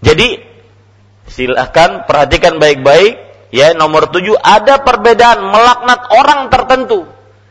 Jadi 0.07 0.39
silahkan 1.27 2.07
perhatikan 2.07 2.63
baik-baik 2.63 3.19
ya 3.51 3.75
nomor 3.75 4.07
tujuh 4.07 4.39
ada 4.39 4.79
perbedaan 4.79 5.51
melaknat 5.51 6.07
orang 6.15 6.47
tertentu. 6.47 7.03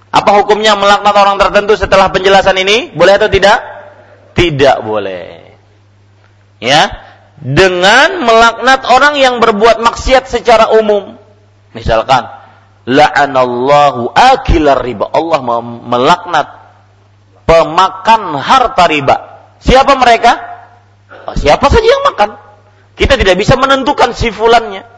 Apa 0.08 0.40
hukumnya 0.40 0.72
melaknat 0.72 1.12
orang 1.12 1.36
tertentu 1.36 1.76
setelah 1.76 2.08
penjelasan 2.08 2.56
ini? 2.56 2.96
Boleh 2.96 3.20
atau 3.20 3.28
tidak? 3.28 3.60
Tidak 4.32 4.80
boleh. 4.80 5.52
Ya, 6.56 6.88
dengan 7.36 8.24
melaknat 8.24 8.88
orang 8.88 9.20
yang 9.20 9.44
berbuat 9.44 9.84
maksiat 9.84 10.24
secara 10.24 10.72
umum. 10.72 11.20
Misalkan, 11.76 12.24
la'anallahu 12.88 14.08
akilar 14.16 14.80
riba. 14.80 15.12
Allah 15.12 15.40
melaknat 15.84 16.48
pemakan 17.44 18.40
harta 18.40 18.88
riba. 18.88 19.16
Siapa 19.60 19.92
mereka? 20.00 20.32
Oh, 21.28 21.36
siapa 21.36 21.68
saja 21.68 21.84
yang 21.84 22.04
makan. 22.08 22.45
Kita 22.96 23.20
tidak 23.20 23.36
bisa 23.36 23.60
menentukan 23.60 24.16
si 24.16 24.32
fulannya. 24.32 24.88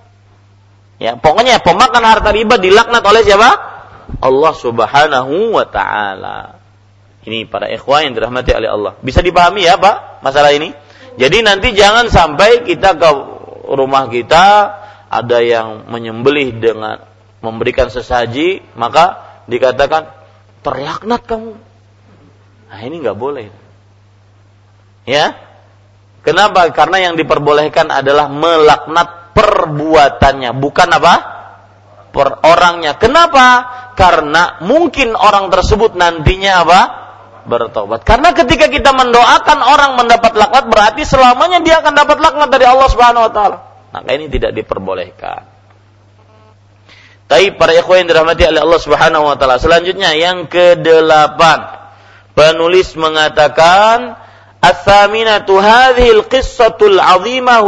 Ya, 0.99 1.19
pokoknya 1.19 1.63
pemakan 1.63 2.03
harta 2.03 2.31
riba 2.31 2.59
dilaknat 2.59 3.03
oleh 3.03 3.23
siapa? 3.27 3.51
Allah 4.19 4.55
Subhanahu 4.55 5.55
wa 5.55 5.67
taala. 5.67 6.59
Ini 7.27 7.51
para 7.51 7.67
ikhwan 7.71 8.11
yang 8.11 8.15
dirahmati 8.15 8.55
oleh 8.55 8.71
Allah. 8.71 8.93
Bisa 9.03 9.23
dipahami 9.23 9.67
ya, 9.67 9.79
Pak, 9.79 10.23
masalah 10.23 10.55
ini? 10.55 10.75
Jadi 11.19 11.43
nanti 11.43 11.75
jangan 11.75 12.07
sampai 12.07 12.63
kita 12.63 12.95
ke 12.95 13.11
rumah 13.75 14.07
kita 14.07 14.47
ada 15.11 15.39
yang 15.43 15.91
menyembelih 15.91 16.55
dengan 16.63 17.03
memberikan 17.43 17.91
sesaji, 17.91 18.63
maka 18.79 19.27
dikatakan 19.51 20.11
terlaknat 20.63 21.27
kamu. 21.27 21.55
Nah, 22.69 22.81
ini 22.85 22.95
nggak 23.03 23.19
boleh. 23.19 23.51
Ya. 25.09 25.48
Kenapa? 26.23 26.69
Karena 26.75 27.11
yang 27.11 27.15
diperbolehkan 27.15 27.89
adalah 27.89 28.29
melaknat 28.29 29.33
perbuatannya, 29.33 30.51
bukan 30.59 30.89
apa? 30.93 31.15
Per 32.11 32.29
orangnya. 32.43 32.99
Kenapa? 32.99 33.47
Karena 33.95 34.63
mungkin 34.63 35.15
orang 35.15 35.51
tersebut 35.51 35.95
nantinya 35.95 36.53
apa? 36.65 36.81
bertobat. 37.49 38.05
Karena 38.05 38.37
ketika 38.37 38.69
kita 38.69 38.93
mendoakan 38.93 39.59
orang 39.65 39.97
mendapat 39.97 40.37
laknat 40.37 40.69
berarti 40.69 41.03
selamanya 41.09 41.65
dia 41.65 41.81
akan 41.81 41.97
dapat 41.97 42.21
laknat 42.21 42.49
dari 42.53 42.69
Allah 42.69 42.89
Subhanahu 42.93 43.25
wa 43.25 43.33
taala. 43.33 43.59
Maka 43.89 44.11
ini 44.13 44.29
tidak 44.29 44.53
diperbolehkan. 44.53 45.49
Tapi 47.29 47.57
para 47.57 47.73
ikhwan 47.77 48.05
yang 48.05 48.09
dirahmati 48.13 48.45
oleh 48.45 48.61
Allah 48.61 48.81
Subhanahu 48.81 49.25
wa 49.33 49.37
taala. 49.41 49.57
Selanjutnya 49.57 50.13
yang 50.13 50.47
kedelapan. 50.47 51.89
Penulis 52.37 52.95
mengatakan 52.95 54.15
Hadhil 54.59 56.27
qissatul 56.27 56.99
azimah 56.99 57.63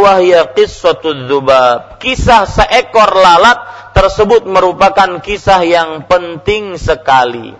qissatul 0.59 1.31
dzubab. 1.31 2.03
Kisah 2.03 2.51
seekor 2.51 3.15
lalat 3.15 3.59
tersebut 3.95 4.47
merupakan 4.47 5.23
kisah 5.23 5.63
yang 5.63 6.07
penting 6.11 6.75
sekali. 6.75 7.55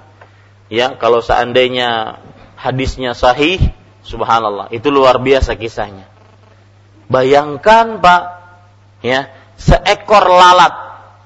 Ya 0.71 0.95
kalau 0.99 1.23
seandainya 1.23 2.19
hadisnya 2.59 3.15
sahih 3.15 3.59
subhanallah 4.03 4.71
itu 4.75 4.91
luar 4.91 5.23
biasa 5.23 5.55
kisahnya. 5.55 6.11
Bayangkan 7.11 7.99
Pak 8.03 8.23
ya 9.03 9.31
seekor 9.59 10.27
lalat 10.27 10.75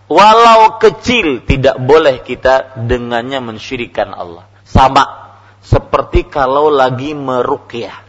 walau 0.09 0.77
kecil 0.81 1.45
tidak 1.45 1.81
boleh 1.81 2.21
kita 2.21 2.77
dengannya 2.85 3.41
mensyirikan 3.41 4.13
Allah. 4.13 4.45
Sama 4.65 5.24
seperti 5.65 6.29
kalau 6.29 6.69
lagi 6.69 7.17
meruqyah 7.17 8.05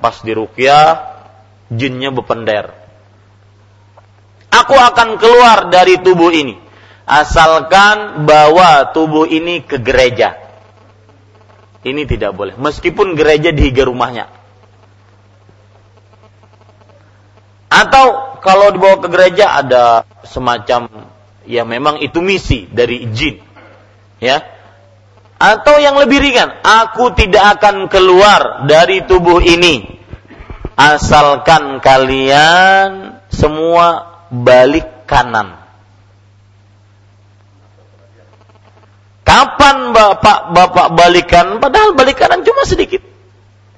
pas 0.00 0.16
diruqyah 0.24 1.12
jinnya 1.68 2.08
berpender 2.08 2.72
aku 4.48 4.74
akan 4.74 5.20
keluar 5.20 5.68
dari 5.68 6.00
tubuh 6.00 6.32
ini 6.32 6.70
asalkan 7.10 8.22
bawa 8.22 8.94
tubuh 8.94 9.26
ini 9.26 9.66
ke 9.66 9.82
gereja. 9.82 10.38
Ini 11.82 12.06
tidak 12.06 12.38
boleh, 12.38 12.54
meskipun 12.54 13.18
gereja 13.18 13.50
di 13.50 13.72
rumahnya. 13.74 14.30
Atau 17.66 18.38
kalau 18.44 18.70
dibawa 18.70 19.00
ke 19.02 19.08
gereja 19.10 19.58
ada 19.58 20.04
semacam 20.26 21.08
ya 21.48 21.64
memang 21.64 21.98
itu 21.98 22.20
misi 22.22 22.68
dari 22.70 23.08
jin. 23.10 23.40
Ya. 24.20 24.44
Atau 25.40 25.80
yang 25.80 25.96
lebih 25.96 26.20
ringan, 26.20 26.60
aku 26.60 27.16
tidak 27.16 27.56
akan 27.56 27.88
keluar 27.88 28.68
dari 28.68 29.08
tubuh 29.08 29.40
ini 29.40 29.88
asalkan 30.76 31.80
kalian 31.80 33.16
semua 33.32 34.20
balik 34.28 35.08
kanan. 35.08 35.56
Kapan 39.24 39.96
bapak-bapak 39.96 40.88
balikan? 40.92 41.56
Padahal 41.56 41.96
balikan 41.96 42.44
cuma 42.44 42.68
sedikit. 42.68 43.00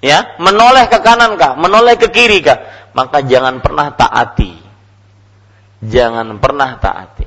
Ya, 0.02 0.34
menoleh 0.42 0.90
ke 0.90 0.98
kanan 0.98 1.38
kah? 1.38 1.54
Menoleh 1.54 1.94
ke 1.94 2.10
kiri 2.10 2.42
kah? 2.42 2.58
Maka 2.90 3.22
jangan 3.22 3.62
pernah 3.62 3.94
taati. 3.94 4.58
Jangan 5.78 6.42
pernah 6.42 6.74
taati. 6.82 7.22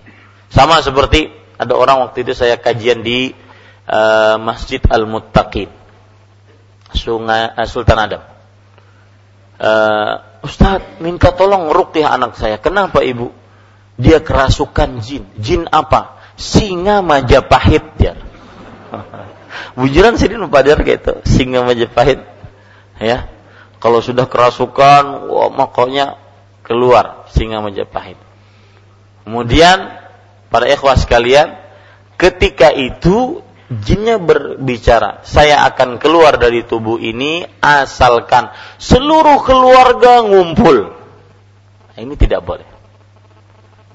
Sama 0.51 0.83
seperti 0.83 1.31
ada 1.55 1.71
orang 1.71 2.03
waktu 2.03 2.27
itu 2.27 2.36
saya 2.36 2.59
kajian 2.59 2.99
di 2.99 3.45
uh, 3.89 4.36
Masjid 4.41 4.81
Al-Muttaqin. 4.86 5.69
Sungai 6.93 7.53
uh, 7.53 7.67
Sultan 7.67 7.99
Adam. 7.99 8.23
Uh, 9.55 10.13
Ustadz, 10.45 11.01
minta 11.01 11.33
tolong 11.33 11.73
rukyah 11.73 12.13
anak 12.13 12.38
saya. 12.38 12.61
Kenapa 12.61 13.01
ibu? 13.01 13.33
Dia 13.95 14.21
kerasukan 14.21 15.01
jin. 15.01 15.23
Jin 15.39 15.65
apa? 15.71 16.15
singa 16.36 16.99
Majapahit 16.99 17.86
ya. 17.95 18.13
Bujuran 19.79 20.19
sini 20.19 20.36
padar 20.51 20.83
gitu, 20.83 21.23
singa 21.23 21.63
Majapahit. 21.63 22.19
Ya. 22.99 23.31
Kalau 23.79 23.99
sudah 24.03 24.27
kerasukan, 24.27 25.31
wah 25.31 25.51
makanya 25.51 26.19
keluar 26.63 27.27
singa 27.31 27.63
Majapahit. 27.63 28.19
Kemudian 29.23 29.95
para 30.51 30.67
ikhwas 30.69 31.07
sekalian, 31.07 31.55
ketika 32.19 32.71
itu 32.71 33.45
jinnya 33.70 34.22
berbicara, 34.22 35.26
saya 35.26 35.66
akan 35.70 35.97
keluar 35.97 36.38
dari 36.38 36.66
tubuh 36.66 37.01
ini 37.01 37.45
asalkan 37.61 38.53
seluruh 38.78 39.41
keluarga 39.41 40.22
ngumpul. 40.26 40.93
Nah, 41.95 41.99
ini 41.99 42.13
tidak 42.20 42.45
boleh. 42.45 42.68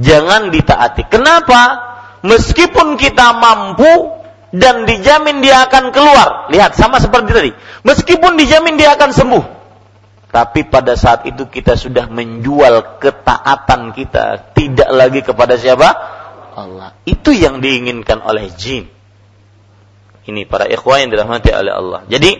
Jangan 0.00 0.48
ditaati. 0.48 1.04
Kenapa? 1.12 1.90
meskipun 2.24 3.00
kita 3.00 3.36
mampu 3.36 4.20
dan 4.50 4.84
dijamin 4.84 5.40
dia 5.40 5.66
akan 5.68 5.94
keluar. 5.94 6.50
Lihat 6.50 6.74
sama 6.74 6.98
seperti 6.98 7.30
tadi. 7.30 7.50
Meskipun 7.86 8.36
dijamin 8.36 8.76
dia 8.76 8.96
akan 8.98 9.10
sembuh. 9.14 9.44
Tapi 10.30 10.62
pada 10.70 10.94
saat 10.94 11.26
itu 11.26 11.50
kita 11.50 11.74
sudah 11.74 12.06
menjual 12.06 13.02
ketaatan 13.02 13.90
kita 13.90 14.54
tidak 14.54 14.90
lagi 14.90 15.20
kepada 15.26 15.58
siapa? 15.58 15.88
Allah. 16.54 16.94
Itu 17.02 17.34
yang 17.34 17.58
diinginkan 17.58 18.22
oleh 18.22 18.46
jin. 18.54 18.86
Ini 20.30 20.46
para 20.46 20.70
ikhwan 20.70 21.06
yang 21.06 21.10
dirahmati 21.10 21.50
oleh 21.50 21.72
Allah. 21.74 22.00
Jadi 22.06 22.38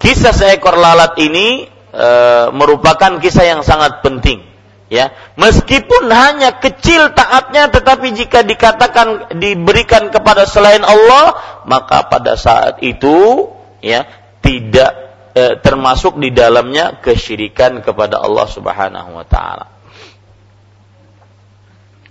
kisah 0.00 0.32
seekor 0.32 0.76
lalat 0.80 1.20
ini 1.20 1.68
e, 1.92 2.08
merupakan 2.52 3.20
kisah 3.20 3.44
yang 3.44 3.60
sangat 3.60 4.00
penting 4.00 4.56
ya 4.86 5.10
meskipun 5.34 6.06
hanya 6.06 6.62
kecil 6.62 7.10
taatnya 7.10 7.66
tetapi 7.74 8.14
jika 8.14 8.46
dikatakan 8.46 9.34
diberikan 9.38 10.14
kepada 10.14 10.46
selain 10.46 10.86
Allah 10.86 11.34
maka 11.66 12.06
pada 12.06 12.38
saat 12.38 12.78
itu 12.86 13.50
ya 13.82 14.06
tidak 14.38 14.92
eh, 15.34 15.58
termasuk 15.58 16.22
di 16.22 16.30
dalamnya 16.30 17.02
kesyirikan 17.02 17.82
kepada 17.82 18.22
Allah 18.22 18.46
Subhanahu 18.46 19.10
wa 19.10 19.26
taala 19.26 19.66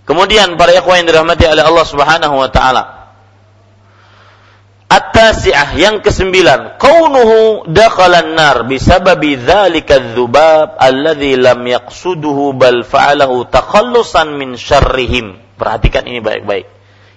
kemudian 0.04 0.60
para 0.60 0.76
ikhwan 0.76 1.00
yang 1.04 1.08
dirahmati 1.16 1.48
oleh 1.48 1.64
Allah 1.64 1.86
Subhanahu 1.88 2.36
wa 2.36 2.52
taala 2.52 3.05
At-tasi'ah 4.86 5.74
yang 5.82 6.06
kesembilan, 6.06 6.78
kaunuhu 6.78 7.66
dakhalan 7.66 8.38
nar 8.38 8.70
bisababi 8.70 9.34
dzalika 9.34 10.14
dzubab 10.14 10.78
alladzi 10.78 11.34
lam 11.42 11.66
yaqsuduhu 11.66 12.54
bal 12.54 12.86
fa'alahu 12.86 13.50
takhallusan 13.50 14.38
min 14.38 14.54
syarrihim. 14.54 15.42
Perhatikan 15.58 16.06
ini 16.06 16.22
baik-baik. 16.22 16.70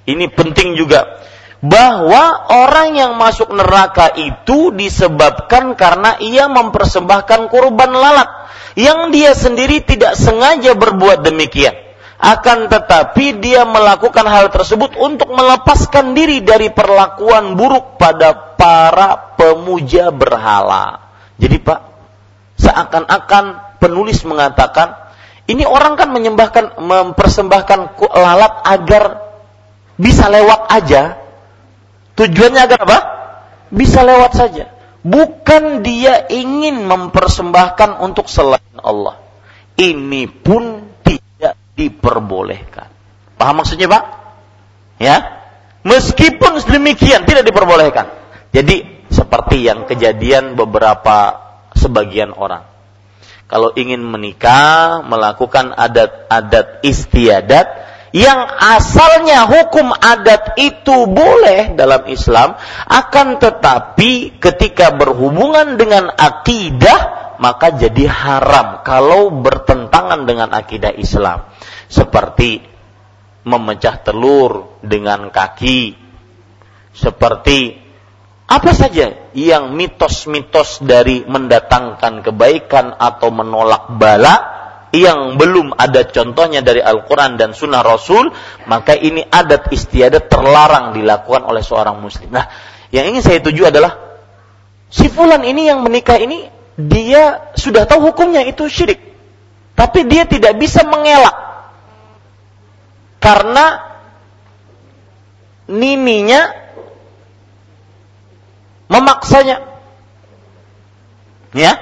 Ini 0.08 0.32
penting 0.32 0.80
juga 0.80 1.20
bahwa 1.60 2.48
orang 2.54 2.96
yang 2.96 3.12
masuk 3.20 3.52
neraka 3.52 4.16
itu 4.16 4.72
disebabkan 4.72 5.76
karena 5.76 6.16
ia 6.22 6.48
mempersembahkan 6.48 7.52
kurban 7.52 7.92
lalat 7.92 8.30
yang 8.78 9.10
dia 9.10 9.34
sendiri 9.34 9.82
tidak 9.82 10.14
sengaja 10.14 10.78
berbuat 10.78 11.26
demikian 11.26 11.87
akan 12.18 12.66
tetapi 12.66 13.38
dia 13.38 13.62
melakukan 13.62 14.26
hal 14.26 14.50
tersebut 14.50 14.98
untuk 14.98 15.30
melepaskan 15.30 16.18
diri 16.18 16.42
dari 16.42 16.66
perlakuan 16.74 17.54
buruk 17.54 17.94
pada 17.94 18.34
para 18.58 19.38
pemuja 19.38 20.10
berhala. 20.10 21.14
Jadi 21.38 21.62
Pak, 21.62 21.80
seakan-akan 22.58 23.78
penulis 23.78 24.26
mengatakan, 24.26 24.98
ini 25.46 25.62
orang 25.62 25.94
kan 25.94 26.10
menyembahkan, 26.10 26.82
mempersembahkan 26.82 27.94
lalat 28.02 28.54
agar 28.66 29.04
bisa 29.94 30.26
lewat 30.26 30.66
aja. 30.74 31.22
Tujuannya 32.18 32.60
agar 32.66 32.78
apa? 32.82 32.98
Bisa 33.70 34.02
lewat 34.02 34.34
saja. 34.34 34.74
bukan 34.98 35.86
dia 35.86 36.26
ingin 36.26 36.82
mempersembahkan 36.84 38.02
untuk 38.02 38.26
selain 38.26 38.76
Allah. 38.82 39.16
Ini 39.78 40.26
pun 40.26 40.87
diperbolehkan. 41.78 42.90
Paham 43.38 43.62
maksudnya, 43.62 43.86
Pak? 43.86 44.04
Ya. 44.98 45.16
Meskipun 45.86 46.58
demikian 46.66 47.22
tidak 47.22 47.46
diperbolehkan. 47.46 48.10
Jadi 48.50 49.06
seperti 49.08 49.62
yang 49.62 49.86
kejadian 49.86 50.58
beberapa 50.58 51.38
sebagian 51.78 52.34
orang. 52.34 52.66
Kalau 53.48 53.72
ingin 53.78 54.02
menikah, 54.04 55.00
melakukan 55.06 55.72
adat-adat 55.72 56.84
istiadat, 56.84 57.66
yang 58.12 58.44
asalnya 58.60 59.48
hukum 59.48 59.94
adat 59.94 60.58
itu 60.60 61.08
boleh 61.08 61.72
dalam 61.72 62.04
Islam, 62.10 62.58
akan 62.84 63.40
tetapi 63.40 64.36
ketika 64.42 64.92
berhubungan 64.92 65.80
dengan 65.80 66.12
akidah 66.12 67.18
maka 67.38 67.70
jadi 67.70 68.10
haram 68.10 68.82
kalau 68.82 69.30
bertentangan 69.30 70.26
dengan 70.26 70.50
akidah 70.50 70.92
Islam. 70.98 71.46
Seperti 71.88 72.60
memecah 73.48 74.04
telur 74.04 74.76
dengan 74.84 75.32
kaki, 75.32 75.96
seperti 76.92 77.88
apa 78.48 78.72
saja 78.72 79.32
yang 79.36 79.76
mitos-mitos 79.76 80.80
dari 80.84 81.24
mendatangkan 81.24 82.24
kebaikan 82.24 82.96
atau 82.96 83.28
menolak 83.28 83.92
bala 83.96 84.58
yang 84.88 85.36
belum 85.36 85.76
ada 85.76 86.08
contohnya 86.08 86.64
dari 86.64 86.80
Al-Quran 86.80 87.36
dan 87.36 87.52
Sunnah 87.52 87.84
Rasul, 87.84 88.32
maka 88.64 88.96
ini 88.96 89.20
adat 89.20 89.68
istiadat 89.68 90.32
terlarang 90.32 90.96
dilakukan 90.96 91.44
oleh 91.44 91.60
seorang 91.60 92.00
Muslim. 92.00 92.32
Nah, 92.32 92.48
yang 92.88 93.04
ingin 93.12 93.20
saya 93.20 93.38
tuju 93.44 93.68
adalah 93.68 94.00
si 94.88 95.12
Fulan 95.12 95.44
ini 95.44 95.68
yang 95.68 95.84
menikah 95.84 96.16
ini 96.16 96.48
dia 96.80 97.52
sudah 97.52 97.84
tahu 97.84 98.12
hukumnya 98.12 98.48
itu 98.48 98.64
syirik, 98.64 99.00
tapi 99.76 100.08
dia 100.08 100.24
tidak 100.24 100.56
bisa 100.56 100.88
mengelak 100.88 101.47
karena 103.18 103.98
nininya 105.68 106.50
memaksanya. 108.88 109.68
Ya, 111.56 111.76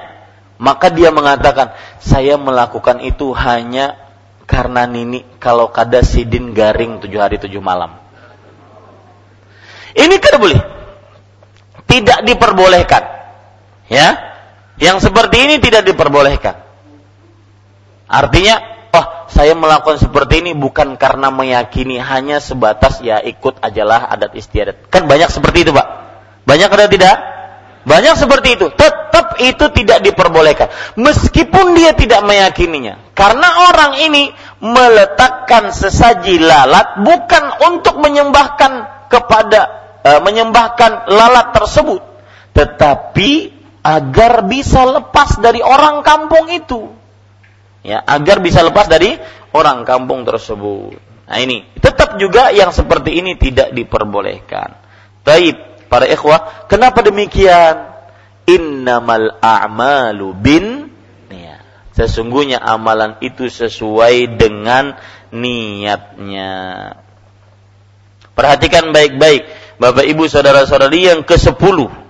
maka 0.58 0.90
dia 0.94 1.10
mengatakan, 1.10 1.74
saya 1.98 2.38
melakukan 2.38 3.02
itu 3.02 3.34
hanya 3.34 3.98
karena 4.46 4.86
nini 4.86 5.26
kalau 5.42 5.74
kada 5.74 6.06
sidin 6.06 6.54
garing 6.54 7.02
tujuh 7.02 7.18
hari 7.18 7.42
tujuh 7.42 7.58
malam. 7.58 7.98
Ini 9.96 10.14
kada 10.22 10.38
boleh. 10.38 10.60
Tidak 11.88 12.22
diperbolehkan. 12.28 13.02
Ya. 13.90 14.08
Yang 14.76 15.08
seperti 15.08 15.48
ini 15.48 15.56
tidak 15.56 15.88
diperbolehkan. 15.88 16.62
Artinya, 18.06 18.75
oh 18.96 19.04
saya 19.28 19.52
melakukan 19.52 20.00
seperti 20.00 20.40
ini 20.40 20.52
bukan 20.56 20.96
karena 20.96 21.28
meyakini 21.28 22.00
hanya 22.00 22.40
sebatas 22.40 23.04
ya 23.04 23.20
ikut 23.20 23.60
ajalah 23.60 24.08
adat 24.08 24.32
istiadat. 24.32 24.88
Kan 24.88 25.04
banyak 25.04 25.28
seperti 25.28 25.68
itu, 25.68 25.72
Pak. 25.76 25.86
Banyak 26.48 26.68
ada 26.72 26.86
tidak? 26.88 27.16
Banyak 27.86 28.14
seperti 28.18 28.58
itu. 28.58 28.66
Tetap 28.74 29.38
itu 29.38 29.70
tidak 29.70 30.02
diperbolehkan. 30.02 30.72
Meskipun 30.98 31.78
dia 31.78 31.94
tidak 31.94 32.26
meyakininya. 32.26 33.14
Karena 33.14 33.70
orang 33.70 34.02
ini 34.02 34.34
meletakkan 34.58 35.70
sesaji 35.70 36.42
lalat 36.42 37.04
bukan 37.04 37.44
untuk 37.70 38.02
menyembahkan 38.02 38.72
kepada 39.06 39.60
e, 40.02 40.10
menyembahkan 40.18 41.06
lalat 41.06 41.54
tersebut, 41.54 42.02
tetapi 42.58 43.54
agar 43.86 44.42
bisa 44.50 44.82
lepas 44.82 45.38
dari 45.38 45.62
orang 45.62 46.02
kampung 46.02 46.50
itu. 46.50 46.90
Ya, 47.86 48.02
agar 48.02 48.42
bisa 48.42 48.66
lepas 48.66 48.90
dari 48.90 49.14
orang 49.54 49.86
kampung 49.86 50.26
tersebut. 50.26 50.98
Nah 51.30 51.38
ini 51.38 51.62
tetap 51.78 52.18
juga 52.18 52.50
yang 52.50 52.74
seperti 52.74 53.22
ini 53.22 53.38
tidak 53.38 53.70
diperbolehkan. 53.70 54.74
Baik, 55.22 55.86
para 55.86 56.10
ikhwah, 56.10 56.66
kenapa 56.66 57.06
demikian? 57.06 57.94
Innamal 58.46 59.38
a'malu 59.38 60.34
bin 60.34 60.90
niat. 61.30 61.62
Sesungguhnya 61.94 62.58
amalan 62.58 63.22
itu 63.22 63.46
sesuai 63.46 64.34
dengan 64.34 64.98
niatnya. 65.30 66.54
Perhatikan 68.34 68.90
baik-baik, 68.90 69.46
Bapak 69.78 70.06
Ibu 70.06 70.26
saudara-saudari 70.26 71.06
yang 71.06 71.22
ke-10 71.22 72.05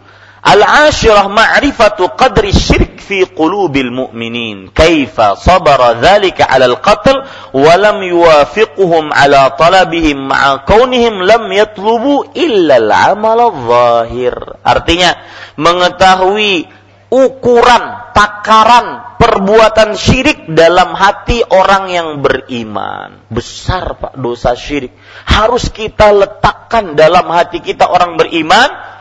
Al-ashirah 0.46 1.26
ma'rifatu 1.26 2.14
qadri 2.14 2.54
syirk 2.54 3.02
fi 3.02 3.26
qulubil 3.26 3.90
mu'minin. 3.90 4.70
Kaifa 4.70 5.34
sabara 5.34 5.98
dhalika 5.98 6.46
'ala 6.46 6.70
al-qatl 6.70 7.26
wa 7.50 7.72
lam 7.74 7.98
yuwafiquhum 8.06 9.10
'ala 9.10 9.58
talabihim 9.58 10.30
ma'a 10.30 10.62
kaunihim 10.62 11.18
lam 11.26 11.50
yatlubu 11.50 12.30
illa 12.38 12.78
al-'amal 12.78 13.50
adh-dhahir. 13.50 14.62
Artinya 14.62 15.18
mengetahui 15.58 16.70
ukuran, 17.10 18.14
takaran 18.14 19.18
perbuatan 19.18 19.98
syirik 19.98 20.46
dalam 20.46 20.94
hati 20.94 21.42
orang 21.42 21.90
yang 21.90 22.08
beriman. 22.22 23.26
Besar 23.26 23.98
Pak 23.98 24.14
dosa 24.14 24.54
syirik. 24.54 24.94
Harus 25.26 25.74
kita 25.74 26.14
letakkan 26.14 26.94
dalam 26.94 27.26
hati 27.34 27.58
kita 27.58 27.90
orang 27.90 28.14
beriman 28.14 28.95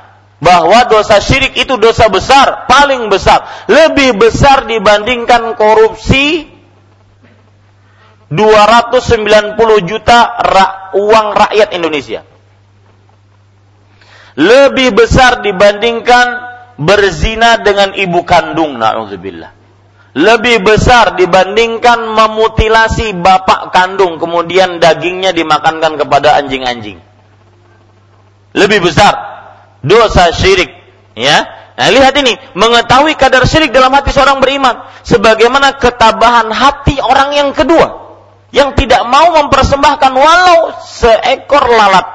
bahwa 0.46 0.86
dosa 0.86 1.18
syirik 1.18 1.58
itu 1.58 1.74
dosa 1.82 2.06
besar, 2.06 2.70
paling 2.70 3.10
besar, 3.10 3.66
lebih 3.66 4.14
besar 4.22 4.70
dibandingkan 4.70 5.58
korupsi 5.58 6.46
290 8.30 9.58
juta 9.90 10.38
ra 10.38 10.94
uang 10.94 11.28
rakyat 11.34 11.74
Indonesia. 11.74 12.22
Lebih 14.38 14.94
besar 14.94 15.42
dibandingkan 15.42 16.28
berzina 16.78 17.58
dengan 17.66 17.98
ibu 17.98 18.22
kandung, 18.22 18.78
na'udzubillah. 18.78 19.58
Lebih 20.16 20.62
besar 20.62 21.18
dibandingkan 21.18 22.06
memutilasi 22.14 23.18
bapak 23.18 23.74
kandung, 23.74 24.22
kemudian 24.22 24.78
dagingnya 24.78 25.34
dimakankan 25.34 25.98
kepada 25.98 26.38
anjing-anjing. 26.40 27.00
Lebih 28.56 28.80
besar 28.80 29.35
dosa 29.86 30.34
syirik. 30.34 30.74
Ya, 31.16 31.48
Nah, 31.76 31.92
lihat 31.92 32.16
ini, 32.16 32.40
mengetahui 32.56 33.20
kadar 33.20 33.44
syirik 33.44 33.76
dalam 33.76 33.92
hati 33.92 34.16
seorang 34.16 34.40
beriman, 34.40 34.80
sebagaimana 35.04 35.76
ketabahan 35.76 36.48
hati 36.48 36.96
orang 37.04 37.36
yang 37.36 37.50
kedua, 37.52 38.16
yang 38.56 38.72
tidak 38.80 39.04
mau 39.12 39.36
mempersembahkan 39.44 40.12
walau 40.16 40.72
seekor 40.80 41.68
lalat, 41.68 42.08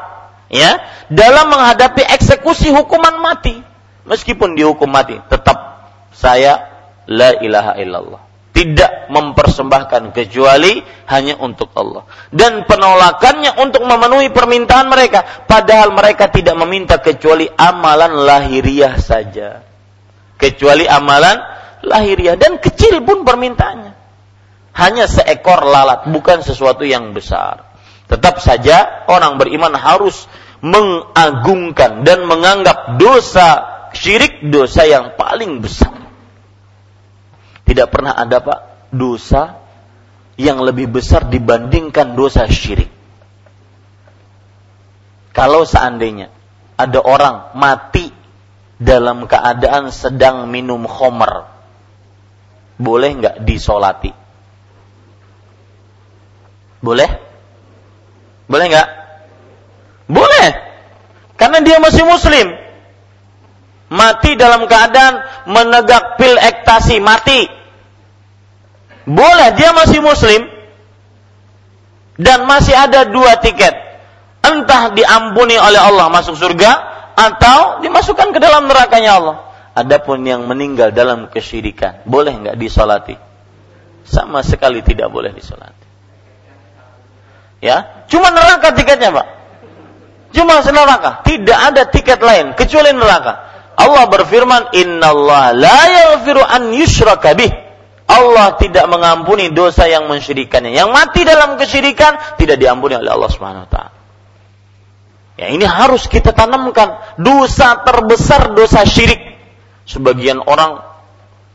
ya, 0.49 0.81
dalam 1.13 1.53
menghadapi 1.53 2.09
eksekusi 2.09 2.73
hukuman 2.73 3.21
mati, 3.21 3.61
meskipun 4.09 4.57
dihukum 4.57 4.89
mati, 4.89 5.21
tetap 5.29 5.85
saya 6.17 6.65
la 7.05 7.37
ilaha 7.45 7.77
illallah 7.77 8.30
tidak 8.61 9.09
mempersembahkan 9.09 10.12
kecuali 10.12 10.85
hanya 11.09 11.41
untuk 11.41 11.73
Allah. 11.73 12.05
Dan 12.28 12.69
penolakannya 12.69 13.57
untuk 13.57 13.89
memenuhi 13.89 14.28
permintaan 14.28 14.93
mereka. 14.93 15.49
Padahal 15.49 15.97
mereka 15.97 16.28
tidak 16.28 16.61
meminta 16.61 17.01
kecuali 17.01 17.49
amalan 17.49 18.20
lahiriah 18.20 19.01
saja. 19.01 19.65
Kecuali 20.37 20.85
amalan 20.85 21.41
lahiriah. 21.89 22.37
Dan 22.37 22.61
kecil 22.61 23.01
pun 23.01 23.24
permintaannya. 23.24 23.97
Hanya 24.77 25.09
seekor 25.09 25.65
lalat 25.65 26.12
bukan 26.12 26.45
sesuatu 26.45 26.85
yang 26.85 27.16
besar. 27.16 27.65
Tetap 28.12 28.45
saja 28.45 29.09
orang 29.09 29.41
beriman 29.41 29.73
harus 29.73 30.28
mengagungkan 30.61 32.05
dan 32.05 32.28
menganggap 32.28 33.01
dosa 33.01 33.65
syirik 33.97 34.45
dosa 34.53 34.85
yang 34.85 35.16
paling 35.16 35.65
besar 35.65 36.00
tidak 37.71 37.95
pernah 37.95 38.19
ada 38.19 38.43
Pak 38.43 38.91
dosa 38.91 39.63
yang 40.35 40.59
lebih 40.59 40.91
besar 40.91 41.31
dibandingkan 41.31 42.19
dosa 42.19 42.51
syirik. 42.51 42.91
Kalau 45.31 45.63
seandainya 45.63 46.35
ada 46.75 46.99
orang 46.99 47.55
mati 47.55 48.11
dalam 48.75 49.31
keadaan 49.31 49.95
sedang 49.95 50.51
minum 50.51 50.83
khomer, 50.91 51.47
boleh 52.75 53.11
nggak 53.23 53.37
disolati? 53.47 54.11
Boleh? 56.83 57.11
Boleh 58.51 58.67
nggak? 58.67 58.89
Boleh. 60.11 60.49
Karena 61.39 61.63
dia 61.63 61.79
masih 61.79 62.03
muslim. 62.03 62.51
Mati 63.95 64.35
dalam 64.35 64.67
keadaan 64.67 65.23
menegak 65.47 66.19
pil 66.19 66.35
ektasi, 66.35 66.99
mati 66.99 67.60
boleh 69.11 69.49
dia 69.59 69.74
masih 69.74 69.99
muslim 69.99 70.47
dan 72.20 72.47
masih 72.47 72.77
ada 72.77 73.09
dua 73.11 73.41
tiket. 73.43 73.74
Entah 74.41 74.95
diampuni 74.97 75.59
oleh 75.59 75.77
Allah 75.77 76.09
masuk 76.09 76.39
surga 76.39 76.70
atau 77.19 77.85
dimasukkan 77.85 78.32
ke 78.32 78.39
dalam 78.41 78.70
nerakanya 78.70 79.20
Allah. 79.20 79.37
Adapun 79.77 80.24
yang 80.27 80.49
meninggal 80.49 80.91
dalam 80.91 81.31
kesyirikan, 81.31 82.03
boleh 82.09 82.35
nggak 82.35 82.57
disolati? 82.59 83.16
Sama 84.03 84.43
sekali 84.43 84.82
tidak 84.82 85.12
boleh 85.12 85.31
disolati. 85.31 85.87
Ya, 87.61 88.09
cuma 88.09 88.32
neraka 88.32 88.73
tiketnya 88.73 89.12
pak. 89.12 89.27
Cuma 90.32 90.65
neraka, 90.65 91.20
tidak 91.27 91.59
ada 91.59 91.82
tiket 91.87 92.19
lain 92.23 92.57
kecuali 92.57 92.97
neraka. 92.97 93.47
Allah 93.77 94.05
berfirman, 94.09 94.73
Inna 94.77 95.12
Allah 95.12 95.45
la 95.55 95.81
yaghfiru 95.89 96.41
an 96.41 96.73
yushraka 96.73 97.37
bih. 97.37 97.70
Allah 98.11 98.59
tidak 98.59 98.91
mengampuni 98.91 99.55
dosa 99.55 99.87
yang 99.87 100.11
mensyirikannya. 100.11 100.74
Yang 100.74 100.91
mati 100.91 101.23
dalam 101.23 101.55
kesyirikan 101.55 102.35
tidak 102.35 102.59
diampuni 102.59 102.99
oleh 102.99 103.07
Allah 103.07 103.31
Subhanahu 103.31 103.65
wa 103.66 103.70
taala. 103.70 103.93
Ya, 105.39 105.47
ini 105.49 105.65
harus 105.65 106.11
kita 106.11 106.35
tanamkan. 106.35 107.16
Dosa 107.16 107.81
terbesar 107.87 108.53
dosa 108.53 108.82
syirik 108.82 109.39
sebagian 109.89 110.43
orang 110.43 110.85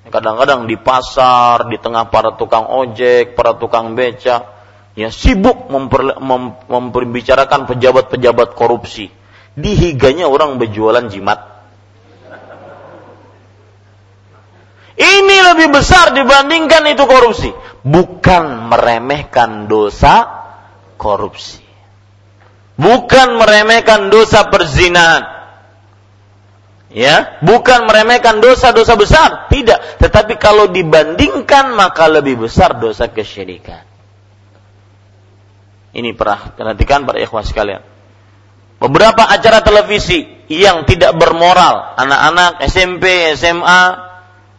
kadang-kadang 0.09 0.65
di 0.65 0.79
pasar, 0.79 1.69
di 1.69 1.77
tengah 1.77 2.09
para 2.09 2.33
tukang 2.33 2.65
ojek, 2.65 3.37
para 3.37 3.57
tukang 3.59 3.93
beca, 3.93 4.49
ya 4.97 5.09
sibuk 5.11 5.69
memper, 5.69 6.17
mem, 6.17 6.55
memperbicarakan 6.65 7.69
pejabat-pejabat 7.69 8.57
korupsi. 8.57 9.11
Dihiganya 9.55 10.27
orang 10.27 10.57
berjualan 10.57 11.05
jimat. 11.11 11.44
Ini 14.95 15.37
lebih 15.51 15.75
besar 15.75 16.15
dibandingkan 16.15 16.87
itu 16.87 17.03
korupsi. 17.03 17.51
Bukan 17.83 18.71
meremehkan 18.71 19.67
dosa 19.67 20.23
korupsi. 20.95 21.59
Bukan 22.79 23.39
meremehkan 23.39 24.07
dosa 24.07 24.47
perzinahan. 24.47 25.23
Ya? 26.95 27.43
Bukan 27.43 27.91
meremehkan 27.91 28.39
dosa-dosa 28.39 28.95
besar. 28.95 29.51
Tidak. 29.51 29.99
Tetapi 29.99 30.39
kalau 30.39 30.71
dibandingkan 30.71 31.75
maka 31.75 32.07
lebih 32.07 32.47
besar 32.47 32.79
dosa 32.79 33.11
kesyirikan. 33.11 33.83
Ini 35.95 36.15
perhatikan 36.15 37.03
para 37.03 37.19
ikhwah 37.19 37.43
sekalian. 37.43 37.83
Beberapa 38.79 39.27
acara 39.27 39.59
televisi 39.63 40.23
yang 40.51 40.87
tidak 40.87 41.15
bermoral. 41.19 41.95
Anak-anak 41.99 42.63
SMP 42.67 43.31
SMA 43.39 44.14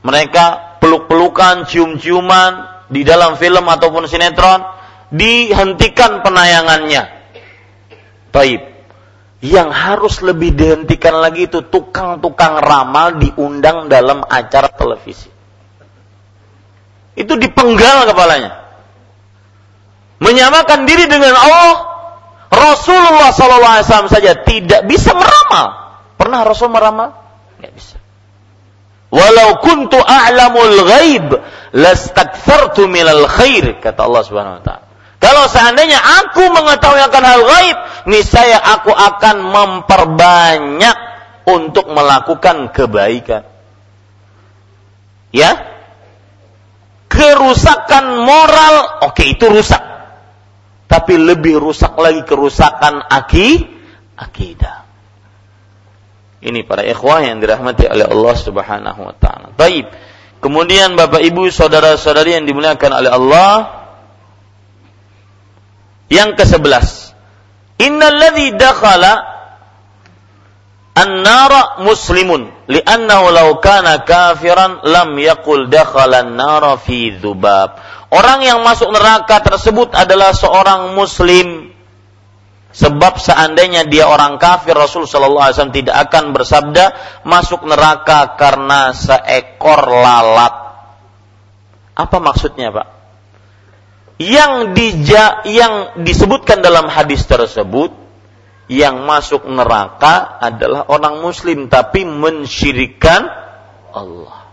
mereka 0.07 0.79
peluk-pelukan 0.79 1.67
cium-ciuman 1.67 2.87
di 2.87 3.03
dalam 3.03 3.35
film 3.35 3.67
ataupun 3.67 4.07
sinetron 4.07 4.63
dihentikan 5.11 6.23
penayangannya 6.23 7.03
Taib 8.31 8.63
yang 9.43 9.69
harus 9.69 10.21
lebih 10.25 10.53
dihentikan 10.53 11.19
lagi 11.19 11.51
itu 11.51 11.65
tukang-tukang 11.67 12.61
ramal 12.63 13.21
diundang 13.21 13.89
dalam 13.89 14.25
acara 14.25 14.69
televisi. 14.73 15.29
Itu 17.17 17.37
dipenggal 17.37 18.09
kepalanya. 18.13 18.65
Menyamakan 20.21 20.89
diri 20.89 21.05
dengan 21.09 21.37
Allah, 21.37 21.75
Rasulullah 22.49 23.33
SAW 23.33 24.09
saja 24.09 24.41
tidak 24.41 24.89
bisa 24.89 25.13
meramal. 25.13 25.97
Pernah 26.17 26.41
Rasul 26.45 26.73
meramal? 26.73 27.13
Tidak 27.57 27.73
bisa. 27.73 27.97
Walau 29.17 29.65
kuntu 29.65 29.97
a'lamul 29.97 30.77
ghaib 30.85 31.33
lastakthartu 31.73 32.85
minal 32.85 33.25
khair 33.25 33.81
kata 33.81 34.05
Allah 34.05 34.23
Subhanahu 34.29 34.61
wa 34.61 34.65
taala. 34.65 34.87
Kalau 35.17 35.49
seandainya 35.49 35.97
aku 35.97 36.45
mengetahui 36.53 37.01
akan 37.01 37.25
hal 37.25 37.41
gaib, 37.49 37.77
niscaya 38.13 38.61
aku 38.61 38.93
akan 38.93 39.37
memperbanyak 39.49 40.97
untuk 41.49 41.89
melakukan 41.89 42.71
kebaikan. 42.71 43.43
Ya? 45.33 45.57
Kerusakan 47.09 48.23
moral, 48.23 49.03
oke 49.09 49.25
itu 49.25 49.49
rusak. 49.49 49.81
Tapi 50.87 51.15
lebih 51.17 51.59
rusak 51.59 51.97
lagi 51.97 52.23
kerusakan 52.23 53.01
aki, 53.09 53.65
akidah. 54.21 54.86
Ini 56.47 56.63
para 56.63 56.87
ikhwah 56.87 57.27
yang 57.27 57.43
dirahmati 57.43 57.91
oleh 57.91 58.07
Allah 58.07 58.35
Subhanahu 58.39 59.01
wa 59.03 59.15
taala. 59.19 59.51
Baik. 59.59 59.91
Kemudian 60.39 60.95
Bapak 60.95 61.19
Ibu, 61.19 61.51
saudara-saudari 61.51 62.39
yang 62.39 62.47
dimuliakan 62.47 62.93
oleh 62.95 63.11
Allah, 63.11 63.55
yang 66.07 66.39
ke-11. 66.39 67.19
Innalladzi 67.83 68.55
dakhala 68.55 69.27
an-nara 70.97 71.83
muslimun 71.83 72.49
li'annahu 72.71 73.25
law 73.35 73.49
kana 73.61 74.07
kafiran 74.07 74.87
lam 74.87 75.19
yaqul 75.19 75.67
dakhala 75.67 76.25
an-nara 76.25 76.79
fi 76.79 77.11
dzubab. 77.11 77.77
Orang 78.15 78.47
yang 78.47 78.63
masuk 78.63 78.95
neraka 78.95 79.43
tersebut 79.43 79.93
adalah 79.99 80.31
seorang 80.31 80.95
muslim 80.95 81.75
sebab 82.77 83.17
seandainya 83.17 83.89
dia 83.89 84.05
orang 84.05 84.37
kafir 84.37 84.77
Rasul 84.77 85.09
sallallahu 85.09 85.49
alaihi 85.49 85.57
wasallam 85.57 85.77
tidak 85.81 85.97
akan 86.09 86.25
bersabda 86.37 86.85
masuk 87.25 87.65
neraka 87.65 88.37
karena 88.37 88.93
seekor 88.93 89.81
lalat. 89.89 90.55
Apa 91.97 92.21
maksudnya, 92.21 92.69
Pak? 92.69 92.97
yang 94.17 94.73
dija, 94.73 95.45
yang 95.45 96.01
disebutkan 96.01 96.65
dalam 96.65 96.89
hadis 96.89 97.29
tersebut 97.29 97.93
yang 98.67 99.05
masuk 99.07 99.47
neraka 99.47 100.41
adalah 100.43 100.89
orang 100.89 101.21
muslim 101.23 101.69
tapi 101.69 102.03
mensyirikan 102.09 103.29
Allah. 103.93 104.49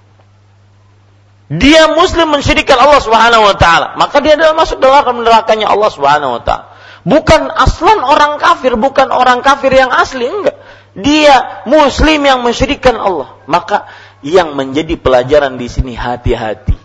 Dia 1.54 1.92
muslim 1.96 2.34
mensyirikan 2.34 2.78
Allah 2.80 3.02
Subhanahu 3.04 3.44
wa 3.46 3.56
taala, 3.56 3.88
maka 3.96 4.20
dia 4.20 4.36
adalah 4.36 4.58
masuk 4.58 4.80
dalam 4.80 5.22
nerakanya 5.22 5.70
Allah 5.72 5.90
Subhanahu 5.92 6.40
wa 6.40 6.42
taala. 6.44 6.66
Bukan 7.04 7.52
aslan 7.52 8.00
orang 8.00 8.40
kafir, 8.40 8.80
bukan 8.80 9.12
orang 9.12 9.44
kafir 9.44 9.76
yang 9.76 9.92
asli, 9.92 10.24
enggak. 10.28 10.56
Dia 10.96 11.66
muslim 11.68 12.24
yang 12.24 12.40
mensyirikan 12.46 12.96
Allah. 12.96 13.40
Maka 13.48 13.92
yang 14.24 14.56
menjadi 14.56 14.96
pelajaran 14.96 15.60
di 15.60 15.68
sini 15.68 16.00
hati-hati 16.00 16.84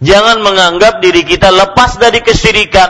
Jangan 0.00 0.40
menganggap 0.40 1.04
diri 1.04 1.28
kita 1.28 1.52
lepas 1.52 2.00
dari 2.00 2.24
kesyirikan. 2.24 2.88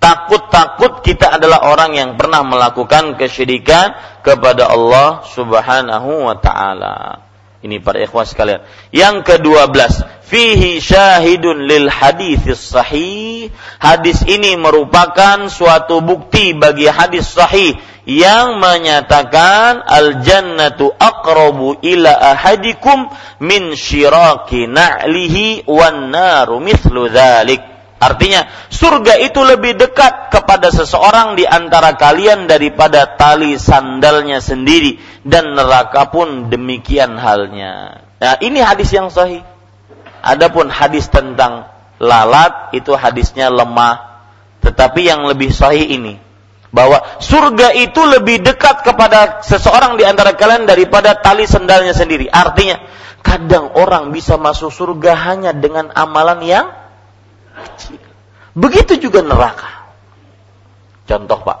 Takut-takut 0.00 1.04
kita 1.04 1.36
adalah 1.36 1.68
orang 1.68 1.92
yang 1.92 2.10
pernah 2.16 2.40
melakukan 2.40 3.20
kesyirikan 3.20 3.96
kepada 4.24 4.68
Allah 4.68 5.24
Subhanahu 5.28 6.24
wa 6.24 6.36
taala. 6.40 7.25
Ini 7.66 7.82
para 7.82 7.98
ikhwah 7.98 8.22
sekalian. 8.22 8.62
Yang 8.94 9.26
kedua 9.26 9.66
belas, 9.66 9.98
fihi 10.22 10.78
syahidun 10.78 11.66
lil 11.66 11.90
hadis 11.90 12.46
sahih. 12.54 13.50
Hadis 13.82 14.22
ini 14.30 14.54
merupakan 14.54 15.50
suatu 15.50 15.98
bukti 15.98 16.54
bagi 16.54 16.86
hadis 16.86 17.26
sahih 17.34 17.74
yang 18.06 18.62
menyatakan 18.62 19.82
al 19.82 20.22
jannatu 20.22 20.94
aqrabu 20.94 21.82
ila 21.82 22.38
ahadikum 22.38 23.10
min 23.42 23.74
syiraki 23.74 24.70
na'lihi 24.70 25.66
wan 25.66 26.14
naru 26.14 26.62
mithlu 26.62 27.10
dzalik. 27.10 27.75
Artinya, 27.96 28.44
surga 28.68 29.16
itu 29.24 29.40
lebih 29.40 29.80
dekat 29.80 30.28
kepada 30.28 30.68
seseorang 30.68 31.32
di 31.32 31.48
antara 31.48 31.96
kalian 31.96 32.44
daripada 32.44 33.16
tali 33.16 33.56
sandalnya 33.56 34.44
sendiri 34.44 35.00
dan 35.24 35.56
neraka 35.56 36.12
pun 36.12 36.52
demikian 36.52 37.16
halnya. 37.16 38.04
Nah, 38.20 38.36
ini 38.44 38.60
hadis 38.60 38.92
yang 38.92 39.08
sahih. 39.08 39.40
Adapun 40.20 40.68
hadis 40.68 41.08
tentang 41.08 41.72
lalat 41.96 42.76
itu 42.76 42.92
hadisnya 42.92 43.48
lemah. 43.48 44.20
Tetapi 44.60 45.00
yang 45.00 45.24
lebih 45.24 45.48
sahih 45.48 45.88
ini 45.88 46.20
bahwa 46.76 47.00
surga 47.24 47.72
itu 47.72 48.04
lebih 48.04 48.44
dekat 48.44 48.84
kepada 48.84 49.40
seseorang 49.40 49.96
di 49.96 50.04
antara 50.04 50.36
kalian 50.36 50.68
daripada 50.68 51.16
tali 51.16 51.48
sendalnya 51.48 51.96
sendiri. 51.96 52.28
Artinya, 52.28 52.76
kadang 53.24 53.72
orang 53.72 54.12
bisa 54.12 54.36
masuk 54.36 54.68
surga 54.68 55.16
hanya 55.16 55.56
dengan 55.56 55.88
amalan 55.96 56.44
yang. 56.44 56.66
Begitu 58.56 59.08
juga 59.08 59.20
neraka. 59.20 59.92
Contoh 61.06 61.38
Pak, 61.44 61.58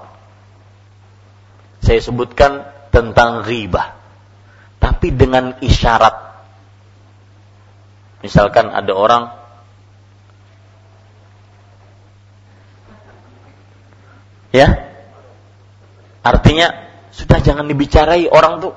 saya 1.84 2.00
sebutkan 2.02 2.66
tentang 2.90 3.44
riba, 3.44 3.94
tapi 4.80 5.12
dengan 5.12 5.60
isyarat. 5.62 6.24
Misalkan 8.24 8.72
ada 8.74 8.90
orang 8.90 9.22
ya 14.50 14.86
Artinya 16.26 16.74
sudah 17.14 17.38
jangan 17.38 17.70
dibicarai 17.70 18.26
orang 18.26 18.58
tuh. 18.58 18.74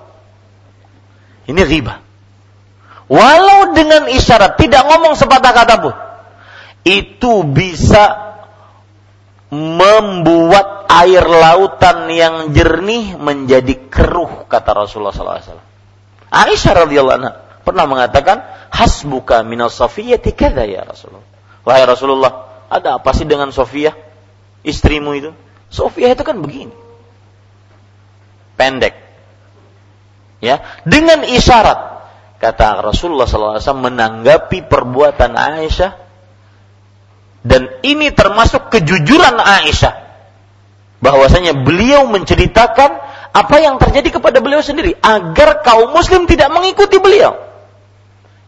Ini 1.49 1.65
riba. 1.65 1.97
Walau 3.09 3.73
dengan 3.73 4.05
isyarat, 4.05 4.61
tidak 4.61 4.85
ngomong 4.85 5.17
sepatah 5.17 5.49
kata 5.49 5.75
pun. 5.81 5.93
Itu 6.87 7.43
bisa 7.43 8.29
membuat 9.49 10.85
air 10.89 11.25
lautan 11.25 12.09
yang 12.13 12.53
jernih 12.53 13.17
menjadi 13.17 13.89
keruh, 13.89 14.45
kata 14.45 14.85
Rasulullah 14.85 15.13
SAW. 15.13 15.61
Aisyah 16.29 16.73
radhiyallahu 16.85 17.17
anha 17.17 17.31
pernah 17.65 17.89
mengatakan, 17.89 18.45
"Hasbuka 18.69 19.41
minas 19.41 19.73
Safiyati 19.73 20.33
kadza 20.37 20.65
ya 20.69 20.85
Rasulullah." 20.85 21.25
Wahai 21.65 21.83
Rasulullah, 21.85 22.65
ada 22.69 23.01
apa 23.01 23.09
sih 23.13 23.25
dengan 23.25 23.49
Sofia? 23.49 23.93
Istrimu 24.61 25.11
itu? 25.17 25.31
Sofia 25.69 26.13
itu 26.13 26.21
kan 26.21 26.41
begini. 26.41 26.73
Pendek. 28.57 28.97
Ya, 30.39 30.63
dengan 30.87 31.27
isyarat 31.27 31.99
kata 32.39 32.79
Rasulullah 32.79 33.27
SAW 33.27 33.59
menanggapi 33.59 34.63
perbuatan 34.71 35.35
Aisyah 35.35 36.08
dan 37.43 37.71
ini 37.87 38.11
termasuk 38.11 38.67
kejujuran 38.67 39.39
Aisyah 39.39 39.95
bahwasanya 40.99 41.55
beliau 41.55 42.07
menceritakan 42.11 42.91
apa 43.31 43.55
yang 43.61 43.79
terjadi 43.79 44.19
kepada 44.19 44.43
beliau 44.43 44.59
sendiri 44.59 44.97
agar 44.99 45.63
kaum 45.63 45.95
muslim 45.95 46.27
tidak 46.27 46.51
mengikuti 46.51 46.99
beliau. 46.99 47.39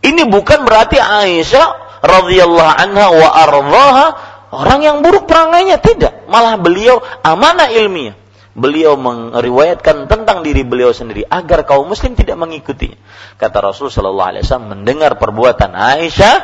Ini 0.02 0.28
bukan 0.28 0.66
berarti 0.68 0.98
Aisyah 1.00 2.02
radhiyallahu 2.02 2.74
anha 2.76 3.08
wa 3.14 3.30
ardhaha 3.30 4.08
orang 4.52 4.80
yang 4.84 4.98
buruk 5.06 5.30
perangainya 5.30 5.80
tidak, 5.80 6.28
malah 6.28 6.58
beliau 6.60 7.00
amanah 7.24 7.72
ilmiah. 7.72 8.18
Beliau 8.52 9.00
meriwayatkan 9.00 10.12
tentang 10.12 10.44
diri 10.44 10.68
beliau 10.68 10.92
sendiri 10.92 11.24
agar 11.24 11.64
kaum 11.64 11.88
muslim 11.88 12.20
tidak 12.20 12.36
mengikutinya. 12.36 13.00
Kata 13.40 13.64
Rasul 13.64 13.88
sallallahu 13.88 14.28
alaihi 14.36 14.44
mendengar 14.68 15.16
perbuatan 15.16 15.72
Aisyah, 15.72 16.36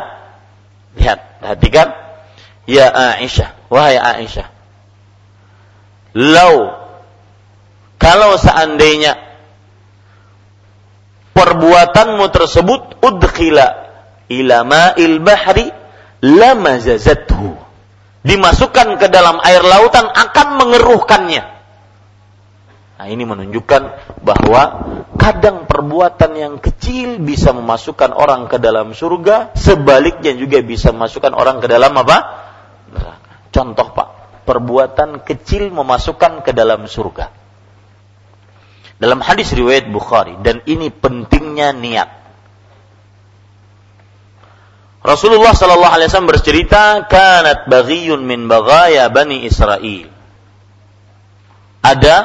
lihat, 0.95 1.43
perhatikan, 1.43 2.06
ya 2.67 2.91
Aisyah, 2.91 3.71
wahai 3.71 3.95
Aisyah, 3.97 4.47
lau 6.13 6.75
kalau 7.97 8.37
seandainya 8.37 9.17
perbuatanmu 11.33 12.25
tersebut 12.29 13.01
udkhila 13.01 13.67
ila 14.27 14.57
ma'il 14.67 15.17
bahri 15.23 15.71
lamazazathu 16.21 17.55
dimasukkan 18.25 18.99
ke 18.99 19.07
dalam 19.07 19.39
air 19.45 19.63
lautan 19.63 20.09
akan 20.11 20.47
mengeruhkannya. 20.59 21.43
Nah 22.97 23.05
ini 23.05 23.23
menunjukkan 23.29 23.81
bahwa 24.25 24.63
kadang 25.21 25.69
perbuatan 25.69 26.31
yang 26.33 26.55
kecil 26.57 27.21
bisa 27.21 27.53
memasukkan 27.53 28.09
orang 28.09 28.49
ke 28.49 28.57
dalam 28.57 28.97
surga 28.97 29.53
sebaliknya 29.53 30.33
juga 30.33 30.65
bisa 30.65 30.89
memasukkan 30.89 31.37
orang 31.37 31.61
ke 31.61 31.69
dalam 31.69 31.93
apa 31.93 32.46
contoh 33.57 33.89
Pak 33.89 34.09
perbuatan 34.45 35.25
kecil 35.25 35.73
memasukkan 35.73 36.45
ke 36.45 36.53
dalam 36.53 36.85
surga 36.85 37.33
dalam 38.97 39.21
hadis 39.21 39.53
riwayat 39.53 39.89
Bukhari 39.89 40.37
dan 40.41 40.61
ini 40.65 40.89
pentingnya 40.89 41.73
niat. 41.73 42.09
Rasulullah 45.05 45.53
sallallahu 45.55 45.93
alaihi 45.93 46.09
wasallam 46.11 46.33
bercerita, 46.33 47.05
"Kanat 47.07 47.69
baghiyun 47.69 48.25
min 48.27 48.49
baghaya 48.49 49.07
Bani 49.07 49.45
Israel." 49.45 50.09
Ada 51.79 52.17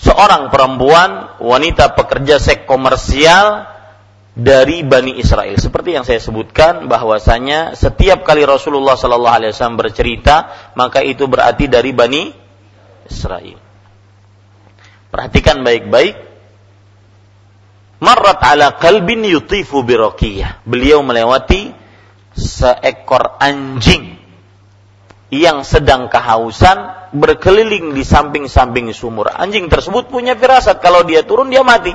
seorang 0.00 0.48
perempuan 0.48 1.36
wanita 1.42 1.92
pekerja 1.92 2.40
seks 2.40 2.64
komersial 2.64 3.68
dari 4.40 4.80
Bani 4.80 5.20
Israel. 5.20 5.52
Seperti 5.60 5.92
yang 5.92 6.08
saya 6.08 6.16
sebutkan 6.16 6.88
bahwasanya 6.88 7.76
setiap 7.76 8.24
kali 8.24 8.48
Rasulullah 8.48 8.96
sallallahu 8.96 9.36
alaihi 9.36 9.52
wasallam 9.52 9.76
bercerita, 9.76 10.48
maka 10.80 11.04
itu 11.04 11.28
berarti 11.28 11.68
dari 11.68 11.92
Bani 11.92 12.32
Israel. 13.04 13.60
Perhatikan 15.12 15.60
baik-baik. 15.60 16.32
Marrat 18.00 18.40
ala 18.40 18.80
kalbin 18.80 19.28
yutifu 19.28 19.84
birokiyah. 19.84 20.64
Beliau 20.64 21.04
melewati 21.04 21.68
seekor 22.32 23.36
anjing 23.36 24.16
yang 25.28 25.62
sedang 25.62 26.08
kehausan 26.08 27.12
berkeliling 27.12 27.92
di 27.92 28.00
samping-samping 28.00 28.96
sumur. 28.96 29.28
Anjing 29.28 29.68
tersebut 29.68 30.08
punya 30.08 30.32
firasat 30.32 30.80
kalau 30.80 31.04
dia 31.04 31.28
turun 31.28 31.52
dia 31.52 31.60
mati. 31.60 31.92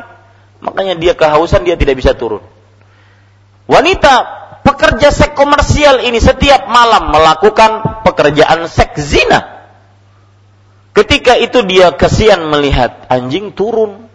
Makanya 0.64 0.96
dia 0.96 1.14
kehausan 1.18 1.64
dia 1.68 1.76
tidak 1.76 2.00
bisa 2.00 2.16
turun. 2.16 2.44
Wanita 3.66 4.14
pekerja 4.62 5.10
seks 5.10 5.34
komersial 5.34 6.06
ini 6.06 6.22
setiap 6.22 6.70
malam 6.70 7.10
melakukan 7.10 8.04
pekerjaan 8.06 8.70
seks 8.70 9.02
zina 9.02 9.56
Ketika 10.96 11.36
itu 11.36 11.60
dia 11.68 11.92
kesian 11.92 12.48
melihat 12.48 13.04
anjing 13.12 13.52
turun 13.52 14.08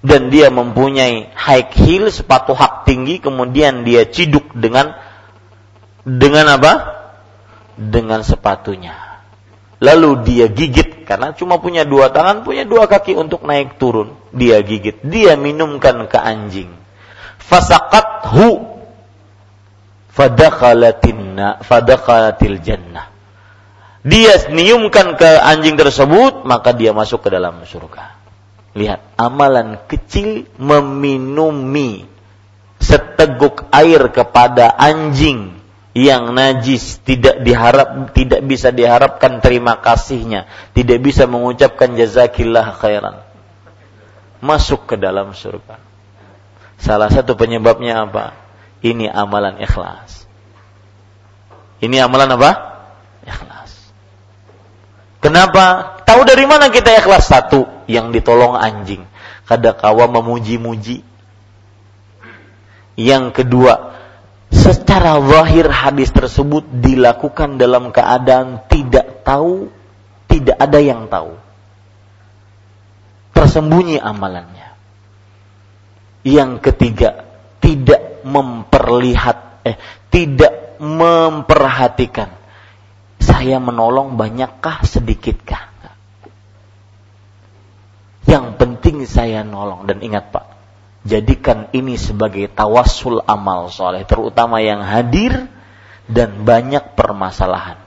dan 0.00 0.32
dia 0.32 0.48
mempunyai 0.48 1.28
high 1.36 1.68
heel 1.68 2.08
sepatu 2.08 2.56
hak 2.56 2.88
tinggi 2.88 3.20
kemudian 3.20 3.84
dia 3.84 4.08
ciduk 4.08 4.56
dengan 4.56 4.96
dengan 6.00 6.56
apa? 6.56 6.72
Dengan 7.76 8.24
sepatunya. 8.24 8.96
Lalu 9.84 10.24
dia 10.24 10.48
gigit 10.48 10.91
karena 11.04 11.36
cuma 11.36 11.58
punya 11.62 11.86
dua 11.86 12.10
tangan, 12.10 12.42
punya 12.46 12.66
dua 12.66 12.90
kaki 12.90 13.14
untuk 13.18 13.44
naik 13.46 13.76
turun. 13.76 14.14
Dia 14.34 14.62
gigit, 14.62 15.02
dia 15.04 15.36
minumkan 15.38 16.06
ke 16.10 16.18
anjing. 16.18 16.70
Fasaqathu 17.42 18.72
fadakhalatinna 20.12 21.62
fadakhalatil 21.64 22.60
jannah 22.60 23.12
dia 24.02 24.34
niumkan 24.50 25.14
ke 25.14 25.30
anjing 25.38 25.78
tersebut, 25.78 26.42
maka 26.42 26.74
dia 26.74 26.90
masuk 26.90 27.22
ke 27.22 27.28
dalam 27.30 27.62
surga. 27.62 28.18
Lihat, 28.74 29.14
amalan 29.14 29.78
kecil 29.86 30.50
meminumi 30.58 32.02
seteguk 32.82 33.70
air 33.70 34.10
kepada 34.10 34.74
anjing 34.74 35.54
yang 35.92 36.32
najis 36.32 37.04
tidak 37.04 37.44
diharap 37.44 38.16
tidak 38.16 38.40
bisa 38.48 38.72
diharapkan 38.72 39.44
terima 39.44 39.76
kasihnya, 39.80 40.48
tidak 40.72 41.04
bisa 41.04 41.28
mengucapkan 41.28 41.92
jazakillah 41.92 42.72
khairan. 42.80 43.20
Masuk 44.40 44.88
ke 44.88 44.96
dalam 44.96 45.36
surga. 45.36 45.78
Salah 46.80 47.12
satu 47.12 47.38
penyebabnya 47.38 48.08
apa? 48.08 48.34
Ini 48.82 49.06
amalan 49.12 49.62
ikhlas. 49.62 50.26
Ini 51.78 52.02
amalan 52.02 52.34
apa? 52.34 52.50
Ikhlas. 53.22 53.70
Kenapa? 55.22 55.98
Tahu 56.02 56.26
dari 56.26 56.42
mana 56.50 56.74
kita 56.74 56.90
ikhlas? 56.98 57.30
Satu, 57.30 57.62
yang 57.86 58.10
ditolong 58.10 58.58
anjing. 58.58 59.06
Kadakawa 59.46 60.10
memuji-muji. 60.10 61.06
Yang 62.98 63.24
kedua, 63.30 64.01
secara 64.52 65.18
zahir 65.18 65.66
hadis 65.72 66.12
tersebut 66.12 66.68
dilakukan 66.68 67.56
dalam 67.56 67.90
keadaan 67.90 68.62
tidak 68.68 69.24
tahu, 69.24 69.72
tidak 70.28 70.56
ada 70.60 70.78
yang 70.78 71.08
tahu. 71.08 71.34
Tersembunyi 73.32 73.98
amalannya. 73.98 74.76
Yang 76.22 76.52
ketiga, 76.70 77.26
tidak 77.58 78.22
memperlihat 78.22 79.66
eh 79.66 79.76
tidak 80.12 80.78
memperhatikan 80.78 82.30
saya 83.18 83.58
menolong 83.58 84.14
banyakkah 84.14 84.86
sedikitkah? 84.86 85.72
Yang 88.22 88.46
penting 88.54 88.96
saya 89.04 89.42
nolong 89.42 89.84
dan 89.90 89.98
ingat 89.98 90.30
Pak, 90.30 90.46
jadikan 91.02 91.70
ini 91.74 91.98
sebagai 91.98 92.50
tawasul 92.50 93.22
amal 93.26 93.70
soleh, 93.70 94.06
terutama 94.06 94.62
yang 94.62 94.82
hadir 94.82 95.50
dan 96.06 96.46
banyak 96.46 96.94
permasalahan. 96.94 97.78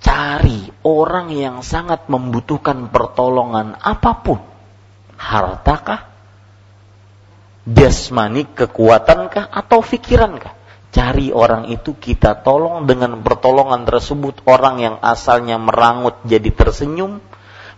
Cari 0.00 0.72
orang 0.80 1.28
yang 1.28 1.60
sangat 1.60 2.08
membutuhkan 2.08 2.88
pertolongan 2.88 3.76
apa 3.76 4.12
pun, 4.24 4.40
hartakah, 5.20 6.08
jasmani, 7.68 8.48
kekuatankah, 8.48 9.52
atau 9.52 9.84
fikirankah? 9.84 10.56
Cari 10.90 11.30
orang 11.30 11.70
itu 11.70 11.94
kita 11.94 12.42
tolong 12.42 12.88
dengan 12.88 13.20
pertolongan 13.22 13.86
tersebut 13.86 14.42
orang 14.48 14.82
yang 14.82 14.96
asalnya 15.04 15.54
merangut 15.60 16.18
jadi 16.26 16.50
tersenyum, 16.50 17.22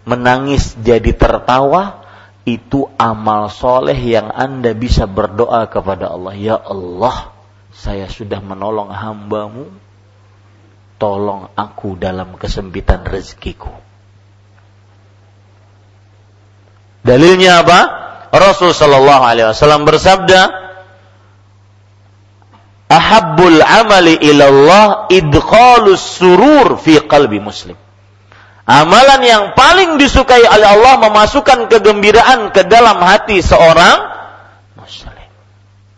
menangis 0.09 0.79
jadi 0.81 1.13
tertawa, 1.13 2.02
itu 2.43 2.91
amal 2.99 3.47
soleh 3.47 3.95
yang 3.95 4.31
anda 4.35 4.75
bisa 4.75 5.07
berdoa 5.07 5.71
kepada 5.71 6.11
Allah. 6.11 6.35
Ya 6.35 6.59
Allah, 6.59 7.31
saya 7.71 8.11
sudah 8.11 8.43
menolong 8.43 8.91
hambamu, 8.91 9.71
tolong 10.99 11.51
aku 11.55 11.95
dalam 11.95 12.35
kesempitan 12.35 13.07
rezekiku. 13.07 13.71
Dalilnya 17.03 17.67
apa? 17.67 17.81
Rasul 18.31 18.71
Shallallahu 18.75 19.23
Alaihi 19.27 19.47
Wasallam 19.51 19.83
bersabda, 19.87 20.41
ahabbul 22.91 23.59
amali 23.59 24.19
ilallah 24.23 25.11
idkhalus 25.11 26.19
surur 26.19 26.79
fi 26.79 27.03
qalbi 27.03 27.43
muslim. 27.43 27.79
Amalan 28.63 29.21
yang 29.27 29.45
paling 29.59 29.99
disukai 29.99 30.47
oleh 30.47 30.69
Allah 30.79 30.95
memasukkan 31.03 31.67
kegembiraan 31.67 32.55
ke 32.55 32.63
dalam 32.71 33.03
hati 33.03 33.43
seorang 33.43 33.99
muslim. 34.79 35.27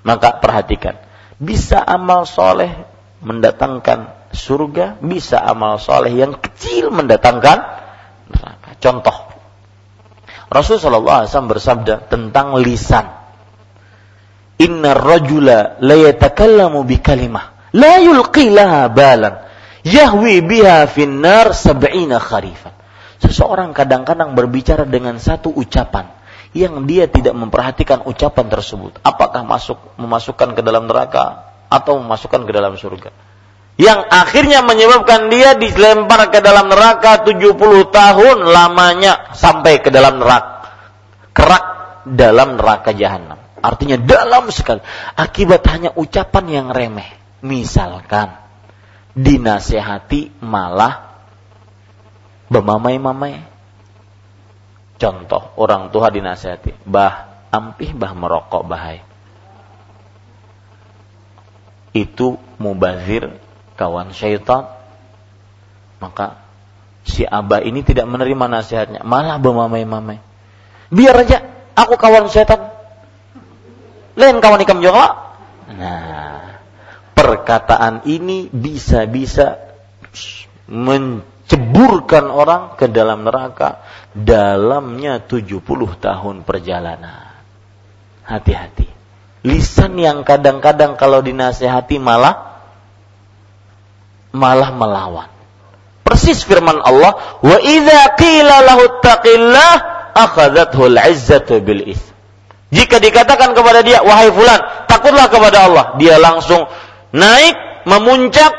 Maka 0.01 0.41
perhatikan, 0.41 0.97
bisa 1.36 1.85
amal 1.85 2.24
soleh 2.24 2.73
mendatangkan 3.20 4.32
surga, 4.32 4.97
bisa 5.01 5.45
amal 5.45 5.77
soleh 5.77 6.16
yang 6.16 6.41
kecil 6.41 6.89
mendatangkan 6.89 7.59
neraka. 8.32 8.70
Contoh, 8.81 9.16
Rasulullah 10.49 11.28
SAW 11.28 11.53
bersabda 11.53 12.09
tentang 12.09 12.57
lisan. 12.61 13.12
Inna 14.61 14.97
rajula 14.97 15.82
la 15.85 15.97
yatakallamu 15.99 16.86
bi 16.86 17.03
kalimah 17.03 17.74
la 17.74 17.99
yulqi 17.99 18.55
laha 18.55 18.86
balan 18.86 19.35
yahwi 19.85 20.40
biha 20.40 20.89
finnar 20.89 21.52
sab'ina 21.52 22.19
kharifan. 22.19 22.73
Seseorang 23.23 23.77
kadang-kadang 23.77 24.35
berbicara 24.35 24.85
dengan 24.85 25.16
satu 25.23 25.52
ucapan 25.55 26.11
yang 26.56 26.85
dia 26.89 27.06
tidak 27.09 27.32
memperhatikan 27.32 28.02
ucapan 28.05 28.47
tersebut. 28.51 28.98
Apakah 29.01 29.47
masuk 29.47 29.78
memasukkan 29.97 30.56
ke 30.56 30.61
dalam 30.61 30.90
neraka 30.90 31.55
atau 31.73 31.98
memasukkan 31.98 32.47
ke 32.47 32.52
dalam 32.52 32.74
surga. 32.78 33.11
Yang 33.74 34.06
akhirnya 34.06 34.62
menyebabkan 34.62 35.35
dia 35.35 35.59
dilempar 35.59 36.31
ke 36.31 36.39
dalam 36.39 36.70
neraka 36.70 37.27
70 37.27 37.59
tahun 37.90 38.36
lamanya 38.47 39.35
sampai 39.35 39.82
ke 39.82 39.90
dalam 39.90 40.23
neraka. 40.23 40.70
Kerak 41.35 41.65
dalam 42.06 42.55
neraka 42.55 42.94
jahanam. 42.94 43.40
Artinya 43.59 43.98
dalam 43.98 44.47
sekali. 44.55 44.78
Akibat 45.19 45.66
hanya 45.74 45.90
ucapan 45.98 46.44
yang 46.47 46.66
remeh. 46.70 47.11
Misalkan 47.43 48.44
dinasehati 49.15 50.43
malah 50.43 51.15
bermamai-mamai. 52.51 53.55
Contoh, 54.95 55.55
orang 55.59 55.91
tua 55.91 56.11
dinasehati, 56.11 56.86
bah 56.86 57.47
ampih 57.51 57.95
bah 57.95 58.15
merokok 58.15 58.62
bahaya. 58.66 59.03
Itu 61.95 62.39
mubazir 62.59 63.39
kawan 63.78 64.11
syaitan. 64.11 64.70
Maka 66.03 66.43
si 67.07 67.23
abah 67.23 67.62
ini 67.62 67.86
tidak 67.86 68.11
menerima 68.11 68.51
nasihatnya, 68.51 69.07
malah 69.07 69.39
bermamai-mamai. 69.39 70.19
Biar 70.91 71.15
aja 71.23 71.43
aku 71.78 71.95
kawan 71.95 72.27
syaitan. 72.31 72.70
Lain 74.15 74.39
kawan 74.39 74.62
ikam 74.62 74.78
juga. 74.78 75.35
Nah, 75.74 76.54
perkataan 77.15 78.05
ini 78.05 78.51
bisa-bisa 78.51 79.59
menceburkan 80.69 82.31
orang 82.31 82.74
ke 82.78 82.91
dalam 82.91 83.24
neraka 83.24 83.82
dalamnya 84.15 85.19
70 85.23 85.62
tahun 85.99 86.47
perjalanan. 86.47 87.35
Hati-hati. 88.24 88.89
Lisan 89.45 90.01
yang 90.01 90.24
kadang-kadang 90.24 90.97
kalau 90.97 91.20
dinasehati 91.20 92.01
malah 92.01 92.57
malah 94.32 94.73
melawan. 94.73 95.31
Persis 96.01 96.41
firman 96.45 96.81
Allah, 96.81 97.41
"Wa 97.45 97.59
idza 97.61 98.16
qila 98.16 98.57
lahu 98.65 99.01
taqillah 99.05 99.73
akhadhathu 100.16 100.89
al-'izzatu 100.89 101.61
bil 101.61 101.93
Jika 102.74 102.99
dikatakan 102.99 103.55
kepada 103.55 103.86
dia, 103.86 104.03
"Wahai 104.03 104.35
fulan, 104.35 104.59
takutlah 104.91 105.31
kepada 105.31 105.70
Allah," 105.70 105.85
dia 106.01 106.19
langsung 106.19 106.66
naik, 107.15 107.86
memuncak, 107.86 108.53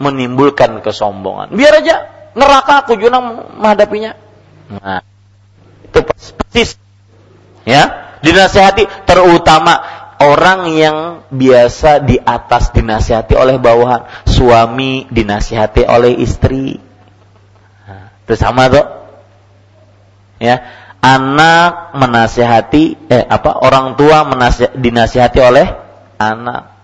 menimbulkan 0.00 0.80
kesombongan. 0.80 1.52
Biar 1.52 1.84
aja 1.84 1.96
neraka 2.32 2.84
aku 2.88 2.96
juga 2.96 3.20
menghadapinya. 3.20 4.16
Nah, 4.80 5.04
itu 5.84 6.00
persis. 6.00 6.80
Ya 7.68 8.16
dinasehati 8.24 9.04
terutama 9.04 9.74
orang 10.22 10.70
yang 10.72 10.98
biasa 11.28 12.00
di 12.02 12.16
atas 12.16 12.72
dinasihati 12.72 13.36
oleh 13.36 13.60
bawahan. 13.60 14.08
Suami 14.24 15.04
dinasihati 15.12 15.84
oleh 15.84 16.16
istri. 16.16 16.80
Nah, 17.84 18.08
sama 18.32 18.72
tuh. 18.72 18.86
Ya 20.36 20.60
anak 21.00 21.96
menasihati 21.96 23.08
eh 23.08 23.24
apa 23.24 23.62
orang 23.62 23.96
tua 23.96 24.26
menasih, 24.28 24.74
dinasihati 24.76 25.38
oleh 25.40 25.66
anak 26.20 26.75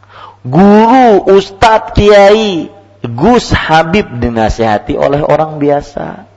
guru, 0.43 1.27
ustadz, 1.33 1.95
kiai, 1.95 2.71
Gus 3.03 3.51
Habib 3.51 4.07
dinasihati 4.23 4.95
oleh 4.95 5.23
orang 5.27 5.59
biasa. 5.59 6.31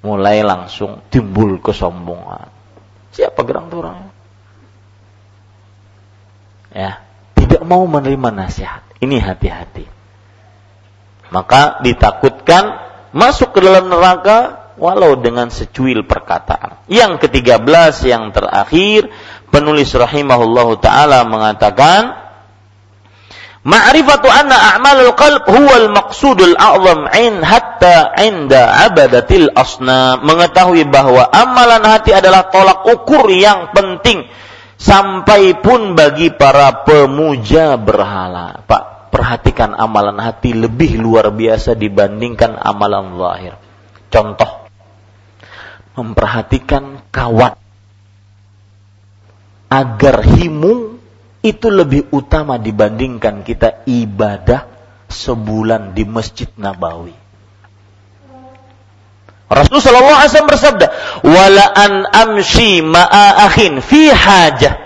Mulai 0.00 0.40
langsung 0.46 1.02
timbul 1.12 1.60
kesombongan. 1.60 2.48
Siapa 3.10 3.42
gerang 3.42 3.68
tuh? 3.68 3.84
Ya, 6.70 7.02
tidak 7.34 7.62
mau 7.66 7.84
menerima 7.90 8.30
nasihat. 8.30 8.86
Ini 9.02 9.18
hati-hati. 9.18 9.84
Maka 11.34 11.82
ditakutkan 11.82 12.78
masuk 13.10 13.54
ke 13.54 13.60
dalam 13.60 13.90
neraka 13.90 14.70
walau 14.78 15.18
dengan 15.18 15.50
secuil 15.50 16.06
perkataan. 16.06 16.86
Yang 16.86 17.26
ketiga 17.26 17.58
belas 17.58 18.00
yang 18.06 18.30
terakhir 18.30 19.10
penulis 19.50 19.90
rahimahullahu 19.92 20.78
taala 20.78 21.26
mengatakan 21.26 22.29
Ma'rifatu 23.60 24.24
anna 24.24 24.56
a'malul 24.72 25.12
qalb 25.12 25.44
huwal 25.44 25.92
maqsudul 25.92 26.56
a'zam 26.56 27.12
in 27.20 27.44
hatta 27.44 28.16
inda 28.16 28.88
abadatil 28.88 29.52
asna. 29.52 30.16
Mengetahui 30.24 30.88
bahwa 30.88 31.28
amalan 31.28 31.84
hati 31.84 32.16
adalah 32.16 32.48
tolak 32.48 32.88
ukur 32.88 33.28
yang 33.28 33.68
penting 33.76 34.24
sampai 34.80 35.60
pun 35.60 35.92
bagi 35.92 36.32
para 36.32 36.88
pemuja 36.88 37.76
berhala. 37.76 38.64
Pak, 38.64 39.12
perhatikan 39.12 39.76
amalan 39.76 40.16
hati 40.16 40.56
lebih 40.56 40.96
luar 40.96 41.28
biasa 41.28 41.76
dibandingkan 41.76 42.56
amalan 42.56 43.12
zahir. 43.20 43.54
Contoh, 44.08 44.64
memperhatikan 46.00 47.12
kawan 47.12 47.60
agar 49.70 50.16
himu 50.24 50.89
itu 51.40 51.72
lebih 51.72 52.12
utama 52.12 52.60
dibandingkan 52.60 53.40
kita 53.40 53.88
ibadah 53.88 54.68
sebulan 55.08 55.96
di 55.96 56.04
Masjid 56.04 56.48
Nabawi. 56.60 57.16
Rasulullah 59.50 60.30
SAW 60.30 60.46
bersabda, 60.46 60.86
"Wala 61.26 61.64
an 61.74 61.92
amshi 62.06 62.86
ma'a 62.86 63.50
akhin 63.50 63.82
fi 63.82 64.06
hajah 64.06 64.78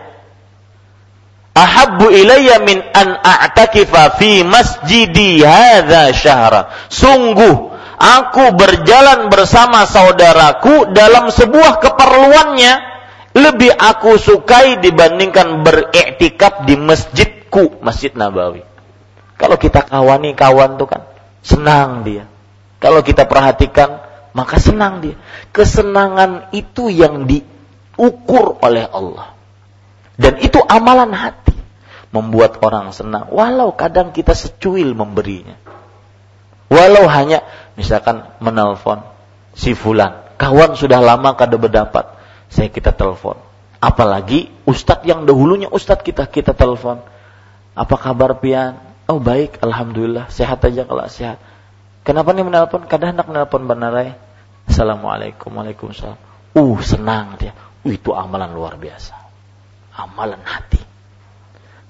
ahabbu 1.52 2.08
ilayya 2.08 2.64
min 2.64 2.80
an 2.96 3.12
a'takifa 3.20 4.16
fi 4.16 4.40
masjidi 4.40 5.44
hadza 5.44 6.16
syahra." 6.16 6.72
Sungguh 6.88 7.76
aku 8.00 8.56
berjalan 8.56 9.28
bersama 9.28 9.84
saudaraku 9.84 10.96
dalam 10.96 11.28
sebuah 11.28 11.84
keperluannya 11.84 12.93
lebih 13.34 13.74
aku 13.74 14.14
sukai 14.14 14.78
dibandingkan 14.78 15.66
beriktikaf 15.66 16.64
di 16.70 16.78
masjidku, 16.78 17.82
Masjid 17.82 18.14
Nabawi. 18.14 18.62
Kalau 19.34 19.58
kita 19.58 19.82
kawani 19.82 20.38
kawan 20.38 20.78
tuh 20.78 20.86
kan 20.86 21.02
senang 21.42 22.06
dia. 22.06 22.30
Kalau 22.78 23.02
kita 23.02 23.26
perhatikan 23.26 23.98
maka 24.34 24.62
senang 24.62 25.02
dia. 25.02 25.18
Kesenangan 25.50 26.54
itu 26.54 26.86
yang 26.90 27.26
diukur 27.26 28.62
oleh 28.62 28.86
Allah. 28.86 29.34
Dan 30.14 30.38
itu 30.38 30.62
amalan 30.62 31.10
hati. 31.10 31.54
Membuat 32.14 32.62
orang 32.62 32.94
senang. 32.94 33.26
Walau 33.34 33.74
kadang 33.74 34.14
kita 34.14 34.38
secuil 34.38 34.94
memberinya. 34.94 35.58
Walau 36.70 37.10
hanya 37.10 37.42
misalkan 37.74 38.22
menelpon 38.38 39.02
si 39.58 39.74
fulan. 39.74 40.22
Kawan 40.38 40.78
sudah 40.78 41.02
lama 41.02 41.34
kada 41.34 41.58
berdapat 41.58 42.14
saya 42.54 42.70
kita 42.70 42.94
telepon. 42.94 43.34
Apalagi 43.82 44.54
ustadz 44.62 45.02
yang 45.02 45.26
dahulunya 45.26 45.66
ustadz 45.66 46.06
kita 46.06 46.30
kita 46.30 46.54
telepon. 46.54 47.02
Apa 47.74 47.98
kabar 47.98 48.38
pian? 48.38 48.78
Oh 49.10 49.18
baik, 49.18 49.58
alhamdulillah, 49.58 50.30
sehat 50.30 50.62
aja 50.62 50.86
kalau 50.86 51.04
sehat. 51.10 51.42
Kenapa 52.06 52.30
nih 52.30 52.46
menelpon? 52.46 52.86
Kadang 52.86 53.18
hendak 53.18 53.26
menelpon 53.26 53.66
Banarai. 53.66 54.14
Assalamualaikum, 54.70 55.52
waalaikumsalam. 55.52 56.16
Uh, 56.54 56.78
senang 56.80 57.36
dia. 57.36 57.52
Uh, 57.84 57.92
itu 57.92 58.14
amalan 58.14 58.54
luar 58.54 58.78
biasa. 58.80 59.12
Amalan 59.92 60.40
hati. 60.40 60.80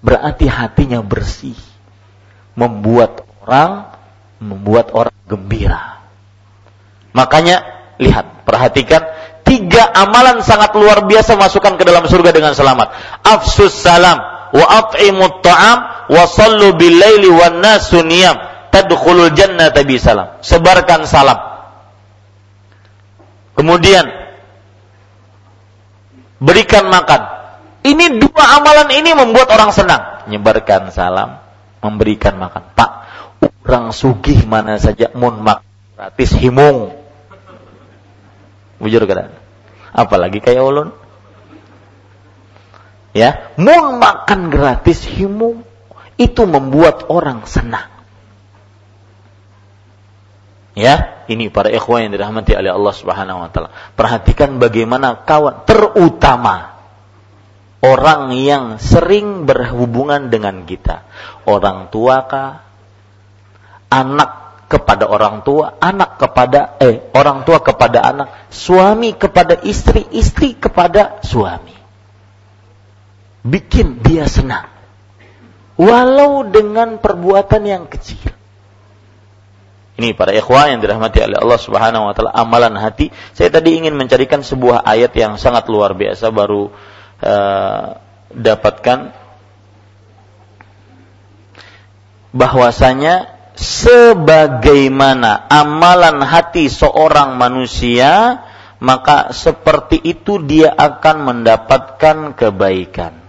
Berarti 0.03 0.47
hatinya 0.51 1.05
bersih. 1.05 1.59
Membuat 2.59 3.27
orang, 3.43 3.95
membuat 4.39 4.91
orang 4.95 5.15
gembira. 5.27 6.03
Makanya, 7.15 7.63
lihat, 7.99 8.47
perhatikan 8.47 9.03
tiga 9.45 9.93
amalan 9.93 10.41
sangat 10.41 10.73
luar 10.75 11.05
biasa 11.05 11.37
masukkan 11.39 11.77
ke 11.79 11.85
dalam 11.87 12.05
surga 12.09 12.33
dengan 12.33 12.57
selamat. 12.57 12.91
Afsus 13.23 13.77
salam 13.77 14.19
wa 14.51 14.67
at'imut 14.83 15.45
ta'am 15.45 16.09
wa 16.11 16.25
sallu 16.27 16.75
bil 16.75 16.97
laili 16.97 17.29
wan 17.31 17.61
nasu 17.61 18.03
tadkhulul 18.75 19.31
jannata 19.37 19.85
bi 19.87 20.01
salam. 20.01 20.41
Sebarkan 20.43 21.07
salam. 21.07 21.39
Kemudian 23.55 24.11
berikan 26.43 26.91
makan. 26.91 27.23
Ini 27.85 28.17
dua 28.19 28.59
amalan 28.59 28.89
ini 28.97 29.13
membuat 29.13 29.53
orang 29.53 29.71
senang. 29.71 30.27
Menyebarkan 30.27 30.89
salam, 30.89 31.39
memberikan 31.85 32.35
makan. 32.41 32.73
Pak, 32.73 32.91
orang 33.69 33.93
sugih 33.93 34.43
mana 34.49 34.81
saja 34.81 35.13
mun 35.13 35.45
mak 35.45 35.63
gratis 35.95 36.33
himung. 36.35 37.04
Bujur 38.85 39.09
kan? 39.09 39.33
Apalagi 39.97 40.45
kayak 40.45 40.61
ulun. 40.61 40.93
Ya, 43.17 43.55
mun 43.57 43.97
makan 44.03 44.53
gratis 44.53 45.07
himung 45.09 45.65
itu 46.21 46.45
membuat 46.45 47.09
orang 47.09 47.49
senang. 47.49 47.89
Ya, 50.75 51.23
ini 51.31 51.49
para 51.55 51.71
ikhwan 51.71 52.11
yang 52.11 52.13
dirahmati 52.19 52.59
oleh 52.59 52.75
Allah 52.75 52.95
Subhanahu 52.95 53.47
wa 53.47 53.49
taala. 53.55 53.71
Perhatikan 53.95 54.59
bagaimana 54.59 55.23
kawan 55.23 55.63
terutama 55.63 56.75
orang 57.79 58.35
yang 58.35 58.83
sering 58.83 59.47
berhubungan 59.47 60.35
dengan 60.35 60.67
kita. 60.67 61.07
Orang 61.47 61.95
tua 61.95 62.27
kah? 62.27 62.67
Anak 63.87 64.44
kepada 64.67 65.07
orang 65.07 65.45
tua, 65.45 65.77
anak 65.79 66.17
kepada 66.17 66.81
eh 66.81 67.05
orang 67.13 67.45
tua 67.45 67.61
kepada 67.61 68.01
anak, 68.01 68.29
suami 68.49 69.13
kepada 69.15 69.61
istri, 69.63 70.09
istri 70.13 70.57
kepada 70.57 71.21
suami. 71.21 71.77
Bikin 73.45 74.01
dia 74.01 74.25
senang. 74.25 74.73
Walau 75.77 76.49
dengan 76.49 76.97
perbuatan 76.97 77.63
yang 77.67 77.85
kecil. 77.91 78.33
Ini 79.95 80.11
para 80.19 80.35
ikhwan 80.35 80.75
yang 80.75 80.81
dirahmati 80.83 81.23
oleh 81.23 81.39
Allah 81.39 81.61
Subhanahu 81.61 82.11
wa 82.11 82.13
taala 82.17 82.35
amalan 82.35 82.75
hati. 82.75 83.15
Saya 83.31 83.53
tadi 83.53 83.79
ingin 83.79 83.95
mencarikan 83.95 84.43
sebuah 84.43 84.83
ayat 84.83 85.15
yang 85.15 85.39
sangat 85.39 85.71
luar 85.71 85.95
biasa 85.95 86.35
baru 86.35 86.75
uh, 87.23 87.85
dapatkan 88.35 89.15
bahwasanya 92.35 93.34
sebagaimana 93.55 95.47
amalan 95.47 96.19
hati 96.27 96.67
seorang 96.67 97.39
manusia 97.39 98.43
maka 98.83 99.33
seperti 99.33 99.97
itu 100.03 100.43
dia 100.43 100.75
akan 100.75 101.17
mendapatkan 101.25 102.37
kebaikan. 102.37 103.25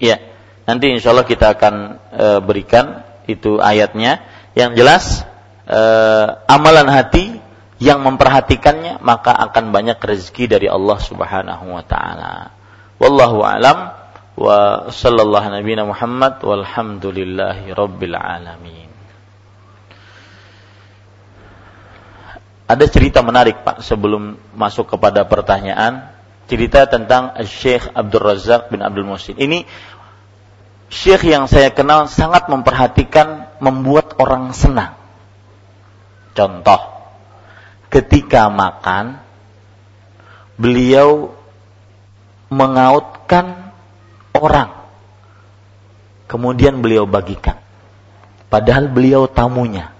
Ya, 0.00 0.16
nanti 0.64 0.88
insya 0.88 1.12
Allah 1.12 1.28
kita 1.28 1.52
akan 1.52 2.00
e, 2.08 2.26
berikan 2.40 3.04
itu 3.28 3.60
ayatnya. 3.60 4.24
Yang 4.56 4.70
jelas 4.80 5.04
e, 5.68 5.82
amalan 6.48 6.88
hati 6.88 7.36
yang 7.80 8.04
memperhatikannya 8.04 9.00
maka 9.00 9.32
akan 9.32 9.72
banyak 9.72 9.96
rezeki 9.96 10.52
dari 10.52 10.68
Allah 10.68 11.00
Subhanahu 11.00 11.64
wa 11.72 11.80
taala. 11.80 12.52
Wallahu 13.00 13.40
alam 13.40 13.96
wa 14.36 14.92
sallallahu 14.92 15.48
nabiyana 15.48 15.88
Muhammad 15.88 16.44
walhamdulillahi 16.44 17.72
rabbil 17.72 18.16
alamin. 18.20 18.92
Ada 22.68 22.86
cerita 22.86 23.24
menarik 23.24 23.64
Pak 23.66 23.82
sebelum 23.82 24.36
masuk 24.54 24.94
kepada 24.94 25.26
pertanyaan 25.26 26.12
cerita 26.46 26.86
tentang 26.86 27.34
Syekh 27.48 27.88
Abdul 27.96 28.22
Razak 28.22 28.68
bin 28.70 28.84
Abdul 28.84 29.08
Musin. 29.08 29.40
Ini 29.40 29.64
Syekh 30.92 31.32
yang 31.32 31.48
saya 31.48 31.72
kenal 31.72 32.12
sangat 32.12 32.46
memperhatikan 32.46 33.56
membuat 33.58 34.20
orang 34.20 34.52
senang. 34.54 34.98
Contoh, 36.34 36.99
ketika 37.90 38.46
makan, 38.48 39.18
beliau 40.54 41.34
mengautkan 42.48 43.74
orang. 44.34 44.70
Kemudian 46.30 46.78
beliau 46.78 47.10
bagikan. 47.10 47.58
Padahal 48.46 48.86
beliau 48.90 49.26
tamunya. 49.26 49.90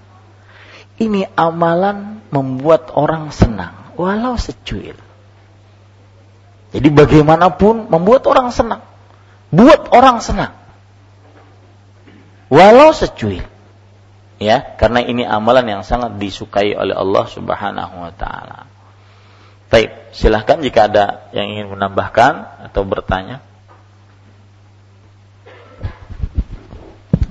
Ini 1.00 1.34
amalan 1.34 2.22
membuat 2.30 2.94
orang 2.94 3.34
senang, 3.34 3.94
walau 3.98 4.38
secuil. 4.38 4.94
Jadi 6.70 6.88
bagaimanapun 6.92 7.90
membuat 7.90 8.22
orang 8.30 8.54
senang. 8.54 8.82
Buat 9.50 9.90
orang 9.90 10.22
senang. 10.22 10.54
Walau 12.46 12.94
secuil. 12.94 13.42
Ya, 14.40 14.64
karena 14.80 15.04
ini 15.04 15.28
amalan 15.28 15.68
yang 15.68 15.82
sangat 15.84 16.16
disukai 16.16 16.72
oleh 16.72 16.96
Allah 16.96 17.28
Subhanahu 17.28 18.08
wa 18.08 18.12
taala. 18.16 18.64
Baik, 19.68 20.16
silahkan 20.16 20.64
jika 20.64 20.88
ada 20.88 21.28
yang 21.36 21.52
ingin 21.52 21.68
menambahkan 21.76 22.64
atau 22.72 22.82
bertanya. 22.88 23.44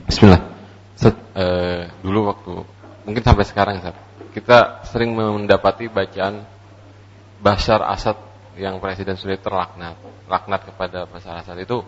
Bismillah. 0.06 0.54
Set, 0.94 1.18
uh, 1.34 1.90
dulu 2.06 2.30
waktu 2.30 2.54
mungkin 3.10 3.24
sampai 3.26 3.42
sekarang 3.42 3.82
kita 4.30 4.86
sering 4.86 5.18
mendapati 5.18 5.90
bacaan 5.90 6.46
Bashar 7.42 7.82
Asad 7.90 8.22
yang 8.54 8.78
presiden 8.78 9.18
sudah 9.18 9.40
terlaknat, 9.42 9.98
laknat 10.30 10.62
kepada 10.62 11.10
Bashar 11.10 11.42
Assad 11.42 11.58
itu 11.58 11.82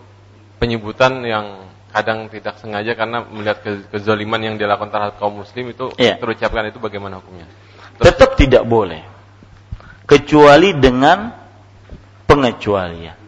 penyebutan 0.58 1.22
yang 1.22 1.70
kadang 1.92 2.32
tidak 2.32 2.56
sengaja 2.56 2.96
karena 2.96 3.22
melihat 3.28 3.60
ke 3.60 3.84
kezaliman 3.92 4.40
yang 4.40 4.56
dilakukan 4.56 4.88
terhadap 4.88 5.20
kaum 5.20 5.44
muslim 5.44 5.70
itu 5.70 5.92
yeah. 6.00 6.16
terucapkan 6.16 6.72
itu 6.72 6.80
bagaimana 6.80 7.20
hukumnya? 7.20 7.44
Terus, 8.00 8.06
Tetap 8.08 8.30
tidak 8.40 8.64
boleh. 8.64 9.04
Kecuali 10.08 10.72
dengan 10.80 11.36
pengecualian. 12.24 13.20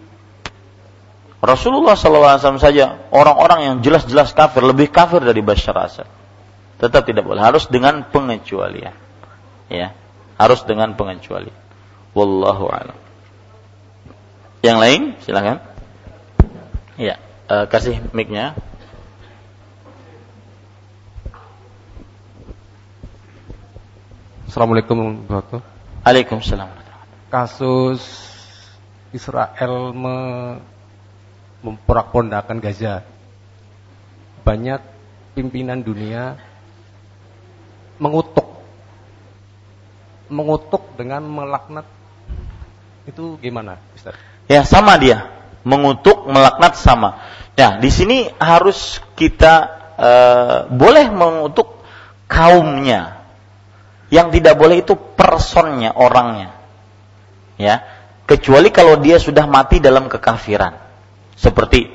Rasulullah 1.44 1.92
SAW 1.92 2.56
saja 2.56 3.04
orang-orang 3.12 3.60
yang 3.68 3.76
jelas-jelas 3.84 4.32
kafir 4.32 4.64
lebih 4.64 4.88
kafir 4.88 5.20
dari 5.20 5.44
Bashar 5.44 5.76
Assad. 5.76 6.08
Tetap 6.80 7.04
tidak 7.04 7.28
boleh. 7.28 7.44
Harus 7.44 7.68
dengan 7.68 8.00
pengecualian. 8.08 8.96
Ya, 9.68 9.92
harus 10.40 10.64
dengan 10.64 10.96
pengecualian. 10.96 11.56
Wallahu 12.16 12.64
a'lam. 12.72 12.96
Yang 14.64 14.78
lain, 14.80 15.00
silakan. 15.20 15.60
Ya, 16.96 17.20
uh, 17.48 17.66
kasih 17.68 18.00
mic-nya. 18.16 18.56
Assalamualaikum 24.48 25.26
warahmatullahi 25.26 25.66
Waalaikumsalam. 26.06 26.70
Kasus 27.26 28.02
Israel 29.10 29.90
me 29.90 30.16
memporak-pondakan 31.64 32.62
Gaza. 32.62 33.02
Banyak 34.44 34.78
pimpinan 35.32 35.80
dunia 35.82 36.38
mengutuk 37.98 38.46
mengutuk 40.28 40.84
dengan 40.94 41.24
melaknat 41.24 41.88
itu 43.08 43.40
gimana, 43.40 43.80
Ustaz? 43.96 44.14
Ya 44.46 44.62
sama 44.62 44.94
dia, 45.00 45.24
mengutuk, 45.64 46.28
melaknat 46.28 46.76
sama. 46.78 47.20
Ya 47.54 47.80
di 47.80 47.90
sini 47.90 48.28
harus 48.38 49.00
kita 49.16 49.54
uh, 49.98 50.56
boleh 50.70 51.10
mengutuk 51.10 51.82
kaumnya. 52.30 53.24
Yang 54.12 54.38
tidak 54.38 54.54
boleh 54.60 54.84
itu 54.84 54.94
personnya, 54.94 55.90
orangnya. 55.96 56.54
Ya, 57.58 57.82
kecuali 58.28 58.70
kalau 58.70 59.00
dia 59.00 59.18
sudah 59.18 59.48
mati 59.50 59.82
dalam 59.82 60.06
kekafiran. 60.06 60.78
Seperti 61.34 61.90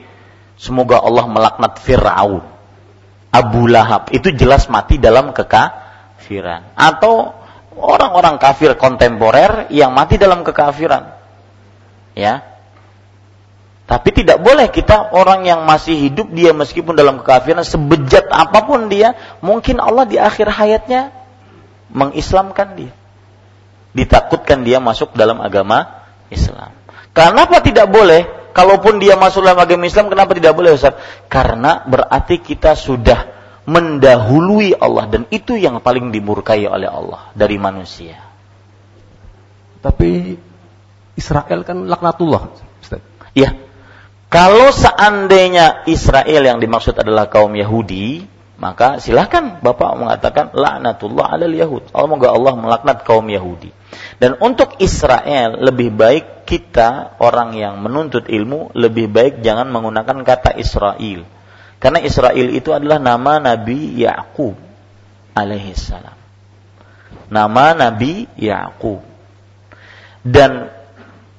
semoga 0.59 0.99
Allah 0.99 1.31
melaknat 1.31 1.79
Firaun, 1.79 2.43
Abu 3.31 3.71
Lahab, 3.71 4.11
itu 4.11 4.35
jelas 4.35 4.67
mati 4.67 4.99
dalam 4.99 5.31
kekafiran. 5.31 6.75
Atau 6.75 7.31
orang-orang 7.79 8.35
kafir 8.35 8.75
kontemporer 8.75 9.71
yang 9.71 9.95
mati 9.95 10.19
dalam 10.19 10.43
kekafiran 10.43 11.19
Ya. 12.19 12.43
Tapi 13.89 14.13
tidak 14.13 14.37
boleh 14.45 14.69
kita 14.69 15.17
orang 15.17 15.49
yang 15.49 15.65
masih 15.65 15.97
hidup 15.97 16.29
dia 16.29 16.53
meskipun 16.53 16.93
dalam 16.93 17.25
kekafiran 17.25 17.65
sebejat 17.65 18.29
apa 18.29 18.61
pun 18.69 18.85
dia, 18.85 19.17
mungkin 19.41 19.81
Allah 19.81 20.05
di 20.05 20.21
akhir 20.21 20.45
hayatnya 20.45 21.09
mengislamkan 21.89 22.77
dia. 22.77 22.93
Ditakutkan 23.97 24.61
dia 24.61 24.77
masuk 24.77 25.17
dalam 25.17 25.41
agama 25.41 26.05
Islam. 26.29 26.69
Kenapa 27.17 27.65
tidak 27.65 27.89
boleh? 27.89 28.53
Kalaupun 28.53 29.01
dia 29.01 29.17
masuk 29.17 29.41
dalam 29.41 29.57
agama 29.57 29.89
Islam, 29.89 30.13
kenapa 30.13 30.37
tidak 30.37 30.53
boleh 30.53 30.77
Ustaz? 30.77 30.93
Karena 31.25 31.81
berarti 31.89 32.45
kita 32.45 32.77
sudah 32.77 33.25
mendahului 33.65 34.77
Allah 34.77 35.09
dan 35.09 35.25
itu 35.33 35.57
yang 35.57 35.81
paling 35.81 36.13
dimurkai 36.13 36.69
oleh 36.69 36.85
Allah 36.85 37.33
dari 37.33 37.57
manusia. 37.57 38.21
Tapi 39.81 40.37
Israel 41.17 41.65
kan 41.65 41.89
laknatullah. 41.89 42.53
Iya. 43.33 43.68
Kalau 44.29 44.69
seandainya 44.69 45.89
Israel 45.89 46.45
yang 46.45 46.61
dimaksud 46.61 46.93
adalah 47.01 47.33
kaum 47.33 47.49
Yahudi, 47.57 48.29
maka 48.61 49.01
silahkan 49.01 49.57
Bapak 49.57 49.97
mengatakan 49.97 50.53
laknatullah 50.53 51.33
alal 51.33 51.49
Yahud. 51.49 51.89
Semoga 51.89 52.29
Allah 52.29 52.53
melaknat 52.53 53.01
kaum 53.01 53.25
Yahudi. 53.25 53.73
Dan 54.21 54.37
untuk 54.37 54.77
Israel 54.77 55.57
lebih 55.65 55.89
baik 55.89 56.45
kita 56.45 57.17
orang 57.17 57.57
yang 57.57 57.81
menuntut 57.81 58.29
ilmu 58.29 58.69
lebih 58.77 59.09
baik 59.09 59.41
jangan 59.41 59.65
menggunakan 59.73 60.21
kata 60.21 60.61
Israel. 60.61 61.25
Karena 61.81 61.99
Israel 62.05 62.47
itu 62.53 62.69
adalah 62.69 63.01
nama 63.01 63.41
Nabi 63.41 63.97
Yakub 63.97 64.53
alaihi 65.33 65.73
salam. 65.73 66.13
Nama 67.33 67.73
Nabi 67.73 68.29
Yakub. 68.37 69.01
Dan 70.21 70.69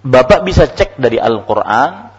Bapak 0.03 0.43
bisa 0.43 0.67
cek 0.67 0.99
dari 0.99 1.23
Al-Qur'an 1.23 2.10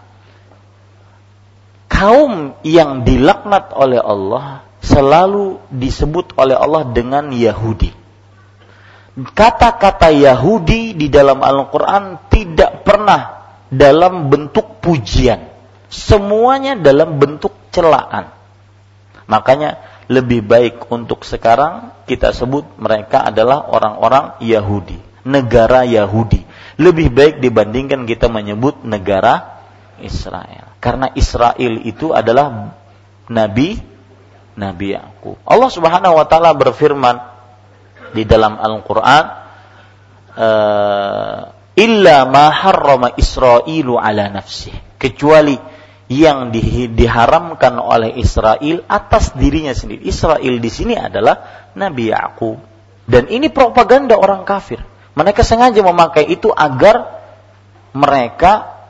kaum 2.02 2.58
yang 2.66 3.06
dilaknat 3.06 3.70
oleh 3.78 4.02
Allah 4.02 4.66
selalu 4.82 5.62
disebut 5.70 6.34
oleh 6.34 6.58
Allah 6.58 6.90
dengan 6.90 7.30
Yahudi. 7.30 7.94
Kata-kata 9.22 10.10
Yahudi 10.10 10.98
di 10.98 11.06
dalam 11.06 11.38
Al-Quran 11.46 12.26
tidak 12.26 12.82
pernah 12.82 13.46
dalam 13.70 14.26
bentuk 14.26 14.82
pujian. 14.82 15.46
Semuanya 15.86 16.74
dalam 16.74 17.22
bentuk 17.22 17.54
celaan. 17.70 18.34
Makanya 19.30 19.78
lebih 20.10 20.42
baik 20.42 20.90
untuk 20.90 21.22
sekarang 21.22 21.94
kita 22.10 22.34
sebut 22.34 22.66
mereka 22.82 23.30
adalah 23.30 23.70
orang-orang 23.70 24.42
Yahudi. 24.42 24.98
Negara 25.22 25.86
Yahudi. 25.86 26.42
Lebih 26.82 27.14
baik 27.14 27.34
dibandingkan 27.38 28.10
kita 28.10 28.26
menyebut 28.26 28.82
negara 28.82 29.62
Israel. 30.02 30.71
Karena 30.82 31.14
Israel 31.14 31.78
itu 31.86 32.10
adalah 32.10 32.74
Nabi 33.30 33.78
Nabi 34.58 34.98
Yakub. 34.98 35.38
Allah 35.46 35.70
Subhanahu 35.70 36.18
wa 36.18 36.26
taala 36.26 36.52
berfirman 36.52 37.16
di 38.12 38.26
dalam 38.28 38.58
Al-Qur'an 38.60 39.24
uh, 40.36 41.40
illa 41.78 42.16
ma 42.28 42.52
harrama 42.52 43.16
Israilu 43.16 43.96
ala 43.96 44.28
nafsih 44.28 44.74
kecuali 45.00 45.56
yang 46.12 46.52
di, 46.52 46.92
diharamkan 46.92 47.80
oleh 47.80 48.20
Israel 48.20 48.84
atas 48.84 49.32
dirinya 49.32 49.72
sendiri. 49.72 50.04
Israel 50.04 50.60
di 50.60 50.68
sini 50.68 50.92
adalah 50.92 51.70
Nabi 51.72 52.12
Yakub. 52.12 52.60
Dan 53.08 53.32
ini 53.32 53.48
propaganda 53.48 54.20
orang 54.20 54.44
kafir. 54.44 54.84
Mereka 55.16 55.40
sengaja 55.40 55.80
memakai 55.80 56.28
itu 56.28 56.52
agar 56.52 57.24
mereka 57.96 58.81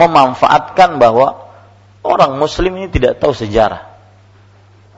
memanfaatkan 0.00 0.96
bahwa 0.96 1.52
orang 2.00 2.40
muslim 2.40 2.80
ini 2.80 2.88
tidak 2.88 3.20
tahu 3.20 3.36
sejarah. 3.36 3.92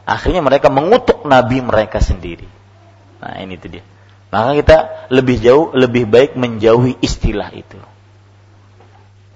Akhirnya 0.07 0.43
mereka 0.43 0.70
mengutuk 0.70 1.27
nabi 1.27 1.62
mereka 1.62 1.99
sendiri. 1.99 2.47
Nah, 3.23 3.39
ini 3.39 3.55
itu 3.55 3.66
dia. 3.70 3.85
Maka 4.33 4.57
kita 4.59 4.79
lebih 5.12 5.37
jauh, 5.39 5.70
lebih 5.77 6.09
baik 6.09 6.35
menjauhi 6.35 6.99
istilah 7.05 7.53
itu. 7.55 7.79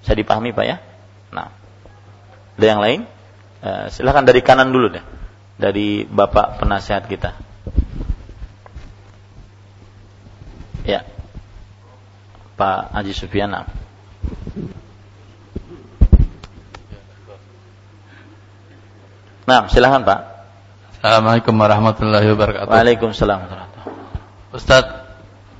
Saya 0.03 0.17
dipahami 0.19 0.51
Pak 0.51 0.65
ya? 0.65 0.77
Nah, 1.31 1.53
ada 2.57 2.65
yang 2.65 2.81
lain? 2.81 3.01
Uh, 3.61 3.87
silahkan 3.93 4.25
dari 4.25 4.41
kanan 4.41 4.73
dulu 4.73 4.91
deh. 4.91 5.05
Dari 5.55 6.03
Bapak 6.03 6.59
penasehat 6.63 7.05
kita. 7.05 7.37
Ya. 10.87 11.03
Pak 12.57 12.95
Haji 12.97 13.13
Sufiana. 13.13 13.69
Nah, 19.47 19.63
silahkan 19.71 20.03
Pak. 20.03 20.19
Assalamualaikum 20.99 21.55
warahmatullahi 21.55 22.27
wabarakatuh. 22.35 22.67
Waalaikumsalam 22.67 23.47
Ustaz, 24.51 24.83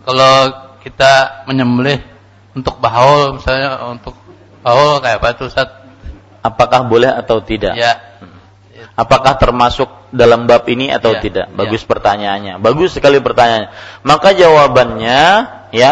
kalau 0.04 0.36
kita 0.84 1.48
menyembelih 1.48 2.04
untuk 2.52 2.84
bahaul 2.84 3.40
misalnya 3.40 3.80
untuk 3.88 4.12
bahaul 4.60 5.00
kayak 5.00 5.24
apa 5.24 5.28
itu 5.40 5.48
Ustaz? 5.48 5.72
Apakah 6.44 6.84
boleh 6.92 7.08
atau 7.08 7.40
tidak? 7.40 7.80
Ya. 7.80 7.96
Apakah 9.00 9.40
termasuk 9.40 9.88
dalam 10.12 10.52
bab 10.52 10.68
ini 10.68 10.92
atau 10.92 11.16
ya, 11.16 11.24
tidak? 11.24 11.48
Bagus 11.56 11.88
ya. 11.88 11.88
pertanyaannya. 11.88 12.54
Bagus 12.60 12.92
sekali 12.92 13.24
pertanyaannya. 13.24 13.72
Maka 14.04 14.36
jawabannya 14.36 15.22
ya, 15.72 15.92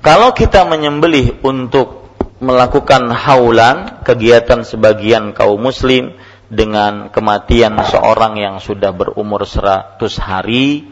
kalau 0.00 0.32
kita 0.32 0.64
menyembelih 0.64 1.44
untuk 1.44 2.08
melakukan 2.40 3.12
haulan, 3.12 4.00
kegiatan 4.00 4.64
sebagian 4.64 5.36
kaum 5.36 5.60
muslim 5.60 6.16
dengan 6.54 7.10
kematian 7.10 7.76
seorang 7.82 8.38
yang 8.38 8.56
sudah 8.62 8.94
berumur 8.94 9.42
100 9.42 9.98
hari, 10.22 10.86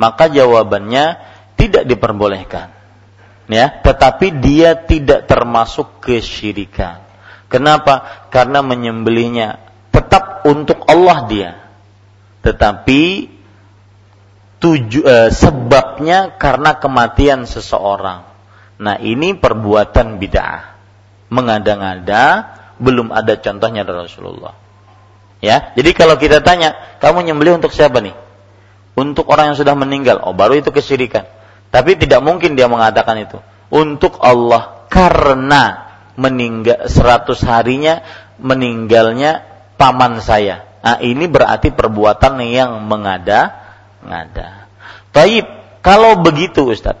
maka 0.00 0.32
jawabannya 0.32 1.20
tidak 1.60 1.84
diperbolehkan. 1.86 2.72
Ya, 3.46 3.68
tetapi 3.68 4.40
dia 4.40 4.74
tidak 4.74 5.28
termasuk 5.28 6.00
kesyirikan. 6.00 7.04
Kenapa? 7.52 8.24
Karena 8.32 8.64
menyembelihnya 8.64 9.60
tetap 9.92 10.48
untuk 10.48 10.88
Allah 10.88 11.28
dia. 11.28 11.52
Tetapi 12.40 13.28
tuju, 14.56 15.04
eh, 15.04 15.28
sebabnya 15.28 16.40
karena 16.40 16.80
kematian 16.80 17.44
seseorang. 17.44 18.24
Nah, 18.80 18.96
ini 18.98 19.36
perbuatan 19.36 20.16
bid'ah. 20.16 20.72
Mengada-ngada 21.28 22.24
belum 22.80 23.12
ada 23.12 23.36
contohnya 23.36 23.84
dari 23.84 24.08
Rasulullah. 24.08 24.61
Ya, 25.42 25.74
jadi 25.74 25.90
kalau 25.90 26.14
kita 26.22 26.38
tanya, 26.38 26.78
kamu 27.02 27.26
nyembelih 27.26 27.58
untuk 27.58 27.74
siapa 27.74 27.98
nih? 27.98 28.14
Untuk 28.94 29.26
orang 29.26 29.52
yang 29.52 29.58
sudah 29.58 29.74
meninggal. 29.74 30.22
Oh, 30.22 30.30
baru 30.30 30.62
itu 30.62 30.70
kesyirikan. 30.70 31.26
Tapi 31.74 31.98
tidak 31.98 32.22
mungkin 32.22 32.54
dia 32.54 32.70
mengatakan 32.70 33.18
itu. 33.18 33.42
Untuk 33.72 34.22
Allah 34.22 34.86
karena 34.86 35.90
meninggal 36.14 36.86
100 36.86 37.42
harinya 37.48 38.06
meninggalnya 38.38 39.42
paman 39.74 40.22
saya. 40.22 40.62
Nah, 40.82 41.02
ini 41.02 41.26
berarti 41.26 41.74
perbuatan 41.74 42.38
yang 42.46 42.78
mengada-ngada. 42.86 44.70
Taib, 45.10 45.46
kalau 45.82 46.22
begitu 46.22 46.70
Ustaz, 46.70 46.98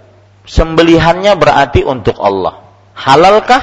sembelihannya 0.50 1.38
berarti 1.38 1.86
untuk 1.86 2.18
Allah. 2.18 2.58
Halalkah? 2.98 3.62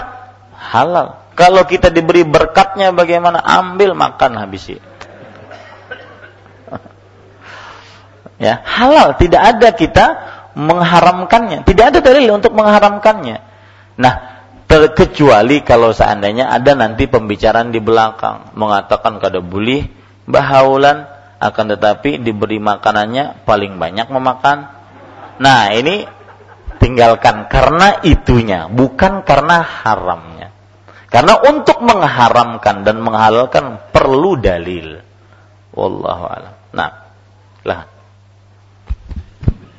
Halal. 0.55 1.18
Kalau 1.39 1.63
kita 1.63 1.87
diberi 1.87 2.27
berkatnya 2.27 2.91
bagaimana? 2.91 3.39
Ambil 3.39 3.95
makan 3.95 4.35
habisi. 4.35 4.75
ya, 8.43 8.59
halal, 8.67 9.15
tidak 9.15 9.55
ada 9.55 9.71
kita 9.71 10.05
mengharamkannya. 10.59 11.63
Tidak 11.63 11.85
ada 11.95 12.03
dalil 12.03 12.35
untuk 12.35 12.51
mengharamkannya. 12.51 13.39
Nah, 14.03 14.43
terkecuali 14.67 15.63
kalau 15.63 15.95
seandainya 15.95 16.51
ada 16.51 16.75
nanti 16.75 17.07
pembicaraan 17.07 17.71
di 17.71 17.79
belakang 17.79 18.51
mengatakan 18.59 19.23
kada 19.23 19.39
boleh 19.39 19.87
bahaulan 20.27 21.07
akan 21.39 21.65
tetapi 21.71 22.19
diberi 22.19 22.59
makanannya 22.59 23.47
paling 23.47 23.79
banyak 23.79 24.11
memakan. 24.11 24.75
Nah, 25.39 25.71
ini 25.71 26.03
tinggalkan 26.83 27.47
karena 27.47 28.03
itunya, 28.03 28.67
bukan 28.67 29.23
karena 29.23 29.63
haramnya. 29.63 30.28
Karena 31.09 31.41
untuk 31.41 31.81
mengharamkan 31.81 32.85
dan 32.85 33.01
menghalalkan 33.01 33.81
perlu 33.89 34.37
dalil. 34.37 35.01
Wallahu 35.73 36.23
a'lam. 36.29 36.53
Nah, 36.69 36.89
lah. 37.65 37.89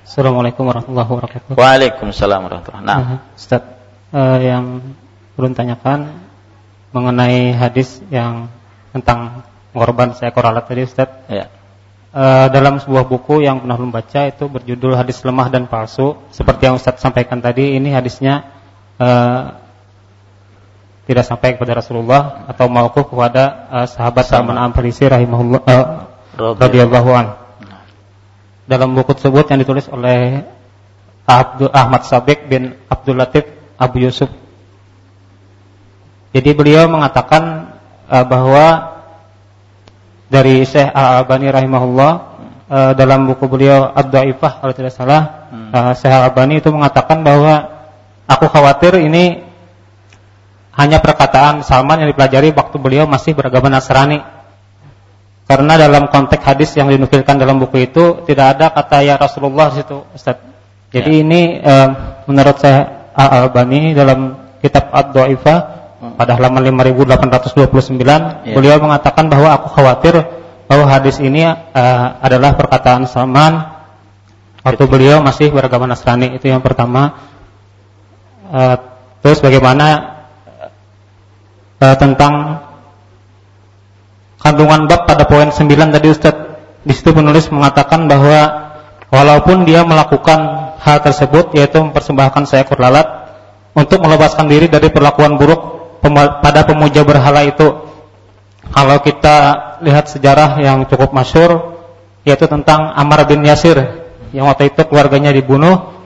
Assalamualaikum 0.02 0.66
warahmatullahi 0.66 1.06
wabarakatuh. 1.06 1.50
Waalaikumsalam 1.54 2.40
warahmatullahi 2.50 2.82
wabarakatuh. 2.82 3.14
Nah, 3.14 3.38
Ustaz, 3.38 3.62
uh, 4.10 4.38
yang 4.42 4.82
belum 5.38 5.54
tanyakan 5.54 6.18
mengenai 6.90 7.54
hadis 7.54 8.02
yang 8.10 8.50
tentang 8.90 9.46
korban 9.70 10.10
seekor 10.18 10.42
alat 10.50 10.66
tadi 10.66 10.82
Ustaz. 10.82 11.14
Ya. 11.30 11.46
Uh, 12.10 12.50
dalam 12.50 12.82
sebuah 12.82 13.06
buku 13.06 13.46
yang 13.46 13.62
pernah 13.62 13.78
belum 13.78 13.94
baca 13.94 14.26
itu 14.26 14.50
berjudul 14.50 14.98
hadis 14.98 15.22
lemah 15.22 15.46
dan 15.46 15.70
palsu. 15.70 16.18
Seperti 16.34 16.66
yang 16.66 16.74
Ustaz 16.74 16.98
sampaikan 16.98 17.38
tadi, 17.38 17.78
ini 17.78 17.94
hadisnya 17.94 18.50
uh, 18.98 19.69
tidak 21.10 21.26
sampai 21.26 21.58
kepada 21.58 21.82
Rasulullah 21.82 22.46
atau 22.46 22.70
mauquf 22.70 23.10
kepada 23.10 23.66
uh, 23.66 23.86
sahabat 23.90 24.30
Salman 24.30 24.54
Amfarisi 24.54 25.10
rahimahullah 25.10 25.66
uh, 26.38 26.54
radhiyallahu 26.54 27.10
an. 27.10 27.34
Dalam 28.70 28.94
buku 28.94 29.18
tersebut 29.18 29.50
yang 29.50 29.58
ditulis 29.58 29.90
oleh 29.90 30.46
Abdul 31.26 31.74
Ahmad 31.74 32.06
Sabik 32.06 32.46
bin 32.46 32.78
Abdul 32.86 33.18
Latif 33.18 33.42
Abu 33.74 34.06
Yusuf. 34.06 34.30
Jadi 36.30 36.54
beliau 36.54 36.86
mengatakan 36.86 37.74
uh, 38.06 38.22
bahwa 38.22 38.94
dari 40.30 40.62
Syekh 40.62 40.94
Al-Albani 40.94 41.50
rahimahullah 41.50 42.12
uh, 42.70 42.92
dalam 42.94 43.26
buku 43.26 43.50
beliau 43.50 43.90
Ad-Dhaifah 43.98 44.62
kalau 44.62 44.74
tidak 44.78 44.94
salah, 44.94 45.50
hmm. 45.50 45.74
uh, 45.74 45.92
Syekh 45.98 46.14
Al-Albani 46.14 46.62
itu 46.62 46.70
mengatakan 46.70 47.26
bahwa 47.26 47.66
aku 48.30 48.46
khawatir 48.46 48.94
ini 49.02 49.49
hanya 50.80 51.04
perkataan 51.04 51.60
Salman 51.60 52.00
yang 52.00 52.08
dipelajari 52.08 52.56
waktu 52.56 52.76
beliau 52.80 53.04
masih 53.04 53.36
beragama 53.36 53.68
Nasrani. 53.68 54.24
Karena 55.44 55.76
dalam 55.76 56.08
konteks 56.08 56.40
hadis 56.40 56.70
yang 56.78 56.88
dinukilkan 56.88 57.36
dalam 57.36 57.60
buku 57.60 57.84
itu 57.84 58.24
tidak 58.24 58.56
ada 58.56 58.66
kata 58.72 59.04
ya 59.04 59.20
Rasulullah 59.20 59.68
situ, 59.74 60.08
Ustaz. 60.16 60.40
Jadi 60.88 61.10
ya. 61.10 61.22
ini 61.26 61.40
uh, 61.60 61.88
menurut 62.24 62.56
saya 62.56 63.10
Al-Albani 63.12 63.92
dalam 63.92 64.40
kitab 64.62 64.88
Ad-Dhaifah 64.88 65.58
hmm. 66.00 66.14
pada 66.16 66.38
halaman 66.38 66.64
5829 66.80 67.98
ya. 67.98 68.54
beliau 68.54 68.78
mengatakan 68.78 69.26
bahwa 69.26 69.54
aku 69.58 69.68
khawatir 69.74 70.14
bahwa 70.70 70.86
hadis 70.86 71.18
ini 71.18 71.44
uh, 71.44 72.06
adalah 72.22 72.54
perkataan 72.54 73.10
Salman 73.10 73.74
waktu 74.62 74.84
beliau 74.86 75.18
masih 75.18 75.50
beragama 75.50 75.90
Nasrani. 75.90 76.38
Itu 76.38 76.46
yang 76.46 76.62
pertama. 76.62 77.26
Uh, 78.50 78.78
terus 79.22 79.42
bagaimana 79.42 80.19
uh, 81.80 81.96
tentang 81.96 82.62
kandungan 84.40 84.86
bab 84.86 85.08
pada 85.08 85.24
poin 85.26 85.48
9 85.48 85.64
tadi 85.66 86.08
Ustaz. 86.12 86.36
Di 86.80 86.96
situ 86.96 87.12
penulis 87.12 87.52
mengatakan 87.52 88.08
bahwa 88.08 88.72
walaupun 89.12 89.68
dia 89.68 89.84
melakukan 89.84 90.72
hal 90.80 90.98
tersebut 91.04 91.52
yaitu 91.52 91.76
mempersembahkan 91.76 92.48
seekor 92.48 92.80
lalat 92.80 93.04
untuk 93.76 94.00
melepaskan 94.00 94.48
diri 94.48 94.72
dari 94.72 94.88
perlakuan 94.88 95.36
buruk 95.36 95.60
pada 96.40 96.64
pemuja 96.64 97.04
berhala 97.04 97.44
itu. 97.44 97.68
Kalau 98.70 98.96
kita 99.02 99.36
lihat 99.84 100.08
sejarah 100.08 100.56
yang 100.62 100.88
cukup 100.88 101.12
masyur 101.12 101.76
yaitu 102.24 102.48
tentang 102.48 102.96
Ammar 102.96 103.28
bin 103.28 103.44
Yasir 103.44 103.76
yang 104.32 104.48
waktu 104.48 104.72
itu 104.72 104.80
keluarganya 104.88 105.34
dibunuh 105.34 106.00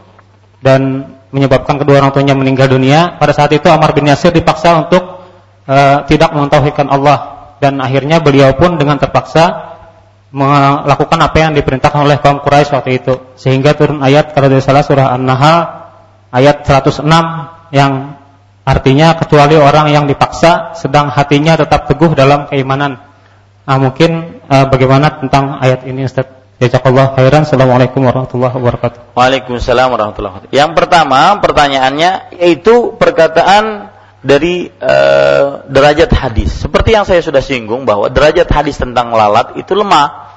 dan 0.59 1.13
menyebabkan 1.31 1.79
kedua 1.79 2.03
orang 2.03 2.11
tuanya 2.11 2.35
meninggal 2.35 2.67
dunia. 2.67 3.15
Pada 3.21 3.31
saat 3.31 3.55
itu 3.55 3.67
Ammar 3.71 3.95
bin 3.95 4.11
Yasir 4.11 4.35
dipaksa 4.35 4.75
untuk 4.87 5.14
uh, 5.69 6.05
tidak 6.09 6.31
mentauhidkan 6.33 6.89
Allah 6.89 7.51
dan 7.61 7.81
akhirnya 7.81 8.21
beliau 8.21 8.53
pun 8.57 8.77
dengan 8.77 9.01
terpaksa 9.01 9.75
melakukan 10.35 11.19
apa 11.23 11.37
yang 11.39 11.53
diperintahkan 11.55 12.01
oleh 12.03 12.19
kaum 12.19 12.43
Quraisy 12.43 12.75
waktu 12.75 12.99
itu 12.99 13.15
sehingga 13.39 13.79
turun 13.79 14.03
ayat 14.03 14.35
kalau 14.35 14.51
tidak 14.51 14.67
salah 14.67 14.83
surah 14.83 15.15
An-Nahl 15.15 15.59
ayat 16.35 16.67
106 16.67 17.07
yang 17.71 18.19
artinya 18.67 19.15
kecuali 19.15 19.55
orang 19.55 19.95
yang 19.95 20.11
dipaksa 20.11 20.75
sedang 20.75 21.07
hatinya 21.15 21.55
tetap 21.55 21.87
teguh 21.87 22.19
dalam 22.19 22.51
keimanan. 22.51 22.99
Nah, 23.65 23.79
mungkin 23.81 24.43
uh, 24.51 24.67
bagaimana 24.69 25.23
tentang 25.23 25.63
ayat 25.63 25.87
ini 25.87 26.05
Ustaz? 26.05 26.27
Jazakallah 26.55 27.19
khairan. 27.19 27.43
Assalamualaikum 27.43 28.07
warahmatullahi 28.07 28.55
wabarakatuh. 28.55 29.19
Waalaikumsalam 29.19 29.91
warahmatullahi 29.91 30.33
wabarakatuh. 30.39 30.55
Yang 30.55 30.71
pertama 30.79 31.37
pertanyaannya 31.43 32.35
yaitu 32.41 32.95
perkataan 32.95 33.84
dari 34.25 34.73
uh, 34.73 35.69
derajat 35.69 36.09
hadis. 36.17 36.65
Seperti 36.65 36.97
yang 36.97 37.05
saya 37.05 37.21
sudah 37.21 37.45
singgung 37.45 37.85
bahwa 37.85 38.09
derajat 38.09 38.49
hadis 38.49 38.81
tentang 38.81 39.13
lalat 39.13 39.61
itu 39.61 39.77
lemah. 39.77 40.33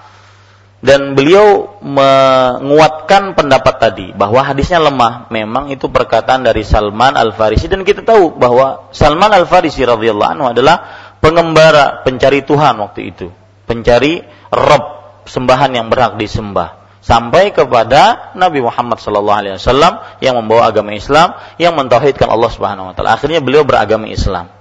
Dan 0.78 1.18
beliau 1.18 1.82
menguatkan 1.82 3.34
pendapat 3.34 3.82
tadi 3.82 4.08
bahwa 4.14 4.46
hadisnya 4.46 4.78
lemah. 4.78 5.26
Memang 5.34 5.74
itu 5.74 5.90
perkataan 5.90 6.46
dari 6.46 6.62
Salman 6.62 7.18
Al-Farisi 7.18 7.66
dan 7.66 7.82
kita 7.82 8.06
tahu 8.06 8.38
bahwa 8.38 8.94
Salman 8.94 9.34
Al-Farisi 9.34 9.82
radhiyallahu 9.82 10.32
anhu 10.38 10.54
adalah 10.54 10.78
pengembara, 11.18 12.06
pencari 12.06 12.46
Tuhan 12.46 12.78
waktu 12.78 13.10
itu. 13.10 13.34
Pencari 13.66 14.22
Rob, 14.54 14.84
sembahan 15.26 15.74
yang 15.74 15.90
berhak 15.90 16.22
disembah 16.22 16.87
sampai 17.08 17.56
kepada 17.56 18.36
Nabi 18.36 18.60
Muhammad 18.60 19.00
sallallahu 19.00 19.40
alaihi 19.40 19.56
wasallam 19.56 20.04
yang 20.20 20.36
membawa 20.36 20.68
agama 20.68 20.92
Islam 20.92 21.40
yang 21.56 21.72
mentauhidkan 21.80 22.28
Allah 22.28 22.52
Subhanahu 22.52 22.92
wa 22.92 22.94
taala. 22.94 23.16
Akhirnya 23.16 23.40
beliau 23.40 23.64
beragama 23.64 24.12
Islam. 24.12 24.52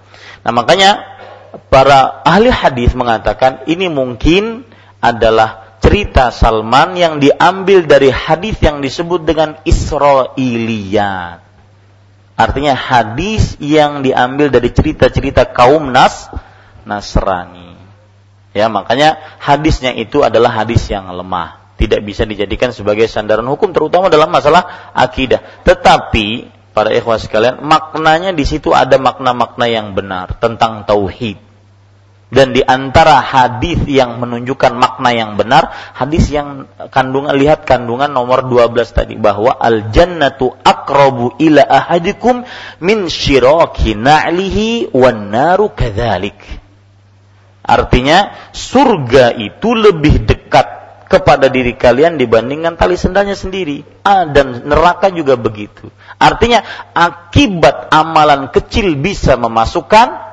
Nah, 0.47 0.53
makanya 0.55 1.03
para 1.67 2.23
ahli 2.23 2.55
hadis 2.55 2.95
mengatakan 2.95 3.67
ini 3.67 3.91
mungkin 3.91 4.63
adalah 5.03 5.75
cerita 5.83 6.31
Salman 6.31 6.95
yang 6.95 7.19
diambil 7.19 7.83
dari 7.83 8.15
hadis 8.15 8.63
yang 8.63 8.79
disebut 8.79 9.27
dengan 9.27 9.59
Israiliyat. 9.67 11.43
Artinya 12.39 12.79
hadis 12.79 13.59
yang 13.59 14.07
diambil 14.07 14.55
dari 14.55 14.71
cerita-cerita 14.71 15.51
kaum 15.51 15.91
Nas 15.91 16.31
Nasrani. 16.87 17.75
Ya, 18.55 18.71
makanya 18.71 19.19
hadisnya 19.43 19.91
itu 19.99 20.23
adalah 20.23 20.63
hadis 20.63 20.87
yang 20.87 21.11
lemah 21.11 21.66
tidak 21.77 22.01
bisa 22.03 22.25
dijadikan 22.25 22.73
sebagai 22.73 23.05
sandaran 23.05 23.47
hukum 23.47 23.73
terutama 23.77 24.09
dalam 24.09 24.33
masalah 24.33 24.93
akidah. 24.97 25.45
Tetapi 25.63 26.49
para 26.73 26.93
ikhwas 26.93 27.29
sekalian, 27.29 27.61
maknanya 27.65 28.33
di 28.33 28.45
situ 28.45 28.73
ada 28.73 28.97
makna-makna 29.01 29.65
yang 29.69 29.93
benar 29.93 30.37
tentang 30.41 30.85
tauhid. 30.89 31.47
Dan 32.27 32.51
di 32.51 32.59
antara 32.59 33.23
hadis 33.23 33.87
yang 33.87 34.19
menunjukkan 34.19 34.75
makna 34.75 35.15
yang 35.15 35.39
benar, 35.39 35.71
hadis 35.95 36.27
yang 36.27 36.67
kandungan 36.91 37.39
lihat 37.39 37.63
kandungan 37.63 38.11
nomor 38.11 38.43
12 38.43 38.83
tadi 38.91 39.15
bahwa 39.15 39.55
al 39.55 39.95
jannatu 39.95 40.51
aqrabu 40.51 41.39
ila 41.39 41.63
ahadikum 41.63 42.43
min 42.83 43.07
syiraki 43.07 43.95
na'lihi 43.95 44.91
wan 44.91 45.31
naru 45.31 45.71
kadzalik. 45.71 46.37
Artinya 47.63 48.51
surga 48.51 49.39
itu 49.39 49.71
lebih 49.75 50.27
dekat 50.27 50.76
kepada 51.07 51.47
diri 51.47 51.79
kalian 51.79 52.19
dibandingkan 52.19 52.75
tali 52.75 52.99
sendalnya 52.99 53.39
sendiri. 53.39 53.87
Ah, 54.03 54.27
dan 54.27 54.67
neraka 54.67 55.11
juga 55.15 55.39
begitu. 55.39 55.89
Artinya 56.19 56.91
akibat 56.93 57.95
amalan 57.95 58.51
kecil 58.51 58.99
bisa 58.99 59.39
memasukkan 59.39 60.27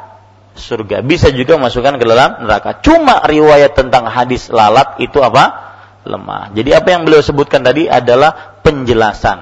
surga, 0.57 1.01
bisa 1.05 1.29
juga 1.33 1.57
memasukkan 1.61 1.97
ke 1.97 2.05
dalam 2.05 2.45
neraka. 2.45 2.81
Cuma 2.81 3.21
riwayat 3.21 3.77
tentang 3.77 4.09
hadis 4.09 4.49
lalat 4.49 4.97
itu 5.01 5.21
apa? 5.21 5.73
Lemah. 6.03 6.51
Jadi 6.51 6.75
apa 6.75 6.87
yang 6.91 7.07
beliau 7.07 7.23
sebutkan 7.23 7.63
tadi 7.63 7.87
adalah 7.87 8.59
penjelasan, 8.59 9.39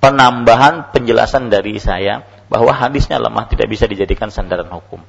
penambahan 0.00 0.88
penjelasan 0.94 1.52
dari 1.52 1.76
saya 1.76 2.24
bahwa 2.48 2.72
hadisnya 2.72 3.20
lemah 3.20 3.44
tidak 3.50 3.68
bisa 3.68 3.84
dijadikan 3.84 4.32
sandaran 4.32 4.72
hukum. 4.72 5.04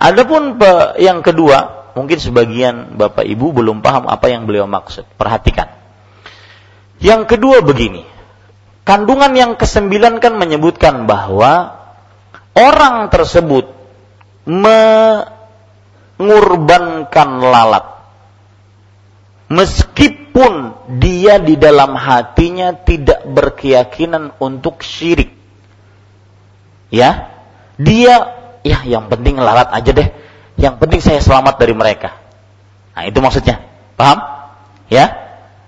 Adapun 0.00 0.56
yang 0.96 1.20
kedua, 1.20 1.79
mungkin 1.94 2.18
sebagian 2.18 2.96
Bapak 2.98 3.24
Ibu 3.26 3.52
belum 3.62 3.80
paham 3.82 4.06
apa 4.06 4.28
yang 4.30 4.46
beliau 4.46 4.66
maksud. 4.70 5.04
Perhatikan. 5.16 5.68
Yang 7.00 7.36
kedua 7.36 7.64
begini. 7.64 8.04
Kandungan 8.84 9.32
yang 9.36 9.54
kesembilan 9.56 10.18
kan 10.20 10.36
menyebutkan 10.36 11.06
bahwa 11.06 11.78
orang 12.56 13.08
tersebut 13.12 13.70
mengorbankan 16.18 17.30
lalat. 17.40 17.86
Meskipun 19.50 20.74
dia 21.02 21.42
di 21.42 21.58
dalam 21.58 21.98
hatinya 21.98 22.72
tidak 22.74 23.26
berkeyakinan 23.26 24.32
untuk 24.38 24.82
syirik. 24.86 25.34
Ya, 26.90 27.30
dia 27.78 28.40
ya 28.60 28.84
yang 28.84 29.08
penting 29.08 29.40
lalat 29.40 29.72
aja 29.72 29.90
deh 29.94 30.10
yang 30.60 30.76
penting 30.76 31.00
saya 31.00 31.24
selamat 31.24 31.56
dari 31.56 31.72
mereka. 31.72 32.20
Nah, 32.92 33.08
itu 33.08 33.16
maksudnya. 33.24 33.64
Paham? 33.96 34.20
Ya? 34.92 35.08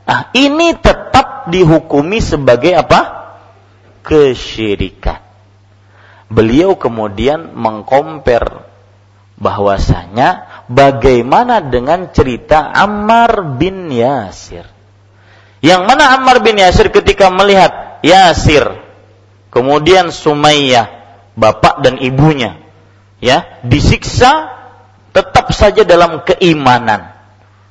Nah, 0.04 0.28
ini 0.36 0.76
tetap 0.76 1.48
dihukumi 1.48 2.20
sebagai 2.20 2.76
apa? 2.76 3.32
Kesyirikan. 4.04 5.24
Beliau 6.28 6.76
kemudian 6.76 7.56
mengkompar 7.56 8.68
bahwasanya 9.40 10.48
bagaimana 10.68 11.64
dengan 11.64 12.12
cerita 12.12 12.68
Ammar 12.72 13.56
bin 13.56 13.88
Yasir. 13.88 14.68
Yang 15.64 15.82
mana 15.88 16.20
Ammar 16.20 16.44
bin 16.44 16.60
Yasir 16.60 16.92
ketika 16.92 17.32
melihat 17.32 18.00
Yasir, 18.04 18.76
kemudian 19.48 20.10
Sumayyah, 20.12 20.88
bapak 21.38 21.80
dan 21.80 21.96
ibunya, 22.02 22.58
ya, 23.22 23.60
disiksa 23.62 24.61
tetap 25.12 25.52
saja 25.52 25.84
dalam 25.84 26.24
keimanan. 26.24 27.12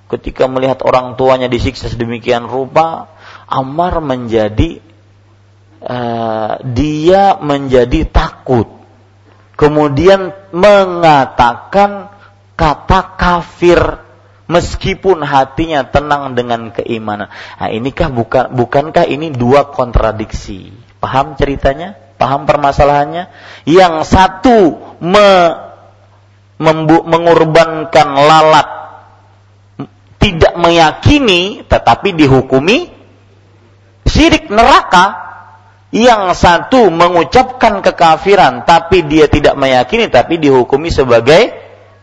Ketika 0.07 0.45
melihat 0.45 0.84
orang 0.85 1.15
tuanya 1.15 1.47
disiksa 1.47 1.88
sedemikian 1.88 2.45
rupa, 2.45 3.09
Ammar 3.47 3.99
menjadi 3.99 4.80
uh, 5.84 6.61
dia 6.63 7.35
menjadi 7.41 8.07
takut. 8.07 8.68
Kemudian 9.57 10.34
mengatakan 10.51 12.11
kata 12.57 13.18
kafir 13.18 13.80
meskipun 14.51 15.23
hatinya 15.23 15.88
tenang 15.88 16.35
dengan 16.35 16.76
keimanan. 16.76 17.31
Nah, 17.31 17.69
inikah 17.72 18.11
bukan 18.11 18.51
bukankah 18.51 19.07
ini 19.07 19.31
dua 19.31 19.72
kontradiksi? 19.72 20.76
Paham 20.99 21.39
ceritanya? 21.39 21.95
Paham 22.19 22.45
permasalahannya? 22.45 23.31
Yang 23.65 23.95
satu 24.11 24.57
me 25.01 25.30
mengorbankan 26.62 28.08
lalat 28.14 28.68
tidak 30.22 30.54
meyakini 30.62 31.66
tetapi 31.66 32.14
dihukumi 32.14 32.94
syirik 34.06 34.54
neraka 34.54 35.34
Yang 35.92 36.40
satu 36.40 36.88
mengucapkan 36.88 37.84
kekafiran 37.84 38.64
tapi 38.64 39.04
dia 39.04 39.28
tidak 39.28 39.60
meyakini 39.60 40.08
tapi 40.08 40.40
dihukumi 40.40 40.88
sebagai 40.88 41.52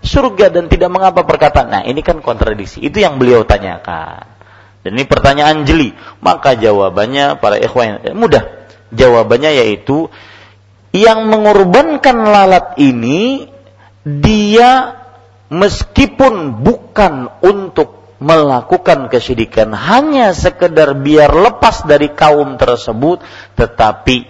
surga 0.04 0.52
dan 0.52 0.68
tidak 0.68 0.92
mengapa 0.92 1.24
perkataan. 1.24 1.68
Nah, 1.72 1.82
ini 1.88 2.04
kan 2.04 2.20
kontradiksi. 2.20 2.84
Itu 2.84 3.00
yang 3.02 3.16
beliau 3.16 3.48
tanyakan. 3.48 4.28
Dan 4.84 4.90
ini 4.92 5.04
pertanyaan 5.08 5.64
jeli. 5.66 5.96
Maka 6.22 6.54
jawabannya 6.54 7.40
para 7.40 7.56
ikhwan 7.58 8.04
mudah. 8.14 8.44
Jawabannya 8.92 9.56
yaitu 9.56 10.08
yang 10.96 11.28
mengorbankan 11.28 12.16
lalat 12.24 12.80
ini 12.80 13.48
dia 14.06 15.00
meskipun 15.48 16.60
bukan 16.60 17.42
untuk 17.42 18.18
melakukan 18.18 19.06
kesyirikan 19.06 19.70
hanya 19.72 20.34
sekedar 20.34 20.98
biar 20.98 21.30
lepas 21.30 21.86
dari 21.86 22.10
kaum 22.10 22.58
tersebut 22.58 23.22
tetapi 23.54 24.26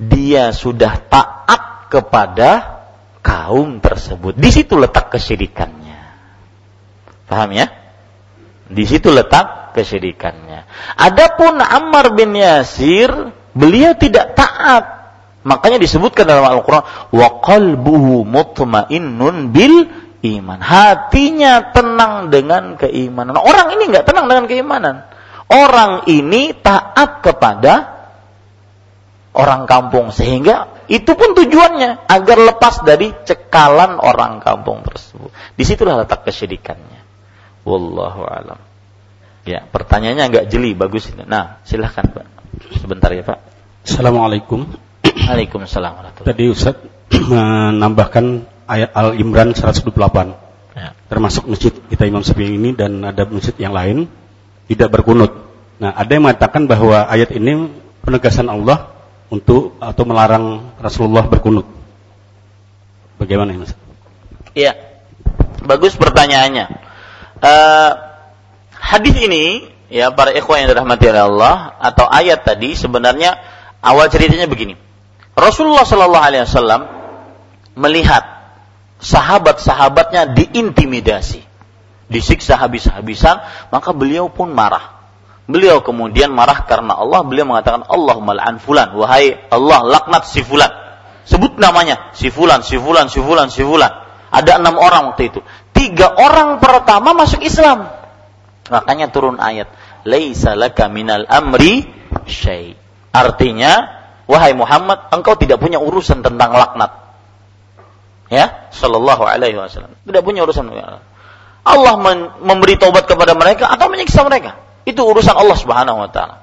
dia 0.00 0.50
sudah 0.50 0.98
taat 1.06 1.92
kepada 1.92 2.80
kaum 3.20 3.78
tersebut. 3.82 4.38
Di 4.38 4.50
situ 4.50 4.78
letak 4.78 5.12
kesyirikannya. 5.12 6.00
Paham 7.28 7.50
ya? 7.52 7.66
Di 8.70 8.84
situ 8.86 9.10
letak 9.10 9.74
kesyirikannya. 9.76 10.66
Adapun 10.98 11.58
Ammar 11.58 12.14
bin 12.14 12.34
Yasir 12.34 13.10
beliau 13.54 13.94
tidak 13.98 14.34
taat 14.38 14.99
makanya 15.46 15.80
disebutkan 15.80 16.28
dalam 16.28 16.44
Al-Qur'an 16.44 17.10
wa 17.12 17.28
qalbuhu 17.40 18.24
bil 19.50 19.76
iman. 20.20 20.58
Hatinya 20.60 21.72
tenang 21.72 22.28
dengan 22.28 22.76
keimanan. 22.76 23.36
Orang 23.40 23.76
ini 23.76 23.88
nggak 23.88 24.04
tenang 24.04 24.26
dengan 24.28 24.44
keimanan. 24.46 24.96
Orang 25.50 26.06
ini 26.06 26.54
taat 26.54 27.24
kepada 27.24 27.98
orang 29.34 29.66
kampung 29.66 30.10
sehingga 30.14 30.86
itu 30.90 31.14
pun 31.14 31.34
tujuannya 31.34 32.06
agar 32.06 32.38
lepas 32.38 32.82
dari 32.82 33.10
cekalan 33.26 33.98
orang 33.98 34.42
kampung 34.42 34.82
tersebut. 34.82 35.30
Di 35.54 35.62
situlah 35.66 36.02
letak 36.02 36.26
kesyirikannya. 36.26 37.00
Wallahu 37.66 38.26
alam. 38.26 38.60
Ya, 39.48 39.64
pertanyaannya 39.64 40.24
agak 40.28 40.44
jeli, 40.52 40.76
bagus 40.76 41.08
ini. 41.10 41.24
Nah, 41.24 41.62
silahkan 41.64 42.04
Pak. 42.12 42.26
Sebentar 42.76 43.08
ya 43.10 43.24
Pak. 43.24 43.38
Assalamualaikum. 43.88 44.68
Waalaikumsalam. 45.14 46.22
Tadi 46.22 46.44
Ustaz 46.50 46.76
menambahkan 47.32 48.46
ayat 48.70 48.90
Al-Imran 48.94 49.52
128. 49.52 49.90
Ya. 50.78 50.94
Termasuk 51.10 51.50
masjid 51.50 51.74
kita 51.74 52.06
Imam 52.06 52.22
Syafi'i 52.22 52.54
ini 52.54 52.70
dan 52.72 53.02
ada 53.02 53.26
masjid 53.26 53.54
yang 53.58 53.74
lain 53.74 54.06
tidak 54.70 54.94
berkunut. 54.94 55.34
Nah, 55.82 55.90
ada 55.96 56.10
yang 56.12 56.30
mengatakan 56.30 56.70
bahwa 56.70 57.08
ayat 57.10 57.34
ini 57.34 57.72
penegasan 58.06 58.46
Allah 58.46 58.94
untuk 59.30 59.78
atau 59.82 60.02
melarang 60.06 60.74
Rasulullah 60.78 61.26
berkunut. 61.26 61.66
Bagaimana 63.18 63.52
ini? 63.52 63.66
Iya. 64.54 64.72
Bagus 65.66 65.98
pertanyaannya. 65.98 66.66
Uh, 67.40 67.90
hadis 68.76 69.16
ini 69.20 69.68
ya 69.92 70.12
para 70.12 70.32
ikhwan 70.32 70.64
yang 70.64 70.72
dirahmati 70.72 71.04
oleh 71.10 71.22
Allah 71.24 71.76
atau 71.80 72.08
ayat 72.08 72.46
tadi 72.46 72.72
sebenarnya 72.78 73.36
awal 73.84 74.08
ceritanya 74.08 74.46
begini. 74.48 74.78
Rasulullah 75.38 75.86
Shallallahu 75.86 76.26
alaihi 76.26 76.44
wasallam 76.44 76.82
melihat 77.78 78.22
sahabat-sahabatnya 79.00 80.36
diintimidasi, 80.36 81.40
disiksa 82.12 82.60
habis-habisan, 82.60 83.40
maka 83.72 83.90
beliau 83.96 84.28
pun 84.28 84.52
marah. 84.52 85.00
Beliau 85.50 85.82
kemudian 85.82 86.30
marah 86.30 86.62
karena 86.62 86.94
Allah, 86.94 87.26
beliau 87.26 87.48
mengatakan 87.48 87.82
Allahumma 87.90 88.38
la'an 88.38 88.62
fulan, 88.62 88.94
wahai 88.94 89.34
Allah 89.50 89.82
laknat 89.82 90.28
si 90.30 90.46
fulan. 90.46 90.70
Sebut 91.26 91.58
namanya, 91.58 92.14
si 92.14 92.30
fulan, 92.30 92.62
si 92.62 92.78
fulan, 92.78 93.10
si 93.10 93.18
fulan, 93.18 93.50
si 93.50 93.62
fulan. 93.66 93.90
Ada 94.30 94.62
enam 94.62 94.78
orang 94.78 95.10
waktu 95.10 95.34
itu. 95.34 95.40
Tiga 95.74 96.14
orang 96.14 96.62
pertama 96.62 97.18
masuk 97.18 97.42
Islam. 97.42 97.90
Makanya 98.70 99.10
turun 99.10 99.42
ayat, 99.42 99.66
Laisa 100.06 100.54
laka 100.54 100.86
minal 100.86 101.26
amri 101.26 101.82
syai. 102.30 102.78
Artinya, 103.10 103.99
wahai 104.30 104.54
Muhammad, 104.54 105.10
engkau 105.10 105.34
tidak 105.34 105.58
punya 105.58 105.82
urusan 105.82 106.22
tentang 106.22 106.54
laknat. 106.54 106.94
Ya? 108.30 108.70
Sallallahu 108.70 109.26
alaihi 109.26 109.58
wasallam. 109.58 109.98
Tidak 110.06 110.22
punya 110.22 110.46
urusan. 110.46 110.70
Allah 111.66 111.94
memberi 112.40 112.78
taubat 112.78 113.10
kepada 113.10 113.34
mereka 113.34 113.66
atau 113.68 113.90
menyiksa 113.90 114.22
mereka. 114.22 114.56
Itu 114.86 115.02
urusan 115.02 115.34
Allah 115.34 115.58
Subhanahu 115.58 115.98
wa 116.06 116.08
taala. 116.08 116.36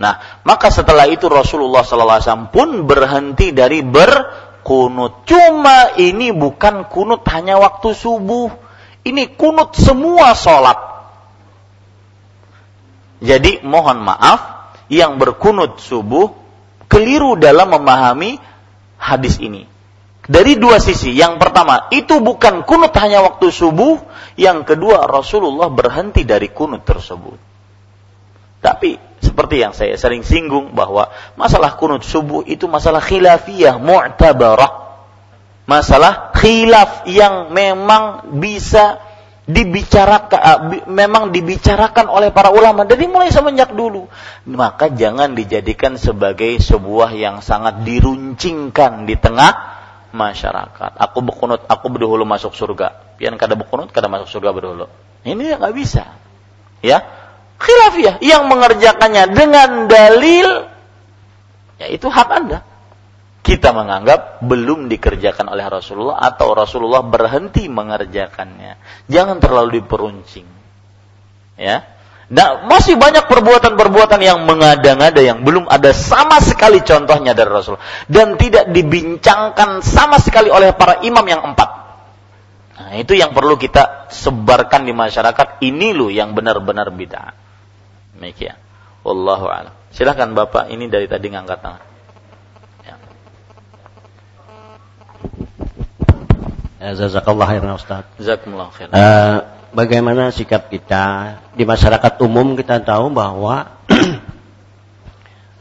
Nah 0.00 0.40
maka 0.48 0.72
setelah 0.72 1.04
itu 1.10 1.28
Rasulullah 1.28 1.84
sallallahu 1.84 2.16
alaihi 2.16 2.26
wasallam 2.30 2.48
pun 2.48 2.68
berhenti 2.88 3.52
dari 3.52 3.84
berkunut. 3.84 5.28
Cuma 5.28 5.92
ini 6.00 6.32
bukan 6.32 6.88
kunut 6.88 7.20
hanya 7.28 7.60
waktu 7.60 7.92
subuh. 7.92 8.48
Ini 9.04 9.36
kunut 9.36 9.76
semua 9.76 10.32
sholat. 10.32 10.78
Jadi 13.20 13.60
mohon 13.60 14.00
maaf 14.00 14.72
yang 14.88 15.20
berkunut 15.20 15.76
subuh 15.84 16.32
keliru 16.90 17.38
dalam 17.38 17.70
memahami 17.70 18.36
hadis 18.98 19.38
ini 19.38 19.70
dari 20.30 20.54
dua 20.54 20.78
sisi. 20.78 21.10
Yang 21.10 21.42
pertama, 21.42 21.90
itu 21.90 22.22
bukan 22.22 22.62
kunut 22.62 22.94
hanya 23.02 23.26
waktu 23.26 23.50
subuh. 23.50 23.98
Yang 24.38 24.74
kedua, 24.74 25.10
Rasulullah 25.10 25.66
berhenti 25.66 26.22
dari 26.22 26.46
kunut 26.54 26.86
tersebut. 26.86 27.38
Tapi 28.60 28.94
seperti 29.18 29.56
yang 29.58 29.72
saya 29.72 29.96
sering 29.96 30.22
singgung 30.22 30.76
bahwa 30.76 31.08
masalah 31.34 31.74
kunut 31.74 32.06
subuh 32.06 32.44
itu 32.46 32.70
masalah 32.70 33.02
khilafiyah 33.02 33.80
mu'tabarah. 33.80 34.92
Masalah 35.66 36.34
khilaf 36.34 37.06
yang 37.06 37.54
memang 37.54 38.36
bisa 38.42 38.98
dibicarakan 39.50 40.40
eh, 40.40 40.60
memang 40.86 41.34
dibicarakan 41.34 42.06
oleh 42.06 42.30
para 42.30 42.54
ulama 42.54 42.86
dari 42.86 43.10
mulai 43.10 43.34
semenjak 43.34 43.74
dulu 43.74 44.06
maka 44.46 44.88
jangan 44.94 45.34
dijadikan 45.34 45.98
sebagai 45.98 46.62
sebuah 46.62 47.10
yang 47.12 47.42
sangat 47.42 47.82
diruncingkan 47.82 49.04
di 49.04 49.18
tengah 49.18 49.80
masyarakat. 50.10 50.98
Aku 50.98 51.22
berkunut, 51.22 51.64
aku 51.66 51.86
berdahulu 51.90 52.26
masuk 52.26 52.54
surga. 52.54 53.16
Pian 53.16 53.38
kada 53.38 53.54
berkunut, 53.54 53.94
kada 53.94 54.10
masuk 54.10 54.28
surga 54.30 54.50
berdahulu. 54.50 54.86
Ini 55.22 55.58
nggak 55.58 55.74
bisa. 55.74 56.18
Ya, 56.80 57.04
khilafiyah 57.60 58.18
yang 58.24 58.48
mengerjakannya 58.48 59.36
dengan 59.36 59.86
dalil, 59.86 60.66
ya 61.76 61.86
itu 61.92 62.08
hak 62.08 62.28
anda. 62.32 62.64
Kita 63.40 63.72
menganggap 63.72 64.44
belum 64.44 64.92
dikerjakan 64.92 65.48
oleh 65.48 65.64
Rasulullah 65.64 66.20
atau 66.20 66.52
Rasulullah 66.52 67.00
berhenti 67.00 67.66
mengerjakannya. 67.66 69.04
Jangan 69.08 69.40
terlalu 69.40 69.80
diperuncing. 69.80 70.48
Ya, 71.56 71.84
Nah, 72.30 72.62
masih 72.62 72.94
banyak 72.94 73.26
perbuatan-perbuatan 73.26 74.22
yang 74.22 74.46
mengada-ngada 74.46 75.18
yang 75.18 75.42
belum 75.42 75.66
ada 75.66 75.90
sama 75.90 76.38
sekali 76.38 76.78
contohnya 76.78 77.34
dari 77.34 77.50
Rasul 77.50 77.74
dan 78.06 78.38
tidak 78.38 78.70
dibincangkan 78.70 79.82
sama 79.82 80.22
sekali 80.22 80.46
oleh 80.46 80.70
para 80.70 81.02
imam 81.02 81.26
yang 81.26 81.42
empat. 81.42 81.70
Nah, 82.78 82.94
itu 82.94 83.18
yang 83.18 83.34
perlu 83.34 83.58
kita 83.58 84.06
sebarkan 84.14 84.86
di 84.86 84.94
masyarakat. 84.94 85.58
Ini 85.58 85.90
loh 85.90 86.06
yang 86.06 86.30
benar-benar 86.30 86.94
bid'ah. 86.94 87.34
Demikian. 88.14 88.54
Wallahu 89.02 89.50
a'lam. 89.50 89.74
Silahkan 89.90 90.30
Bapak 90.30 90.70
ini 90.70 90.86
dari 90.86 91.10
tadi 91.10 91.34
ngangkat 91.34 91.58
tangan. 91.66 91.82
Ya. 92.86 92.94
Ya, 92.94 92.96
jazakallah 96.80 97.46
khairan 97.46 97.76
Ustaz. 97.76 98.08
Jazakumullah 98.16 98.72
khairan. 98.72 98.92
Uh, 98.96 99.36
bagaimana 99.76 100.32
sikap 100.32 100.72
kita 100.72 101.36
di 101.52 101.68
masyarakat 101.68 102.16
umum 102.24 102.56
kita 102.56 102.80
tahu 102.80 103.12
bahwa 103.12 103.76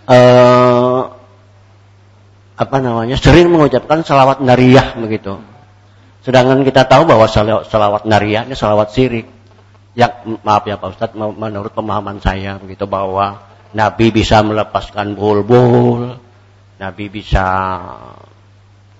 uh, 0.07 1.01
apa 2.63 2.77
namanya 2.83 3.15
sering 3.19 3.51
mengucapkan 3.51 4.03
salawat 4.07 4.39
nariyah 4.39 4.95
begitu. 4.99 5.39
Sedangkan 6.23 6.63
kita 6.63 6.87
tahu 6.87 7.07
bahwa 7.07 7.27
salawat 7.67 8.03
nariyah 8.07 8.47
ini 8.47 8.55
salawat 8.55 8.91
sirik. 8.95 9.27
Ya 9.97 10.23
maaf 10.23 10.63
ya 10.63 10.79
Pak 10.79 10.95
Ustadz, 10.95 11.17
menurut 11.17 11.75
pemahaman 11.75 12.23
saya 12.23 12.55
begitu 12.61 12.87
bahwa 12.87 13.43
Nabi 13.75 14.15
bisa 14.15 14.39
melepaskan 14.45 15.17
bulbul, 15.17 16.15
Nabi 16.79 17.05
bisa 17.11 17.47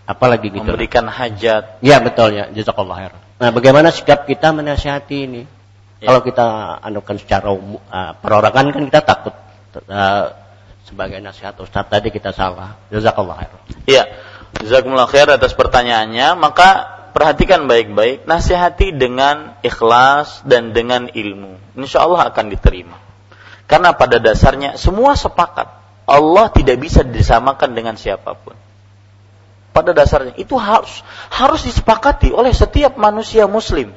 apa 0.09 0.25
lagi 0.25 0.49
gitu. 0.49 0.65
Memberikan 0.65 1.05
hajat. 1.05 1.77
Ya 1.85 2.01
betul 2.01 2.33
ya, 2.33 2.49
jazakallah 2.49 2.97
khair. 2.97 3.13
Nah, 3.37 3.49
bagaimana 3.53 3.93
sikap 3.93 4.25
kita 4.25 4.49
menasihati 4.49 5.17
ini? 5.29 5.41
Ya. 6.01 6.09
Kalau 6.09 6.25
kita 6.25 6.45
anukan 6.81 7.15
secara 7.21 7.53
umum, 7.53 7.77
uh, 7.77 8.17
perorangan 8.17 8.73
kan 8.73 8.83
kita 8.89 9.01
takut 9.05 9.35
uh, 9.85 10.33
sebagai 10.89 11.21
nasihat 11.21 11.53
Ustaz 11.61 11.85
tadi 11.85 12.09
kita 12.09 12.33
salah. 12.33 12.81
Jazakallah 12.89 13.35
khair. 13.37 13.51
Iya. 13.85 14.03
Jazakumullah 14.65 15.05
khair 15.05 15.29
atas 15.29 15.53
pertanyaannya. 15.53 16.33
Maka 16.41 16.69
perhatikan 17.13 17.69
baik-baik, 17.69 18.25
nasihati 18.25 18.97
dengan 18.97 19.61
ikhlas 19.61 20.41
dan 20.41 20.73
dengan 20.73 21.05
ilmu. 21.05 21.77
Insya 21.77 22.01
Allah 22.09 22.33
akan 22.33 22.49
diterima. 22.49 22.97
Karena 23.69 23.93
pada 23.93 24.17
dasarnya 24.17 24.81
semua 24.81 25.13
sepakat 25.13 25.69
Allah 26.09 26.49
tidak 26.49 26.81
bisa 26.81 27.05
disamakan 27.05 27.77
dengan 27.77 27.93
siapa 27.93 28.33
pun. 28.33 28.57
Pada 29.69 29.93
dasarnya 29.93 30.33
itu 30.35 30.57
harus 30.57 31.05
harus 31.29 31.61
disepakati 31.61 32.33
oleh 32.33 32.51
setiap 32.51 32.97
manusia 32.97 33.45
muslim. 33.45 33.93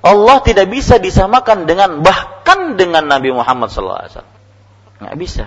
Allah 0.00 0.40
tidak 0.44 0.68
bisa 0.72 0.96
disamakan 0.96 1.68
dengan 1.68 2.00
bahkan 2.00 2.76
dengan 2.76 3.04
Nabi 3.04 3.32
Muhammad 3.32 3.68
SAW. 3.68 4.24
Nggak 5.00 5.16
bisa. 5.16 5.44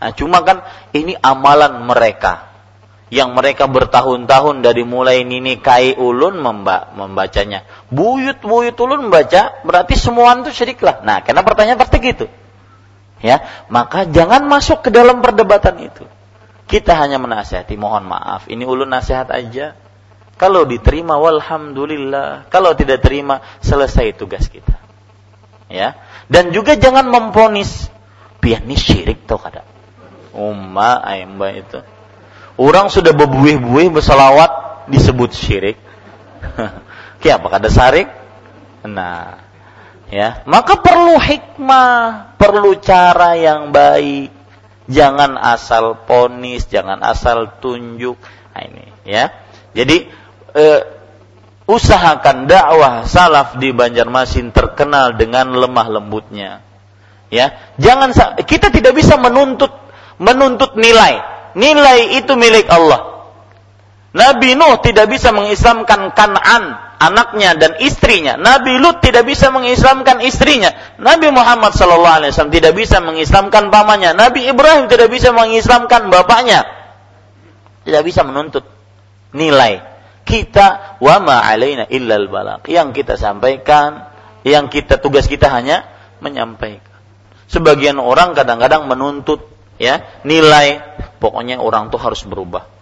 Nah, 0.00 0.12
cuma 0.12 0.44
kan 0.44 0.64
ini 0.92 1.16
amalan 1.16 1.84
mereka 1.84 2.52
yang 3.08 3.32
mereka 3.32 3.68
bertahun-tahun 3.68 4.64
dari 4.64 4.84
mulai 4.84 5.24
nini 5.24 5.60
kai 5.60 5.96
ulun 5.96 6.40
memba 6.40 6.92
membacanya. 6.92 7.64
Buyut 7.88 8.40
buyut 8.44 8.76
ulun 8.76 9.08
membaca 9.08 9.64
berarti 9.64 9.96
semua 9.96 10.36
itu 10.40 10.52
syirik 10.52 10.80
lah. 10.84 11.00
Nah, 11.04 11.24
karena 11.24 11.40
pertanyaan 11.40 11.80
pasti 11.80 12.00
gitu 12.00 12.28
ya 13.24 13.40
maka 13.72 14.04
jangan 14.04 14.44
masuk 14.44 14.84
ke 14.84 14.90
dalam 14.92 15.24
perdebatan 15.24 15.80
itu 15.80 16.04
kita 16.64 16.96
hanya 16.96 17.20
menasihati 17.20 17.76
mohon 17.76 18.08
maaf 18.08 18.48
ini 18.48 18.64
ulun 18.64 18.88
nasihat 18.88 19.28
aja. 19.28 19.76
Kalau 20.34 20.66
diterima 20.66 21.14
walhamdulillah. 21.14 22.50
Kalau 22.50 22.74
tidak 22.74 23.06
terima 23.06 23.38
selesai 23.62 24.18
tugas 24.18 24.50
kita. 24.50 24.74
Ya. 25.70 25.94
Dan 26.26 26.50
juga 26.50 26.74
jangan 26.74 27.06
memponis. 27.06 27.92
Ini 28.44 28.76
syirik 28.76 29.24
tuh 29.24 29.40
kada? 29.40 29.64
Umma 30.36 31.00
aimba 31.00 31.48
itu. 31.54 31.80
Orang 32.60 32.92
sudah 32.92 33.16
berbuih-buih 33.16 33.88
bersalawat 33.88 34.84
disebut 34.90 35.32
syirik. 35.32 35.78
Apa 37.24 37.46
kada 37.48 37.72
sarik? 37.72 38.10
Nah 38.84 39.40
ya. 40.12 40.44
Maka 40.44 40.76
perlu 40.76 41.16
hikmah 41.16 42.36
perlu 42.36 42.76
cara 42.84 43.32
yang 43.32 43.72
baik 43.72 44.33
jangan 44.90 45.40
asal 45.40 46.04
ponis 46.04 46.68
jangan 46.68 47.00
asal 47.00 47.58
tunjuk. 47.58 48.20
Nah, 48.54 48.62
ini 48.62 48.84
ya. 49.08 49.32
Jadi 49.74 50.06
eh, 50.54 50.80
usahakan 51.66 52.46
dakwah 52.46 53.08
salaf 53.08 53.56
di 53.58 53.72
Banjarmasin 53.72 54.52
terkenal 54.52 55.16
dengan 55.16 55.50
lemah 55.56 55.88
lembutnya. 55.88 56.60
Ya 57.32 57.56
jangan 57.80 58.14
kita 58.44 58.70
tidak 58.70 58.94
bisa 58.94 59.16
menuntut 59.16 59.72
menuntut 60.20 60.76
nilai. 60.76 61.32
Nilai 61.54 62.18
itu 62.18 62.34
milik 62.34 62.66
Allah. 62.66 63.30
Nabi 64.14 64.54
Nuh 64.54 64.78
tidak 64.78 65.10
bisa 65.10 65.34
mengislamkan 65.34 66.14
Kan'an 66.14 66.83
anaknya 66.98 67.56
dan 67.58 67.72
istrinya. 67.82 68.38
Nabi 68.38 68.78
Lut 68.78 69.02
tidak 69.02 69.26
bisa 69.26 69.50
mengislamkan 69.50 70.22
istrinya. 70.22 70.72
Nabi 70.98 71.30
Muhammad 71.30 71.74
sallallahu 71.74 72.16
alaihi 72.22 72.30
wasallam 72.32 72.54
tidak 72.54 72.72
bisa 72.74 73.02
mengislamkan 73.02 73.68
pamannya. 73.68 74.14
Nabi 74.14 74.46
Ibrahim 74.46 74.86
tidak 74.86 75.10
bisa 75.10 75.30
mengislamkan 75.34 76.08
bapaknya. 76.08 76.64
Tidak 77.84 78.02
bisa 78.02 78.24
menuntut 78.24 78.64
nilai. 79.36 79.82
Kita 80.24 80.96
wa 81.04 81.16
ma 81.20 81.44
alaina 81.44 81.84
illal 81.92 82.32
balagh. 82.32 82.64
Yang 82.64 83.04
kita 83.04 83.20
sampaikan, 83.20 84.08
yang 84.46 84.72
kita 84.72 84.96
tugas 84.98 85.28
kita 85.28 85.52
hanya 85.52 85.84
menyampaikan. 86.24 86.96
Sebagian 87.50 88.00
orang 88.00 88.32
kadang-kadang 88.32 88.88
menuntut 88.88 89.44
ya 89.76 90.00
nilai 90.24 90.80
pokoknya 91.20 91.60
orang 91.60 91.92
tuh 91.92 92.00
harus 92.00 92.24
berubah 92.24 92.74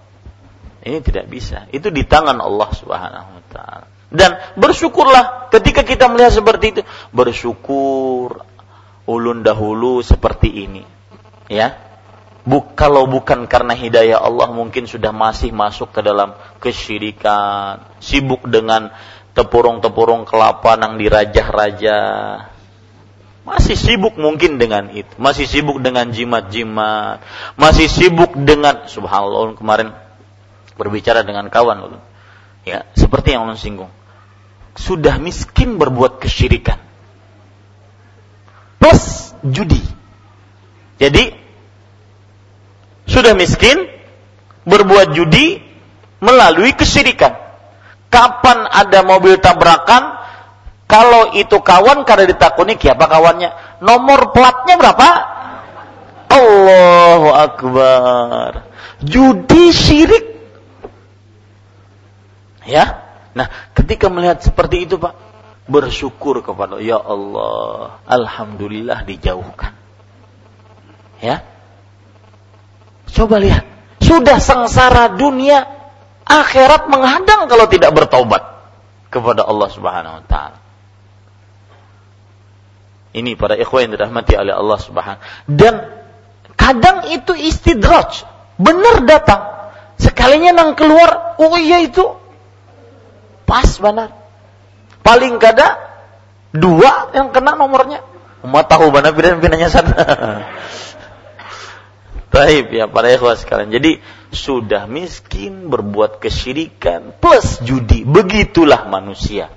ini 0.82 0.98
tidak 0.98 1.30
bisa. 1.30 1.70
Itu 1.70 1.94
di 1.94 2.02
tangan 2.02 2.42
Allah 2.42 2.70
Subhanahu 2.74 3.28
wa 3.38 3.44
taala. 3.54 3.86
Dan 4.12 4.36
bersyukurlah 4.60 5.48
ketika 5.48 5.80
kita 5.82 6.12
melihat 6.12 6.36
seperti 6.36 6.76
itu, 6.76 6.82
bersyukur 7.16 8.44
ulun 9.08 9.40
dahulu 9.40 10.04
seperti 10.04 10.52
ini. 10.68 10.84
Ya. 11.48 11.80
Buk, 12.42 12.74
kalau 12.74 13.06
bukan 13.06 13.46
karena 13.46 13.70
hidayah 13.70 14.18
Allah 14.18 14.50
mungkin 14.50 14.90
sudah 14.90 15.14
masih 15.14 15.54
masuk 15.54 15.94
ke 15.94 16.02
dalam 16.02 16.34
kesyirikan, 16.58 17.86
sibuk 18.02 18.42
dengan 18.50 18.90
tepurung-tepurung 19.32 20.26
kelapa 20.26 20.74
yang 20.74 20.98
dirajah-rajah. 20.98 22.50
Masih 23.46 23.78
sibuk 23.78 24.18
mungkin 24.18 24.58
dengan 24.58 24.90
itu, 24.90 25.10
masih 25.18 25.46
sibuk 25.50 25.82
dengan 25.82 26.10
jimat-jimat, 26.10 27.22
masih 27.58 27.90
sibuk 27.90 28.34
dengan 28.38 28.86
subhanallah 28.86 29.58
kemarin 29.58 29.94
berbicara 30.78 31.26
dengan 31.26 31.46
kawan 31.50 31.98
Ya, 32.62 32.86
seperti 32.94 33.34
yang 33.34 33.46
ulun 33.46 33.58
singgung. 33.58 33.90
Sudah 34.72 35.20
miskin 35.20 35.76
berbuat 35.76 36.18
kesyirikan. 36.22 36.80
Plus 38.80 39.34
judi. 39.46 39.80
Jadi 40.98 41.34
sudah 43.06 43.34
miskin 43.34 43.90
berbuat 44.64 45.12
judi 45.14 45.60
melalui 46.22 46.72
kesyirikan. 46.72 47.34
Kapan 48.12 48.68
ada 48.68 49.00
mobil 49.02 49.40
tabrakan, 49.40 50.22
kalau 50.84 51.32
itu 51.32 51.56
kawan 51.64 52.04
karena 52.04 52.28
ditakuni 52.28 52.76
siapa 52.76 53.08
kawannya? 53.08 53.80
Nomor 53.80 54.36
platnya 54.36 54.76
berapa? 54.76 55.08
Allahu 56.32 57.28
Akbar. 57.32 58.50
Judi 59.02 59.72
syirik 59.72 60.32
Ya. 62.62 63.01
Nah, 63.32 63.48
ketika 63.72 64.12
melihat 64.12 64.44
seperti 64.44 64.84
itu, 64.84 65.00
Pak, 65.00 65.16
bersyukur 65.70 66.44
kepada 66.44 66.82
ya 66.82 67.00
Allah, 67.00 68.02
alhamdulillah 68.04 69.06
dijauhkan. 69.08 69.72
Ya. 71.22 71.46
Coba 73.12 73.38
lihat, 73.38 73.64
sudah 74.02 74.40
sengsara 74.42 75.16
dunia, 75.16 75.64
akhirat 76.26 76.88
menghadang 76.88 77.46
kalau 77.46 77.68
tidak 77.68 77.92
bertobat 77.94 78.42
kepada 79.12 79.44
Allah 79.44 79.68
Subhanahu 79.68 80.14
wa 80.20 80.24
taala. 80.24 80.58
Ini 83.12 83.36
para 83.36 83.60
ikhwan 83.60 83.92
yang 83.92 83.92
dirahmati 84.00 84.32
oleh 84.40 84.56
Allah 84.56 84.78
Subhanahu 84.80 85.20
dan 85.44 85.92
kadang 86.56 87.12
itu 87.12 87.36
istidraj, 87.36 88.24
benar 88.56 89.04
datang. 89.04 89.52
Sekalinya 90.00 90.56
nang 90.56 90.72
keluar, 90.72 91.36
oh 91.36 91.54
iya 91.60 91.84
itu 91.84 92.21
Pas 93.44 93.68
benar. 93.78 94.14
Paling 95.02 95.36
kada 95.42 95.76
dua 96.54 97.10
yang 97.16 97.34
kena 97.34 97.58
nomornya. 97.58 98.04
Umat 98.42 98.66
tahu 98.66 98.90
benar 98.90 99.14
bidan 99.14 99.38
pinanya 99.38 99.70
sana. 99.70 99.94
Taib 102.32 102.72
ya 102.72 102.88
para 102.88 103.12
ikhwah 103.12 103.36
sekalian. 103.36 103.70
Jadi 103.70 104.00
sudah 104.32 104.88
miskin 104.88 105.68
berbuat 105.68 106.16
kesyirikan 106.16 107.12
plus 107.20 107.60
judi. 107.60 108.08
Begitulah 108.08 108.88
manusia. 108.88 109.52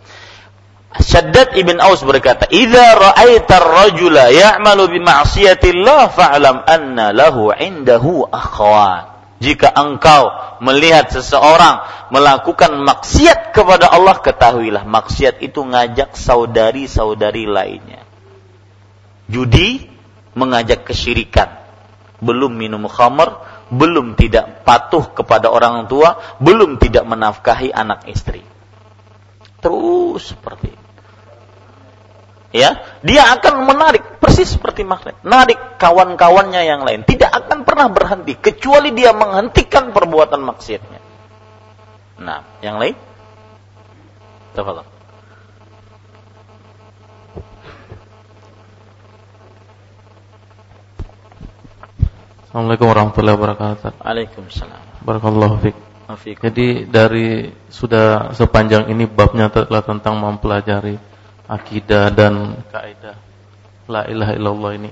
Syaddad 0.95 1.55
ibn 1.59 1.79
Aus 1.79 2.03
berkata, 2.07 2.47
"Idza 2.47 2.95
ra'aita 2.95 3.63
ar-rajula 3.63 4.31
ya'malu 4.31 4.95
bi 4.95 4.99
ma'siyatillah 5.03 6.11
fa'lam 6.11 6.63
anna 6.67 7.11
lahu 7.11 7.51
'indahu 7.51 8.27
akhwan." 8.31 9.14
Jika 9.35 9.67
engkau 9.75 10.31
melihat 10.63 11.11
seseorang 11.11 12.07
melakukan 12.07 12.71
maksiat 12.79 13.51
kepada 13.51 13.91
Allah, 13.91 14.15
ketahuilah 14.23 14.87
maksiat 14.87 15.43
itu 15.43 15.59
ngajak 15.59 16.15
saudari-saudari 16.15 17.43
lainnya. 17.43 18.07
Judi 19.27 19.91
mengajak 20.39 20.87
kesyirikan. 20.87 21.51
Belum 22.23 22.55
minum 22.55 22.87
khamar, 22.87 23.43
belum 23.67 24.15
tidak 24.15 24.63
patuh 24.63 25.11
kepada 25.11 25.51
orang 25.51 25.91
tua, 25.91 26.15
belum 26.39 26.79
tidak 26.79 27.03
menafkahi 27.03 27.75
anak 27.75 28.07
istri. 28.07 28.39
Terus 29.59 30.31
seperti 30.31 30.71
itu 30.71 30.84
ya 32.55 32.79
dia 33.03 33.27
akan 33.35 33.67
menarik 33.67 34.23
persis 34.23 34.55
seperti 34.55 34.87
magnet 34.87 35.19
menarik 35.27 35.75
kawan-kawannya 35.75 36.61
yang 36.63 36.87
lain 36.87 37.03
tidak 37.03 37.35
akan 37.35 37.67
pernah 37.67 37.91
berhenti 37.91 38.39
kecuali 38.39 38.95
dia 38.95 39.11
menghentikan 39.11 39.91
perbuatan 39.91 40.39
maksiatnya 40.39 40.99
nah 42.15 42.39
yang 42.63 42.79
lain 42.79 42.95
Tafadhol. 44.55 44.87
Assalamualaikum 52.47 52.87
warahmatullahi 52.87 53.35
wabarakatuh. 53.35 53.99
Waalaikumsalam. 53.99 55.03
Barakallahu 55.03 55.59
fiik. 55.59 56.39
Jadi 56.39 56.87
dari 56.87 57.51
sudah 57.67 58.31
sepanjang 58.31 58.87
ini 58.87 59.03
babnya 59.11 59.51
telah 59.51 59.83
tentang 59.83 60.15
mempelajari 60.23 60.95
akidah 61.45 62.09
dan 62.13 62.59
kaidah 62.69 63.17
la 63.85 64.05
ilaha 64.09 64.33
illallah 64.33 64.71
ini. 64.77 64.91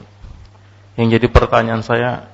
Yang 0.93 1.17
jadi 1.17 1.27
pertanyaan 1.33 1.81
saya 1.81 2.29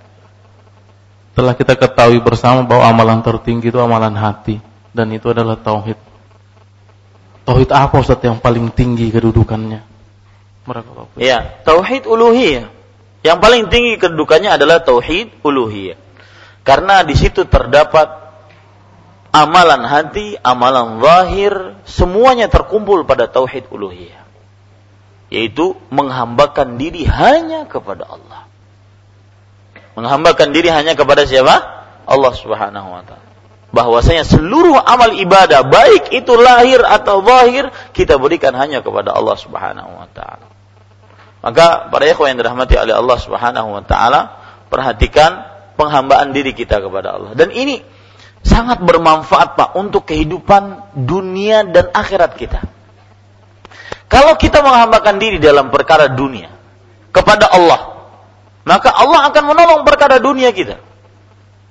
telah 1.32 1.56
kita 1.56 1.80
ketahui 1.80 2.20
bersama 2.20 2.68
bahwa 2.68 2.84
amalan 2.92 3.20
tertinggi 3.24 3.72
itu 3.72 3.80
amalan 3.80 4.12
hati 4.20 4.60
dan 4.92 5.08
itu 5.16 5.32
adalah 5.32 5.56
tauhid. 5.56 5.96
Tauhid 7.48 7.70
apa 7.72 7.96
Ustaz 8.04 8.20
yang 8.20 8.44
paling 8.44 8.68
tinggi 8.76 9.08
kedudukannya? 9.10 9.82
Ya, 11.18 11.64
tauhid 11.64 12.06
uluhiyah. 12.06 12.70
Yang 13.24 13.38
paling 13.42 13.64
tinggi 13.72 13.94
kedudukannya 13.98 14.54
adalah 14.54 14.84
tauhid 14.84 15.42
uluhiyah. 15.42 15.98
Karena 16.62 17.02
di 17.02 17.16
situ 17.18 17.48
terdapat 17.48 18.29
amalan 19.30 19.86
hati, 19.86 20.38
amalan 20.42 21.02
zahir, 21.02 21.78
semuanya 21.86 22.50
terkumpul 22.50 23.06
pada 23.06 23.30
tauhid 23.30 23.70
uluhiyah. 23.70 24.26
Yaitu 25.30 25.78
menghambakan 25.94 26.82
diri 26.82 27.06
hanya 27.06 27.70
kepada 27.70 28.10
Allah. 28.10 28.50
Menghambakan 29.94 30.50
diri 30.56 30.74
hanya 30.74 30.98
kepada 30.98 31.30
siapa? 31.30 31.86
Allah 32.10 32.34
Subhanahu 32.34 32.90
wa 32.90 33.04
taala. 33.06 33.30
Bahwasanya 33.70 34.26
seluruh 34.26 34.82
amal 34.82 35.14
ibadah 35.14 35.62
baik 35.70 36.10
itu 36.10 36.34
lahir 36.34 36.82
atau 36.82 37.22
zahir 37.22 37.70
kita 37.94 38.18
berikan 38.18 38.58
hanya 38.58 38.82
kepada 38.82 39.14
Allah 39.14 39.38
Subhanahu 39.38 39.92
wa 39.94 40.10
taala. 40.10 40.50
Maka 41.46 41.88
para 41.94 42.04
ikhwan 42.10 42.34
yang 42.34 42.40
dirahmati 42.42 42.76
oleh 42.82 42.98
Allah 42.98 43.18
Subhanahu 43.22 43.70
wa 43.70 43.84
taala, 43.86 44.22
perhatikan 44.74 45.46
penghambaan 45.78 46.34
diri 46.34 46.58
kita 46.58 46.82
kepada 46.82 47.14
Allah. 47.16 47.32
Dan 47.38 47.54
ini 47.54 47.80
sangat 48.44 48.80
bermanfaat 48.84 49.60
Pak 49.60 49.70
untuk 49.76 50.08
kehidupan 50.08 50.96
dunia 50.96 51.68
dan 51.68 51.92
akhirat 51.92 52.36
kita. 52.40 52.64
Kalau 54.10 54.34
kita 54.40 54.66
menghambakan 54.66 55.22
diri 55.22 55.38
dalam 55.38 55.70
perkara 55.70 56.10
dunia 56.10 56.50
kepada 57.14 57.46
Allah, 57.46 58.10
maka 58.66 58.90
Allah 58.90 59.30
akan 59.30 59.44
menolong 59.46 59.82
perkara 59.86 60.18
dunia 60.18 60.50
kita. 60.50 60.82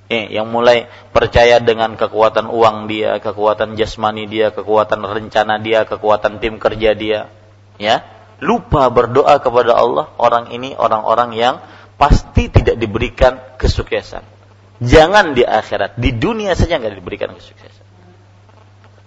Eh, 0.09 0.25
yang 0.33 0.49
mulai 0.49 0.89
percaya 1.13 1.61
dengan 1.61 1.93
kekuatan 1.93 2.49
uang 2.49 2.89
dia, 2.89 3.21
kekuatan 3.21 3.77
jasmani 3.77 4.25
dia, 4.25 4.49
kekuatan 4.49 5.05
rencana 5.05 5.61
dia, 5.61 5.85
kekuatan 5.85 6.41
tim 6.41 6.57
kerja 6.57 6.97
dia, 6.97 7.29
ya. 7.77 8.01
Lupa 8.39 8.87
berdoa 8.89 9.37
kepada 9.43 9.75
Allah, 9.75 10.09
orang 10.17 10.49
ini 10.55 10.73
orang-orang 10.73 11.35
yang 11.35 11.55
pasti 11.99 12.47
tidak 12.47 12.79
diberikan 12.79 13.37
kesuksesan 13.59 14.38
Jangan 14.79 15.35
di 15.35 15.43
akhirat, 15.43 15.99
di 15.99 16.15
dunia 16.15 16.55
saja 16.55 16.79
nggak 16.79 17.03
diberikan 17.03 17.35
kesuksesan. 17.35 17.83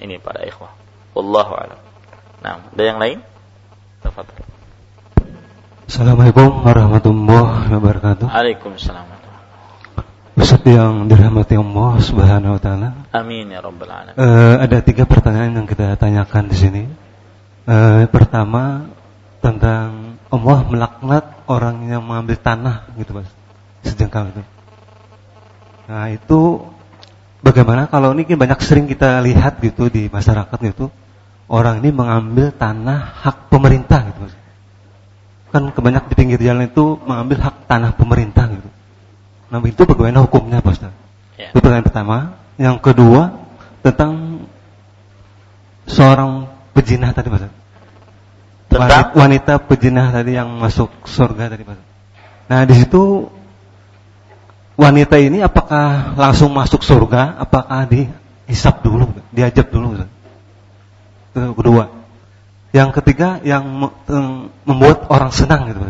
Ini 0.05 0.21
para 0.21 0.45
ikhwah. 0.45 0.69
Wallahu 1.17 1.53
a'lam. 1.57 1.81
Nah, 2.45 2.69
ada 2.69 2.83
yang 2.83 3.01
lain? 3.01 3.19
Tafadhol. 4.05 4.45
Assalamualaikum 5.89 6.61
warahmatullahi 6.61 7.73
wabarakatuh. 7.73 8.27
Waalaikumsalam. 8.29 9.13
Ustaz 10.33 10.65
yang 10.65 11.13
dirahmati 11.13 11.61
Allah 11.61 11.93
Subhanahu 12.01 12.57
wa 12.57 12.61
taala. 12.61 12.89
Amin 13.13 13.53
ya 13.53 13.61
rabbal 13.61 13.89
alamin. 13.89 14.17
Uh, 14.17 14.57
ada 14.65 14.81
tiga 14.81 15.05
pertanyaan 15.05 15.61
yang 15.61 15.69
kita 15.69 15.97
tanyakan 16.01 16.49
di 16.49 16.57
sini. 16.57 16.83
Uh, 17.69 18.09
pertama 18.09 18.89
tentang 19.45 20.17
Allah 20.33 20.59
melaknat 20.65 21.25
orang 21.49 21.85
yang 21.89 22.03
mengambil 22.05 22.41
tanah 22.41 22.89
gitu, 22.97 23.13
Mas. 23.13 23.29
Sejengkal 23.85 24.33
itu. 24.33 24.43
Nah 25.93 26.09
itu 26.09 26.73
bagaimana 27.45 27.85
kalau 27.93 28.17
ini 28.17 28.25
banyak 28.33 28.65
sering 28.65 28.89
kita 28.89 29.21
lihat 29.21 29.61
gitu 29.61 29.93
di 29.93 30.09
masyarakat 30.09 30.57
gitu 30.73 30.89
orang 31.53 31.85
ini 31.85 31.93
mengambil 31.93 32.49
tanah 32.49 33.13
hak 33.21 33.53
pemerintah 33.53 34.01
gitu 34.09 34.33
kan 35.53 35.69
kebanyak 35.69 36.09
di 36.09 36.15
pinggir 36.17 36.41
jalan 36.41 36.65
itu 36.65 36.97
mengambil 37.05 37.45
hak 37.45 37.69
tanah 37.69 37.93
pemerintah 37.93 38.49
gitu. 38.49 38.73
Nah 39.53 39.61
itu 39.69 39.85
bagaimana 39.85 40.25
hukumnya 40.25 40.65
Pak 40.65 40.73
Ustaz? 40.73 40.97
Ya. 41.37 41.53
Itu 41.53 41.61
pertanyaan 41.61 41.85
pertama. 41.85 42.17
Yang 42.57 42.81
kedua 42.81 43.37
tentang 43.85 44.45
seorang 45.85 46.49
pejinah 46.73 47.13
tadi 47.13 47.29
Pak 47.29 47.39
Ustaz. 47.45 47.53
Tentang? 48.73 49.13
Wanita 49.13 49.61
pejinah 49.61 50.09
tadi 50.09 50.41
yang 50.41 50.57
masuk 50.57 50.89
surga 51.05 51.53
tadi 51.53 51.69
Pak 51.69 51.77
Ustaz. 51.77 51.89
Nah 52.49 52.61
di 52.65 52.75
situ 52.81 53.29
wanita 54.83 55.17
ini 55.23 55.39
apakah 55.39 56.19
langsung 56.19 56.51
masuk 56.51 56.83
surga? 56.83 57.39
Apakah 57.39 57.87
dihisap 57.87 58.83
dulu, 58.83 59.15
diajak 59.31 59.71
dulu? 59.71 60.03
Itu 61.31 61.55
kedua. 61.55 61.87
Yang 62.75 62.91
ketiga 62.99 63.39
yang 63.47 63.63
membuat 64.67 65.07
orang 65.07 65.31
senang 65.31 65.71
gitu. 65.71 65.81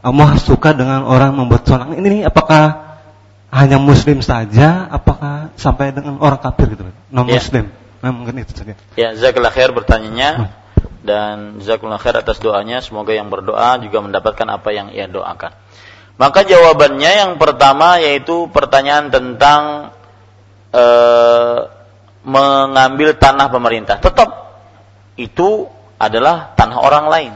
Allah 0.00 0.30
suka 0.40 0.72
dengan 0.72 1.04
orang 1.04 1.36
membuat 1.36 1.68
senang. 1.68 1.92
Ini 1.98 2.24
apakah 2.24 2.86
hanya 3.56 3.78
muslim 3.78 4.20
saja 4.20 4.90
apakah 4.90 5.54
sampai 5.56 5.94
dengan 5.94 6.18
orang 6.18 6.36
kafir 6.42 6.76
gitu 6.76 6.84
non 7.08 7.24
muslim 7.24 7.70
ya. 7.70 8.02
nah, 8.04 8.12
mungkin 8.12 8.42
itu 8.42 8.52
saja 8.52 8.74
ya 8.98 9.14
zakallah 9.14 9.54
khair 9.54 9.70
bertanyanya 9.72 10.30
hmm. 10.36 10.48
dan 11.06 11.36
zakallah 11.64 11.96
khair 11.96 12.20
atas 12.20 12.42
doanya 12.42 12.84
semoga 12.84 13.16
yang 13.16 13.30
berdoa 13.30 13.80
juga 13.80 14.04
mendapatkan 14.04 14.46
apa 14.50 14.68
yang 14.76 14.92
ia 14.92 15.08
doakan 15.08 15.56
maka 16.16 16.48
jawabannya 16.48 17.10
yang 17.12 17.32
pertama 17.36 18.00
yaitu 18.00 18.48
pertanyaan 18.48 19.12
tentang 19.12 19.92
e, 20.72 20.84
mengambil 22.24 23.12
tanah 23.20 23.52
pemerintah. 23.52 24.00
Tetap 24.00 24.56
itu 25.20 25.68
adalah 26.00 26.56
tanah 26.56 26.78
orang 26.80 27.06
lain, 27.12 27.32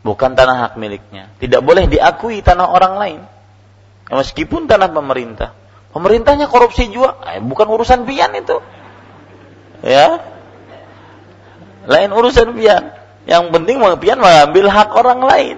bukan 0.00 0.32
tanah 0.32 0.56
hak 0.68 0.72
miliknya. 0.80 1.28
Tidak 1.36 1.60
boleh 1.60 1.88
diakui 1.88 2.40
tanah 2.40 2.68
orang 2.72 2.94
lain. 2.96 3.22
meskipun 4.06 4.70
tanah 4.70 4.94
pemerintah. 4.94 5.50
Pemerintahnya 5.90 6.46
korupsi 6.46 6.86
juga, 6.94 7.18
eh, 7.26 7.42
bukan 7.42 7.66
urusan 7.66 8.06
pian 8.06 8.30
itu. 8.38 8.62
Ya. 9.82 10.22
Lain 11.90 12.10
urusan 12.14 12.54
pian. 12.54 12.94
Yang 13.26 13.50
penting 13.50 13.82
pian 13.98 14.22
mengambil 14.22 14.70
hak 14.70 14.94
orang 14.94 15.20
lain. 15.26 15.56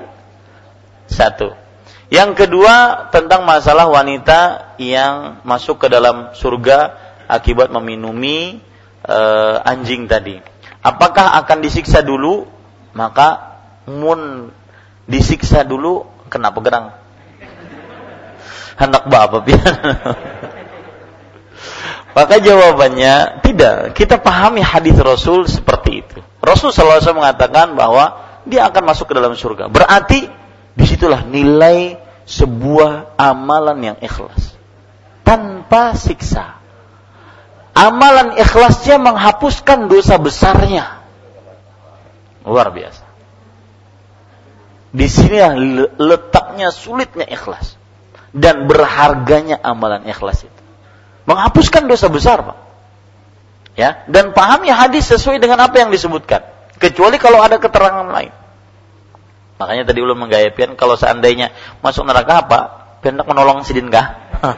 Satu. 1.12 1.67
Yang 2.08 2.44
kedua 2.44 3.08
tentang 3.12 3.44
masalah 3.44 3.84
wanita 3.92 4.72
yang 4.80 5.44
masuk 5.44 5.84
ke 5.84 5.86
dalam 5.92 6.32
surga 6.32 6.96
akibat 7.28 7.68
meminumi 7.68 8.64
e, 9.04 9.18
anjing 9.60 10.08
tadi. 10.08 10.40
Apakah 10.80 11.36
akan 11.44 11.60
disiksa 11.60 12.00
dulu? 12.00 12.48
Maka 12.96 13.60
mun 13.84 14.48
disiksa 15.04 15.68
dulu 15.68 16.08
kenapa 16.32 16.58
gerang? 16.64 16.86
Hendak 18.80 19.04
bapak 19.12 19.40
pian. 19.44 19.76
Maka 22.16 22.40
jawabannya 22.40 23.44
tidak. 23.44 23.92
Kita 23.92 24.16
pahami 24.16 24.64
hadis 24.64 24.96
Rasul 24.96 25.44
seperti 25.44 26.02
itu. 26.02 26.18
Rasul 26.40 26.72
SAW 26.72 27.04
mengatakan 27.12 27.76
bahwa 27.76 28.24
dia 28.48 28.64
akan 28.64 28.88
masuk 28.88 29.12
ke 29.12 29.14
dalam 29.14 29.36
surga. 29.36 29.68
Berarti 29.68 30.47
di 30.78 30.84
situlah 30.86 31.26
nilai 31.26 31.98
sebuah 32.22 33.18
amalan 33.18 33.78
yang 33.82 33.98
ikhlas 33.98 34.54
tanpa 35.26 35.98
siksa. 35.98 36.54
Amalan 37.74 38.38
ikhlasnya 38.38 38.98
menghapuskan 39.02 39.90
dosa 39.90 40.18
besarnya. 40.22 41.02
Luar 42.46 42.70
biasa. 42.70 43.06
Di 44.88 45.06
sini 45.06 45.38
letaknya 45.98 46.72
sulitnya 46.72 47.26
ikhlas 47.28 47.76
dan 48.30 48.66
berharganya 48.70 49.58
amalan 49.62 50.06
ikhlas 50.06 50.46
itu. 50.46 50.62
Menghapuskan 51.28 51.90
dosa 51.90 52.08
besar, 52.08 52.40
Pak. 52.40 52.58
Ya, 53.78 54.02
dan 54.10 54.34
pahami 54.34 54.72
hadis 54.74 55.06
sesuai 55.06 55.38
dengan 55.38 55.62
apa 55.62 55.76
yang 55.78 55.94
disebutkan. 55.94 56.42
Kecuali 56.82 57.14
kalau 57.20 57.38
ada 57.38 57.62
keterangan 57.62 58.10
lain. 58.10 58.32
Makanya 59.58 59.90
tadi 59.90 59.98
ulun 59.98 60.22
menggayapkan 60.22 60.78
kalau 60.78 60.94
seandainya 60.94 61.50
masuk 61.82 62.06
neraka 62.06 62.46
apa? 62.46 62.58
Hendak 63.02 63.26
menolong 63.26 63.66
sidin 63.66 63.90
kah? 63.90 64.14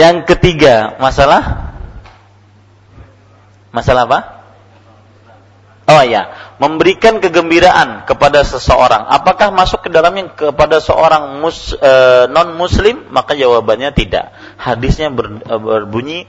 Yang 0.00 0.24
ketiga, 0.34 0.96
masalah 0.96 1.76
masalah 3.70 4.08
apa? 4.08 4.20
Oh 5.84 6.00
ya, 6.00 6.32
memberikan 6.56 7.20
kegembiraan 7.20 8.08
kepada 8.08 8.40
seseorang. 8.40 9.04
Apakah 9.04 9.52
masuk 9.52 9.84
ke 9.84 9.92
dalamnya 9.92 10.32
kepada 10.32 10.80
seorang 10.80 11.44
mus, 11.44 11.76
e, 11.76 11.92
non 12.32 12.56
muslim? 12.56 13.04
Maka 13.12 13.36
jawabannya 13.36 13.92
tidak. 13.92 14.32
Hadisnya 14.56 15.12
ber, 15.12 15.44
e, 15.44 15.54
berbunyi 15.60 16.24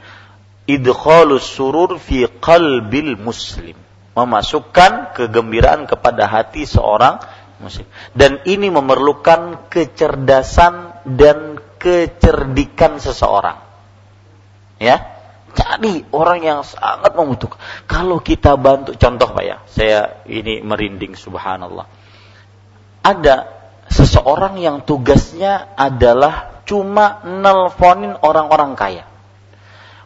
idkhalus 0.68 1.48
surur 1.48 1.96
fi 2.04 2.28
qalbil 2.28 3.16
muslim 3.16 3.85
memasukkan 4.16 5.12
kegembiraan 5.14 5.86
kepada 5.86 6.26
hati 6.26 6.64
seorang 6.64 7.20
muslim. 7.60 7.86
Dan 8.16 8.40
ini 8.48 8.72
memerlukan 8.72 9.68
kecerdasan 9.68 11.04
dan 11.04 11.60
kecerdikan 11.78 12.98
seseorang. 12.98 13.60
Ya. 14.80 15.14
Jadi 15.56 16.04
orang 16.12 16.44
yang 16.44 16.60
sangat 16.68 17.16
membutuhkan. 17.16 17.56
Kalau 17.88 18.20
kita 18.20 18.60
bantu 18.60 18.92
contoh 19.00 19.32
Pak 19.32 19.44
ya, 19.44 19.58
saya 19.72 20.20
ini 20.28 20.60
merinding 20.60 21.16
subhanallah. 21.16 21.88
Ada 23.00 23.36
seseorang 23.88 24.60
yang 24.60 24.84
tugasnya 24.84 25.72
adalah 25.80 26.60
cuma 26.68 27.24
nelponin 27.24 28.20
orang-orang 28.20 28.76
kaya. 28.76 29.06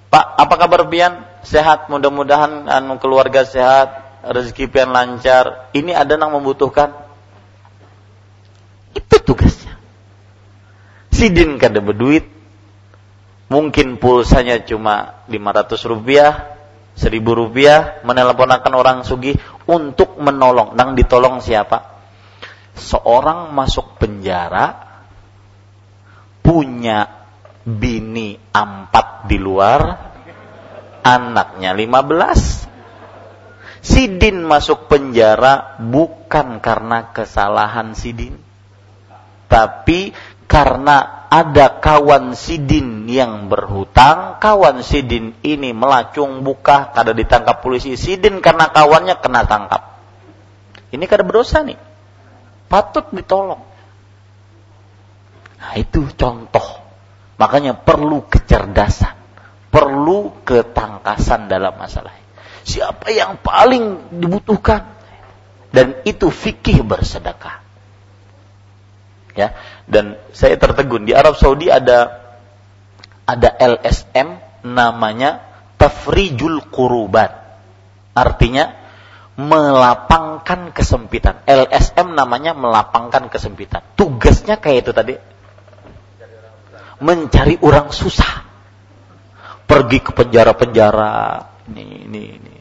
Pak, 0.09 0.25
apa 0.37 0.55
kabar 0.57 0.85
pian? 0.85 1.28
Sehat, 1.43 1.87
mudah-mudahan 1.87 2.67
anu 2.67 2.99
keluarga 2.99 3.43
sehat, 3.47 4.21
rezeki 4.25 4.67
pian 4.67 4.91
lancar. 4.91 5.71
Ini 5.71 5.95
ada 5.95 6.19
yang 6.19 6.35
membutuhkan. 6.35 6.95
Itu 8.91 9.15
tugasnya. 9.21 9.77
Sidin 11.13 11.59
kada 11.59 11.83
berduit, 11.83 12.25
mungkin 13.51 13.99
pulsanya 13.99 14.63
cuma 14.63 15.25
500 15.27 15.91
rupiah, 15.91 16.57
1000 16.95 17.21
rupiah, 17.23 18.01
menelponakan 18.03 18.73
orang 18.75 18.97
sugih 19.03 19.35
untuk 19.67 20.17
menolong. 20.19 20.75
Nang 20.75 20.95
ditolong 20.95 21.39
siapa? 21.43 21.99
Seorang 22.79 23.51
masuk 23.51 23.99
penjara, 23.99 24.87
punya 26.39 27.27
bini 27.67 28.39
empat 28.49 29.27
di 29.27 29.37
luar, 29.37 30.08
anaknya 31.03 31.75
15. 31.75 32.69
Sidin 33.79 34.43
masuk 34.43 34.91
penjara 34.91 35.79
bukan 35.79 36.59
karena 36.59 37.15
kesalahan 37.15 37.95
Sidin, 37.95 38.35
tapi 39.47 40.11
karena 40.49 41.29
ada 41.29 41.77
kawan 41.77 42.33
sidin 42.33 43.05
yang 43.05 43.53
berhutang, 43.53 44.41
kawan 44.41 44.81
sidin 44.81 45.37
ini 45.45 45.77
melacung 45.77 46.41
buka, 46.41 46.89
kada 46.89 47.13
ditangkap 47.13 47.61
polisi, 47.61 47.93
sidin 47.93 48.41
karena 48.41 48.73
kawannya 48.73 49.15
kena 49.21 49.45
tangkap. 49.45 50.01
Ini 50.89 51.05
kada 51.05 51.21
berdosa 51.21 51.61
nih. 51.61 51.77
Patut 52.65 53.13
ditolong. 53.13 53.61
Nah, 55.61 55.73
itu 55.77 56.01
contoh. 56.17 56.81
Makanya 57.37 57.77
perlu 57.77 58.25
kecerdasan, 58.25 59.15
perlu 59.69 60.33
ketangkasan 60.45 61.49
dalam 61.49 61.77
masalah. 61.77 62.13
Siapa 62.65 63.09
yang 63.13 63.41
paling 63.41 64.13
dibutuhkan? 64.21 64.97
Dan 65.69 66.01
itu 66.05 66.33
fikih 66.33 66.81
bersedekah. 66.81 67.61
Ya 69.37 69.53
dan 69.85 70.17
saya 70.33 70.57
tertegun. 70.57 71.05
Di 71.05 71.13
Arab 71.13 71.37
Saudi 71.37 71.69
ada 71.69 72.29
ada 73.29 73.49
LSM 73.61 74.41
namanya 74.65 75.45
tafrijul 75.77 76.65
kurubat 76.73 77.61
artinya 78.17 78.73
melapangkan 79.39 80.75
kesempitan. 80.75 81.39
LSM 81.47 82.17
namanya 82.17 82.51
melapangkan 82.57 83.31
kesempitan. 83.31 83.85
Tugasnya 83.95 84.59
kayak 84.59 84.89
itu 84.89 84.91
tadi. 84.91 85.15
Mencari 86.99 87.55
orang 87.63 87.95
susah 87.95 88.48
pergi 89.79 90.03
ke 90.03 90.11
penjara-penjara 90.11 91.15
ini 91.71 92.03
ini 92.03 92.21
ini 92.35 92.55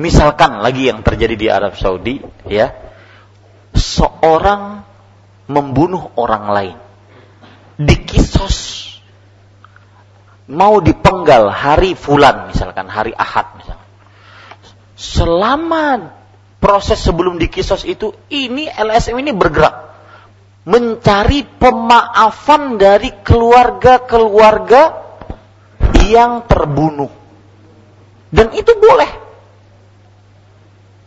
misalkan 0.00 0.64
lagi 0.64 0.88
yang 0.88 1.04
terjadi 1.04 1.34
di 1.36 1.46
Arab 1.52 1.76
Saudi 1.76 2.24
ya 2.48 2.72
seorang 3.76 4.86
membunuh 5.46 6.10
orang 6.18 6.44
lain. 6.50 6.76
Dikisos. 7.76 8.84
Mau 10.46 10.78
dipenggal 10.78 11.50
hari 11.50 11.98
fulan 11.98 12.50
misalkan, 12.50 12.86
hari 12.86 13.10
ahad 13.14 13.50
misalkan. 13.58 13.90
Selama 14.96 16.14
proses 16.62 17.02
sebelum 17.02 17.36
dikisos 17.36 17.82
itu, 17.82 18.14
ini 18.30 18.70
LSM 18.70 19.18
ini 19.18 19.34
bergerak. 19.34 19.84
Mencari 20.66 21.46
pemaafan 21.46 22.78
dari 22.78 23.10
keluarga-keluarga 23.22 25.05
yang 26.06 26.46
terbunuh. 26.46 27.10
Dan 28.30 28.52
itu 28.54 28.72
boleh. 28.76 29.10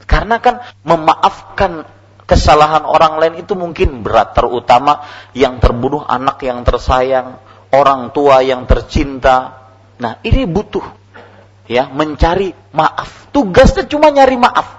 Karena 0.10 0.42
kan 0.42 0.66
memaafkan 0.84 1.86
kesalahan 2.30 2.86
orang 2.86 3.18
lain 3.18 3.36
itu 3.42 3.58
mungkin 3.58 4.06
berat 4.06 4.38
terutama 4.38 5.02
yang 5.34 5.58
terbunuh 5.58 6.06
anak 6.06 6.46
yang 6.46 6.62
tersayang 6.62 7.42
orang 7.74 8.14
tua 8.14 8.46
yang 8.46 8.70
tercinta 8.70 9.66
nah 9.98 10.22
ini 10.22 10.46
butuh 10.46 10.86
ya 11.66 11.90
mencari 11.90 12.54
maaf 12.70 13.34
tugasnya 13.34 13.90
cuma 13.90 14.14
nyari 14.14 14.38
maaf 14.38 14.78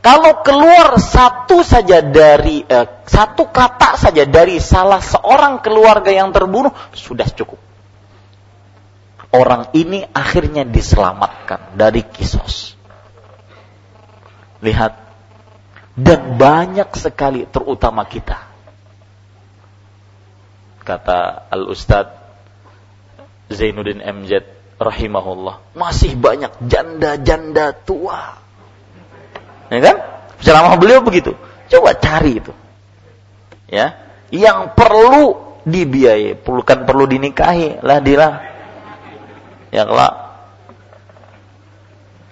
kalau 0.00 0.40
keluar 0.40 0.96
satu 0.96 1.60
saja 1.60 2.00
dari 2.00 2.64
eh, 2.64 2.86
satu 3.04 3.52
kata 3.52 4.00
saja 4.00 4.24
dari 4.24 4.56
salah 4.56 5.04
seorang 5.04 5.60
keluarga 5.60 6.08
yang 6.08 6.32
terbunuh 6.32 6.72
sudah 6.96 7.28
cukup 7.28 7.60
orang 9.36 9.70
ini 9.76 10.02
akhirnya 10.10 10.64
diselamatkan 10.64 11.76
dari 11.76 12.02
kisos 12.02 12.76
lihat 14.64 15.06
dan 15.96 16.36
banyak 16.36 16.92
sekali 16.92 17.48
terutama 17.48 18.04
kita. 18.04 18.36
Kata 20.84 21.50
Al-Ustadz 21.50 22.14
Zainuddin 23.48 24.04
MZ 24.04 24.44
rahimahullah, 24.76 25.72
masih 25.72 26.14
banyak 26.20 26.52
janda-janda 26.68 27.72
tua. 27.72 28.38
Ya 29.72 29.80
kan? 29.82 29.96
Selama 30.44 30.76
beliau 30.78 31.00
begitu. 31.02 31.34
Coba 31.66 31.96
cari 31.96 32.38
itu. 32.38 32.52
Ya, 33.66 33.98
yang 34.30 34.78
perlu 34.78 35.58
dibiayai, 35.66 36.38
bukan 36.38 36.86
perlu 36.86 37.10
dinikahi, 37.10 37.82
lah 37.82 37.98
dilah. 37.98 38.34
Ya 39.74 39.86
kelak. 39.86 40.14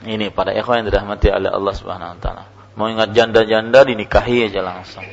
Ini 0.04 0.28
pada 0.30 0.52
ikhwan 0.52 0.84
yang 0.84 0.92
dirahmati 0.92 1.32
oleh 1.32 1.48
Allah 1.48 1.74
Subhanahu 1.74 2.12
wa 2.14 2.18
taala. 2.20 2.44
Mau 2.74 2.90
ingat 2.90 3.14
janda-janda 3.16 3.86
dinikahi 3.86 4.52
aja 4.52 4.60
langsung. 4.60 5.06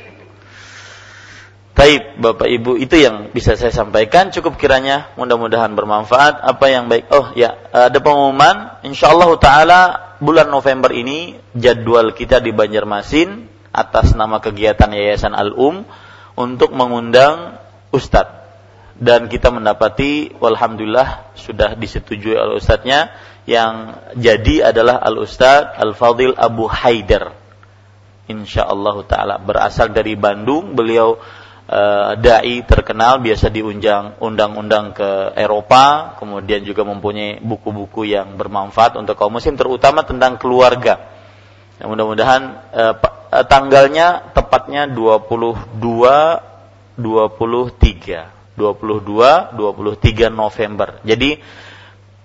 Taib 1.72 2.20
Bapak 2.20 2.52
Ibu 2.52 2.76
itu 2.76 3.00
yang 3.00 3.32
bisa 3.32 3.56
saya 3.56 3.72
sampaikan 3.72 4.28
cukup 4.28 4.60
kiranya 4.60 5.08
mudah-mudahan 5.16 5.72
bermanfaat 5.72 6.44
apa 6.44 6.66
yang 6.68 6.92
baik 6.92 7.08
oh 7.08 7.32
ya 7.32 7.56
ada 7.72 7.96
pengumuman 7.96 8.84
insyaallah 8.84 9.32
taala 9.40 9.80
bulan 10.20 10.52
November 10.52 10.92
ini 10.92 11.40
jadwal 11.56 12.12
kita 12.12 12.44
di 12.44 12.52
Banjarmasin 12.52 13.48
atas 13.72 14.12
nama 14.12 14.36
kegiatan 14.44 14.92
Yayasan 14.92 15.32
Al-Um 15.32 15.88
untuk 16.36 16.76
mengundang 16.76 17.56
ustadz 17.88 18.41
dan 18.98 19.30
kita 19.30 19.48
mendapati 19.48 20.36
walhamdulillah 20.36 21.36
sudah 21.38 21.74
disetujui 21.76 22.36
oleh 22.36 22.60
ustadznya 22.60 23.12
yang 23.48 23.98
jadi 24.14 24.70
adalah 24.70 25.02
Al 25.02 25.18
Ustadz 25.18 25.74
Al 25.74 25.96
Fadil 25.98 26.36
Abu 26.38 26.70
Haidar 26.70 27.42
insyaallah 28.30 28.96
taala. 29.06 29.36
Berasal 29.42 29.90
dari 29.90 30.14
Bandung 30.14 30.72
beliau 30.78 31.18
uh, 31.68 32.14
dai 32.16 32.62
terkenal 32.62 33.18
biasa 33.20 33.50
diundang 33.50 34.16
undang-undang 34.22 34.94
ke 34.94 35.34
Eropa 35.34 36.14
kemudian 36.16 36.62
juga 36.62 36.86
mempunyai 36.86 37.42
buku-buku 37.42 38.06
yang 38.08 38.38
bermanfaat 38.38 38.96
untuk 38.96 39.18
kaum 39.18 39.34
muslim 39.34 39.58
terutama 39.58 40.06
tentang 40.06 40.38
keluarga. 40.38 41.10
Ya, 41.80 41.90
mudah-mudahan 41.90 42.42
uh, 42.72 42.94
tanggalnya 43.48 44.32
tepatnya 44.36 44.86
22 44.86 45.82
23 46.92 48.41
22 48.56 49.56
23 49.56 50.28
November. 50.28 51.00
Jadi 51.04 51.40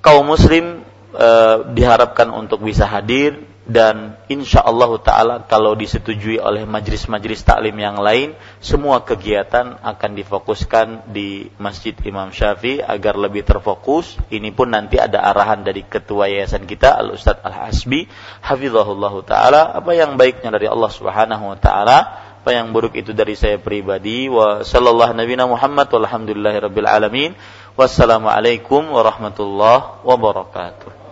kaum 0.04 0.28
muslim 0.28 0.84
uh, 1.16 1.68
diharapkan 1.72 2.32
untuk 2.32 2.64
bisa 2.64 2.88
hadir 2.88 3.48
dan 3.68 4.16
insya 4.32 4.64
Allah 4.64 4.96
taala 5.04 5.36
kalau 5.44 5.76
disetujui 5.76 6.40
oleh 6.40 6.64
majelis-majelis 6.64 7.44
taklim 7.44 7.76
yang 7.76 8.00
lain 8.00 8.32
semua 8.64 9.04
kegiatan 9.04 9.76
akan 9.84 10.12
difokuskan 10.16 11.12
di 11.12 11.52
Masjid 11.60 11.92
Imam 12.08 12.32
Syafi'i 12.32 12.80
agar 12.80 13.20
lebih 13.20 13.44
terfokus. 13.44 14.16
Ini 14.32 14.56
pun 14.56 14.72
nanti 14.72 14.96
ada 14.96 15.20
arahan 15.20 15.68
dari 15.68 15.84
ketua 15.84 16.32
yayasan 16.32 16.64
kita 16.64 16.96
Al 16.96 17.12
Ustadz 17.12 17.44
Al 17.44 17.68
Hasbi 17.68 18.08
hafizahullah 18.40 19.14
taala 19.28 19.76
apa 19.76 19.92
yang 19.92 20.16
baiknya 20.16 20.48
dari 20.48 20.72
Allah 20.72 20.88
Subhanahu 20.88 21.52
wa 21.52 21.58
taala 21.60 22.27
apa 22.48 22.56
yang 22.64 22.72
buruk 22.72 22.96
itu 22.96 23.12
dari 23.12 23.36
saya 23.36 23.60
pribadi. 23.60 24.32
Wa 24.32 24.64
sallallahu 24.64 25.20
nabiyana 25.20 25.52
Muhammad 25.52 25.92
walhamdulillahirabbil 25.92 26.88
alamin. 26.88 27.36
Wassalamualaikum 27.76 28.88
warahmatullahi 28.88 30.00
wabarakatuh 30.08 31.07